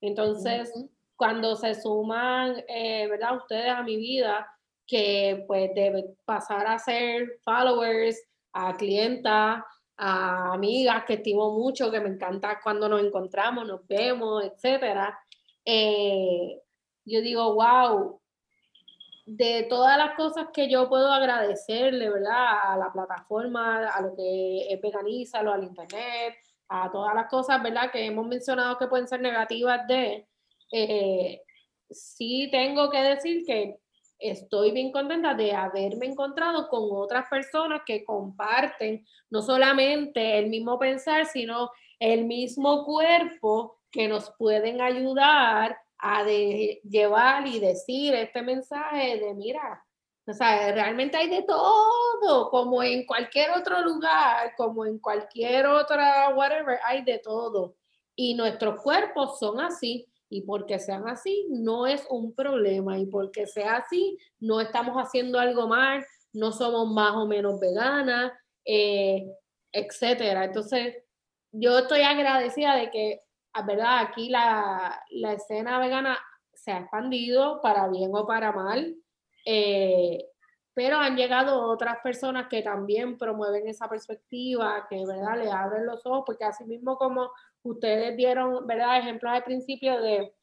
Entonces, 0.00 0.72
cuando 1.14 1.56
se 1.56 1.74
suman, 1.74 2.64
eh, 2.68 3.06
¿verdad? 3.06 3.36
Ustedes 3.36 3.70
a 3.70 3.82
mi 3.82 3.96
vida, 3.96 4.50
que 4.86 5.44
pues 5.46 5.70
debe 5.74 6.16
pasar 6.24 6.66
a 6.68 6.78
ser 6.78 7.38
followers, 7.44 8.18
a 8.54 8.78
clientas, 8.78 9.62
a 9.98 10.54
amigas 10.54 11.04
que 11.04 11.14
estimo 11.14 11.52
mucho, 11.52 11.90
que 11.90 12.00
me 12.00 12.08
encanta 12.08 12.60
cuando 12.62 12.88
nos 12.88 13.02
encontramos, 13.02 13.66
nos 13.66 13.86
vemos, 13.86 14.42
etcétera. 14.42 15.18
Eh, 15.66 16.62
yo 17.04 17.20
digo, 17.20 17.54
wow, 17.54 18.20
de 19.26 19.66
todas 19.68 19.96
las 19.96 20.16
cosas 20.16 20.48
que 20.52 20.68
yo 20.68 20.88
puedo 20.88 21.12
agradecerle, 21.12 22.10
¿verdad? 22.10 22.72
A 22.72 22.76
la 22.76 22.92
plataforma, 22.92 23.86
a 23.88 24.00
lo 24.00 24.14
que 24.16 24.72
es 24.72 24.80
Veganízalo, 24.80 25.52
al 25.52 25.64
internet, 25.64 26.34
a 26.68 26.90
todas 26.90 27.14
las 27.14 27.28
cosas, 27.28 27.62
¿verdad? 27.62 27.90
Que 27.92 28.06
hemos 28.06 28.26
mencionado 28.26 28.78
que 28.78 28.86
pueden 28.86 29.06
ser 29.06 29.20
negativas 29.20 29.86
de, 29.86 30.26
eh, 30.72 31.42
sí 31.90 32.48
tengo 32.50 32.90
que 32.90 32.98
decir 32.98 33.44
que 33.44 33.78
estoy 34.18 34.70
bien 34.72 34.92
contenta 34.92 35.34
de 35.34 35.52
haberme 35.52 36.06
encontrado 36.06 36.68
con 36.68 36.88
otras 36.92 37.26
personas 37.28 37.82
que 37.86 38.04
comparten 38.04 39.06
no 39.30 39.42
solamente 39.42 40.38
el 40.38 40.48
mismo 40.48 40.78
pensar, 40.78 41.26
sino 41.26 41.70
el 41.98 42.24
mismo 42.24 42.84
cuerpo 42.84 43.78
que 43.90 44.08
nos 44.08 44.30
pueden 44.38 44.80
ayudar 44.80 45.76
a 46.02 46.24
de 46.24 46.80
llevar 46.84 47.46
y 47.46 47.60
decir 47.60 48.14
este 48.14 48.42
mensaje 48.42 49.18
de, 49.18 49.34
mira, 49.34 49.84
o 50.26 50.32
sea, 50.32 50.72
realmente 50.72 51.16
hay 51.16 51.28
de 51.28 51.42
todo, 51.42 52.50
como 52.50 52.82
en 52.82 53.04
cualquier 53.04 53.50
otro 53.50 53.80
lugar, 53.82 54.54
como 54.56 54.86
en 54.86 54.98
cualquier 54.98 55.66
otra, 55.66 56.34
whatever, 56.34 56.78
hay 56.84 57.02
de 57.02 57.18
todo. 57.18 57.74
Y 58.14 58.34
nuestros 58.34 58.80
cuerpos 58.82 59.38
son 59.38 59.60
así, 59.60 60.06
y 60.28 60.42
porque 60.42 60.78
sean 60.78 61.08
así, 61.08 61.46
no 61.50 61.86
es 61.86 62.06
un 62.10 62.34
problema, 62.34 62.98
y 62.98 63.06
porque 63.06 63.46
sea 63.46 63.78
así, 63.78 64.16
no 64.38 64.60
estamos 64.60 64.96
haciendo 64.96 65.38
algo 65.40 65.66
mal, 65.66 66.04
no 66.32 66.52
somos 66.52 66.88
más 66.92 67.14
o 67.16 67.26
menos 67.26 67.58
veganas, 67.58 68.32
eh, 68.64 69.26
etcétera. 69.72 70.44
Entonces, 70.44 70.96
yo 71.52 71.80
estoy 71.80 72.02
agradecida 72.02 72.76
de 72.76 72.90
que 72.90 73.22
verdad, 73.66 73.98
aquí 74.00 74.28
la, 74.28 75.02
escena 75.32 75.78
vegana 75.78 76.18
se 76.54 76.72
ha 76.72 76.78
expandido 76.78 77.60
para 77.60 77.88
bien 77.88 78.10
o 78.14 78.26
para 78.26 78.52
mal, 78.52 78.96
eh, 79.44 80.26
pero 80.74 80.96
han 80.98 81.16
llegado 81.16 81.68
otras 81.68 81.98
personas 82.02 82.46
que 82.48 82.62
también 82.62 83.18
promueven 83.18 83.68
esa 83.68 83.88
perspectiva, 83.88 84.86
que 84.88 85.04
verdad 85.06 85.38
le 85.38 85.50
abren 85.50 85.86
los 85.86 86.04
ojos, 86.06 86.22
porque 86.26 86.44
así 86.44 86.64
mismo 86.64 86.96
como 86.96 87.30
ustedes 87.62 88.16
dieron 88.16 88.66
verdad 88.66 88.98
ejemplos 88.98 89.32
al 89.32 89.44
principio 89.44 90.00
de 90.00 90.34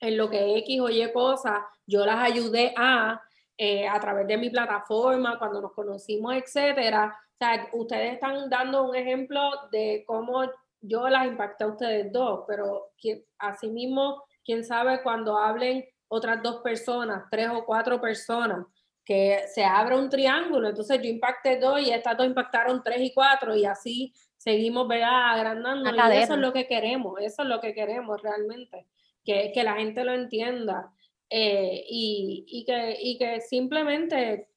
en 0.00 0.16
lo 0.16 0.28
que 0.28 0.58
X 0.58 0.80
o 0.80 0.90
Y 0.90 1.10
cosas, 1.12 1.60
yo 1.86 2.04
las 2.04 2.18
ayudé 2.18 2.74
a 2.76 3.22
eh, 3.56 3.86
a 3.86 4.00
través 4.00 4.26
de 4.26 4.36
mi 4.36 4.50
plataforma, 4.50 5.38
cuando 5.38 5.60
nos 5.62 5.72
conocimos, 5.72 6.34
etcétera. 6.34 7.16
O 7.34 7.36
sea, 7.36 7.68
ustedes 7.72 8.14
están 8.14 8.50
dando 8.50 8.82
un 8.82 8.96
ejemplo 8.96 9.40
de 9.70 10.02
cómo 10.06 10.42
yo 10.86 11.08
las 11.08 11.26
impacté 11.26 11.64
a 11.64 11.68
ustedes 11.68 12.12
dos, 12.12 12.44
pero 12.46 12.92
asimismo, 13.38 14.22
quién 14.44 14.64
sabe 14.64 15.02
cuando 15.02 15.38
hablen 15.38 15.84
otras 16.08 16.42
dos 16.42 16.60
personas, 16.62 17.24
tres 17.30 17.48
o 17.52 17.64
cuatro 17.64 18.00
personas, 18.00 18.66
que 19.04 19.44
se 19.52 19.64
abra 19.64 19.98
un 19.98 20.08
triángulo, 20.08 20.68
entonces 20.68 20.98
yo 21.02 21.08
impacté 21.08 21.58
dos 21.58 21.80
y 21.80 21.90
estas 21.90 22.16
dos 22.16 22.26
impactaron 22.26 22.82
tres 22.82 23.00
y 23.02 23.12
cuatro 23.12 23.54
y 23.54 23.64
así 23.66 24.14
seguimos, 24.36 24.88
¿verdad? 24.88 25.32
Agrandando. 25.32 25.90
Y 25.90 26.16
eso 26.16 26.34
es 26.34 26.40
lo 26.40 26.52
que 26.52 26.66
queremos, 26.66 27.20
eso 27.20 27.42
es 27.42 27.48
lo 27.48 27.60
que 27.60 27.74
queremos 27.74 28.22
realmente, 28.22 28.86
que, 29.24 29.52
que 29.52 29.62
la 29.62 29.74
gente 29.74 30.04
lo 30.04 30.12
entienda 30.12 30.90
eh, 31.28 31.84
y, 31.88 32.44
y, 32.48 32.64
que, 32.64 32.96
y 33.00 33.18
que 33.18 33.40
simplemente 33.40 34.48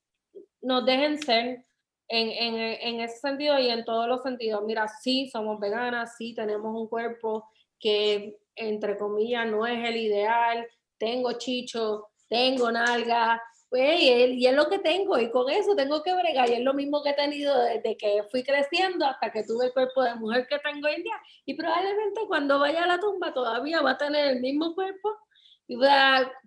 nos 0.61 0.85
dejen 0.85 1.17
ser 1.17 1.66
en, 2.07 2.29
en, 2.29 2.55
en, 2.55 2.99
ese 3.01 3.17
sentido 3.17 3.59
y 3.59 3.69
en 3.69 3.83
todos 3.85 4.07
los 4.07 4.23
sentidos. 4.23 4.63
Mira, 4.65 4.87
sí, 4.87 5.29
somos 5.29 5.59
veganas, 5.59 6.15
sí, 6.17 6.33
tenemos 6.33 6.73
un 6.75 6.87
cuerpo 6.87 7.49
que, 7.79 8.37
entre 8.55 8.97
comillas, 8.97 9.45
no 9.47 9.65
es 9.65 9.87
el 9.87 9.97
ideal, 9.97 10.67
tengo 10.97 11.33
chicho, 11.33 12.07
tengo 12.27 12.71
nalga, 12.71 13.41
pues, 13.69 14.01
y, 14.01 14.45
es 14.45 14.55
lo 14.55 14.69
que 14.69 14.79
tengo 14.79 15.19
y 15.19 15.29
con 15.29 15.49
eso 15.49 15.75
tengo 15.75 16.01
que 16.01 16.13
bregar 16.13 16.49
y 16.49 16.53
es 16.53 16.61
lo 16.61 16.73
mismo 16.73 17.03
que 17.03 17.09
he 17.09 17.13
tenido 17.13 17.57
desde 17.63 17.97
que 17.97 18.23
fui 18.31 18.41
creciendo 18.41 19.05
hasta 19.05 19.29
que 19.29 19.43
tuve 19.43 19.65
el 19.65 19.73
cuerpo 19.73 20.03
de 20.03 20.15
mujer 20.15 20.47
que 20.47 20.57
tengo 20.59 20.87
hoy 20.87 20.95
en 20.95 21.03
día 21.03 21.19
y 21.45 21.53
probablemente 21.53 22.21
cuando 22.27 22.59
vaya 22.59 22.83
a 22.83 22.87
la 22.87 22.99
tumba 22.99 23.33
todavía 23.33 23.81
va 23.81 23.91
a 23.91 23.97
tener 23.97 24.27
el 24.27 24.39
mismo 24.39 24.73
cuerpo 24.73 25.09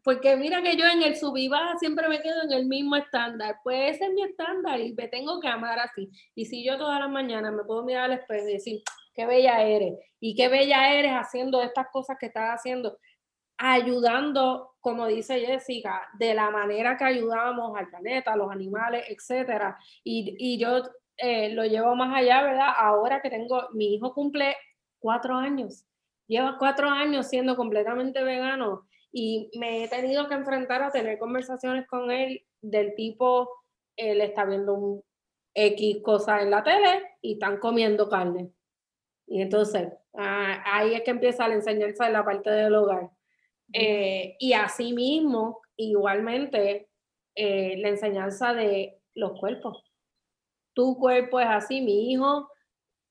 Porque 0.02 0.36
mira 0.36 0.62
que 0.62 0.76
yo 0.76 0.86
en 0.86 1.02
el 1.02 1.16
sub 1.16 1.36
siempre 1.78 2.08
me 2.08 2.20
quedo 2.20 2.42
en 2.42 2.52
el 2.52 2.66
mismo 2.66 2.96
estándar. 2.96 3.56
Pues 3.62 3.96
ese 3.96 4.06
es 4.06 4.12
mi 4.12 4.22
estándar 4.22 4.80
y 4.80 4.94
me 4.94 5.08
tengo 5.08 5.40
que 5.40 5.48
amar 5.48 5.78
así. 5.78 6.10
Y 6.34 6.46
si 6.46 6.64
yo 6.64 6.78
todas 6.78 7.00
las 7.00 7.10
mañanas 7.10 7.52
me 7.52 7.64
puedo 7.64 7.84
mirar 7.84 8.04
al 8.04 8.18
espejo 8.18 8.48
y 8.48 8.52
decir, 8.52 8.82
qué 9.14 9.26
bella 9.26 9.62
eres 9.62 9.98
y 10.20 10.34
qué 10.34 10.48
bella 10.48 10.94
eres 10.94 11.12
haciendo 11.12 11.60
estas 11.60 11.88
cosas 11.92 12.16
que 12.18 12.26
estás 12.26 12.54
haciendo, 12.54 12.98
ayudando, 13.58 14.76
como 14.80 15.06
dice 15.06 15.40
Jessica, 15.40 16.08
de 16.18 16.32
la 16.32 16.50
manera 16.50 16.96
que 16.96 17.04
ayudamos 17.04 17.76
al 17.76 17.88
planeta, 17.88 18.32
a 18.32 18.36
los 18.36 18.50
animales, 18.50 19.04
etcétera. 19.08 19.76
Y, 20.02 20.34
y 20.38 20.58
yo 20.58 20.82
eh, 21.18 21.50
lo 21.50 21.64
llevo 21.64 21.94
más 21.94 22.16
allá, 22.16 22.42
¿verdad? 22.42 22.72
Ahora 22.74 23.20
que 23.20 23.28
tengo, 23.28 23.68
mi 23.74 23.94
hijo 23.94 24.14
cumple 24.14 24.56
cuatro 24.98 25.36
años, 25.36 25.84
lleva 26.26 26.56
cuatro 26.58 26.88
años 26.88 27.28
siendo 27.28 27.56
completamente 27.56 28.22
vegano 28.22 28.88
y 29.12 29.50
me 29.58 29.84
he 29.84 29.88
tenido 29.88 30.28
que 30.28 30.34
enfrentar 30.34 30.82
a 30.82 30.90
tener 30.90 31.18
conversaciones 31.18 31.86
con 31.86 32.10
él 32.10 32.44
del 32.60 32.94
tipo, 32.94 33.50
él 33.96 34.20
está 34.20 34.44
viendo 34.44 34.74
un 34.74 35.04
X 35.54 35.98
cosa 36.02 36.42
en 36.42 36.50
la 36.50 36.62
tele 36.62 37.16
y 37.20 37.34
están 37.34 37.58
comiendo 37.58 38.08
carne. 38.08 38.50
Y 39.26 39.42
entonces, 39.42 39.92
ah, 40.14 40.62
ahí 40.64 40.94
es 40.94 41.02
que 41.02 41.10
empieza 41.10 41.48
la 41.48 41.54
enseñanza 41.54 42.06
en 42.06 42.12
la 42.12 42.24
parte 42.24 42.50
del 42.50 42.74
hogar. 42.74 43.10
Eh, 43.72 44.36
y 44.38 44.52
así 44.52 44.92
mismo, 44.92 45.60
igualmente, 45.76 46.88
eh, 47.34 47.76
la 47.78 47.88
enseñanza 47.88 48.54
de 48.54 49.00
los 49.14 49.38
cuerpos. 49.38 49.84
Tu 50.72 50.96
cuerpo 50.98 51.40
es 51.40 51.46
así, 51.48 51.80
mi 51.80 52.12
hijo, 52.12 52.48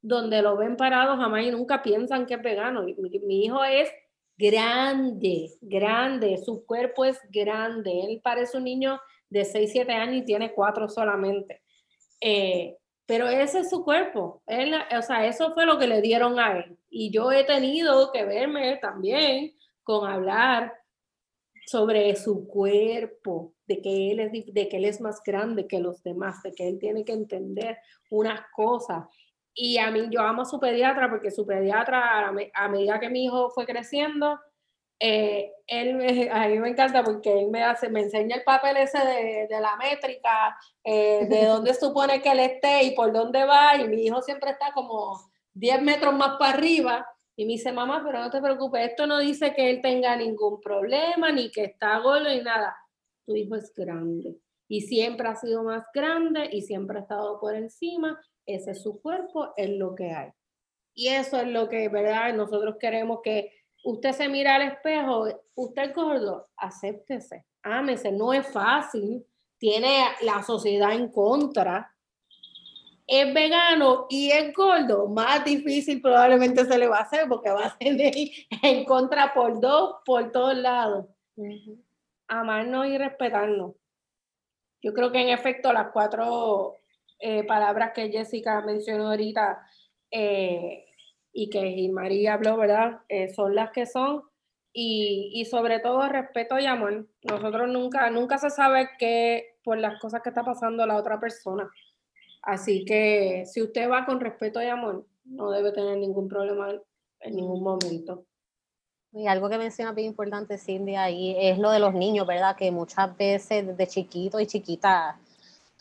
donde 0.02 0.42
lo 0.42 0.58
ven 0.58 0.78
parado, 0.78 1.18
jamás 1.18 1.44
y 1.44 1.52
nunca 1.52 1.82
piensan 1.82 2.26
que 2.26 2.36
es 2.36 2.42
vegano. 2.42 2.84
Mi 2.84 3.46
hijo 3.46 3.64
es 3.64 3.92
grande, 4.40 5.52
grande, 5.60 6.38
su 6.38 6.66
cuerpo 6.66 7.04
es 7.04 7.20
grande. 7.30 7.92
Él 8.08 8.22
parece 8.24 8.58
un 8.58 8.64
niño 8.64 9.00
de 9.30 9.44
6, 9.44 9.70
7 9.74 9.92
años 9.92 10.16
y 10.16 10.26
tiene 10.26 10.54
4 10.54 10.88
solamente. 10.88 11.62
Eh, 12.22 12.78
pero 13.06 13.28
ese 13.28 13.60
es 13.60 13.70
su 13.70 13.84
cuerpo. 13.84 14.42
Él, 14.48 14.74
o 14.98 15.02
sea, 15.02 15.26
eso 15.28 15.54
fue 15.54 15.66
lo 15.66 15.78
que 15.78 15.88
le 15.88 16.02
dieron 16.02 16.40
a 16.40 16.58
él. 16.58 16.78
Y 16.90 17.12
yo 17.12 17.34
he 17.34 17.44
tenido 17.44 18.14
que 18.14 18.24
verme 18.24 18.78
también 18.78 19.56
con 19.84 20.10
hablar 20.10 20.74
sobre 21.66 22.16
su 22.16 22.48
cuerpo, 22.48 23.54
de 23.68 23.82
que 23.82 24.12
él 24.12 24.20
es, 24.22 24.54
de 24.54 24.70
que 24.70 24.78
él 24.78 24.86
es 24.86 25.02
más 25.02 25.22
grande 25.22 25.68
que 25.68 25.80
los 25.80 26.02
demás, 26.02 26.42
de 26.44 26.54
que 26.54 26.68
él 26.68 26.80
tiene 26.80 27.04
que 27.04 27.12
entender 27.12 27.78
unas 28.10 28.42
cosas 28.56 29.06
y 29.54 29.78
a 29.78 29.92
mí, 29.92 30.08
yo 30.10 30.22
amo 30.22 30.44
a 30.44 30.46
su 30.46 30.60
pediatra 30.60 31.10
porque 31.10 31.32
su 31.32 31.46
pediatra, 31.46 32.28
a, 32.54 32.68
medida 32.70 33.00
que 33.00 33.10
mi 33.10 33.26
hijo 33.26 33.50
fue 33.50 33.66
creciendo, 33.66 34.40
eh, 35.00 35.54
él 35.68 35.98
a 36.32 36.48
mí 36.48 36.60
me 36.60 36.70
encanta 36.70 37.04
porque 37.04 37.42
él 37.42 37.50
me 37.50 37.64
hace, 37.64 37.90
me 37.90 38.02
enseña 38.02 38.36
el 38.38 38.44
papel 38.44 38.78
ese 38.78 39.00
de, 39.00 39.48
de 39.50 39.62
la 39.62 39.76
métrica, 39.78 40.58
eh, 40.84 41.26
de 41.28 41.46
dónde 41.48 41.74
supone 41.74 42.22
que 42.22 42.32
él 42.32 42.40
esté 42.40 42.84
y 42.84 42.96
por 42.96 43.12
dónde 43.12 43.46
va, 43.46 43.76
y 43.78 43.88
mi 43.88 44.04
hijo 44.04 44.22
siempre 44.22 44.52
está 44.52 44.72
como 44.74 45.20
10 45.54 45.82
metros 45.82 46.14
más 46.14 46.38
para 46.38 46.54
arriba, 46.54 47.08
y 47.36 47.46
me 47.46 47.54
dice, 47.54 47.72
mamá, 47.72 48.04
pero 48.06 48.20
no 48.20 48.30
te 48.30 48.42
preocupes, 48.42 48.90
esto 48.90 49.08
no 49.08 49.20
dice 49.20 49.54
que 49.54 49.70
él 49.70 49.82
tenga 49.82 50.16
ningún 50.18 50.60
problema, 50.60 51.32
ni 51.32 51.50
que 51.50 51.64
está 51.64 51.98
gordo, 52.00 52.28
ni 52.28 52.42
nada. 52.42 52.76
Tu 53.26 53.34
hijo 53.34 53.56
es 53.56 53.74
grande, 53.74 54.36
y 54.68 54.82
siempre 54.82 55.30
ha 55.30 55.36
sido 55.36 55.64
más 55.64 55.86
grande, 55.94 56.50
y 56.52 56.64
siempre 56.64 56.98
ha 56.98 57.02
estado 57.02 57.40
por 57.40 57.56
encima, 57.56 58.20
ese 58.54 58.72
es 58.72 58.82
su 58.82 59.02
cuerpo, 59.02 59.54
es 59.58 59.70
lo 59.70 59.96
que 59.96 60.12
hay. 60.12 60.30
Y 60.94 61.10
eso 61.10 61.38
es 61.38 61.48
lo 61.48 61.70
que, 61.70 61.88
¿verdad? 61.90 62.34
Nosotros 62.34 62.76
queremos 62.80 63.20
que 63.24 63.52
usted 63.84 64.12
se 64.12 64.28
mira 64.28 64.56
al 64.56 64.64
espejo, 64.64 65.28
usted 65.56 65.84
es 65.84 65.96
gordo, 65.96 66.48
acéptese, 66.58 67.46
ámese, 67.64 68.12
no 68.12 68.34
es 68.34 68.48
fácil, 68.48 69.26
tiene 69.58 70.04
la 70.22 70.44
sociedad 70.44 70.94
en 70.94 71.10
contra, 71.10 71.94
es 73.08 73.34
vegano 73.34 74.06
y 74.10 74.30
es 74.30 74.54
gordo, 74.54 75.08
más 75.08 75.44
difícil 75.44 76.02
probablemente 76.02 76.64
se 76.66 76.78
le 76.78 76.88
va 76.88 76.98
a 76.98 77.02
hacer 77.02 77.28
porque 77.28 77.50
va 77.50 77.68
a 77.68 77.78
tener 77.78 78.14
en 78.62 78.86
contra 78.86 79.34
por 79.34 79.60
dos, 79.60 79.96
por 80.06 80.32
todos 80.32 80.56
lados. 80.56 81.08
Amarnos 82.28 82.86
y 82.86 82.98
respetarnos. 82.98 83.74
Yo 84.82 84.94
creo 84.94 85.12
que 85.12 85.22
en 85.22 85.30
efecto 85.30 85.74
las 85.74 85.92
cuatro 85.92 86.76
eh, 87.20 87.44
palabras 87.44 87.92
que 87.94 88.10
Jessica 88.10 88.62
mencionó 88.62 89.10
ahorita 89.10 89.62
eh, 90.12 90.86
y 91.34 91.50
que 91.50 91.90
María 91.92 92.34
habló, 92.34 92.58
¿verdad? 92.58 93.02
Eh, 93.10 93.30
son 93.34 93.56
las 93.56 93.72
que 93.72 93.86
son. 93.86 94.24
Y, 94.72 95.32
y, 95.34 95.46
sobre 95.46 95.80
todo 95.80 96.08
respeto 96.08 96.60
y 96.60 96.66
amor. 96.66 97.08
Nosotros 97.24 97.68
nunca, 97.70 98.10
nunca 98.12 98.38
se 98.38 98.52
sabe 98.52 98.90
que 99.00 99.58
por 99.64 99.78
las 99.80 100.00
cosas 100.00 100.22
que 100.22 100.30
está 100.30 100.44
pasando 100.44 100.86
la 100.86 100.96
otra 100.96 101.20
persona. 101.20 101.70
Así 102.44 102.86
que 102.86 103.46
si 103.46 103.62
usted 103.62 103.90
va 103.90 104.06
con 104.06 104.20
respeto 104.20 104.62
y 104.62 104.68
amor, 104.68 105.06
no 105.26 105.52
debe 105.52 105.72
tener 105.72 105.98
ningún 105.98 106.30
problema 106.30 106.72
en 107.22 107.36
ningún 107.36 107.64
momento. 107.64 108.26
Y 109.12 109.28
algo 109.28 109.50
que 109.50 109.58
menciona 109.58 109.92
bien 109.92 110.10
importante, 110.10 110.58
Cindy, 110.58 110.96
ahí 110.96 111.36
es 111.40 111.58
lo 111.58 111.72
de 111.72 111.80
los 111.80 111.94
niños, 111.94 112.28
¿verdad? 112.28 112.56
Que 112.56 112.72
muchas 112.72 113.16
veces 113.18 113.66
desde 113.66 113.88
chiquito 113.88 114.40
y 114.40 114.46
chiquita 114.46 115.20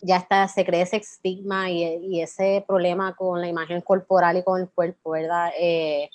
ya 0.00 0.16
está, 0.18 0.46
se 0.48 0.64
cree 0.64 0.82
ese 0.82 0.96
estigma 0.96 1.70
y, 1.70 1.82
y, 1.82 2.20
ese 2.20 2.64
problema 2.66 3.16
con 3.16 3.40
la 3.40 3.48
imagen 3.48 3.80
corporal 3.80 4.36
y 4.36 4.44
con 4.44 4.60
el 4.60 4.68
cuerpo, 4.68 5.10
¿verdad? 5.10 5.50
Eh, 5.58 6.10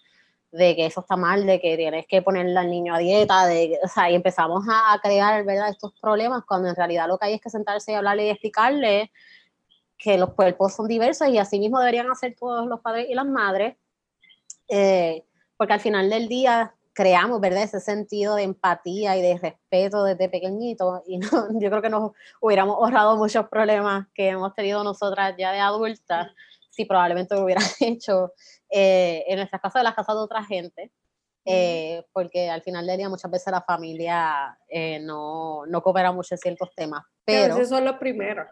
de 0.51 0.75
que 0.75 0.85
eso 0.85 1.01
está 1.01 1.17
mal, 1.17 1.45
de 1.45 1.59
que 1.59 1.75
tienes 1.75 2.05
que 2.07 2.21
ponerle 2.21 2.57
al 2.57 2.69
niño 2.69 2.93
a 2.93 2.99
dieta, 2.99 3.47
de, 3.47 3.79
o 3.83 3.87
sea, 3.87 4.11
y 4.11 4.15
empezamos 4.15 4.63
a, 4.69 4.99
crear, 5.01 5.43
¿verdad?, 5.43 5.69
estos 5.69 5.93
problemas, 5.99 6.43
cuando 6.45 6.69
en 6.69 6.75
realidad 6.75 7.07
lo 7.07 7.17
que 7.17 7.25
hay 7.25 7.33
es 7.33 7.41
que 7.41 7.49
sentarse 7.49 7.91
y 7.91 7.95
hablarle 7.95 8.27
y 8.27 8.29
explicarle 8.29 9.11
que 9.97 10.17
los 10.17 10.33
cuerpos 10.33 10.73
son 10.75 10.87
diversos 10.87 11.27
y 11.29 11.39
así 11.39 11.59
mismo 11.59 11.79
deberían 11.79 12.09
hacer 12.11 12.35
todos 12.39 12.67
los 12.67 12.81
padres 12.81 13.07
y 13.09 13.15
las 13.15 13.25
madres, 13.25 13.77
eh, 14.69 15.25
porque 15.57 15.73
al 15.73 15.79
final 15.79 16.09
del 16.09 16.27
día 16.27 16.75
creamos, 16.93 17.41
¿verdad? 17.41 17.63
Ese 17.63 17.79
sentido 17.79 18.35
de 18.35 18.43
empatía 18.43 19.17
y 19.17 19.21
de 19.21 19.37
respeto 19.37 20.03
desde 20.03 20.29
pequeñito 20.29 21.03
y 21.05 21.19
yo 21.59 21.69
creo 21.69 21.81
que 21.81 21.89
nos 21.89 22.11
hubiéramos 22.39 22.77
ahorrado 22.77 23.17
muchos 23.17 23.47
problemas 23.49 24.07
que 24.13 24.29
hemos 24.29 24.53
tenido 24.53 24.83
nosotras 24.83 25.35
ya 25.37 25.51
de 25.51 25.59
adultas 25.59 26.31
si 26.69 26.85
probablemente 26.85 27.35
lo 27.35 27.43
hubieran 27.43 27.63
hecho 27.79 28.33
eh, 28.69 29.23
en 29.27 29.37
nuestras 29.37 29.61
casas, 29.61 29.81
de 29.81 29.83
las 29.83 29.95
casas 29.95 30.15
de 30.15 30.21
otra 30.21 30.43
gente, 30.43 30.91
eh, 31.45 32.03
porque 32.11 32.49
al 32.49 32.63
final 32.63 32.87
del 32.87 32.97
día 32.97 33.09
muchas 33.09 33.29
veces 33.29 33.51
la 33.51 33.61
familia 33.61 34.57
eh, 34.67 34.99
no, 34.99 35.65
no, 35.67 35.83
coopera 35.83 36.11
mucho 36.11 36.33
en 36.33 36.39
ciertos 36.39 36.73
temas. 36.75 37.03
Pero 37.25 37.55
esos 37.55 37.69
son 37.69 37.85
los 37.85 37.97
primeros. 37.97 38.47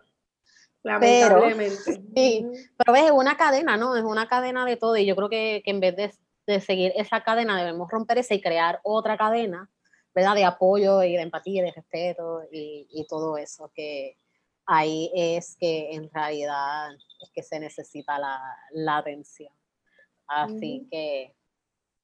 Lamentablemente. 0.83 1.77
Pero, 1.85 2.01
sí, 2.15 2.45
pero 2.77 2.93
ves, 2.93 3.05
es 3.05 3.11
una 3.11 3.37
cadena, 3.37 3.77
¿no? 3.77 3.95
Es 3.95 4.03
una 4.03 4.27
cadena 4.27 4.65
de 4.65 4.77
todo 4.77 4.97
y 4.97 5.05
yo 5.05 5.15
creo 5.15 5.29
que, 5.29 5.61
que 5.63 5.71
en 5.71 5.79
vez 5.79 5.95
de 5.95 6.13
de 6.47 6.59
seguir 6.59 6.91
esa 6.95 7.23
cadena, 7.23 7.57
debemos 7.57 7.89
romper 7.89 8.17
esa 8.17 8.33
y 8.33 8.41
crear 8.41 8.79
otra 8.83 9.17
cadena, 9.17 9.69
¿verdad? 10.13 10.35
De 10.35 10.45
apoyo 10.45 11.03
y 11.03 11.13
de 11.13 11.21
empatía 11.21 11.61
y 11.61 11.65
de 11.65 11.71
respeto 11.71 12.41
y, 12.51 12.87
y 12.91 13.05
todo 13.07 13.37
eso, 13.37 13.71
que 13.73 14.17
ahí 14.65 15.11
es 15.13 15.55
que 15.59 15.93
en 15.93 16.09
realidad 16.11 16.91
es 17.21 17.29
que 17.33 17.43
se 17.43 17.59
necesita 17.59 18.17
la, 18.19 18.39
la 18.71 18.97
atención. 18.97 19.53
Así 20.27 20.87
que 20.89 21.35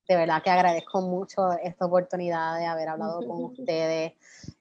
de 0.08 0.16
verdad 0.16 0.42
que 0.42 0.50
agradezco 0.50 1.02
mucho 1.02 1.52
esta 1.64 1.86
oportunidad 1.86 2.58
de 2.58 2.66
haber 2.66 2.90
hablado 2.90 3.20
con 3.26 3.44
ustedes. 3.52 4.14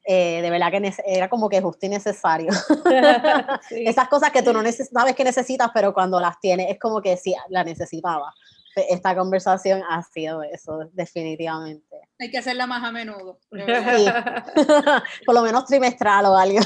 Eh, 0.04 0.40
de 0.42 0.50
verdad 0.50 0.70
que 0.70 0.92
era 1.06 1.28
como 1.28 1.48
que 1.48 1.60
justo 1.60 1.86
y 1.86 1.88
necesario. 1.88 2.50
Esas 3.70 4.08
cosas 4.08 4.30
que 4.30 4.42
tú 4.42 4.52
no 4.52 4.62
sabes 4.72 5.14
que 5.14 5.24
necesitas, 5.24 5.70
pero 5.72 5.94
cuando 5.94 6.20
las 6.20 6.38
tienes 6.40 6.70
es 6.70 6.78
como 6.78 7.00
que 7.00 7.16
sí, 7.16 7.34
la 7.48 7.64
necesitaba 7.64 8.34
esta 8.76 9.16
conversación 9.16 9.82
ha 9.88 10.02
sido 10.02 10.42
eso, 10.42 10.90
definitivamente. 10.92 11.96
Hay 12.18 12.30
que 12.30 12.38
hacerla 12.38 12.66
más 12.66 12.84
a 12.84 12.92
menudo. 12.92 13.40
Por 15.26 15.34
lo 15.34 15.42
menos 15.42 15.64
trimestral 15.64 16.26
o 16.26 16.36
algo. 16.36 16.58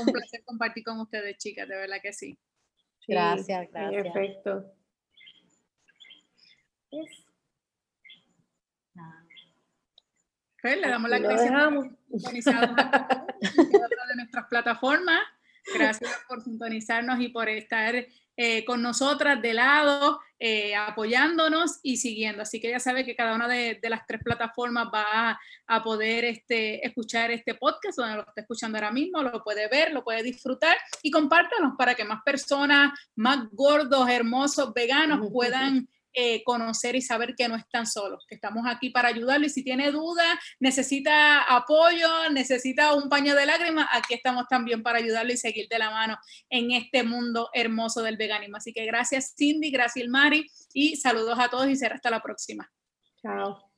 un 0.00 0.06
placer 0.06 0.42
compartir 0.44 0.84
con 0.84 1.00
ustedes, 1.00 1.38
chicas, 1.38 1.68
de 1.68 1.76
verdad 1.76 1.98
que 2.02 2.12
sí. 2.12 2.36
Gracias, 3.06 3.68
gracias. 3.70 4.02
Perfecto. 4.02 4.72
Pues, 10.60 10.76
le 10.76 10.88
damos 10.88 11.08
la 11.08 11.18
gracias 11.18 11.50
de 14.08 14.16
nuestras 14.16 14.46
plataformas. 14.48 15.20
Gracias 15.72 16.10
por 16.26 16.42
sintonizarnos 16.42 17.20
y 17.20 17.28
por 17.28 17.48
estar 17.48 17.94
eh, 18.40 18.64
con 18.64 18.82
nosotras 18.82 19.42
de 19.42 19.52
lado, 19.52 20.20
eh, 20.38 20.76
apoyándonos 20.76 21.80
y 21.82 21.96
siguiendo. 21.96 22.42
Así 22.42 22.60
que 22.60 22.70
ya 22.70 22.78
sabe 22.78 23.04
que 23.04 23.16
cada 23.16 23.34
una 23.34 23.48
de, 23.48 23.80
las 23.82 24.06
tres 24.06 24.20
plataformas 24.22 24.90
va 24.94 25.36
a, 25.66 25.82
poder 25.82 26.24
este, 26.24 26.86
escuchar 26.86 27.32
este 27.32 27.56
podcast, 27.56 27.98
donde 27.98 28.14
lo 28.14 28.20
está 28.20 28.42
escuchando 28.42 28.78
ahora 28.78 28.92
mismo, 28.92 29.24
lo 29.24 29.42
puede 29.42 29.66
ver, 29.66 29.92
lo 29.92 30.04
puede 30.04 30.22
disfrutar 30.22 30.76
y 31.02 31.10
compártanos 31.10 31.74
para 31.76 31.96
que 31.96 32.04
más 32.04 32.22
personas, 32.24 32.92
más 33.16 33.50
gordos, 33.50 34.08
hermosos, 34.08 34.72
veganos 34.72 35.28
puedan 35.32 35.88
eh, 36.12 36.42
conocer 36.44 36.96
y 36.96 37.02
saber 37.02 37.34
que 37.36 37.48
no 37.48 37.56
están 37.56 37.86
solos, 37.86 38.24
que 38.28 38.34
estamos 38.34 38.64
aquí 38.66 38.90
para 38.90 39.08
ayudarlo 39.08 39.46
y 39.46 39.50
si 39.50 39.62
tiene 39.62 39.90
dudas, 39.90 40.38
necesita 40.60 41.42
apoyo, 41.42 42.30
necesita 42.32 42.94
un 42.94 43.08
paño 43.08 43.34
de 43.34 43.46
lágrimas, 43.46 43.88
aquí 43.92 44.14
estamos 44.14 44.46
también 44.48 44.82
para 44.82 44.98
ayudarlo 44.98 45.32
y 45.32 45.36
seguir 45.36 45.66
de 45.68 45.78
la 45.78 45.90
mano 45.90 46.16
en 46.50 46.72
este 46.72 47.02
mundo 47.02 47.50
hermoso 47.52 48.02
del 48.02 48.16
veganismo. 48.16 48.56
Así 48.56 48.72
que 48.72 48.86
gracias 48.86 49.34
Cindy, 49.36 49.70
gracias 49.70 50.08
Mari 50.08 50.46
y 50.72 50.96
saludos 50.96 51.38
a 51.38 51.48
todos 51.48 51.68
y 51.68 51.76
será 51.76 51.96
hasta 51.96 52.10
la 52.10 52.20
próxima. 52.20 52.70
Chao. 53.22 53.68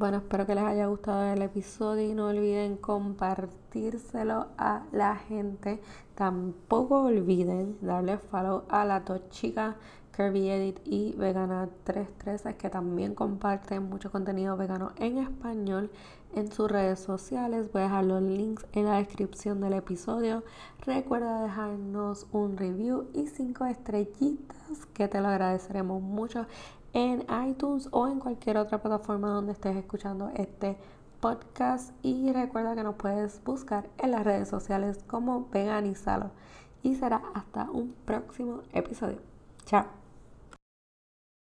Bueno, 0.00 0.16
espero 0.16 0.46
que 0.46 0.54
les 0.54 0.64
haya 0.64 0.86
gustado 0.86 1.30
el 1.30 1.42
episodio 1.42 2.10
y 2.10 2.14
no 2.14 2.28
olviden 2.28 2.78
compartírselo 2.78 4.48
a 4.56 4.86
la 4.92 5.16
gente. 5.16 5.82
Tampoco 6.14 7.02
olviden 7.02 7.76
darle 7.82 8.16
follow 8.16 8.64
a 8.70 8.86
las 8.86 9.04
dos 9.04 9.28
chicas 9.28 9.76
Kirby 10.20 10.50
Edit 10.50 10.80
y 10.84 11.14
Vegana 11.16 11.70
313 11.84 12.56
que 12.58 12.68
también 12.68 13.14
comparten 13.14 13.84
mucho 13.84 14.10
contenido 14.10 14.54
vegano 14.54 14.92
en 14.98 15.16
español 15.16 15.90
en 16.34 16.52
sus 16.52 16.70
redes 16.70 17.00
sociales. 17.00 17.72
Voy 17.72 17.80
a 17.80 17.84
dejar 17.84 18.04
los 18.04 18.20
links 18.20 18.66
en 18.72 18.84
la 18.84 18.98
descripción 18.98 19.62
del 19.62 19.72
episodio. 19.72 20.44
Recuerda 20.84 21.40
dejarnos 21.40 22.26
un 22.32 22.58
review 22.58 23.08
y 23.14 23.28
cinco 23.28 23.64
estrellitas 23.64 24.84
que 24.92 25.08
te 25.08 25.22
lo 25.22 25.28
agradeceremos 25.28 26.02
mucho 26.02 26.44
en 26.92 27.24
iTunes 27.48 27.88
o 27.90 28.06
en 28.06 28.20
cualquier 28.20 28.58
otra 28.58 28.82
plataforma 28.82 29.30
donde 29.30 29.52
estés 29.52 29.74
escuchando 29.74 30.30
este 30.36 30.76
podcast. 31.20 31.94
Y 32.02 32.30
recuerda 32.34 32.74
que 32.74 32.82
nos 32.82 32.96
puedes 32.96 33.42
buscar 33.42 33.88
en 33.96 34.10
las 34.10 34.24
redes 34.24 34.50
sociales 34.50 35.02
como 35.06 35.48
Veganizalo. 35.48 36.30
Y 36.82 36.96
será 36.96 37.22
hasta 37.32 37.70
un 37.70 37.94
próximo 38.04 38.60
episodio. 38.74 39.16
Chao. 39.64 39.99